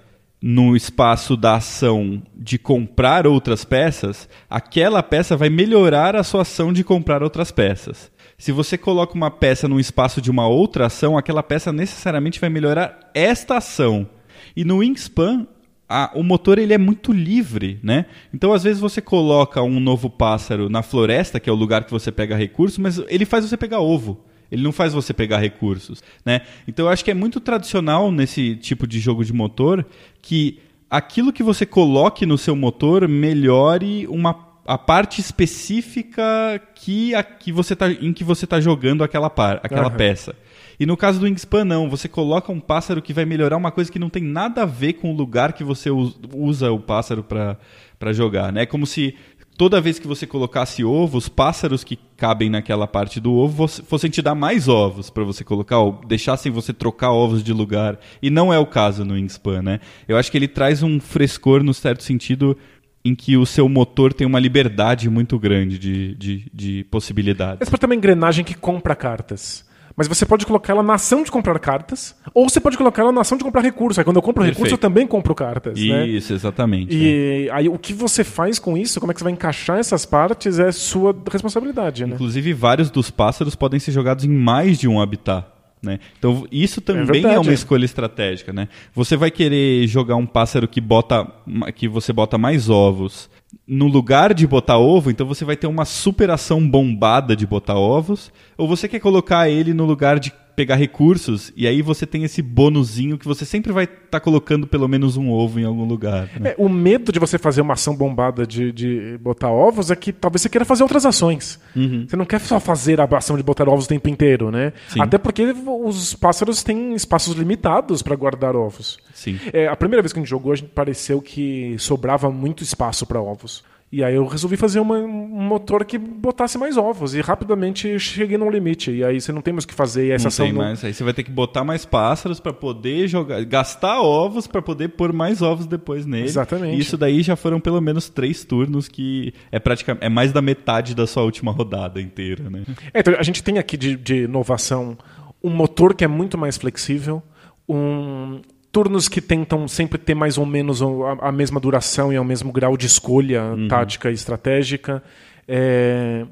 no 0.50 0.78
espaço 0.78 1.36
da 1.36 1.56
ação 1.56 2.24
de 2.34 2.58
comprar 2.58 3.28
outras 3.28 3.66
peças, 3.66 4.30
aquela 4.50 5.04
peça 5.04 5.36
vai 5.36 5.50
melhorar 5.50 6.16
a 6.16 6.24
sua 6.24 6.44
ação 6.44 6.72
de 6.72 6.86
comprar 6.86 7.22
outras 7.22 7.52
peças. 7.52 8.10
Se 8.38 8.54
você 8.54 8.78
coloca 8.78 9.14
uma 9.14 9.30
peça 9.30 9.68
no 9.68 9.78
espaço 9.78 10.22
de 10.22 10.32
uma 10.32 10.48
outra 10.48 10.86
ação, 10.86 11.18
aquela 11.18 11.44
peça 11.44 11.74
necessariamente 11.74 12.40
vai 12.40 12.50
melhorar 12.50 13.12
esta 13.14 13.58
ação. 13.58 14.08
E 14.56 14.64
no 14.64 14.78
Wingspan, 14.78 15.46
a, 15.90 16.12
o 16.16 16.24
motor 16.24 16.60
ele 16.60 16.74
é 16.74 16.78
muito 16.78 17.12
livre, 17.12 17.78
né? 17.84 18.06
Então 18.34 18.54
às 18.54 18.64
vezes 18.64 18.80
você 18.80 19.02
coloca 19.02 19.62
um 19.62 19.82
novo 19.82 20.10
pássaro 20.10 20.70
na 20.70 20.82
floresta, 20.82 21.42
que 21.42 21.50
é 21.50 21.54
o 21.54 21.58
lugar 21.58 21.84
que 21.84 21.92
você 21.92 22.10
pega 22.10 22.38
recursos, 22.38 22.78
mas 22.78 23.00
ele 23.10 23.26
faz 23.26 23.44
você 23.44 23.58
pegar 23.58 23.82
ovo. 23.82 24.24
Ele 24.52 24.64
não 24.64 24.72
faz 24.72 24.94
você 24.94 25.14
pegar 25.14 25.38
recursos, 25.38 26.04
né? 26.26 26.42
Então 26.68 26.86
eu 26.86 26.92
acho 26.92 27.04
que 27.04 27.12
é 27.12 27.14
muito 27.14 27.40
tradicional 27.40 28.12
nesse 28.12 28.56
tipo 28.56 28.88
de 28.88 29.00
jogo 29.00 29.24
de 29.24 29.34
motor 29.34 29.86
que 30.22 30.60
aquilo 30.90 31.34
que 31.34 31.44
você 31.44 31.66
coloque 31.66 32.26
no 32.26 32.38
seu 32.38 32.56
motor 32.56 33.08
melhore 33.08 34.08
uma 34.08 34.48
a 34.68 34.78
parte 34.78 35.22
específica 35.22 36.62
que, 36.76 37.16
a, 37.16 37.24
que 37.24 37.54
você 37.54 37.74
tá, 37.74 37.90
em 37.90 38.12
que 38.12 38.24
você 38.24 38.44
está 38.44 38.60
jogando 38.60 39.02
aquela, 39.02 39.30
par, 39.30 39.62
aquela 39.64 39.88
uhum. 39.90 39.96
peça. 39.96 40.36
E 40.78 40.86
no 40.86 40.98
caso 40.98 41.20
do 41.20 41.24
Wingspan, 41.24 41.64
não. 41.64 41.90
Você 41.90 42.10
coloca 42.10 42.52
um 42.52 42.60
pássaro 42.60 43.02
que 43.02 43.14
vai 43.14 43.24
melhorar 43.24 43.56
uma 43.56 43.72
coisa 43.72 43.90
que 43.90 43.98
não 43.98 44.10
tem 44.10 44.22
nada 44.22 44.64
a 44.64 44.66
ver 44.66 44.94
com 44.94 45.12
o 45.12 45.16
lugar 45.16 45.54
que 45.54 45.64
você 45.64 45.90
usa 45.90 46.70
o 46.70 46.80
pássaro 46.80 47.24
para 47.24 48.14
jogar. 48.14 48.52
Né? 48.52 48.64
É 48.64 48.66
como 48.66 48.86
se 48.86 49.16
toda 49.58 49.82
vez 49.82 49.98
que 49.98 50.08
você 50.08 50.28
colocasse 50.28 50.86
ovos, 50.86 51.28
pássaros 51.28 51.84
que 51.84 51.98
cabem 52.16 52.50
naquela 52.50 52.88
parte 52.88 53.20
do 53.20 53.34
ovo 53.34 53.68
fossem 53.68 54.10
te 54.10 54.22
dar 54.22 54.36
mais 54.36 54.68
ovos 54.68 55.10
para 55.10 55.24
você 55.24 55.44
colocar, 55.44 55.80
ou 55.80 56.00
deixassem 56.08 56.52
você 56.52 56.72
trocar 56.72 57.12
ovos 57.12 57.44
de 57.44 57.52
lugar. 57.52 58.00
E 58.22 58.30
não 58.30 58.54
é 58.54 58.60
o 58.60 58.66
caso 58.66 59.04
no 59.04 59.16
Wingspan, 59.16 59.64
né? 59.64 59.80
Eu 60.08 60.18
acho 60.18 60.32
que 60.32 60.38
ele 60.38 60.48
traz 60.48 60.84
um 60.84 61.00
frescor, 61.00 61.64
no 61.64 61.74
certo 61.74 62.04
sentido, 62.04 62.56
em 63.04 63.16
que 63.16 63.36
o 63.36 63.46
seu 63.46 63.68
motor 63.68 64.14
tem 64.14 64.28
uma 64.28 64.40
liberdade 64.40 65.10
muito 65.10 65.40
grande 65.40 65.80
de, 65.80 66.16
de, 66.16 66.52
de 66.54 66.84
possibilidades. 66.86 67.68
É 67.72 67.86
uma 67.86 67.96
engrenagem 67.96 68.46
que 68.46 68.54
compra 68.54 68.96
cartas. 68.96 69.67
Mas 69.98 70.08
você 70.08 70.28
pode 70.28 70.46
colocar 70.46 70.74
ela 70.74 70.84
na 70.84 70.94
ação 70.94 71.24
de 71.24 71.32
comprar 71.32 71.58
cartas, 71.58 72.16
ou 72.32 72.48
você 72.48 72.60
pode 72.60 72.78
colocar 72.78 73.02
ela 73.02 73.12
na 73.12 73.22
ação 73.22 73.36
de 73.36 73.44
comprar 73.44 73.62
recursos. 73.62 73.98
Aí 73.98 74.06
quando 74.06 74.18
eu 74.18 74.22
compro 74.22 74.44
Perfeito. 74.44 74.58
recurso, 74.58 74.76
eu 74.76 74.78
também 74.78 75.08
compro 75.08 75.34
cartas. 75.34 75.74
Né? 75.74 76.06
Isso, 76.06 76.32
né? 76.32 76.36
exatamente. 76.36 76.96
E 76.96 77.48
é. 77.48 77.52
aí 77.52 77.68
o 77.68 77.80
que 77.80 77.94
você 77.94 78.24
faz 78.24 78.60
com 78.60 78.78
isso, 78.78 79.00
como 79.00 79.12
é 79.12 79.14
que 79.14 79.20
você 79.20 79.24
vai 79.24 79.34
encaixar 79.34 79.80
essas 79.80 80.06
partes, 80.06 80.60
é 80.60 80.72
sua 80.72 81.16
responsabilidade. 81.32 82.06
Né? 82.06 82.14
Inclusive, 82.14 82.54
vários 82.54 82.92
dos 82.92 83.10
pássaros 83.10 83.56
podem 83.56 83.80
ser 83.80 83.92
jogados 83.92 84.24
em 84.24 84.30
mais 84.30 84.78
de 84.78 84.88
um 84.88 85.02
habitat. 85.02 85.48
Né? 85.82 86.00
Então 86.18 86.46
isso 86.52 86.82
também 86.82 87.26
é, 87.26 87.34
é, 87.34 87.40
uma 87.40 87.54
escolha 87.54 87.86
estratégica. 87.86 88.54
Né? 88.54 88.68
Você 88.94 89.16
vai 89.16 89.32
querer 89.32 89.88
jogar 89.88 90.16
um 90.16 90.26
pássaro 90.26 90.68
que 90.68 90.82
bota 90.82 91.28
que 91.76 91.88
você 91.88 92.14
bota 92.14 92.38
mais 92.38 92.70
ovos 92.70 93.30
no 93.68 93.88
lugar 93.88 94.34
de 94.34 94.46
botar 94.46 94.78
ovo, 94.78 95.10
então 95.10 95.26
você 95.26 95.46
vai 95.46 95.56
ter 95.56 95.68
uma 95.68 95.86
superação 95.86 96.68
bombada 96.68 97.36
de 97.36 97.46
botar 97.46 97.76
ovos, 97.76 98.32
ou 98.58 98.68
você 98.68 98.88
quer 98.88 99.00
colocar 99.00 99.50
ele 99.50 99.74
no 99.74 99.86
lugar 99.86 100.20
de 100.20 100.32
pegar 100.58 100.76
recursos, 100.76 101.54
e 101.56 101.68
aí 101.68 101.84
você 101.84 102.04
tem 102.04 102.24
esse 102.24 102.42
bonuzinho 102.42 103.16
que 103.16 103.28
você 103.28 103.46
sempre 103.46 103.72
vai 103.72 103.84
estar 103.84 104.00
tá 104.10 104.20
colocando 104.20 104.66
pelo 104.66 104.88
menos 104.88 105.16
um 105.16 105.30
ovo 105.30 105.60
em 105.60 105.64
algum 105.64 105.86
lugar. 105.86 106.28
Né? 106.40 106.50
É, 106.50 106.56
o 106.58 106.68
medo 106.68 107.12
de 107.12 107.20
você 107.20 107.38
fazer 107.38 107.62
uma 107.62 107.76
ação 107.76 107.96
bombada 107.96 108.44
de, 108.44 108.72
de 108.72 109.20
botar 109.22 109.52
ovos 109.52 109.92
é 109.92 109.96
que 109.96 110.12
talvez 110.12 110.42
você 110.42 110.50
queira 110.50 110.66
fazer 110.66 110.82
outras 110.82 111.06
ações. 111.06 111.60
Uhum. 111.76 112.08
Você 112.10 112.16
não 112.16 112.26
quer 112.26 112.42
só 112.42 112.60
fazer 112.60 113.00
a 113.00 113.04
ação 113.04 113.38
de 113.38 113.44
botar 113.44 113.70
ovos 113.70 113.86
o 113.86 113.88
tempo 113.88 114.10
inteiro, 114.10 114.50
né? 114.50 114.74
Sim. 114.88 115.00
Até 115.00 115.20
porque 115.20 115.44
os 115.44 116.16
pássaros 116.16 116.64
têm 116.64 116.96
espaços 116.96 117.36
limitados 117.36 118.02
para 118.02 118.16
guardar 118.16 118.56
ovos. 118.56 118.98
Sim. 119.14 119.40
É, 119.54 119.68
a 119.68 119.76
primeira 119.76 120.02
vez 120.02 120.12
que 120.12 120.18
a 120.18 120.24
gente 120.24 120.30
jogou, 120.30 120.54
a 120.54 120.56
gente 120.56 120.70
pareceu 120.70 121.22
que 121.22 121.76
sobrava 121.78 122.32
muito 122.32 122.64
espaço 122.64 123.06
para 123.06 123.22
ovos. 123.22 123.64
E 123.90 124.04
aí 124.04 124.16
eu 124.16 124.26
resolvi 124.26 124.58
fazer 124.58 124.82
uma, 124.82 124.98
um 124.98 125.42
motor 125.42 125.86
que 125.86 125.98
botasse 125.98 126.58
mais 126.58 126.76
ovos. 126.76 127.16
E 127.16 127.22
rapidamente 127.22 127.98
cheguei 127.98 128.38
no 128.38 128.50
limite. 128.50 128.92
E 128.92 129.04
aí 129.04 129.22
você 129.22 129.32
não 129.32 129.42
tem 129.42 129.54
mais 129.54 129.64
o 129.64 129.68
que 129.68 129.74
fazer. 129.74 130.08
E 130.08 130.12
essa 130.12 130.24
não 130.24 130.28
ação 130.28 130.46
tem 130.46 130.54
não... 130.54 130.62
mais. 130.62 130.84
Aí 130.84 130.94
você 130.94 131.04
vai 131.06 131.14
ter 131.14 131.24
que 131.24 131.32
botar 131.32 131.64
mais 131.64 131.86
pássaros 131.86 132.40
para 132.40 132.52
poder 132.52 133.08
jogar, 133.08 133.44
gastar 133.46 134.02
ovos 134.02 134.46
para 134.46 134.62
poder 134.62 134.90
pôr 134.90 135.14
mais 135.14 135.42
ovos 135.42 135.66
depois 135.66 136.06
nele. 136.06 136.26
Exatamente. 136.26 136.76
E 136.76 136.80
isso 136.80 136.98
daí 136.98 137.22
já 137.22 137.38
foram 137.38 137.62
pelo 137.62 137.80
menos 137.80 138.10
três 138.10 138.44
turnos 138.44 138.90
que 138.90 139.34
é 139.52 139.60
praticamente 139.60 140.06
é 140.06 140.10
mais 140.10 140.34
da 140.34 140.42
metade 140.42 140.94
da 140.94 141.08
sua 141.08 141.24
última 141.24 141.54
rodada 141.54 142.02
inteira, 142.02 142.50
né? 142.50 142.64
É, 142.94 143.00
então 143.00 143.14
a 143.18 143.24
gente 143.24 143.42
tem 143.42 143.58
aqui 143.58 143.78
de, 143.78 143.96
de 143.96 144.24
inovação 144.24 144.98
um 145.42 145.50
motor 145.50 145.94
que 145.94 146.04
é 146.04 146.08
muito 146.08 146.38
mais 146.38 146.58
flexível, 146.58 147.24
um, 147.70 148.42
turnos 148.72 149.08
que 149.08 149.22
tentam 149.22 149.68
sempre 149.68 149.98
ter 149.98 150.14
mais 150.14 150.38
ou 150.38 150.46
menos 150.46 150.82
a, 150.82 151.28
a 151.28 151.32
mesma 151.32 151.60
duração 151.60 152.12
e 152.12 152.20
o 152.20 152.24
mesmo 152.24 152.52
grau 152.52 152.78
de 152.78 152.86
escolha 152.86 153.44
uhum. 153.44 153.68
tática 153.68 154.10
e 154.12 154.14
estratégica. 154.14 155.04
É, 155.48 156.26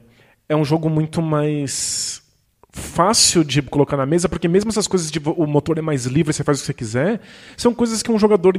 é 0.48 0.56
um 0.56 0.66
jogo 0.66 0.90
muito 0.90 1.22
mais 1.22 2.24
fácil 2.76 3.44
de 3.44 3.62
colocar 3.62 3.96
na 3.96 4.06
mesa, 4.06 4.28
porque 4.28 4.50
mesmo 4.50 4.70
essas 4.70 4.86
coisas 4.86 5.10
de 5.10 5.20
o 5.24 5.48
motor 5.48 5.78
é 5.78 5.82
mais 5.82 6.06
livre, 6.06 6.34
você 6.34 6.44
faz 6.44 6.58
o 6.58 6.62
que 6.62 6.66
você 6.68 6.74
quiser, 6.74 7.22
são 7.56 7.74
coisas 7.74 8.04
que 8.04 8.12
um 8.12 8.20
jogador 8.20 8.58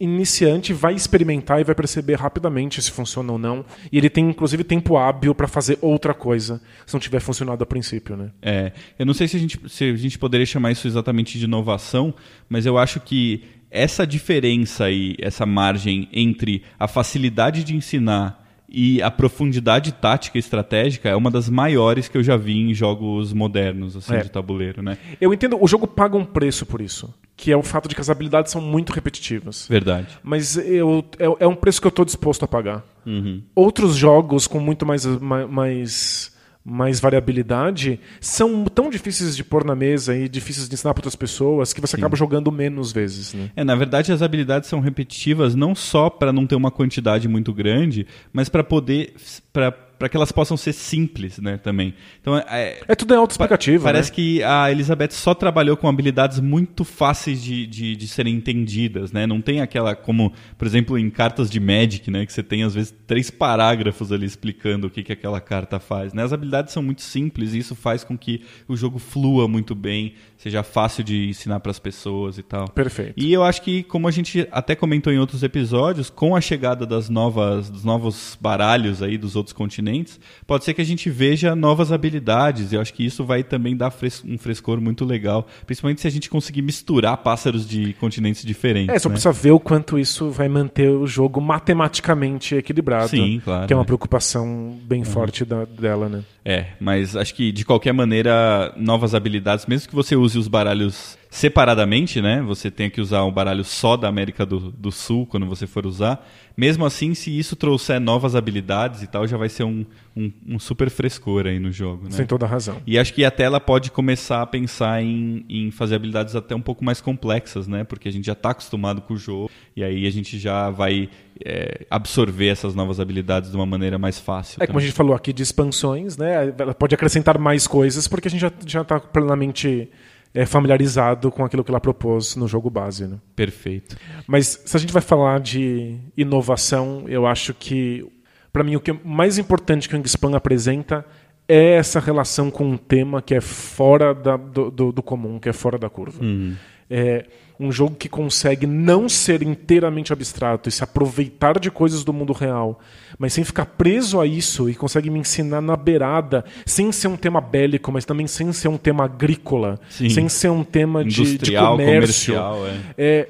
iniciante 0.00 0.72
vai 0.72 0.94
experimentar 0.94 1.60
e 1.60 1.64
vai 1.64 1.74
perceber 1.74 2.14
rapidamente 2.14 2.80
se 2.80 2.90
funciona 2.90 3.32
ou 3.32 3.38
não. 3.38 3.64
E 3.90 3.98
ele 3.98 4.08
tem, 4.08 4.28
inclusive, 4.28 4.62
tempo 4.64 4.96
hábil 4.96 5.34
para 5.34 5.48
fazer 5.48 5.78
outra 5.80 6.14
coisa, 6.14 6.60
se 6.86 6.94
não 6.94 7.00
tiver 7.00 7.20
funcionado 7.20 7.62
a 7.62 7.66
princípio. 7.66 8.16
Né? 8.16 8.30
É, 8.40 8.72
eu 8.98 9.04
não 9.04 9.14
sei 9.14 9.26
se 9.26 9.36
a, 9.36 9.40
gente, 9.40 9.60
se 9.68 9.84
a 9.84 9.96
gente 9.96 10.18
poderia 10.18 10.46
chamar 10.46 10.72
isso 10.72 10.86
exatamente 10.86 11.38
de 11.38 11.44
inovação, 11.44 12.14
mas 12.48 12.66
eu 12.66 12.78
acho 12.78 13.00
que 13.00 13.42
essa 13.70 14.06
diferença 14.06 14.90
e 14.90 15.16
essa 15.20 15.44
margem 15.44 16.08
entre 16.12 16.62
a 16.78 16.88
facilidade 16.88 17.64
de 17.64 17.74
ensinar 17.76 18.47
e 18.68 19.00
a 19.00 19.10
profundidade 19.10 19.92
tática 19.92 20.36
e 20.36 20.40
estratégica 20.40 21.08
é 21.08 21.16
uma 21.16 21.30
das 21.30 21.48
maiores 21.48 22.06
que 22.06 22.18
eu 22.18 22.22
já 22.22 22.36
vi 22.36 22.58
em 22.58 22.74
jogos 22.74 23.32
modernos 23.32 23.96
assim 23.96 24.14
é. 24.14 24.22
de 24.22 24.30
tabuleiro, 24.30 24.82
né? 24.82 24.98
Eu 25.20 25.32
entendo, 25.32 25.56
o 25.58 25.66
jogo 25.66 25.86
paga 25.86 26.16
um 26.16 26.24
preço 26.24 26.66
por 26.66 26.80
isso, 26.80 27.12
que 27.34 27.50
é 27.50 27.56
o 27.56 27.62
fato 27.62 27.88
de 27.88 27.94
que 27.94 28.00
as 28.00 28.10
habilidades 28.10 28.52
são 28.52 28.60
muito 28.60 28.92
repetitivas. 28.92 29.66
Verdade. 29.68 30.18
Mas 30.22 30.56
eu, 30.58 31.02
é, 31.18 31.44
é 31.44 31.46
um 31.46 31.54
preço 31.54 31.80
que 31.80 31.86
eu 31.86 31.90
estou 31.90 32.04
disposto 32.04 32.44
a 32.44 32.48
pagar. 32.48 32.84
Uhum. 33.06 33.42
Outros 33.54 33.96
jogos 33.96 34.46
com 34.46 34.60
muito 34.60 34.84
mais, 34.84 35.06
mais 35.06 36.36
mais 36.64 37.00
variabilidade 37.00 37.98
são 38.20 38.64
tão 38.64 38.90
difíceis 38.90 39.36
de 39.36 39.42
pôr 39.42 39.64
na 39.64 39.74
mesa 39.74 40.14
e 40.16 40.28
difíceis 40.28 40.68
de 40.68 40.74
ensinar 40.74 40.92
para 40.92 41.00
outras 41.00 41.16
pessoas 41.16 41.72
que 41.72 41.80
você 41.80 41.96
Sim. 41.96 42.02
acaba 42.02 42.16
jogando 42.16 42.52
menos 42.52 42.92
vezes. 42.92 43.32
Né? 43.32 43.50
É, 43.56 43.64
na 43.64 43.74
verdade, 43.74 44.12
as 44.12 44.22
habilidades 44.22 44.68
são 44.68 44.80
repetitivas 44.80 45.54
não 45.54 45.74
só 45.74 46.10
para 46.10 46.32
não 46.32 46.46
ter 46.46 46.56
uma 46.56 46.70
quantidade 46.70 47.26
muito 47.28 47.52
grande, 47.52 48.06
mas 48.32 48.48
para 48.48 48.62
poder. 48.62 49.14
Pra 49.52 49.87
para 49.98 50.08
que 50.08 50.16
elas 50.16 50.30
possam 50.30 50.56
ser 50.56 50.72
simples, 50.72 51.38
né, 51.38 51.56
também. 51.56 51.94
Então 52.20 52.38
é, 52.38 52.78
é 52.86 52.94
tudo 52.94 53.12
é 53.12 53.16
autoexplicativo. 53.16 53.82
Pa 53.82 53.90
parece 53.90 54.10
né? 54.10 54.14
que 54.14 54.42
a 54.42 54.70
Elizabeth 54.70 55.10
só 55.10 55.34
trabalhou 55.34 55.76
com 55.76 55.88
habilidades 55.88 56.38
muito 56.38 56.84
fáceis 56.84 57.42
de, 57.42 57.66
de, 57.66 57.96
de, 57.96 58.08
serem 58.08 58.34
entendidas, 58.34 59.10
né? 59.10 59.26
Não 59.26 59.40
tem 59.40 59.60
aquela 59.60 59.96
como, 59.96 60.32
por 60.56 60.66
exemplo, 60.66 60.96
em 60.96 61.10
cartas 61.10 61.50
de 61.50 61.58
Magic, 61.58 62.10
né, 62.10 62.24
que 62.24 62.32
você 62.32 62.42
tem 62.42 62.62
às 62.62 62.74
vezes 62.74 62.94
três 63.06 63.30
parágrafos 63.30 64.12
ali 64.12 64.26
explicando 64.26 64.86
o 64.86 64.90
que, 64.90 65.02
que 65.02 65.12
aquela 65.12 65.40
carta 65.40 65.80
faz. 65.80 66.12
Né? 66.12 66.22
As 66.22 66.32
habilidades 66.32 66.72
são 66.72 66.82
muito 66.82 67.02
simples 67.02 67.54
e 67.54 67.58
isso 67.58 67.74
faz 67.74 68.04
com 68.04 68.16
que 68.16 68.42
o 68.68 68.76
jogo 68.76 68.98
flua 68.98 69.48
muito 69.48 69.74
bem, 69.74 70.14
seja 70.36 70.62
fácil 70.62 71.02
de 71.02 71.28
ensinar 71.28 71.60
para 71.60 71.70
as 71.70 71.78
pessoas 71.78 72.38
e 72.38 72.42
tal. 72.42 72.68
Perfeito. 72.68 73.14
E 73.16 73.32
eu 73.32 73.42
acho 73.42 73.62
que 73.62 73.82
como 73.82 74.06
a 74.06 74.10
gente 74.10 74.46
até 74.52 74.74
comentou 74.76 75.12
em 75.12 75.18
outros 75.18 75.42
episódios, 75.42 76.08
com 76.10 76.36
a 76.36 76.40
chegada 76.40 76.86
das 76.86 77.08
novas 77.08 77.68
dos 77.68 77.84
novos 77.84 78.38
baralhos 78.40 79.02
aí 79.02 79.18
dos 79.18 79.34
outros 79.34 79.52
continentes 79.52 79.87
continentes, 79.88 80.20
pode 80.46 80.64
ser 80.64 80.74
que 80.74 80.80
a 80.80 80.84
gente 80.84 81.08
veja 81.10 81.54
novas 81.54 81.90
habilidades. 81.90 82.72
Eu 82.72 82.80
acho 82.80 82.92
que 82.92 83.04
isso 83.04 83.24
vai 83.24 83.42
também 83.42 83.76
dar 83.76 83.90
fres 83.90 84.22
um 84.24 84.36
frescor 84.36 84.80
muito 84.80 85.04
legal, 85.04 85.46
principalmente 85.66 86.00
se 86.00 86.06
a 86.06 86.10
gente 86.10 86.28
conseguir 86.28 86.62
misturar 86.62 87.16
pássaros 87.18 87.66
de 87.66 87.94
continentes 87.94 88.44
diferentes. 88.44 88.94
É, 88.94 88.98
só 88.98 89.08
né? 89.08 89.14
precisa 89.14 89.32
ver 89.32 89.52
o 89.52 89.60
quanto 89.60 89.98
isso 89.98 90.30
vai 90.30 90.48
manter 90.48 90.88
o 90.88 91.06
jogo 91.06 91.40
matematicamente 91.40 92.54
equilibrado. 92.54 93.08
Sim, 93.08 93.40
claro. 93.42 93.66
Que 93.66 93.72
é 93.72 93.76
uma 93.76 93.84
preocupação 93.84 94.78
bem 94.82 95.00
uhum. 95.00 95.06
forte 95.06 95.44
da, 95.44 95.64
dela, 95.64 96.08
né? 96.08 96.22
É, 96.44 96.66
mas 96.80 97.16
acho 97.16 97.34
que 97.34 97.52
de 97.52 97.64
qualquer 97.64 97.92
maneira, 97.92 98.72
novas 98.76 99.14
habilidades, 99.14 99.66
mesmo 99.66 99.88
que 99.88 99.94
você 99.94 100.16
use 100.16 100.38
os 100.38 100.48
baralhos 100.48 101.17
separadamente, 101.30 102.20
né? 102.20 102.42
Você 102.42 102.70
tem 102.70 102.88
que 102.88 103.00
usar 103.00 103.24
um 103.24 103.32
baralho 103.32 103.64
só 103.64 103.96
da 103.96 104.08
América 104.08 104.46
do, 104.46 104.70
do, 104.72 104.90
Sul 104.90 105.26
quando 105.26 105.46
você 105.46 105.66
for 105.66 105.86
usar. 105.86 106.26
Mesmo 106.56 106.84
assim, 106.84 107.14
se 107.14 107.36
isso 107.36 107.54
trouxer 107.54 108.00
novas 108.00 108.34
habilidades 108.34 109.02
e 109.02 109.06
tal, 109.06 109.26
já 109.26 109.36
vai 109.36 109.48
ser 109.48 109.62
um, 109.62 109.84
um, 110.16 110.32
um 110.48 110.58
super 110.58 110.90
frescor 110.90 111.46
aí 111.46 111.58
no 111.58 111.70
jogo. 111.70 112.04
Né? 112.04 112.12
Sem 112.12 112.26
toda 112.26 112.46
razão. 112.46 112.78
E 112.86 112.98
acho 112.98 113.12
que 113.12 113.24
até 113.24 113.44
ela 113.44 113.60
pode 113.60 113.90
começar 113.90 114.42
a 114.42 114.46
pensar 114.46 115.02
em, 115.02 115.44
em 115.48 115.70
fazer 115.70 115.96
habilidades 115.96 116.34
até 116.34 116.54
um 116.54 116.60
pouco 116.60 116.84
mais 116.84 117.00
complexas, 117.00 117.68
né? 117.68 117.84
Porque 117.84 118.08
a 118.08 118.12
gente 118.12 118.24
já 118.24 118.32
está 118.32 118.50
acostumado 118.50 119.02
com 119.02 119.14
o 119.14 119.16
jogo 119.16 119.50
e 119.76 119.84
aí 119.84 120.06
a 120.06 120.10
gente 120.10 120.38
já 120.38 120.70
vai 120.70 121.08
é, 121.44 121.86
absorver 121.90 122.48
essas 122.48 122.74
novas 122.74 122.98
habilidades 122.98 123.50
de 123.50 123.56
uma 123.56 123.66
maneira 123.66 123.98
mais 123.98 124.18
fácil. 124.18 124.56
É 124.56 124.58
também. 124.58 124.68
como 124.68 124.78
a 124.78 124.82
gente 124.82 124.94
falou 124.94 125.14
aqui 125.14 125.32
de 125.32 125.42
expansões, 125.42 126.16
né? 126.16 126.52
Ela 126.58 126.74
pode 126.74 126.94
acrescentar 126.94 127.38
mais 127.38 127.66
coisas 127.66 128.08
porque 128.08 128.28
a 128.28 128.30
gente 128.30 128.40
já 128.66 128.80
está 128.80 128.98
plenamente 128.98 129.88
é, 130.34 130.44
familiarizado 130.46 131.30
com 131.30 131.44
aquilo 131.44 131.64
que 131.64 131.70
ela 131.70 131.80
propôs 131.80 132.36
no 132.36 132.46
jogo 132.46 132.70
base. 132.70 133.06
Né? 133.06 133.18
Perfeito. 133.34 133.96
Mas 134.26 134.62
se 134.64 134.76
a 134.76 134.80
gente 134.80 134.92
vai 134.92 135.02
falar 135.02 135.40
de 135.40 135.96
inovação, 136.16 137.04
eu 137.08 137.26
acho 137.26 137.54
que, 137.54 138.06
para 138.52 138.62
mim, 138.62 138.76
o 138.76 138.80
que 138.80 138.90
é 138.90 138.96
mais 139.04 139.38
importante 139.38 139.88
que 139.88 139.94
o 139.94 139.98
Wingspan 139.98 140.36
apresenta 140.36 141.04
é 141.48 141.76
essa 141.76 141.98
relação 141.98 142.50
com 142.50 142.64
um 142.64 142.76
tema 142.76 143.22
que 143.22 143.34
é 143.34 143.40
fora 143.40 144.14
da, 144.14 144.36
do, 144.36 144.70
do, 144.70 144.92
do, 144.92 145.02
comum, 145.02 145.38
que 145.38 145.48
é 145.48 145.52
fora 145.52 145.78
da 145.78 145.88
curva. 145.88 146.22
Uhum. 146.22 146.54
É 146.90 147.26
um 147.60 147.72
jogo 147.72 147.96
que 147.96 148.08
consegue 148.08 148.66
não 148.66 149.08
ser 149.08 149.42
inteiramente 149.42 150.12
abstrato 150.12 150.68
e 150.68 150.72
se 150.72 150.84
aproveitar 150.84 151.58
de 151.58 151.70
coisas 151.70 152.04
do 152.04 152.12
mundo 152.12 152.32
real, 152.32 152.78
mas 153.18 153.32
sem 153.32 153.42
ficar 153.42 153.66
preso 153.66 154.20
a 154.20 154.26
isso 154.26 154.70
e 154.70 154.74
consegue 154.74 155.10
me 155.10 155.18
ensinar 155.18 155.60
na 155.60 155.76
beirada, 155.76 156.44
sem 156.64 156.92
ser 156.92 157.08
um 157.08 157.16
tema 157.16 157.40
bélico, 157.40 157.90
mas 157.90 158.04
também 158.04 158.26
sem 158.26 158.52
ser 158.52 158.68
um 158.68 158.76
tema 158.78 159.04
agrícola, 159.04 159.80
Sim. 159.88 160.08
sem 160.08 160.28
ser 160.28 160.50
um 160.50 160.62
tema 160.62 161.04
de, 161.04 161.36
de 161.38 161.56
comércio. 161.56 162.34
é. 162.36 162.78
É, 162.96 163.28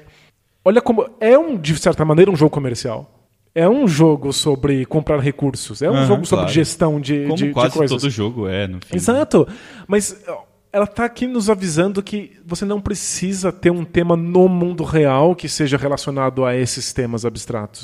olha 0.63 0.81
como 0.81 1.09
é 1.19 1.37
um 1.37 1.57
de 1.57 1.75
certa 1.77 2.05
maneira 2.05 2.29
um 2.29 2.35
jogo 2.35 2.51
comercial. 2.51 3.15
É 3.55 3.67
um 3.67 3.87
jogo 3.87 4.31
sobre 4.31 4.85
comprar 4.85 5.19
recursos. 5.19 5.81
É 5.81 5.89
um 5.89 5.95
Aham, 5.95 6.05
jogo 6.05 6.25
sobre 6.25 6.43
claro. 6.45 6.53
gestão 6.53 7.01
de, 7.01 7.23
Como 7.23 7.35
de, 7.35 7.47
de 7.47 7.51
quase 7.53 7.75
coisas. 7.75 7.99
todo 7.99 8.09
jogo 8.11 8.47
é, 8.47 8.67
no 8.67 8.79
fim. 8.79 8.95
Exato. 8.95 9.47
Mas 9.87 10.23
ela 10.71 10.85
está 10.85 11.05
aqui 11.05 11.25
nos 11.25 11.49
avisando 11.49 12.03
que 12.03 12.33
você 12.45 12.63
não 12.63 12.79
precisa 12.79 13.51
ter 13.51 13.71
um 13.71 13.83
tema 13.83 14.15
no 14.15 14.47
mundo 14.47 14.83
real 14.83 15.35
que 15.35 15.49
seja 15.49 15.77
relacionado 15.77 16.45
a 16.45 16.55
esses 16.55 16.93
temas 16.93 17.25
abstratos. 17.25 17.83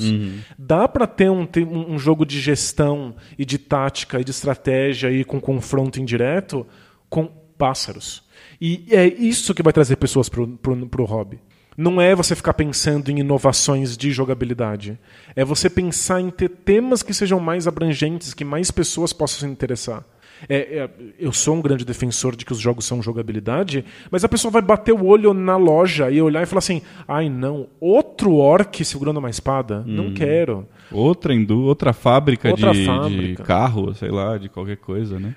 Dá 0.56 0.86
para 0.86 1.06
ter 1.06 1.28
um, 1.28 1.48
um 1.66 1.98
jogo 1.98 2.24
de 2.24 2.40
gestão 2.40 3.16
e 3.36 3.44
de 3.44 3.58
tática 3.58 4.20
e 4.20 4.24
de 4.24 4.30
estratégia 4.30 5.10
e 5.10 5.24
com 5.24 5.40
confronto 5.40 6.00
indireto 6.00 6.64
com 7.10 7.26
pássaros. 7.58 8.24
E 8.60 8.84
é 8.90 9.06
isso 9.06 9.52
que 9.52 9.62
vai 9.62 9.72
trazer 9.72 9.96
pessoas 9.96 10.28
pro, 10.28 10.46
pro 10.56 11.04
hobby. 11.04 11.40
Não 11.76 12.00
é 12.00 12.14
você 12.14 12.34
ficar 12.34 12.54
pensando 12.54 13.10
em 13.10 13.18
inovações 13.18 13.96
de 13.96 14.10
jogabilidade. 14.10 14.98
É 15.34 15.44
você 15.44 15.68
pensar 15.68 16.20
em 16.20 16.30
ter 16.30 16.48
temas 16.48 17.02
que 17.02 17.12
sejam 17.12 17.38
mais 17.38 17.66
abrangentes, 17.66 18.32
que 18.32 18.44
mais 18.44 18.70
pessoas 18.70 19.12
possam 19.12 19.40
se 19.40 19.46
interessar. 19.46 20.02
É, 20.48 20.56
é, 20.78 20.90
eu 21.18 21.32
sou 21.32 21.54
um 21.56 21.62
grande 21.62 21.84
defensor 21.84 22.36
de 22.36 22.44
que 22.44 22.52
os 22.52 22.58
jogos 22.58 22.84
são 22.84 23.02
jogabilidade, 23.02 23.84
mas 24.10 24.24
a 24.24 24.28
pessoa 24.28 24.50
vai 24.50 24.62
bater 24.62 24.92
o 24.92 25.04
olho 25.06 25.32
na 25.32 25.56
loja 25.56 26.10
e 26.10 26.20
olhar 26.20 26.42
e 26.42 26.46
falar 26.46 26.58
assim: 26.58 26.82
ai 27.08 27.28
não, 27.28 27.68
outro 27.80 28.34
orc 28.34 28.84
segurando 28.84 29.16
uma 29.18 29.30
espada? 29.30 29.82
Não 29.86 30.12
quero. 30.12 30.66
Outra 30.92 31.34
indú 31.34 31.62
outra 31.62 31.92
fábrica, 31.92 32.50
Outra 32.50 32.72
de, 32.72 32.84
fábrica. 32.86 33.42
de 33.42 33.46
carro, 33.48 33.94
sei 33.94 34.10
lá, 34.10 34.36
de 34.38 34.48
qualquer 34.48 34.76
coisa, 34.76 35.18
né? 35.18 35.34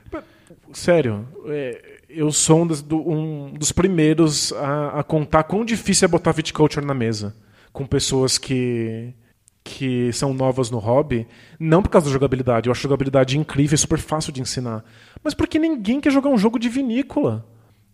Sério, 0.71 1.25
é, 1.47 1.81
eu 2.09 2.31
sou 2.31 2.61
um 2.61 2.67
dos, 2.67 2.81
do- 2.81 3.09
um 3.09 3.53
dos 3.53 3.71
primeiros 3.71 4.53
a, 4.53 4.99
a 4.99 5.03
contar 5.03 5.43
quão 5.43 5.65
difícil 5.65 6.05
é 6.05 6.09
botar 6.09 6.31
viticulture 6.31 6.85
na 6.85 6.93
mesa 6.93 7.35
com 7.73 7.85
pessoas 7.85 8.37
que 8.37 9.13
que 9.69 10.11
são 10.11 10.33
novas 10.33 10.71
no 10.71 10.79
hobby, 10.79 11.27
não 11.59 11.83
por 11.83 11.89
causa 11.89 12.07
da 12.07 12.13
jogabilidade, 12.13 12.67
eu 12.67 12.71
acho 12.71 12.81
a 12.81 12.83
jogabilidade 12.89 13.37
incrível, 13.37 13.75
é 13.75 13.77
super 13.77 13.99
fácil 13.99 14.33
de 14.33 14.41
ensinar, 14.41 14.83
mas 15.23 15.35
porque 15.35 15.59
ninguém 15.59 16.01
quer 16.01 16.11
jogar 16.11 16.29
um 16.29 16.37
jogo 16.37 16.57
de 16.57 16.67
vinícola. 16.67 17.45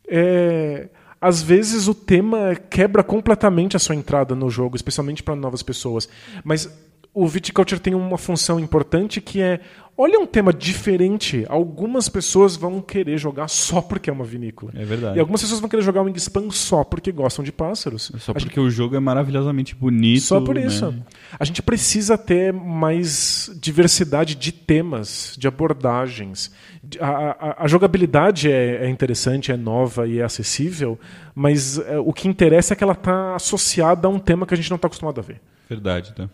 É, 0.07 0.87
às 1.19 1.41
vezes 1.41 1.87
o 1.87 1.93
tema 1.93 2.55
quebra 2.69 3.03
completamente 3.03 3.75
a 3.75 3.79
sua 3.79 3.95
entrada 3.95 4.33
no 4.33 4.49
jogo, 4.49 4.77
especialmente 4.77 5.21
para 5.21 5.35
novas 5.35 5.61
pessoas. 5.61 6.07
Mas 6.43 6.69
o 7.13 7.27
Viticulture 7.27 7.81
tem 7.81 7.93
uma 7.93 8.17
função 8.17 8.59
importante 8.59 9.19
que 9.19 9.41
é, 9.41 9.59
olha 9.97 10.19
um 10.19 10.25
tema 10.25 10.51
diferente, 10.53 11.45
algumas 11.47 12.09
pessoas 12.09 12.55
vão 12.55 12.81
querer 12.81 13.17
jogar 13.17 13.47
só 13.47 13.81
porque 13.81 14.09
é 14.09 14.13
uma 14.13 14.25
vinícola. 14.25 14.71
É 14.75 14.83
verdade. 14.83 15.17
E 15.17 15.19
algumas 15.19 15.41
pessoas 15.41 15.59
vão 15.59 15.69
querer 15.69 15.81
jogar 15.83 16.01
o 16.01 16.05
Wingspan 16.05 16.49
só 16.51 16.83
porque 16.83 17.11
gostam 17.11 17.43
de 17.45 17.51
pássaros. 17.51 18.11
Só 18.19 18.31
A 18.33 18.39
gente- 18.39 18.47
porque 18.49 18.59
o 18.59 18.69
jogo 18.69 18.95
é 18.95 18.99
maravilhosamente 18.99 19.73
bonito. 19.73 20.21
só 20.23 20.41
por 20.41 20.57
isso. 20.57 20.91
né? 20.91 20.99
A 21.39 21.45
gente 21.45 21.61
precisa 21.61 22.17
ter 22.17 22.51
mais 22.53 23.49
diversidade 23.61 24.35
de 24.35 24.51
temas, 24.51 25.35
de 25.37 25.47
abordagens. 25.47 26.51
A, 26.99 27.07
a- 27.07 27.55
a 27.63 27.67
jogabilidade 27.67 28.51
é, 28.51 28.85
é 28.85 28.89
interessante, 28.89 29.51
é 29.51 29.57
nova 29.57 30.07
e 30.07 30.19
é 30.19 30.23
acessível, 30.23 30.99
mas 31.33 31.79
é, 31.79 31.97
o 31.99 32.11
que 32.13 32.27
interessa 32.27 32.73
é 32.73 32.75
que 32.75 32.83
ela 32.83 32.93
está 32.93 33.35
associada 33.35 34.07
a 34.07 34.11
um 34.11 34.19
tema 34.19 34.45
que 34.45 34.53
a 34.53 34.57
gente 34.57 34.69
não 34.69 34.75
está 34.75 34.87
acostumado 34.87 35.19
a 35.19 35.23
ver. 35.23 35.41
Verdade, 35.69 36.13
tá? 36.13 36.29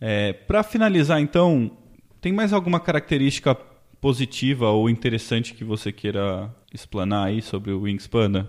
É, 0.00 0.32
para 0.32 0.62
finalizar, 0.62 1.20
então, 1.20 1.70
tem 2.22 2.32
mais 2.32 2.52
alguma 2.52 2.78
característica 2.80 3.54
positiva 4.00 4.70
ou 4.70 4.88
interessante 4.88 5.54
que 5.54 5.64
você 5.64 5.92
queira 5.92 6.54
explanar 6.72 7.26
aí 7.26 7.42
sobre 7.42 7.72
o 7.72 7.82
Wingspan? 7.82 8.48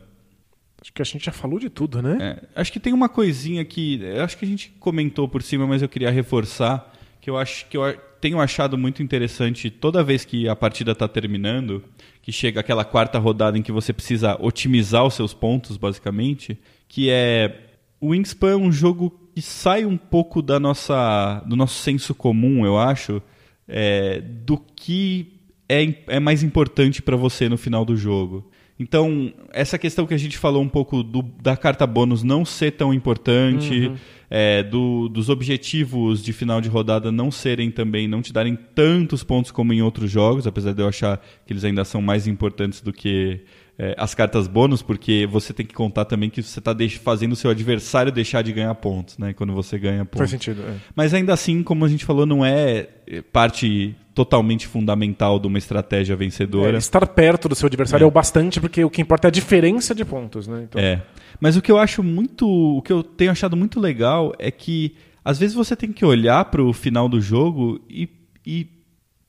Acho 0.80 0.94
que 0.94 1.02
a 1.02 1.06
gente 1.06 1.26
já 1.26 1.32
falou 1.32 1.60
de 1.60 1.70
tudo, 1.70 2.02
né? 2.02 2.18
É, 2.22 2.62
acho 2.62 2.72
que 2.72 2.80
tem 2.80 2.94
uma 2.94 3.10
coisinha 3.10 3.66
que 3.66 4.00
acho 4.20 4.38
que 4.38 4.46
a 4.46 4.48
gente 4.48 4.70
comentou 4.80 5.28
por 5.28 5.42
cima, 5.42 5.66
mas 5.66 5.82
eu 5.82 5.90
queria 5.90 6.12
reforçar 6.12 6.94
que 7.20 7.30
eu 7.30 7.38
acho 7.38 7.66
que 7.68 7.76
eu 7.76 7.98
tenho 8.22 8.40
achado 8.40 8.78
muito 8.78 9.02
interessante 9.02 9.72
toda 9.72 10.04
vez 10.04 10.24
que 10.24 10.48
a 10.48 10.56
partida 10.56 10.92
está 10.92 11.08
terminando, 11.08 11.84
que 12.22 12.32
chega 12.32 12.60
aquela 12.60 12.86
quarta 12.86 13.18
rodada 13.18 13.58
em 13.58 13.64
que 13.64 13.72
você 13.72 13.92
precisa 13.92 14.38
otimizar 14.40 15.06
os 15.06 15.16
seus 15.16 15.34
pontos, 15.34 15.78
basicamente, 15.78 16.60
que 16.88 17.10
é 17.10 17.70
o 18.00 18.10
Wingspan 18.10 18.52
é 18.52 18.56
um 18.56 18.72
jogo 18.72 19.18
que 19.34 19.42
sai 19.42 19.84
um 19.84 19.98
pouco 19.98 20.42
da 20.42 20.60
nossa 20.60 21.42
do 21.48 21.56
nosso 21.56 21.82
senso 21.82 22.14
comum, 22.14 22.66
eu 22.66 22.78
acho, 22.78 23.22
é, 23.76 24.22
do 24.22 24.56
que 24.76 25.34
é, 25.68 25.96
é 26.08 26.20
mais 26.20 26.44
importante 26.44 27.02
para 27.02 27.16
você 27.18 27.50
no 27.50 27.58
final 27.58 27.84
do 27.84 27.98
jogo. 27.98 28.50
Então, 28.80 29.34
essa 29.52 29.78
questão 29.78 30.06
que 30.06 30.14
a 30.14 30.18
gente 30.18 30.38
falou 30.38 30.62
um 30.62 30.68
pouco 30.70 31.02
do- 31.04 31.22
da 31.42 31.56
carta 31.58 31.86
bônus 31.88 32.22
não 32.24 32.44
ser 32.46 32.72
tão 32.72 32.94
importante, 32.94 33.92
é, 34.30 34.62
do- 34.64 35.08
dos 35.10 35.30
objetivos 35.30 36.24
de 36.24 36.34
final 36.34 36.60
de 36.60 36.70
rodada 36.70 37.12
não 37.12 37.32
serem 37.32 37.72
também, 37.72 38.08
não 38.08 38.22
te 38.22 38.34
darem 38.34 38.56
tantos 38.76 39.24
pontos 39.24 39.52
como 39.52 39.74
em 39.74 39.82
outros 39.82 40.10
jogos, 40.12 40.46
apesar 40.48 40.74
de 40.74 40.82
eu 40.82 40.88
achar 40.88 41.24
que 41.46 41.54
eles 41.54 41.64
ainda 41.64 41.84
são 41.86 42.02
mais 42.02 42.28
importantes 42.28 42.82
do 42.82 42.92
que 42.92 43.42
é, 43.78 43.96
as 43.98 44.14
cartas 44.14 44.48
bônus, 44.48 44.82
porque 44.82 45.28
você 45.30 45.52
tem 45.54 45.66
que 45.66 45.74
contar 45.74 46.06
também 46.06 46.30
que 46.30 46.42
você 46.44 46.60
está 46.60 46.76
fazendo 47.02 47.32
o 47.32 47.36
seu 47.36 47.50
adversário 47.50 48.12
deixar 48.12 48.44
de 48.44 48.54
ganhar 48.54 48.74
pontos, 48.76 49.18
né? 49.18 49.34
Quando 49.34 49.54
você 49.54 49.80
ganha 49.80 50.06
pontos. 50.06 50.20
Faz 50.20 50.30
sentido. 50.30 50.62
é. 50.62 50.76
Mas 50.96 51.14
ainda 51.14 51.34
assim, 51.34 51.64
como 51.64 51.84
a 51.84 51.88
gente 51.88 52.06
falou, 52.06 52.26
não 52.26 52.46
é 52.46 52.88
é, 53.08 53.22
parte 53.22 53.96
totalmente 54.14 54.68
fundamental 54.68 55.40
de 55.40 55.48
uma 55.48 55.58
estratégia 55.58 56.16
vencedora. 56.16 56.76
É, 56.76 56.78
estar 56.78 57.06
perto 57.08 57.50
do 57.50 57.56
seu 57.56 57.66
adversário 57.66 58.06
é. 58.06 58.08
o 58.08 58.12
bastante, 58.12 58.62
porque 58.62 58.84
o 58.84 58.90
que 58.90 59.02
importa 59.02 59.28
é 59.28 59.30
a 59.30 59.32
diferença 59.32 59.96
de 59.96 60.06
pontos, 60.06 60.48
né? 60.48 60.66
Então, 60.70 60.80
É. 60.80 61.02
Mas 61.40 61.58
o 61.58 61.62
que 61.62 61.72
eu 61.72 61.80
acho 61.80 62.04
muito. 62.04 62.48
O 62.48 62.82
que 62.82 62.94
eu 62.94 63.04
tenho 63.04 63.32
achado 63.32 63.58
muito 63.58 63.80
legal 63.80 64.34
é 64.38 64.52
que 64.52 64.96
às 65.26 65.40
vezes 65.40 65.56
você 65.56 65.76
tem 65.76 65.92
que 65.92 66.06
olhar 66.06 66.46
para 66.46 66.62
o 66.62 66.72
final 66.74 67.10
do 67.10 67.20
jogo 67.20 67.82
e, 67.90 68.08
e 68.46 68.68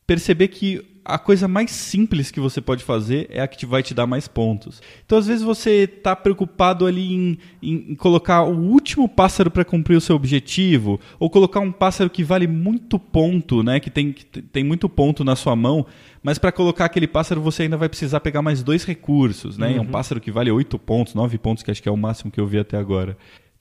perceber 0.07 0.49
que 0.49 0.85
a 1.05 1.18
coisa 1.18 1.47
mais 1.47 1.70
simples 1.70 2.31
que 2.31 2.40
você 2.40 2.60
pode 2.60 2.82
fazer 2.82 3.26
é 3.31 3.40
a 3.40 3.47
que 3.47 3.59
te 3.59 3.66
vai 3.66 3.82
te 3.82 3.93
dar 3.93 4.06
mais 4.06 4.26
pontos. 4.26 4.81
Então, 5.05 5.18
às 5.18 5.26
vezes, 5.26 5.43
você 5.43 5.85
está 5.85 6.16
preocupado 6.16 6.86
ali 6.86 7.12
em, 7.14 7.39
em- 7.62 7.94
colocar 7.94 8.43
o 8.43 8.56
último 8.56 9.09
pássaro 9.09 9.51
para 9.51 9.64
cumprir 9.64 9.97
o 9.97 10.01
seu 10.01 10.16
objetivo, 10.16 10.98
ou 11.18 11.28
colocar 11.28 11.60
um 11.60 11.70
pássaro 11.70 12.09
que 12.09 12.24
vale 12.24 12.47
muito 12.47 12.98
ponto, 12.98 13.62
né? 13.62 13.78
Que 13.81 13.90
tem, 13.90 14.12
que 14.12 14.24
tem 14.24 14.64
muito 14.64 14.89
ponto 14.89 15.22
na 15.24 15.36
sua 15.36 15.55
mão, 15.55 15.85
mas 16.22 16.39
para 16.39 16.51
colocar 16.51 16.86
aquele 16.86 17.06
pássaro 17.06 17.40
você 17.40 17.64
ainda 17.64 17.76
vai 17.76 17.89
precisar 17.89 18.20
pegar 18.20 18.40
mais 18.40 18.62
dois 18.62 18.85
recursos, 18.85 19.59
né? 19.59 19.76
É 19.76 19.81
um 19.81 19.86
pássaro 19.86 20.20
que 20.20 20.31
vale 20.31 20.51
8 20.51 20.78
pontos, 20.78 21.14
9 21.14 21.36
pontos, 21.39 21.62
que 21.62 21.70
acho 21.70 21.82
que 21.82 21.89
é 21.89 21.93
o 21.93 21.97
máximo 21.97 22.31
que 22.31 22.40
eu 22.40 22.47
vi 22.47 22.59
até 22.59 22.76
agora. 22.78 23.16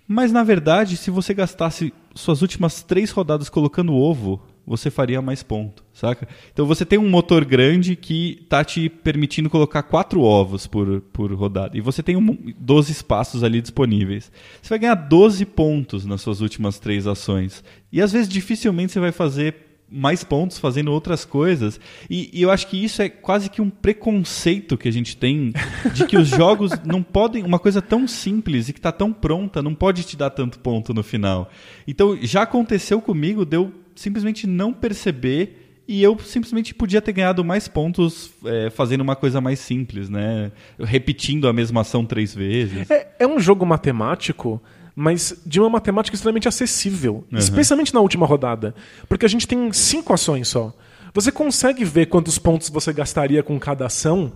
Mas 0.08 0.32
na 0.32 0.44
verdade, 0.44 0.98
se 0.98 1.10
você 1.12 1.34
gastasse 1.34 1.94
suas 2.14 2.42
últimas 2.42 2.84
três 2.84 3.10
rodadas 3.12 3.50
colocando 3.50 3.94
ovo, 3.96 4.42
você 4.66 4.90
faria 4.90 5.22
mais 5.22 5.44
ponto, 5.44 5.84
saca? 5.94 6.28
Então 6.54 6.66
você 6.66 6.86
tem 6.86 6.98
um 6.98 7.10
motor 7.10 7.44
grande 7.44 7.96
que 7.96 8.46
tá 8.48 8.64
te 8.64 8.88
permitindo 8.88 9.50
colocar 9.50 9.84
quatro 9.84 10.22
ovos 10.22 10.66
por, 10.66 11.02
por 11.12 11.34
rodada. 11.34 11.78
E 11.78 11.82
você 11.82 12.02
tem 12.02 12.16
um, 12.16 12.38
12 12.58 12.92
espaços 12.92 13.44
ali 13.44 13.62
disponíveis. 13.62 14.32
Você 14.62 14.70
vai 14.70 14.80
ganhar 14.80 14.96
12 14.96 15.46
pontos 15.48 16.06
nas 16.06 16.22
suas 16.22 16.40
últimas 16.40 16.80
três 16.80 17.08
ações. 17.08 17.64
E 17.92 18.02
às 18.02 18.14
vezes 18.14 18.30
dificilmente 18.30 18.94
você 18.94 19.00
vai 19.00 19.12
fazer 19.12 19.74
mais 19.94 20.24
pontos 20.24 20.58
fazendo 20.58 20.92
outras 20.92 21.24
coisas. 21.24 21.80
E, 22.10 22.30
e 22.34 22.42
eu 22.42 22.50
acho 22.50 22.68
que 22.68 22.84
isso 22.84 23.02
é 23.02 23.10
quase 23.10 23.50
que 23.50 23.62
um 23.62 23.70
preconceito 23.70 24.78
que 24.78 24.88
a 24.88 24.92
gente 24.92 25.16
tem 25.16 25.54
de 25.94 26.06
que 26.06 26.18
os 26.18 26.28
jogos 26.28 26.72
não 26.84 27.04
podem. 27.04 27.44
Uma 27.44 27.60
coisa 27.60 27.82
tão 27.82 28.08
simples 28.08 28.70
e 28.70 28.74
que 28.74 28.80
está 28.80 28.92
tão 28.92 29.14
pronta 29.14 29.62
não 29.62 29.76
pode 29.76 30.04
te 30.04 30.18
dar 30.18 30.32
tanto 30.32 30.60
ponto 30.60 30.94
no 30.94 31.04
final. 31.04 31.50
Então 31.88 32.18
já 32.22 32.42
aconteceu 32.42 33.00
comigo 33.02 33.46
de 33.46 33.58
eu 33.58 33.72
simplesmente 33.96 34.48
não 34.48 34.74
perceber. 34.74 35.60
E 35.86 36.02
eu 36.02 36.18
simplesmente 36.20 36.74
podia 36.74 37.02
ter 37.02 37.12
ganhado 37.12 37.44
mais 37.44 37.68
pontos 37.68 38.32
é, 38.46 38.70
fazendo 38.70 39.02
uma 39.02 39.18
coisa 39.18 39.42
mais 39.42 39.60
simples, 39.60 40.10
né? 40.10 40.52
Repetindo 40.80 41.48
a 41.48 41.52
mesma 41.52 41.82
ação 41.82 42.06
três 42.06 42.34
vezes. 42.34 42.90
É, 42.90 43.16
é 43.20 43.28
um 43.28 43.38
jogo 43.38 43.66
matemático, 43.66 44.62
mas 44.96 45.42
de 45.46 45.60
uma 45.60 45.70
matemática 45.70 46.16
extremamente 46.16 46.48
acessível, 46.48 47.26
especialmente 47.34 47.94
na 47.94 48.00
última 48.00 48.26
rodada, 48.26 48.74
porque 49.10 49.26
a 49.26 49.30
gente 49.30 49.46
tem 49.46 49.74
cinco 49.74 50.14
ações 50.14 50.48
só. 50.48 50.74
Você 51.14 51.32
consegue 51.32 51.86
ver 51.86 52.08
quantos 52.08 52.40
pontos 52.40 52.70
você 52.70 52.92
gastaria 52.92 53.44
com 53.44 53.60
cada 53.60 53.86
ação 53.86 54.32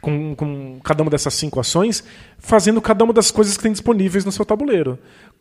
com, 0.00 0.34
com 0.34 0.80
cada 0.82 1.02
uma 1.02 1.10
dessas 1.10 1.34
cinco 1.34 1.60
ações, 1.60 2.02
fazendo 2.38 2.80
cada 2.80 3.04
uma 3.04 3.12
das 3.12 3.30
coisas 3.30 3.56
que 3.56 3.62
tem 3.62 3.72
disponíveis 3.72 4.24
no 4.24 4.32
seu 4.32 4.44
tabuleiro. 4.44 4.98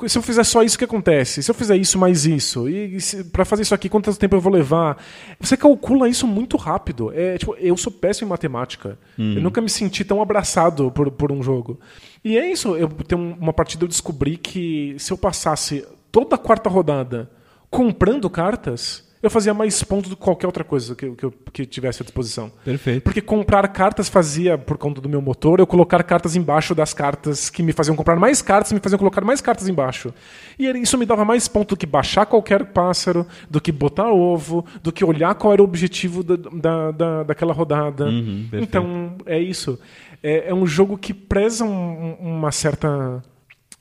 Se 0.08 0.18
eu 0.18 0.22
fizer 0.22 0.44
só 0.44 0.64
isso, 0.64 0.76
o 0.76 0.80
que 0.80 0.86
acontece? 0.86 1.42
Se 1.42 1.50
eu 1.50 1.56
fizer 1.56 1.78
isso 1.78 1.98
mais 1.98 2.26
isso, 2.26 2.70
e, 2.70 2.98
e 2.98 3.24
para 3.26 3.46
fazer 3.46 3.64
isso 3.64 3.74
aqui, 3.74 3.90
quanto 3.90 4.14
tempo 4.16 4.36
eu 4.36 4.42
vou 4.42 4.52
levar? 4.52 5.02
Você 5.40 5.56
calcula 5.56 6.10
isso 6.10 6.28
muito 6.28 6.58
rápido. 6.58 7.12
É, 7.14 7.38
tipo, 7.38 7.56
eu 7.58 7.76
sou 7.78 7.92
péssimo 7.92 8.28
em 8.28 8.30
matemática. 8.30 8.98
Hum. 9.18 9.36
Eu 9.36 9.42
nunca 9.42 9.62
me 9.62 9.70
senti 9.70 10.04
tão 10.04 10.22
abraçado 10.22 10.92
por, 10.92 11.10
por 11.12 11.32
um 11.32 11.42
jogo. 11.42 11.80
E 12.24 12.38
é 12.38 12.52
isso. 12.52 12.76
Eu 12.76 12.90
tenho 12.90 13.38
uma 13.40 13.54
partida 13.54 13.86
eu 13.86 13.88
descobri 13.88 14.38
que 14.38 14.96
se 14.98 15.12
eu 15.12 15.18
passasse 15.18 15.86
toda 16.12 16.36
a 16.36 16.40
quarta 16.40 16.70
rodada 16.70 17.30
comprando 17.70 18.30
cartas 18.30 19.09
eu 19.22 19.30
fazia 19.30 19.54
mais 19.54 19.84
pontos 19.84 20.10
do 20.10 20.16
que 20.16 20.22
qualquer 20.22 20.48
outra 20.48 20.64
coisa 20.64 20.96
que, 20.96 21.10
que 21.12 21.24
eu 21.26 21.34
que 21.52 21.66
tivesse 21.66 22.02
à 22.02 22.06
disposição. 22.06 22.52
Perfeito. 22.64 23.04
Porque 23.04 23.22
comprar 23.22 23.68
cartas 23.70 24.08
fazia, 24.08 24.58
por 24.58 24.78
conta 24.78 25.02
do 25.02 25.10
meu 25.10 25.22
motor, 25.22 25.60
eu 25.60 25.68
colocar 25.68 26.02
cartas 26.04 26.36
embaixo 26.36 26.74
das 26.74 26.94
cartas 26.94 27.50
que 27.50 27.62
me 27.62 27.74
faziam 27.74 27.96
comprar 27.96 28.16
mais 28.16 28.42
cartas, 28.42 28.72
me 28.72 28.80
faziam 28.80 28.98
colocar 28.98 29.24
mais 29.24 29.42
cartas 29.42 29.68
embaixo. 29.68 30.14
E 30.58 30.68
isso 30.80 30.98
me 30.98 31.06
dava 31.06 31.26
mais 31.26 31.48
pontos 31.48 31.76
do 31.76 31.78
que 31.78 31.86
baixar 31.86 32.26
qualquer 32.26 32.66
pássaro, 32.66 33.28
do 33.50 33.60
que 33.60 33.72
botar 33.72 34.12
ovo, 34.12 34.66
do 34.82 34.92
que 34.92 35.04
olhar 35.04 35.36
qual 35.36 35.54
era 35.54 35.62
o 35.62 35.66
objetivo 35.66 36.24
da, 36.24 36.36
da, 36.36 36.92
da 36.92 37.24
daquela 37.24 37.54
rodada. 37.54 38.06
Uhum, 38.06 38.48
então, 38.54 39.18
é 39.26 39.40
isso. 39.40 39.80
É, 40.22 40.50
é, 40.50 40.54
um 40.54 40.66
jogo 40.66 40.98
que 40.98 41.14
preza 41.14 41.64
um, 41.64 42.14
uma 42.20 42.52
certa 42.52 43.24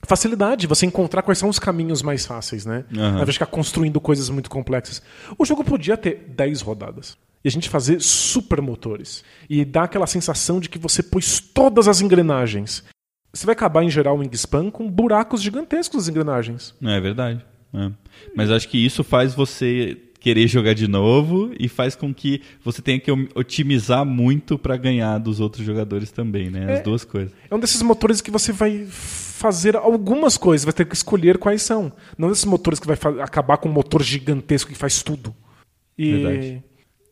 facilidade, 0.09 0.65
você 0.65 0.87
encontrar 0.87 1.21
quais 1.21 1.37
são 1.37 1.47
os 1.47 1.59
caminhos 1.59 2.01
mais 2.01 2.25
fáceis, 2.25 2.65
né? 2.65 2.83
Uhum. 2.91 3.03
Ao 3.03 3.11
invés 3.11 3.27
de 3.27 3.33
ficar 3.33 3.45
construindo 3.45 4.01
coisas 4.01 4.27
muito 4.29 4.49
complexas. 4.49 5.01
O 5.37 5.45
jogo 5.45 5.63
podia 5.63 5.95
ter 5.95 6.25
10 6.35 6.61
rodadas. 6.61 7.15
E 7.43 7.47
a 7.47 7.51
gente 7.51 7.69
fazer 7.69 8.01
super 8.01 8.59
motores. 8.59 9.23
E 9.47 9.63
dar 9.63 9.83
aquela 9.83 10.07
sensação 10.07 10.59
de 10.59 10.67
que 10.67 10.79
você 10.79 11.03
pôs 11.03 11.39
todas 11.39 11.87
as 11.87 12.01
engrenagens. 12.01 12.83
Você 13.31 13.45
vai 13.45 13.53
acabar, 13.53 13.83
em 13.83 13.89
geral, 13.89 14.17
o 14.17 14.19
Wingspan 14.19 14.71
com 14.71 14.89
buracos 14.89 15.41
gigantescos 15.41 15.97
nas 15.97 16.07
engrenagens. 16.07 16.73
É 16.81 16.99
verdade. 16.99 17.45
É. 17.71 17.91
Mas 18.35 18.49
acho 18.49 18.67
que 18.67 18.83
isso 18.83 19.03
faz 19.03 19.35
você 19.35 19.95
querer 20.19 20.47
jogar 20.47 20.73
de 20.73 20.87
novo 20.87 21.51
e 21.57 21.67
faz 21.67 21.95
com 21.95 22.13
que 22.13 22.41
você 22.63 22.81
tenha 22.81 22.99
que 22.99 23.11
otimizar 23.33 24.05
muito 24.05 24.57
para 24.57 24.75
ganhar 24.75 25.17
dos 25.17 25.39
outros 25.39 25.65
jogadores 25.65 26.11
também, 26.11 26.49
né? 26.49 26.73
As 26.73 26.79
é, 26.79 26.83
duas 26.83 27.05
coisas. 27.05 27.33
É 27.49 27.55
um 27.55 27.59
desses 27.59 27.81
motores 27.81 28.21
que 28.21 28.29
você 28.29 28.51
vai 28.51 28.85
fazer 28.85 29.75
algumas 29.75 30.37
coisas, 30.37 30.65
vai 30.65 30.73
ter 30.73 30.85
que 30.85 30.95
escolher 30.95 31.37
quais 31.37 31.61
são. 31.61 31.91
Não 32.17 32.29
desses 32.29 32.45
motores 32.45 32.79
que 32.79 32.87
vai 32.87 32.97
acabar 33.21 33.57
com 33.57 33.69
um 33.69 33.73
motor 33.73 34.03
gigantesco 34.03 34.71
que 34.71 34.77
faz 34.77 35.01
tudo. 35.01 35.33
E 35.97 36.11
Verdade. 36.11 36.63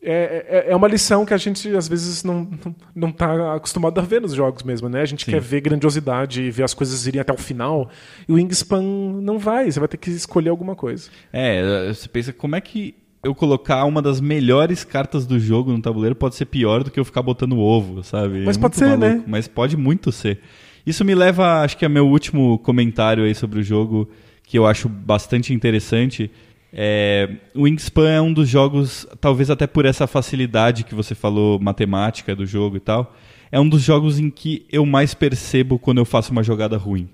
É, 0.09 0.65
é, 0.69 0.71
é 0.71 0.75
uma 0.75 0.87
lição 0.87 1.25
que 1.25 1.33
a 1.33 1.37
gente 1.37 1.75
às 1.75 1.85
vezes 1.87 2.23
não 2.23 2.47
não 2.95 3.09
está 3.09 3.55
acostumado 3.55 3.99
a 3.99 4.01
ver 4.01 4.21
nos 4.21 4.33
jogos 4.33 4.63
mesmo, 4.63 4.87
né? 4.87 5.01
A 5.01 5.05
gente 5.05 5.25
Sim. 5.25 5.31
quer 5.31 5.41
ver 5.41 5.59
grandiosidade 5.59 6.41
e 6.41 6.49
ver 6.49 6.63
as 6.63 6.73
coisas 6.73 7.05
irem 7.05 7.19
até 7.19 7.33
o 7.33 7.37
final. 7.37 7.89
E 8.27 8.31
o 8.31 8.35
Wingspan 8.35 8.81
não 8.81 9.37
vai, 9.37 9.69
você 9.69 9.79
vai 9.79 9.89
ter 9.89 9.97
que 9.97 10.09
escolher 10.09 10.49
alguma 10.49 10.75
coisa. 10.75 11.09
É, 11.33 11.91
você 11.93 12.07
pensa 12.07 12.31
como 12.31 12.55
é 12.55 12.61
que 12.61 12.95
eu 13.21 13.35
colocar 13.35 13.83
uma 13.83 14.01
das 14.01 14.21
melhores 14.21 14.85
cartas 14.85 15.25
do 15.25 15.37
jogo 15.37 15.73
no 15.73 15.81
tabuleiro 15.81 16.15
pode 16.15 16.35
ser 16.35 16.45
pior 16.45 16.85
do 16.85 16.89
que 16.89 16.99
eu 16.99 17.03
ficar 17.03 17.21
botando 17.21 17.59
ovo, 17.59 18.01
sabe? 18.01 18.45
Mas 18.45 18.55
é 18.55 18.61
pode 18.61 18.77
ser, 18.77 18.85
maluco, 18.85 19.05
né? 19.05 19.23
Mas 19.27 19.47
pode 19.49 19.75
muito 19.75 20.09
ser. 20.11 20.39
Isso 20.85 21.03
me 21.03 21.13
leva, 21.13 21.63
acho 21.63 21.77
que 21.77 21.83
é 21.83 21.89
meu 21.89 22.07
último 22.07 22.57
comentário 22.59 23.25
aí 23.25 23.35
sobre 23.35 23.59
o 23.59 23.63
jogo, 23.63 24.09
que 24.41 24.57
eu 24.57 24.65
acho 24.65 24.87
bastante 24.87 25.53
interessante. 25.53 26.31
É, 26.71 27.29
Wingspan 27.55 28.09
é 28.09 28.21
um 28.21 28.33
dos 28.33 28.49
jogos, 28.49 29.07
talvez 29.21 29.49
até 29.49 29.65
por 29.65 29.85
essa 29.85 30.05
facilidade 30.05 30.83
que 30.83 30.93
você 30.93 31.15
falou, 31.15 31.59
matemática 31.59 32.35
do 32.35 32.45
jogo 32.45 32.77
e 32.77 32.79
tal, 32.79 33.15
é 33.51 33.59
um 33.59 33.67
dos 33.67 33.81
jogos 33.81 34.19
em 34.19 34.29
que 34.29 34.65
eu 34.71 34.85
mais 34.85 35.13
percebo 35.13 35.79
quando 35.79 35.99
eu 35.99 36.05
faço 36.05 36.31
uma 36.31 36.43
jogada 36.43 36.77
ruim. 36.77 37.09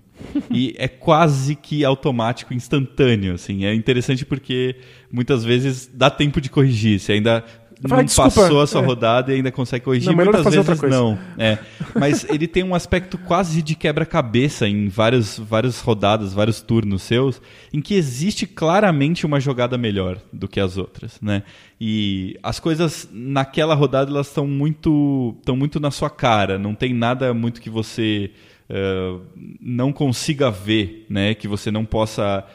e 0.52 0.74
é 0.78 0.88
quase 0.88 1.56
que 1.56 1.84
automático, 1.84 2.54
instantâneo, 2.54 3.34
assim. 3.34 3.66
É 3.66 3.74
interessante 3.74 4.26
porque 4.26 4.76
muitas 5.12 5.44
vezes 5.44 5.90
dá 5.94 6.10
tempo 6.10 6.40
de 6.40 6.50
corrigir. 6.50 7.00
Você 7.00 7.14
ainda 7.14 7.44
não 7.84 8.06
passou 8.06 8.62
a 8.62 8.68
sua 8.68 8.82
é. 8.82 8.86
rodada 8.86 9.32
e 9.32 9.36
ainda 9.36 9.52
consegue 9.52 9.84
corrigir. 9.84 10.16
Não, 10.16 10.24
Muitas 10.24 10.54
vezes 10.54 10.82
não. 10.82 11.20
É. 11.38 11.58
Mas 12.00 12.26
ele 12.30 12.48
tem 12.48 12.64
um 12.64 12.74
aspecto 12.74 13.18
quase 13.18 13.62
de 13.62 13.76
quebra-cabeça 13.76 14.68
em 14.68 14.88
várias, 14.88 15.38
várias 15.38 15.82
rodadas, 15.82 16.34
vários 16.34 16.62
turnos 16.62 17.04
seus, 17.04 17.42
em 17.74 17.82
que 17.82 17.96
existe 17.96 18.48
claramente 18.48 19.26
uma 19.26 19.40
jogada 19.40 19.78
melhor 19.78 20.18
do 20.32 20.48
que 20.48 20.60
as 20.60 20.78
outras, 20.78 21.20
né? 21.22 21.44
E 21.80 22.38
as 22.42 22.60
coisas 22.60 23.10
naquela 23.12 23.76
rodada 23.76 24.10
elas 24.10 24.28
estão 24.28 24.48
muito, 24.48 25.36
estão 25.40 25.56
muito 25.56 25.80
na 25.80 25.92
sua 25.92 26.10
cara. 26.10 26.58
Não 26.58 26.74
tem 26.74 26.94
nada 26.94 27.34
muito 27.34 27.62
que 27.62 27.70
você 27.70 28.32
uh, 28.70 29.22
não 29.60 29.92
consiga 29.92 30.50
ver, 30.50 31.06
né? 31.10 31.34
Que 31.34 31.48
você 31.48 31.70
não 31.72 31.86
possa 31.86 32.46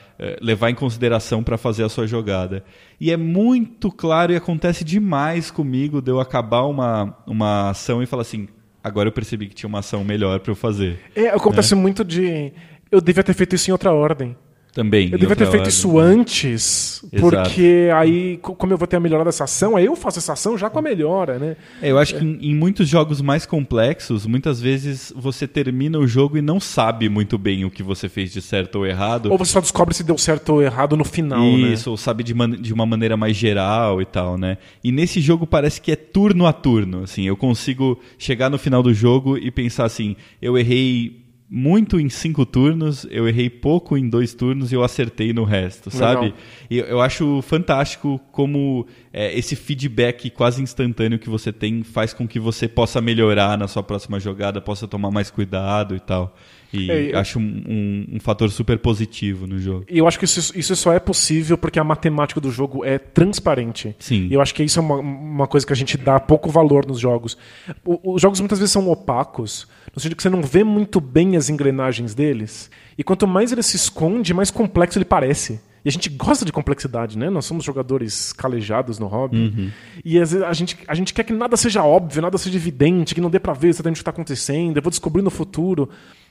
levar 0.40 0.70
em 0.70 0.74
consideração 0.74 1.43
para 1.43 1.57
fazer 1.57 1.85
a 1.85 1.89
sua 1.89 2.07
jogada. 2.07 2.65
E 3.01 3.11
é 3.11 3.16
muito 3.16 3.90
claro 3.90 4.32
e 4.32 4.36
acontece 4.36 4.85
demais 4.85 5.51
comigo 5.51 6.03
de 6.03 6.11
eu 6.11 6.20
acabar 6.20 6.62
uma, 6.62 7.16
uma 7.27 7.70
ação 7.70 8.03
e 8.03 8.07
falar 8.07 8.23
assim: 8.23 8.49
agora 8.82 9.09
eu 9.09 9.12
percebi 9.12 9.47
que 9.47 9.55
tinha 9.55 9.69
uma 9.69 9.78
ação 9.78 10.03
melhor 10.05 10.40
para 10.40 10.51
eu 10.51 10.57
fazer. 10.57 10.99
É, 11.15 11.28
acontece 11.28 11.74
né? 11.74 11.81
muito 11.81 12.05
de. 12.05 12.53
Eu 12.90 13.01
devia 13.01 13.23
ter 13.23 13.35
feito 13.35 13.55
isso 13.55 13.70
em 13.70 13.73
outra 13.73 13.93
ordem. 13.93 14.36
Também. 14.73 15.09
Eu 15.11 15.19
devia 15.19 15.35
ter 15.35 15.51
feito 15.51 15.69
isso 15.69 15.99
antes, 15.99 17.03
Exato. 17.12 17.20
porque 17.20 17.89
aí, 17.95 18.39
como 18.39 18.73
eu 18.73 18.78
vou 18.78 18.86
ter 18.86 18.97
a 18.97 19.01
melhora 19.01 19.24
dessa 19.24 19.45
ação, 19.45 19.77
aí 19.77 19.86
eu 19.86 19.97
faço 19.97 20.19
essa 20.19 20.35
ação 20.35 20.57
já 20.57 20.70
com 20.70 20.78
a 20.78 20.82
melhora, 20.82 21.39
né? 21.39 21.57
É, 21.82 21.90
eu 21.90 21.99
acho 21.99 22.15
que 22.15 22.24
em, 22.24 22.51
em, 22.51 22.55
muitos 22.55 22.89
jogos 22.89 23.20
mais 23.20 23.45
complexos, 23.47 24.27
muitas 24.27 24.61
vezes 24.61 25.12
você 25.16 25.49
termina 25.49 25.99
o 25.99 26.07
jogo 26.07 26.36
e 26.36 26.43
não 26.43 26.61
sabe 26.61 27.09
muito 27.09 27.36
bem 27.39 27.65
o 27.65 27.70
que 27.70 27.82
você 27.82 28.09
fez 28.09 28.32
de 28.32 28.43
certo 28.43 28.77
ou 28.77 28.86
errado. 28.86 29.32
Ou 29.32 29.39
você 29.39 29.53
só 29.53 29.61
descobre 29.61 29.95
se 29.95 30.05
deu 30.05 30.19
certo 30.19 30.51
ou 30.51 30.62
errado 30.62 30.97
no 30.97 31.05
final, 31.05 31.45
isso, 31.45 31.59
né? 31.59 31.73
Isso, 31.73 31.90
ou 31.90 31.97
sabe 31.97 32.23
de, 32.23 32.35
man 32.35 32.51
de 32.51 32.73
uma 32.73 32.86
maneira 32.86 33.16
mais 33.16 33.36
geral 33.36 34.01
e 34.01 34.07
tal, 34.07 34.39
né? 34.39 34.59
E 34.85 34.93
nesse 34.93 35.20
jogo 35.20 35.47
parece 35.47 35.81
que 35.81 35.90
é 35.90 35.97
turno 35.97 36.47
a 36.47 36.53
turno, 36.53 37.03
assim. 37.03 37.27
Eu 37.27 37.36
consigo 37.36 37.99
chegar 38.19 38.51
no 38.51 38.59
final 38.59 38.82
do 38.82 38.93
jogo 38.93 39.36
e 39.36 39.51
pensar 39.51 39.86
assim, 39.86 40.15
eu 40.40 40.57
errei 40.57 41.27
muito 41.51 41.99
em 41.99 42.11
cinco 42.11 42.45
turnos, 42.45 43.07
eu 43.11 43.27
errei 43.27 43.49
pouco 43.49 43.97
em 43.97 44.09
dois 44.09 44.35
turnos 44.35 44.70
e 44.70 44.75
eu 44.75 44.83
acertei 44.83 45.33
no 45.33 45.45
resto, 45.45 45.91
sabe? 45.91 46.27
Legal. 46.27 46.39
E 46.70 46.79
eu 46.79 47.01
acho 47.01 47.41
fantástico 47.41 48.20
como 48.31 48.87
é, 49.12 49.37
esse 49.37 49.57
feedback 49.57 50.29
quase 50.29 50.62
instantâneo 50.62 51.19
que 51.19 51.31
você 51.31 51.51
tem 51.51 51.83
faz 51.83 52.12
com 52.12 52.29
que 52.29 52.39
você 52.39 52.69
possa 52.69 53.01
melhorar 53.01 53.57
na 53.57 53.66
sua 53.66 53.83
próxima 53.83 54.20
jogada, 54.20 54.61
possa 54.61 54.87
tomar 54.87 55.11
mais 55.11 55.31
cuidado 55.31 55.97
e 55.97 56.01
tal. 56.01 56.37
E 56.73 56.90
é, 56.90 57.15
eu... 57.15 57.19
acho 57.19 57.39
um, 57.39 57.43
um, 57.66 58.07
um, 58.16 58.20
fator 58.20 58.51
super 58.51 58.78
positivo 58.78 59.47
no 59.47 59.59
jogo. 59.59 59.85
E 59.89 59.99
eu 59.99 60.07
acho 60.07 60.19
que 60.19 60.24
isso, 60.24 60.57
isso 60.59 60.77
só 60.77 60.93
é 60.93 60.99
possível 60.99 61.57
porque 61.57 61.78
a 61.78 61.85
matemática 61.85 62.40
do 62.40 62.51
jogo 62.51 62.85
é 62.85 62.99
transparente. 62.99 63.97
Sim. 63.99 64.28
E 64.31 64.35
eu 64.35 64.40
acho 64.40 64.55
que 64.55 64.62
isso 64.62 64.78
é 64.78 64.82
uma, 64.82 64.97
uma 64.97 65.47
coisa 65.47 65.66
que 65.66 65.73
a 65.73 65.77
gente 65.77 65.97
dá 65.97 66.20
pouco 66.20 66.51
valor 66.51 66.86
nos 66.86 67.01
jogos. 67.01 67.39
O, 67.85 68.15
os 68.15 68.23
jogos 68.23 68.40
muitas 68.40 68.59
vezes 68.59 68.73
são 68.73 68.89
opacos, 68.90 69.66
no 69.95 70.01
sentido 70.01 70.16
que 70.16 70.23
você 70.23 70.31
não 70.31 70.43
vê 70.43 70.62
muito 70.62 71.01
bem 71.01 71.36
as 71.36 71.49
engrenagens 71.49 72.15
deles. 72.15 72.70
E 72.97 73.03
quanto 73.03 73.27
mais 73.27 73.51
ele 73.51 73.62
se 73.62 73.77
esconde, 73.77 74.35
mais 74.35 74.51
complexo 74.51 74.99
ele 74.99 75.05
parece. 75.05 75.61
E 75.85 75.89
a 75.89 75.93
gente 75.93 76.11
gosta 76.11 76.45
de 76.45 76.53
complexidade, 76.53 77.16
né? 77.16 77.31
Nós 77.31 77.47
somos 77.47 77.65
jogadores 77.65 78.32
calejados 78.32 78.99
no 78.99 79.07
hobby. 79.07 79.36
Uhum. 79.39 79.70
E 80.05 80.20
às 80.20 80.32
vezes 80.32 80.47
a 80.47 80.53
gente, 80.53 80.77
a 80.86 80.95
gente 80.95 81.15
quer 81.15 81.24
que 81.24 81.32
nada 81.32 81.57
seja 81.57 81.82
óbvio, 81.82 82.20
nada 82.20 82.36
seja 82.36 82.57
evidente, 82.57 83.15
que 83.15 83.20
não 83.20 83.31
dê 83.31 83.39
para 83.39 83.53
ver 83.53 83.69
exatamente 83.69 83.97
o 83.97 83.99
que 83.99 84.03
está 84.03 84.11
acontecendo, 84.11 84.77
eu 84.77 84.82
vou 84.82 84.90
descobrir 84.90 85.23
no 85.23 85.31
futuro. 85.31 85.89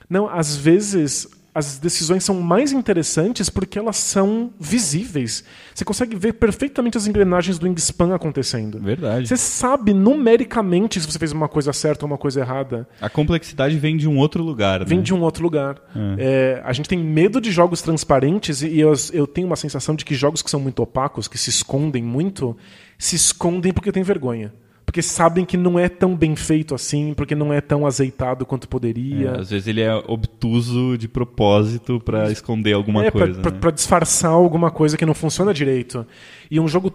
Não, 0.08 0.28
às 0.28 0.56
vezes 0.56 1.28
as 1.58 1.76
decisões 1.76 2.22
são 2.22 2.40
mais 2.40 2.70
interessantes 2.70 3.50
porque 3.50 3.78
elas 3.78 3.96
são 3.96 4.52
visíveis. 4.60 5.42
Você 5.74 5.84
consegue 5.84 6.14
ver 6.14 6.34
perfeitamente 6.34 6.96
as 6.96 7.08
engrenagens 7.08 7.58
do 7.58 7.66
Wingspan 7.66 8.14
acontecendo. 8.14 8.78
Verdade. 8.78 9.26
Você 9.26 9.36
sabe 9.36 9.92
numericamente 9.92 11.00
se 11.00 11.10
você 11.10 11.18
fez 11.18 11.32
uma 11.32 11.48
coisa 11.48 11.72
certa 11.72 12.04
ou 12.04 12.10
uma 12.12 12.16
coisa 12.16 12.40
errada. 12.40 12.88
A 13.00 13.10
complexidade 13.10 13.76
vem 13.76 13.96
de 13.96 14.06
um 14.06 14.18
outro 14.18 14.42
lugar. 14.42 14.84
Vem 14.84 14.98
né? 14.98 15.04
de 15.04 15.12
um 15.12 15.20
outro 15.20 15.42
lugar. 15.42 15.82
É. 15.96 16.60
É, 16.60 16.62
a 16.64 16.72
gente 16.72 16.88
tem 16.88 16.98
medo 16.98 17.40
de 17.40 17.50
jogos 17.50 17.82
transparentes 17.82 18.62
e 18.62 18.78
eu, 18.78 18.92
eu 19.12 19.26
tenho 19.26 19.48
uma 19.48 19.56
sensação 19.56 19.96
de 19.96 20.04
que 20.04 20.14
jogos 20.14 20.42
que 20.42 20.50
são 20.50 20.60
muito 20.60 20.80
opacos, 20.80 21.26
que 21.26 21.36
se 21.36 21.50
escondem 21.50 22.04
muito, 22.04 22.56
se 22.96 23.16
escondem 23.16 23.72
porque 23.72 23.90
tem 23.90 24.04
vergonha 24.04 24.52
porque 24.88 25.02
sabem 25.02 25.44
que 25.44 25.58
não 25.58 25.78
é 25.78 25.86
tão 25.86 26.16
bem 26.16 26.34
feito 26.34 26.74
assim, 26.74 27.12
porque 27.12 27.34
não 27.34 27.52
é 27.52 27.60
tão 27.60 27.86
azeitado 27.86 28.46
quanto 28.46 28.66
poderia. 28.66 29.32
É, 29.32 29.40
às 29.40 29.50
vezes 29.50 29.68
ele 29.68 29.82
é 29.82 29.94
obtuso 29.94 30.96
de 30.96 31.06
propósito 31.06 32.00
para 32.00 32.32
esconder 32.32 32.72
alguma 32.72 33.04
é, 33.04 33.10
coisa. 33.10 33.38
Para 33.38 33.52
né? 33.52 33.70
disfarçar 33.70 34.30
alguma 34.30 34.70
coisa 34.70 34.96
que 34.96 35.04
não 35.04 35.12
funciona 35.12 35.52
direito. 35.52 36.06
E 36.50 36.58
um 36.58 36.66
jogo, 36.66 36.90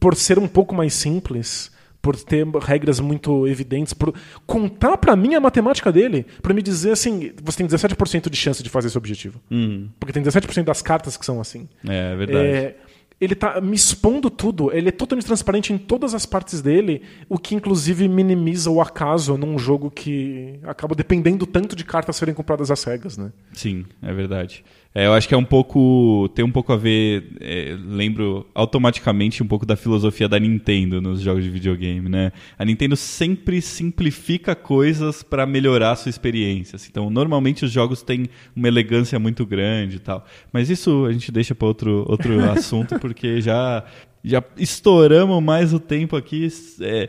por 0.00 0.16
ser 0.16 0.36
um 0.36 0.48
pouco 0.48 0.74
mais 0.74 0.94
simples, 0.94 1.70
por 2.02 2.16
ter 2.16 2.44
regras 2.60 2.98
muito 2.98 3.46
evidentes, 3.46 3.94
por 3.94 4.12
contar 4.44 4.96
para 4.96 5.14
mim 5.14 5.36
a 5.36 5.40
matemática 5.40 5.92
dele, 5.92 6.26
para 6.42 6.52
me 6.52 6.60
dizer 6.60 6.90
assim, 6.90 7.30
você 7.40 7.58
tem 7.58 7.68
17% 7.68 8.28
de 8.28 8.36
chance 8.36 8.60
de 8.64 8.68
fazer 8.68 8.88
esse 8.88 8.98
objetivo. 8.98 9.40
Uhum. 9.48 9.88
Porque 10.00 10.12
tem 10.12 10.24
17% 10.24 10.64
das 10.64 10.82
cartas 10.82 11.16
que 11.16 11.24
são 11.24 11.40
assim. 11.40 11.68
É, 11.88 12.12
é 12.12 12.16
verdade. 12.16 12.46
É, 12.48 12.76
ele 13.22 13.36
tá 13.36 13.60
me 13.60 13.76
expondo 13.76 14.28
tudo, 14.28 14.72
ele 14.72 14.88
é 14.88 14.92
totalmente 14.92 15.26
transparente 15.26 15.72
em 15.72 15.78
todas 15.78 16.12
as 16.12 16.26
partes 16.26 16.60
dele, 16.60 17.02
o 17.28 17.38
que 17.38 17.54
inclusive 17.54 18.08
minimiza 18.08 18.68
o 18.68 18.80
acaso 18.80 19.38
num 19.38 19.56
jogo 19.56 19.92
que 19.92 20.58
acaba 20.64 20.92
dependendo 20.96 21.46
tanto 21.46 21.76
de 21.76 21.84
cartas 21.84 22.16
serem 22.16 22.34
compradas 22.34 22.68
às 22.68 22.80
cegas, 22.80 23.16
né? 23.16 23.30
Sim, 23.52 23.86
é 24.02 24.12
verdade. 24.12 24.64
É, 24.94 25.06
eu 25.06 25.14
acho 25.14 25.26
que 25.26 25.34
é 25.34 25.36
um 25.36 25.44
pouco. 25.44 26.28
tem 26.34 26.44
um 26.44 26.50
pouco 26.50 26.72
a 26.72 26.76
ver. 26.76 27.32
É, 27.40 27.76
lembro 27.82 28.46
automaticamente 28.54 29.42
um 29.42 29.46
pouco 29.46 29.64
da 29.64 29.74
filosofia 29.74 30.28
da 30.28 30.38
Nintendo 30.38 31.00
nos 31.00 31.20
jogos 31.20 31.42
de 31.44 31.50
videogame, 31.50 32.08
né? 32.08 32.32
A 32.58 32.64
Nintendo 32.64 32.94
sempre 32.94 33.62
simplifica 33.62 34.54
coisas 34.54 35.22
para 35.22 35.46
melhorar 35.46 35.92
a 35.92 35.96
sua 35.96 36.10
experiência. 36.10 36.76
Assim. 36.76 36.88
Então, 36.90 37.08
normalmente 37.08 37.64
os 37.64 37.72
jogos 37.72 38.02
têm 38.02 38.28
uma 38.54 38.68
elegância 38.68 39.18
muito 39.18 39.46
grande 39.46 39.96
e 39.96 40.00
tal. 40.00 40.26
Mas 40.52 40.68
isso 40.68 41.06
a 41.06 41.12
gente 41.12 41.32
deixa 41.32 41.54
para 41.54 41.66
outro, 41.66 42.04
outro 42.06 42.38
assunto, 42.52 42.98
porque 42.98 43.40
já, 43.40 43.84
já 44.22 44.44
estouramos 44.58 45.42
mais 45.42 45.72
o 45.72 45.80
tempo 45.80 46.16
aqui. 46.16 46.48
É, 46.82 47.08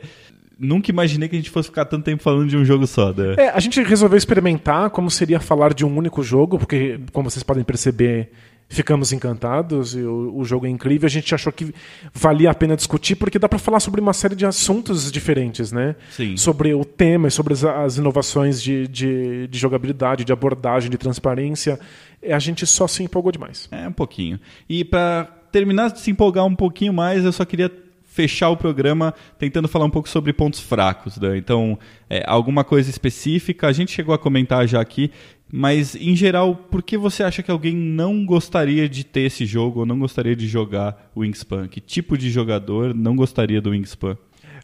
nunca 0.57 0.91
imaginei 0.91 1.27
que 1.27 1.35
a 1.35 1.39
gente 1.39 1.49
fosse 1.49 1.69
ficar 1.69 1.85
tanto 1.85 2.03
tempo 2.03 2.21
falando 2.21 2.47
de 2.47 2.57
um 2.57 2.65
jogo 2.65 2.87
só. 2.87 3.13
Né? 3.13 3.35
É, 3.37 3.49
a 3.49 3.59
gente 3.59 3.81
resolveu 3.81 4.17
experimentar 4.17 4.89
como 4.89 5.09
seria 5.09 5.39
falar 5.39 5.73
de 5.73 5.85
um 5.85 5.95
único 5.95 6.23
jogo, 6.23 6.57
porque, 6.57 6.99
como 7.11 7.29
vocês 7.29 7.43
podem 7.43 7.63
perceber, 7.63 8.31
ficamos 8.69 9.13
encantados 9.13 9.95
e 9.95 10.01
o, 10.01 10.35
o, 10.35 10.43
jogo 10.43 10.65
é 10.65 10.69
incrível. 10.69 11.05
A 11.05 11.09
gente 11.09 11.33
achou 11.33 11.51
que 11.51 11.73
valia 12.13 12.49
a 12.49 12.55
pena 12.55 12.75
discutir 12.75 13.15
porque 13.15 13.37
dá 13.37 13.47
para 13.47 13.59
falar 13.59 13.79
sobre 13.79 14.01
uma 14.01 14.13
série 14.13 14.35
de 14.35 14.45
assuntos 14.45 15.11
diferentes, 15.11 15.71
né? 15.71 15.95
Sim. 16.11 16.35
Sobre 16.37 16.73
o 16.73 16.83
tema, 16.83 17.29
sobre 17.29 17.53
as, 17.53 17.63
as 17.63 17.97
inovações 17.97 18.61
de, 18.61 18.87
de, 18.87 19.47
de, 19.47 19.59
jogabilidade, 19.59 20.23
de 20.23 20.33
abordagem, 20.33 20.89
de 20.89 20.97
transparência. 20.97 21.79
A 22.27 22.39
gente 22.39 22.65
só 22.65 22.87
se 22.87 23.03
empolgou 23.03 23.31
demais. 23.31 23.67
É, 23.71 23.87
um 23.87 23.93
pouquinho. 23.93 24.39
E 24.67 24.83
para 24.83 25.25
terminar 25.51 25.91
de 25.91 25.99
se 25.99 26.09
empolgar 26.09 26.45
um 26.45 26.55
pouquinho 26.55 26.93
mais, 26.93 27.23
eu 27.23 27.31
só 27.31 27.45
queria 27.45 27.69
fechar 28.13 28.49
o 28.49 28.57
programa 28.57 29.11
tentando 29.39 29.67
falar 29.67 29.85
um 29.85 29.89
pouco 29.89 30.07
sobre 30.07 30.31
pontos 30.31 30.59
fracos. 30.59 31.17
Né? 31.17 31.35
Então, 31.35 31.79
é, 32.07 32.23
alguma 32.27 32.63
coisa 32.63 32.87
específica, 32.87 33.67
a 33.67 33.71
gente 33.71 33.91
chegou 33.91 34.13
a 34.13 34.19
comentar 34.19 34.67
já 34.67 34.79
aqui, 34.79 35.09
mas 35.51 35.95
em 35.95 36.15
geral, 36.15 36.55
por 36.55 36.83
que 36.83 36.95
você 36.95 37.23
acha 37.23 37.41
que 37.41 37.49
alguém 37.49 37.75
não 37.75 38.23
gostaria 38.23 38.87
de 38.87 39.03
ter 39.03 39.21
esse 39.21 39.47
jogo 39.47 39.79
ou 39.79 39.85
não 39.85 39.97
gostaria 39.97 40.35
de 40.35 40.47
jogar 40.47 41.11
o 41.15 41.21
Wingspan? 41.21 41.67
Que 41.67 41.81
tipo 41.81 42.15
de 42.15 42.29
jogador 42.29 42.93
não 42.93 43.15
gostaria 43.15 43.59
do 43.59 43.71
Wingspan? 43.71 44.15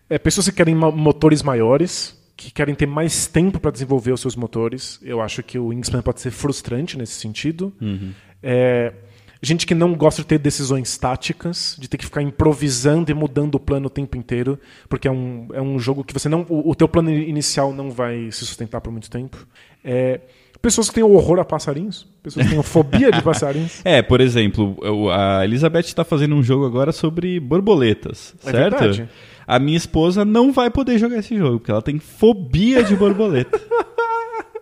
É, 0.08 0.20
pessoas 0.20 0.48
que 0.48 0.56
querem 0.56 0.76
motores 0.76 1.42
maiores, 1.42 2.20
que 2.38 2.52
querem 2.52 2.76
ter 2.76 2.86
mais 2.86 3.26
tempo 3.26 3.60
para 3.60 3.72
desenvolver 3.72 4.12
os 4.12 4.22
seus 4.22 4.36
motores. 4.36 5.00
Eu 5.04 5.22
acho 5.22 5.42
que 5.42 5.58
o 5.58 5.68
Wingspan 5.68 6.04
pode 6.04 6.22
ser 6.22 6.32
frustrante 6.32 6.98
nesse 6.98 7.14
sentido. 7.14 7.74
Uhum. 7.82 8.12
É, 8.42 8.94
Gente 9.42 9.66
que 9.66 9.74
não 9.74 9.94
gosta 9.96 10.22
de 10.22 10.28
ter 10.28 10.38
decisões 10.38 10.98
táticas, 10.98 11.78
de 11.80 11.88
ter 11.88 11.98
que 11.98 12.06
ficar 12.06 12.22
improvisando 12.22 13.10
e 13.10 13.14
mudando 13.14 13.56
o 13.56 13.60
plano 13.60 13.88
o 13.88 13.90
tempo 13.90 14.18
inteiro, 14.18 14.60
porque 14.90 15.08
é 15.08 15.12
um, 15.12 15.48
é 15.54 15.62
um 15.62 15.80
jogo 15.80 16.04
que 16.04 16.14
você 16.14 16.28
não. 16.28 16.46
O, 16.50 16.72
o 16.72 16.76
teu 16.76 16.90
plano 16.90 17.10
inicial 17.10 17.74
não 17.74 17.90
vai 17.90 18.30
se 18.32 18.46
sustentar 18.46 18.82
por 18.82 18.92
muito 18.92 19.10
tempo. 19.10 19.48
É, 19.82 20.20
pessoas 20.62 20.90
que 20.90 20.96
têm 20.96 21.04
horror 21.04 21.40
a 21.40 21.46
passarinhos, 21.46 22.06
pessoas 22.22 22.48
que 22.48 22.54
têm 22.54 22.62
fobia 22.62 23.12
de 23.12 23.22
passarinhos. 23.22 23.82
É, 23.86 24.02
por 24.02 24.20
exemplo, 24.20 24.78
a 25.12 25.46
Elizabeth 25.46 25.82
está 25.82 26.04
fazendo 26.04 26.36
um 26.36 26.44
jogo 26.44 26.66
agora 26.66 26.92
sobre 26.92 27.40
borboletas, 27.40 28.36
é 28.46 28.52
certo? 28.52 28.78
Verdade. 28.78 29.10
A 29.48 29.58
minha 29.58 29.78
esposa 29.78 30.26
não 30.26 30.52
vai 30.52 30.70
poder 30.70 31.00
jogar 31.00 31.18
esse 31.18 31.36
jogo, 31.38 31.60
porque 31.60 31.72
ela 31.72 31.82
tem 31.82 31.98
fobia 31.98 32.84
de 32.84 32.96
borboleta. 32.96 33.60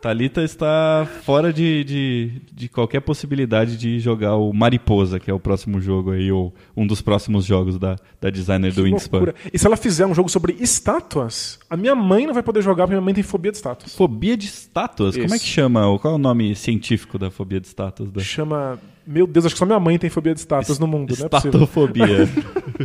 Thalita 0.07 0.41
está 0.41 1.05
fora 1.23 1.51
de, 1.51 1.83
de, 1.83 2.31
de, 2.53 2.69
qualquer 2.69 3.01
possibilidade 3.01 3.75
de 3.75 3.99
jogar 3.99 4.37
o 4.37 4.53
Mariposa, 4.53 5.19
que 5.19 5.29
é 5.29 5.33
o 5.33 5.39
próximo 5.39 5.81
jogo 5.81 6.11
aí, 6.11 6.31
ou 6.31 6.53
um 6.77 6.87
dos 6.87 7.01
próximos 7.01 7.43
jogos 7.43 7.77
da, 7.77 7.97
da 8.21 8.29
designer 8.29 8.71
que 8.71 8.77
do 8.77 8.83
Wingspan. 8.83 9.17
Loucura. 9.17 9.35
E 9.51 9.59
se 9.59 9.67
ela 9.67 9.75
fizer 9.75 10.05
um 10.05 10.15
jogo 10.15 10.29
sobre 10.29 10.55
estátuas, 10.61 11.59
a 11.69 11.75
minha 11.75 11.93
mãe 11.93 12.25
não 12.25 12.33
vai 12.33 12.41
poder 12.41 12.61
jogar 12.61 12.85
porque 12.85 12.95
minha 12.95 13.03
mãe 13.03 13.13
tem 13.13 13.21
fobia 13.21 13.51
de 13.51 13.57
estátuas. 13.57 13.93
Fobia 13.93 14.37
de 14.37 14.45
estátuas? 14.45 15.17
Isso. 15.17 15.25
Como 15.25 15.35
é 15.35 15.39
que 15.39 15.45
chama? 15.45 15.99
Qual 15.99 16.13
é 16.13 16.15
o 16.15 16.17
nome 16.17 16.55
científico 16.55 17.19
da 17.19 17.29
fobia 17.29 17.59
de 17.59 17.67
estátuas? 17.67 18.09
Da... 18.09 18.21
Chama. 18.21 18.79
Meu 19.05 19.27
Deus, 19.27 19.45
acho 19.45 19.55
que 19.55 19.59
só 19.59 19.65
minha 19.65 19.79
mãe 19.79 19.99
tem 19.99 20.09
fobia 20.09 20.33
de 20.33 20.39
estátuas 20.39 20.79
no 20.79 20.87
mundo, 20.87 21.13
né? 21.19 21.25
Estatofobia. 21.25 22.29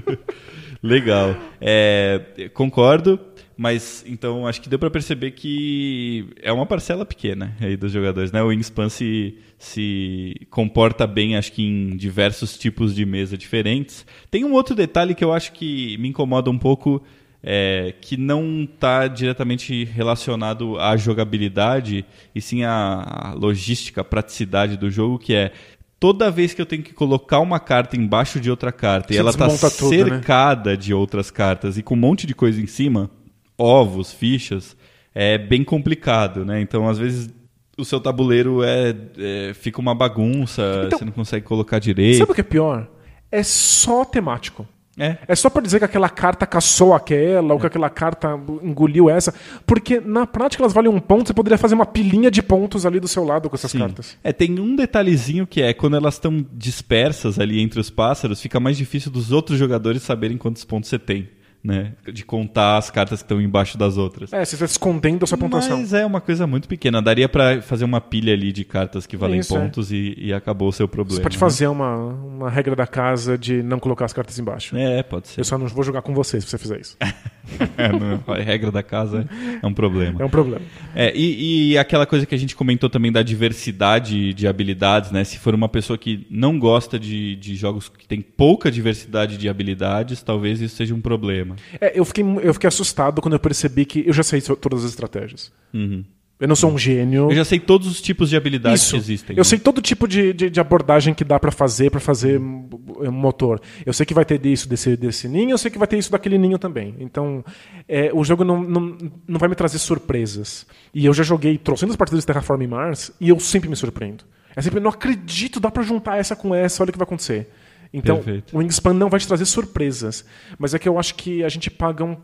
Legal. 0.83 1.37
É, 1.61 2.51
concordo. 2.53 3.21
Mas 3.63 4.05
então 4.09 4.45
acho 4.45 4.61
que 4.61 4.69
deu 4.69 4.77
para 4.77 4.91
perceber 4.91 5.31
que 5.31 6.27
é 6.43 6.53
uma 6.53 6.67
parcela 6.67 7.07
pequena 7.07 7.57
aí 7.61 7.77
dos 7.77 7.93
jogadores, 7.93 8.33
né? 8.33 8.43
O 8.43 8.49
Wingspan 8.49 8.89
se, 8.89 9.39
se 9.57 10.35
comporta 10.51 11.07
bem, 11.07 11.37
acho 11.37 11.53
que 11.53 11.63
em 11.63 11.97
diversos 11.97 12.59
tipos 12.59 12.93
de 12.93 13.07
mesa 13.07 13.39
diferentes. 13.39 14.05
Tem 14.33 14.45
um 14.45 14.53
outro 14.53 14.75
detalhe 14.75 15.15
que 15.15 15.23
eu 15.23 15.33
acho 15.33 15.53
que 15.53 15.97
me 15.99 16.09
incomoda 16.09 16.51
um 16.51 16.59
pouco, 16.59 17.01
é, 17.41 17.95
que 18.01 18.17
não 18.17 18.65
está 18.65 19.07
diretamente 19.07 19.85
relacionado 19.85 20.77
à 20.81 20.97
jogabilidade 20.97 22.05
e 22.35 22.41
sim 22.41 22.65
à 22.65 23.33
logística, 23.37 24.01
à 24.01 24.05
praticidade 24.05 24.77
do 24.77 24.91
jogo, 24.91 25.21
que 25.21 25.35
é 25.35 25.53
toda 26.01 26.33
vez 26.33 26.53
que 26.53 26.61
eu 26.61 26.67
tenho 26.67 26.83
que 26.83 26.93
colocar 26.93 27.39
uma 27.39 27.61
carta 27.61 27.97
embaixo 27.97 28.41
de 28.41 28.51
outra 28.51 28.73
carta 28.73 29.13
Você 29.13 29.15
e 29.15 29.19
ela 29.19 29.31
está 29.31 29.49
cercada 29.49 30.71
né? 30.71 30.77
de 30.77 30.93
outras 30.93 31.31
cartas 31.31 31.79
e 31.79 31.83
com 31.85 31.95
um 31.95 31.99
monte 31.99 32.27
de 32.27 32.35
coisa 32.35 32.61
em 32.61 32.67
cima 32.67 33.09
ovos, 33.57 34.13
fichas, 34.13 34.77
é 35.15 35.39
bem 35.39 35.63
complicado, 35.65 36.45
né? 36.45 36.61
Então, 36.61 36.89
às 36.89 36.99
vezes, 36.99 37.31
o 37.77 37.85
seu 37.85 38.01
tabuleiro 38.01 38.63
é, 38.63 38.95
é 39.19 39.55
fica 39.55 39.81
uma 39.81 39.95
bagunça, 39.95 40.85
então, 40.87 40.99
você 40.99 41.05
não 41.05 41.13
consegue 41.13 41.47
colocar 41.47 41.79
direito. 41.79 42.19
Sabe 42.19 42.33
o 42.33 42.35
que 42.35 42.41
é 42.41 42.45
pior? 42.45 42.89
É 43.31 43.43
só 43.43 44.05
temático. 44.05 44.67
É. 44.99 45.17
é 45.27 45.35
só 45.35 45.49
para 45.49 45.63
dizer 45.63 45.79
que 45.79 45.87
aquela 45.87 46.11
carta 46.11 46.47
caçou 46.47 46.93
aquela, 46.93 47.51
é. 47.51 47.53
ou 47.55 47.59
que 47.59 47.67
aquela 47.67 47.89
carta 47.89 48.39
engoliu 48.63 49.09
essa. 49.09 49.33
Porque 49.67 49.99
na 50.01 50.27
prática 50.27 50.63
elas 50.63 50.75
valem 50.75 50.91
um 50.91 51.01
ponto, 51.01 51.29
você 51.29 51.35
poderia 51.35 51.57
fazer 51.57 51.75
uma 51.75 51.87
pilinha 51.87 52.31
de 52.31 52.43
pontos 52.43 52.85
ali 52.85 53.01
do 53.01 53.09
seu 53.09 53.25
lado 53.25 53.49
com 53.49 53.57
essas 53.57 53.71
Sim. 53.71 53.79
cartas. 53.79 54.19
É, 54.23 54.33
tem 54.33 54.61
um 54.61 54.77
detalhezinho 54.77 55.47
que 55.47 55.63
é 55.63 55.73
quando 55.73 55.97
elas 55.97 56.15
estão 56.15 56.45
dispersas 56.53 57.39
ali 57.39 57.61
entre 57.61 57.81
os 57.81 57.89
pássaros, 57.89 58.41
fica 58.41 58.61
mais 58.61 58.77
difícil 58.77 59.11
dos 59.11 59.33
outros 59.33 59.59
jogadores 59.59 60.03
saberem 60.03 60.37
quantos 60.37 60.63
pontos 60.63 60.91
você 60.91 60.99
tem 60.99 61.29
né? 61.63 61.93
De 62.13 62.25
contar 62.25 62.77
as 62.77 62.91
cartas 62.91 63.21
que 63.21 63.25
estão 63.25 63.41
embaixo 63.41 63.79
das 63.79 63.97
outras. 63.97 64.33
É, 64.33 64.45
você 64.45 64.57
está 64.57 64.65
escondendo 64.65 65.23
a 65.23 65.27
sua 65.27 65.39
pontuação. 65.39 65.79
Mas 65.79 65.93
é 65.93 66.05
uma 66.05 66.21
coisa 66.21 66.47
muito 66.47 66.67
pequena. 66.67 67.01
Daria 67.01 67.29
para 67.29 67.63
fazer 67.63 67.85
uma 67.85 68.01
pilha 68.01 68.33
ali 68.33 68.53
de 68.53 68.65
cartas 68.65 69.07
que 69.07 69.17
valem 69.17 69.41
Isso, 69.41 69.57
é. 69.57 69.61
pontos 69.61 69.93
é. 69.93 69.95
e, 69.95 70.27
e, 70.27 70.33
acabou 70.33 70.69
o 70.69 70.73
seu 70.73 70.89
problema. 70.89 71.17
Você 71.17 71.23
pode 71.23 71.37
né? 71.37 71.41
fazer 71.41 71.69
uma, 71.69 71.97
uma 71.97 72.51
regra 72.51 72.75
da 72.75 72.87
casa 72.87 73.39
de 73.39 73.63
não 73.63 73.79
colocar 73.79 74.05
as 74.05 74.13
cartas 74.13 74.39
embaixo. 74.39 74.77
É, 74.77 75.03
pode 75.03 75.29
ser. 75.29 75.41
Eu 75.41 75.45
só 75.45 75.57
não 75.57 75.67
vou 75.69 75.85
jogar 75.85 76.03
com 76.03 76.13
você 76.15 76.41
se 76.41 76.47
você 76.47 76.59
fizer 76.59 76.81
isso. 76.81 76.97
é, 77.77 77.89
não, 77.89 78.23
a 78.27 78.39
regra 78.39 78.71
da 78.71 78.83
casa 78.83 79.29
é 79.63 79.67
um 79.67 79.75
problema. 79.75 80.23
É 80.23 80.25
um 80.25 80.29
problema. 80.29 80.63
É, 80.95 81.13
e, 81.15 81.73
e 81.73 81.79
aquela 81.79 82.07
coisa 82.07 82.25
que 82.25 82.35
a 82.35 82.39
gente 82.39 82.55
comentou 82.55 82.89
também 82.89 83.11
da 83.11 83.23
diversidade 83.23 84.33
de 84.33 84.47
habilidades, 84.47 85.11
né? 85.11 85.25
Se 85.25 85.39
for 85.39 85.55
uma 85.55 85.69
pessoa 85.69 85.99
que 85.99 86.27
não 86.31 86.59
gosta 86.59 86.99
de, 86.99 87.37
de 87.37 87.55
jogos 87.57 87.89
que 87.89 88.07
tem 88.07 88.21
pouca 88.21 88.71
diversidade 88.71 89.37
de 89.37 89.49
habilidades, 89.49 90.23
talvez 90.23 90.61
isso 90.61 90.77
seja 90.77 90.95
um 90.95 91.01
problema. 91.01 91.57
É, 91.81 91.99
eu 91.99 92.05
fiquei, 92.05 92.25
eu 92.43 92.55
fiquei 92.55 92.69
assustado 92.69 93.21
quando 93.21 93.35
eu 93.35 93.41
percebi 93.41 93.85
que 93.85 94.05
eu 94.07 94.13
já 94.13 94.23
sei 94.23 94.41
todas 94.41 94.85
as 94.85 94.91
estratégias. 94.91 95.53
Uhum. 95.75 96.05
Eu 96.43 96.49
não 96.49 96.57
sou 96.57 96.73
um 96.73 96.77
gênio. 96.77 97.31
Eu 97.31 97.37
já 97.37 97.45
sei 97.45 97.61
todos 97.61 97.87
os 97.87 98.01
tipos 98.01 98.29
de 98.29 98.37
habilidades 98.37 98.83
Isso. 98.83 98.91
que 98.91 98.97
existem. 98.97 99.37
Eu 99.37 99.43
né? 99.43 99.45
sei 99.45 99.61
todo 99.61 99.81
tipo 99.81 100.09
de, 100.09 100.33
de, 100.33 100.51
de 100.51 100.61
abordagem 100.61 101.15
que 101.15 101.23
dá 101.23 101.39
para 101.39 101.53
fazer 101.53 101.89
para 101.89 102.01
fazer 102.01 102.41
um 102.41 103.13
motor. 103.13 103.61
Eu 103.87 103.93
sei 103.93 104.05
que 104.05 104.13
vai 104.13 104.25
ter 104.25 104.45
isso 104.45 104.69
desse, 104.69 104.97
desse 104.97 105.29
ninho, 105.29 105.53
eu 105.53 105.59
sei 105.59 105.71
que 105.71 105.79
vai 105.79 105.87
ter 105.87 105.99
isso 105.99 106.11
daquele 106.11 106.37
ninho 106.37 106.59
também. 106.59 106.97
Então, 106.99 107.45
é, 107.89 108.11
o 108.13 108.25
jogo 108.25 108.43
não, 108.43 108.61
não, 108.61 108.99
não 109.29 109.39
vai 109.39 109.49
me 109.49 109.55
trazer 109.55 109.79
surpresas. 109.79 110.67
E 110.93 111.07
eu 111.07 111.15
já 111.15 111.23
joguei 111.23 111.57
trocentas 111.57 111.95
partidas 111.95 112.25
de 112.25 112.27
Terraform 112.27 112.67
Mars 112.67 113.13
e 113.21 113.29
eu 113.29 113.39
sempre 113.39 113.71
me 113.71 113.77
surpreendo. 113.77 114.25
É 114.57 114.61
sempre, 114.61 114.81
não 114.81 114.91
acredito, 114.91 115.61
dá 115.61 115.71
para 115.71 115.85
juntar 115.85 116.19
essa 116.19 116.35
com 116.35 116.53
essa, 116.53 116.83
olha 116.83 116.91
o 116.91 116.93
que 116.93 116.99
vai 116.99 117.07
acontecer. 117.07 117.49
Então, 117.93 118.17
Perfeito. 118.17 118.57
o 118.57 118.59
Wingspan 118.59 118.95
não 118.95 119.11
vai 119.11 119.21
te 119.21 119.29
trazer 119.29 119.45
surpresas. 119.45 120.25
Mas 120.59 120.73
é 120.73 120.79
que 120.79 120.89
eu 120.89 120.99
acho 120.99 121.15
que 121.15 121.45
a 121.45 121.49
gente 121.49 121.71
paga 121.71 122.03
um. 122.03 122.17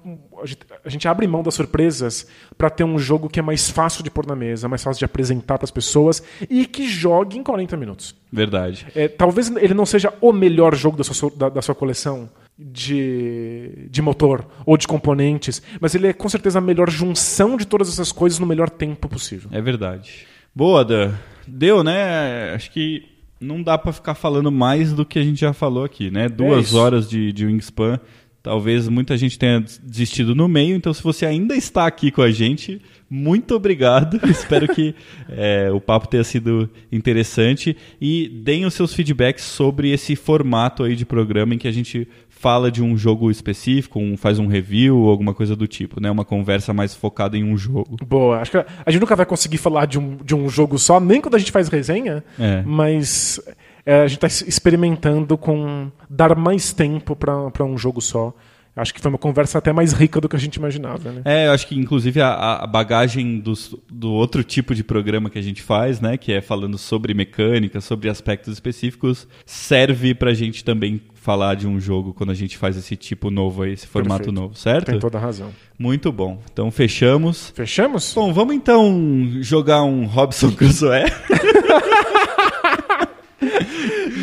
A 0.43 0.47
gente, 0.47 0.59
a 0.85 0.89
gente 0.89 1.07
abre 1.07 1.27
mão 1.27 1.43
das 1.43 1.55
surpresas 1.55 2.27
para 2.57 2.71
ter 2.71 2.85
um 2.85 2.99
jogo 2.99 3.29
que 3.29 3.39
é 3.39 3.43
mais 3.43 3.69
fácil 3.69 4.03
de 4.03 4.11
pôr 4.11 4.27
na 4.27 4.35
mesa, 4.35 4.69
mais 4.69 4.83
fácil 4.83 4.99
de 4.99 5.05
apresentar 5.05 5.59
para 5.59 5.65
as 5.65 5.71
pessoas 5.71 6.23
e 6.49 6.65
que 6.65 6.89
jogue 6.89 7.39
em 7.39 7.43
40 7.43 7.77
minutos. 7.77 8.15
Verdade. 8.33 8.87
É, 8.95 9.09
talvez 9.09 9.55
ele 9.57 9.75
não 9.75 9.85
seja 9.85 10.13
o 10.21 10.33
melhor 10.33 10.75
jogo 10.75 10.97
da 10.97 11.05
sua, 11.05 11.31
da, 11.31 11.49
da 11.49 11.63
sua 11.63 11.75
coleção 11.75 12.31
de, 12.59 13.89
de 13.91 14.03
motor 14.03 14.45
ou 14.67 14.77
de 14.77 14.89
componentes, 14.89 15.63
mas 15.81 15.95
ele 15.95 16.09
é 16.09 16.13
com 16.13 16.29
certeza 16.29 16.59
a 16.59 16.63
melhor 16.63 16.91
junção 16.91 17.57
de 17.57 17.67
todas 17.67 17.89
essas 17.89 18.11
coisas 18.11 18.39
no 18.39 18.47
melhor 18.47 18.71
tempo 18.71 19.09
possível. 19.09 19.49
É 19.53 19.61
verdade. 19.61 20.27
Boa, 20.55 20.85
Dan. 20.85 21.15
Deu, 21.47 21.85
né? 21.85 22.53
Acho 22.55 22.71
que 22.71 23.18
não 23.41 23.63
dá 23.63 23.79
para 23.79 23.93
ficar 23.93 24.15
falando 24.15 24.51
mais 24.51 24.93
do 24.93 25.05
que 25.05 25.19
a 25.19 25.23
gente 25.23 25.41
já 25.41 25.53
falou 25.53 25.85
aqui, 25.85 26.11
né? 26.11 26.29
Duas 26.29 26.75
é 26.75 26.77
horas 26.77 27.09
de, 27.09 27.33
de 27.33 27.47
Wingspan 27.47 28.01
Talvez 28.49 28.89
muita 28.89 29.15
gente 29.15 29.39
tenha 29.39 29.63
desistido 29.83 30.35
no 30.35 30.49
meio, 30.49 30.77
então 30.77 30.95
se 30.95 31.03
você 31.03 31.27
ainda 31.27 31.57
está 31.57 31.87
aqui 31.87 32.11
com 32.11 32.23
a 32.23 32.31
gente, 32.31 32.81
muito 33.11 33.55
obrigado. 33.55 34.19
Espero 34.31 34.69
que 34.73 34.95
é, 35.29 35.71
o 35.73 35.81
papo 35.81 36.07
tenha 36.07 36.23
sido 36.23 36.71
interessante 36.91 37.77
e 38.01 38.27
deem 38.43 38.65
os 38.65 38.75
seus 38.75 38.95
feedbacks 38.95 39.45
sobre 39.45 39.91
esse 39.91 40.15
formato 40.15 40.85
aí 40.85 40.95
de 40.95 41.05
programa 41.05 41.55
em 41.55 41.59
que 41.59 41.67
a 41.67 41.73
gente 41.73 42.07
fala 42.39 42.71
de 42.71 42.83
um 42.83 42.97
jogo 42.97 43.31
específico, 43.31 43.99
um, 43.99 44.17
faz 44.17 44.39
um 44.39 44.47
review, 44.47 45.09
alguma 45.09 45.35
coisa 45.35 45.57
do 45.57 45.67
tipo, 45.67 46.01
né? 46.01 46.11
Uma 46.11 46.25
conversa 46.25 46.73
mais 46.73 46.95
focada 46.95 47.37
em 47.37 47.43
um 47.43 47.57
jogo. 47.57 47.97
Boa, 48.07 48.39
acho 48.39 48.53
que 48.53 48.57
a 48.59 48.91
gente 48.91 49.01
nunca 49.01 49.17
vai 49.17 49.27
conseguir 49.27 49.59
falar 49.59 49.87
de 49.87 49.99
um, 49.99 50.17
de 50.17 50.35
um 50.35 50.49
jogo 50.49 50.79
só, 50.79 51.01
nem 51.01 51.21
quando 51.21 51.35
a 51.35 51.39
gente 51.39 51.51
faz 51.51 51.69
resenha, 51.69 52.23
é. 52.39 52.63
mas 52.65 53.41
é, 53.85 54.03
a 54.03 54.07
gente 54.07 54.25
está 54.25 54.47
experimentando 54.47 55.37
com 55.37 55.91
dar 56.09 56.37
mais 56.37 56.73
tempo 56.73 57.17
para 57.17 57.65
um 57.65 57.77
jogo 57.77 58.01
só. 58.01 58.33
Acho 58.81 58.95
que 58.95 59.01
foi 59.01 59.11
uma 59.11 59.19
conversa 59.19 59.59
até 59.59 59.73
mais 59.73 59.93
rica 59.93 60.21
do 60.21 60.29
que 60.29 60.37
a 60.37 60.39
gente 60.39 60.57
imaginava. 60.57 61.11
Né? 61.11 61.23
É, 61.25 61.47
eu 61.47 61.53
acho 61.53 61.67
que 61.67 61.79
inclusive 61.79 62.21
a, 62.21 62.57
a 62.63 62.67
bagagem 62.67 63.39
dos, 63.41 63.75
do 63.91 64.13
outro 64.13 64.45
tipo 64.45 64.75
de 64.75 64.85
programa 64.85 65.29
que 65.29 65.39
a 65.39 65.43
gente 65.43 65.63
faz, 65.63 66.01
né, 66.01 66.17
que 66.17 66.33
é 66.33 66.41
falando 66.41 66.79
sobre 66.79 67.13
mecânica, 67.15 67.81
sobre 67.81 68.09
aspectos 68.09 68.53
específicos, 68.53 69.27
serve 69.45 70.15
para 70.15 70.31
a 70.31 70.35
gente 70.35 70.65
também 70.65 71.01
falar 71.15 71.57
de 71.57 71.67
um 71.67 71.79
jogo 71.81 72.15
quando 72.15 72.31
a 72.31 72.35
gente 72.35 72.57
faz 72.57 72.77
esse 72.77 72.97
tipo 72.97 73.31
novo 73.31 73.63
aí, 73.63 73.73
esse 73.73 73.87
formato 73.87 74.25
Perfeito. 74.25 74.41
novo, 74.41 74.55
certo? 74.55 74.87
Tem 74.87 74.99
toda 74.99 75.19
a 75.19 75.21
razão. 75.21 75.51
Muito 75.79 76.11
bom. 76.11 76.41
Então 76.51 76.71
fechamos. 76.71 77.53
Fechamos? 77.55 78.13
Bom, 78.15 78.33
vamos 78.33 78.55
então 78.55 79.29
jogar 79.41 79.83
um 79.83 80.07
Robson 80.07 80.53
Crusoe. 80.53 81.05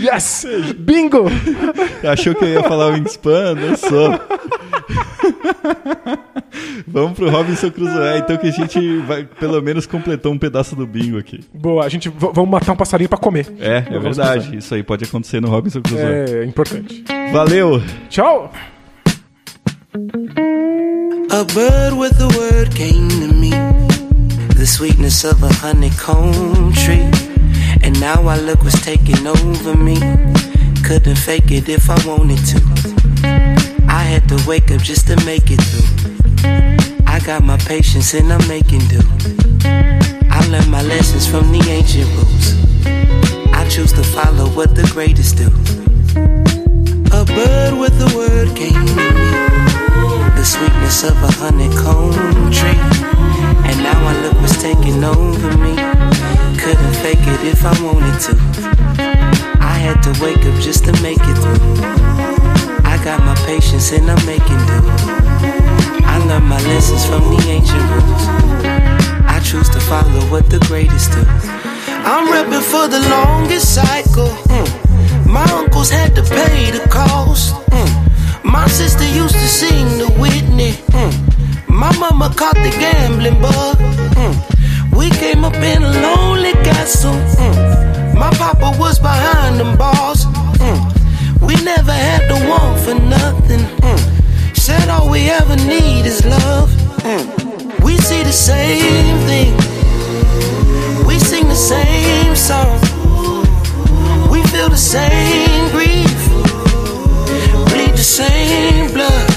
Yes! 0.02 0.45
Bingo! 0.78 1.26
Achou 2.10 2.36
que 2.36 2.45
eu 2.45 2.49
ia 2.49 2.64
falar 2.64 2.88
o 2.88 2.94
Wingspan? 2.94 3.56
Não 3.56 3.76
sou. 3.78 4.20
Vamos 6.88 7.14
pro 7.14 7.30
Robinson 7.30 7.72
Crusoe, 7.72 8.20
então 8.20 8.38
que 8.38 8.48
a 8.48 8.52
gente 8.52 8.98
vai, 8.99 9.26
pelo 9.26 9.62
menos 9.62 9.86
completou 9.86 10.32
um 10.32 10.38
pedaço 10.38 10.76
do 10.76 10.86
bingo 10.86 11.18
aqui. 11.18 11.41
Boa, 11.53 11.84
a 11.86 11.90
gente 11.90 12.10
vamos 12.10 12.49
matar 12.49 12.74
um 12.74 12.76
passarinho 12.76 13.10
para 13.10 13.18
comer. 13.18 13.48
É, 13.60 13.84
é 13.90 13.99
verdade. 13.99 14.56
Isso 14.57 14.74
aí 14.76 14.84
pode 14.84 15.03
acontecer 15.03 15.41
no 15.41 15.49
Robinson 15.49 15.82
Crusoe. 15.82 16.03
É 16.03 16.45
importante. 16.45 17.03
Valeu. 17.34 17.82
Tchau. 18.10 18.52
A 21.32 21.44
bird 21.53 21.98
with 21.98 22.22
a 22.22 22.28
word 22.38 22.76
came 22.76 23.07
to 23.10 23.34
me. 23.34 23.52
The 24.56 24.66
sweetness 24.66 25.26
of 25.26 25.44
a 25.44 25.49
honeycomb 25.66 26.72
tree. 26.74 27.24
And 27.86 27.99
now 28.02 28.28
I 28.28 28.40
look 28.40 28.64
what's 28.64 28.84
taking 28.84 29.28
over 29.28 29.78
me. 29.78 29.99
Couldn't 30.84 31.18
fake 31.18 31.52
it 31.52 31.70
if 31.70 31.88
I 31.88 31.98
wanted 32.03 32.44
to. 32.52 32.60
I 33.88 34.02
had 34.02 34.28
to 34.30 34.44
wake 34.48 34.72
up 34.72 34.82
just 34.82 35.06
to 35.06 35.16
make 35.24 35.52
it 35.52 35.62
through. 35.62 37.03
I 37.06 37.20
got 37.20 37.44
my 37.44 37.57
patience 37.57 38.16
and 38.16 38.34
I'm 38.34 38.45
making 38.48 38.88
do. 38.88 39.02
I 40.32 40.48
learned 40.49 40.72
my 40.72 40.82
lessons 40.82 41.28
from 41.28 41.52
the 41.52 41.62
ancient 41.70 42.10
rules. 42.18 42.48
I 43.53 43.70
choose 43.70 43.94
to 43.94 44.03
follow 44.03 44.49
what 44.49 44.74
the 44.74 44.90
greatest 44.91 45.38
do. 45.38 45.49
A 47.14 47.24
bird 47.24 47.80
with 47.80 48.02
a 48.02 48.10
word 48.18 48.57
came 48.57 48.74
to 48.74 48.95
me. 48.95 49.36
The 50.34 50.44
sweetness 50.44 51.03
of 51.03 51.22
a 51.22 51.32
honeycomb 51.38 52.49
tree. 52.52 52.82
And 53.70 53.78
now 53.84 54.07
I 54.07 54.20
look 54.24 54.41
what's 54.41 54.60
taking 54.60 55.03
over 55.03 55.56
me 55.60 56.14
couldn't 56.59 56.93
fake 57.01 57.26
it 57.34 57.41
if 57.45 57.65
I 57.65 57.73
wanted 57.84 58.19
to. 58.26 58.34
I 59.61 59.76
had 59.85 60.01
to 60.03 60.11
wake 60.23 60.45
up 60.45 60.61
just 60.61 60.85
to 60.85 60.93
make 61.01 61.19
it 61.22 61.38
through. 61.41 61.76
I 62.85 62.99
got 63.03 63.19
my 63.22 63.35
patience 63.45 63.91
and 63.91 64.09
I'm 64.09 64.26
making 64.26 64.61
do. 64.69 64.80
I 66.05 66.17
learned 66.27 66.47
my 66.47 66.61
lessons 66.63 67.05
from 67.05 67.23
the 67.34 67.41
ancient 67.49 67.85
rules. 67.91 68.26
I 69.35 69.39
choose 69.43 69.69
to 69.69 69.80
follow 69.80 70.22
what 70.31 70.49
the 70.49 70.59
greatest 70.67 71.11
do. 71.11 71.23
I'm 72.07 72.27
repping 72.34 72.61
for 72.61 72.88
the 72.88 73.01
longest 73.09 73.76
cycle. 73.76 74.30
Mm. 74.53 75.26
My 75.26 75.45
uncles 75.51 75.89
had 75.89 76.15
to 76.15 76.23
pay 76.23 76.72
the 76.72 76.88
cost. 76.89 77.55
Mm. 77.72 78.43
My 78.43 78.67
sister 78.67 79.07
used 79.22 79.35
to 79.35 79.47
sing 79.47 79.97
the 79.97 80.09
Whitney. 80.19 80.73
Mm. 80.93 81.13
My 81.67 81.91
mama 81.97 82.34
caught 82.35 82.55
the 82.55 82.72
gambling 82.80 83.41
bug. 83.41 84.55
We 84.94 85.10
came 85.10 85.44
up 85.44 85.56
in 85.56 85.84
a 85.84 85.91
lonely 86.02 86.53
castle. 86.64 87.14
Mm. 87.14 88.16
My 88.16 88.30
papa 88.32 88.76
was 88.80 88.99
behind 88.99 89.60
them 89.60 89.78
bars. 89.78 90.26
Mm. 90.60 91.41
We 91.41 91.56
never 91.64 91.91
had 91.91 92.28
to 92.30 92.49
want 92.49 92.80
for 92.80 92.95
nothing. 92.95 93.62
Mm. 93.82 94.56
Said 94.57 94.90
all 94.90 95.10
we 95.10 95.30
ever 95.30 95.56
need 95.56 96.06
is 96.06 96.26
love. 96.26 96.70
Mm. 97.03 97.84
We 97.84 97.98
see 97.98 98.24
the 98.24 98.32
same 98.32 99.18
thing. 99.30 99.53
We 101.06 101.20
sing 101.20 101.48
the 101.48 101.56
same 101.56 102.36
song. 102.36 102.80
We 104.30 104.41
feel 104.44 104.70
the 104.70 104.78
same 104.78 105.70
grief. 105.72 106.20
Bleed 107.70 107.94
the 107.94 108.07
same 108.22 108.91
blood. 108.94 109.30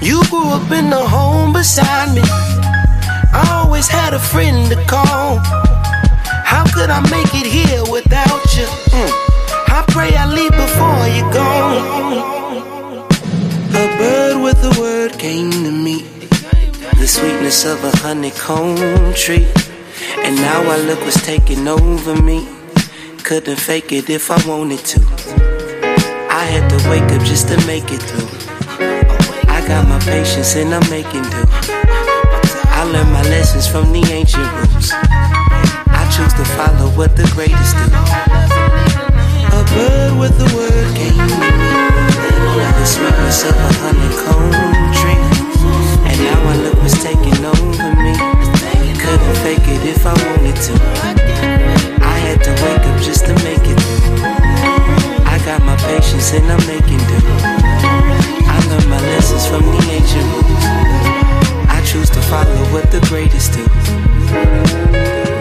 You 0.00 0.22
grew 0.30 0.48
up 0.50 0.70
in 0.70 0.90
the 0.90 1.04
home 1.04 1.52
beside 1.52 2.14
me. 2.14 2.22
I 3.32 3.62
always 3.62 3.88
had 3.88 4.14
a 4.14 4.18
friend 4.18 4.68
to 4.70 4.76
call. 4.86 5.38
How 6.44 6.64
could 6.74 6.90
I 6.90 7.00
make 7.10 7.32
it 7.34 7.46
here 7.46 7.82
without 7.90 8.44
you? 8.56 8.66
Mm. 8.94 9.12
I 9.68 9.84
pray 9.88 10.14
I 10.16 10.26
leave 10.26 10.50
before 10.52 11.06
you 11.16 11.24
go. 11.32 11.48
A 13.74 13.86
bird 13.98 14.42
with 14.42 14.64
a 14.64 14.80
word 14.80 15.18
came 15.18 15.50
to 15.50 15.70
me. 15.70 16.02
The 16.98 17.06
sweetness 17.06 17.64
of 17.64 17.84
a 17.84 17.96
honeycomb 17.98 19.14
tree. 19.14 19.46
And 20.24 20.36
now 20.36 20.62
I 20.62 20.78
look 20.78 21.00
what's 21.00 21.22
taking 21.24 21.68
over 21.68 22.20
me. 22.20 22.48
Couldn't 23.24 23.56
fake 23.56 23.92
it 23.92 24.08
if 24.08 24.30
I 24.30 24.38
wanted 24.48 24.84
to. 24.86 25.00
I 26.30 26.44
had 26.44 26.68
to 26.70 26.88
wake 26.88 27.10
up 27.12 27.22
just 27.26 27.48
to 27.48 27.56
make 27.66 27.92
it 27.92 28.02
through. 28.02 28.28
I 29.48 29.64
got 29.66 29.86
my 29.86 29.98
patience 30.00 30.56
and 30.56 30.74
I'm 30.74 30.88
making 30.88 31.22
do. 31.24 31.77
I 32.88 32.90
learned 32.90 33.12
my 33.12 33.22
lessons 33.28 33.68
from 33.68 33.92
the 33.92 34.00
ancient 34.08 34.48
roots. 34.56 34.96
I 34.96 36.08
choose 36.08 36.32
to 36.40 36.44
follow 36.56 36.88
what 36.96 37.12
the 37.20 37.28
greatest 37.36 37.76
do. 37.76 37.84
A 37.84 39.60
bird 39.76 40.16
with 40.16 40.32
a 40.40 40.48
word 40.56 40.88
came 40.96 41.12
to 41.12 41.36
me. 41.36 41.68
The 42.80 42.86
sweetness 42.88 43.44
of 43.44 43.60
a 43.60 43.70
honeycomb 43.84 44.56
tree. 44.96 45.20
And 46.08 46.16
now 46.16 46.40
I 46.48 46.56
look 46.64 46.80
what's 46.80 46.96
taking 47.04 47.36
over 47.44 47.92
me. 48.00 48.16
Couldn't 48.96 49.36
fake 49.44 49.68
it 49.68 49.84
if 49.84 50.06
I 50.08 50.16
wanted 50.24 50.56
to. 50.56 50.72
I 52.00 52.16
had 52.24 52.40
to 52.40 52.52
wake 52.64 52.88
up 52.88 53.02
just 53.04 53.26
to 53.28 53.34
make 53.44 53.68
it. 53.68 53.76
I 55.28 55.36
got 55.44 55.60
my 55.60 55.76
patience 55.76 56.32
and 56.32 56.48
I'm 56.48 56.64
making 56.64 57.04
do. 57.04 57.20
I 58.48 58.56
learned 58.72 58.88
my 58.88 59.00
lessons 59.12 59.44
from 59.46 59.60
the 59.76 59.80
ancient 59.92 60.24
roots 60.32 60.57
choose 61.92 62.10
to 62.10 62.20
follow 62.20 62.54
what 62.70 62.90
the 62.90 63.00
greatest 63.08 63.54
do. 63.54 65.37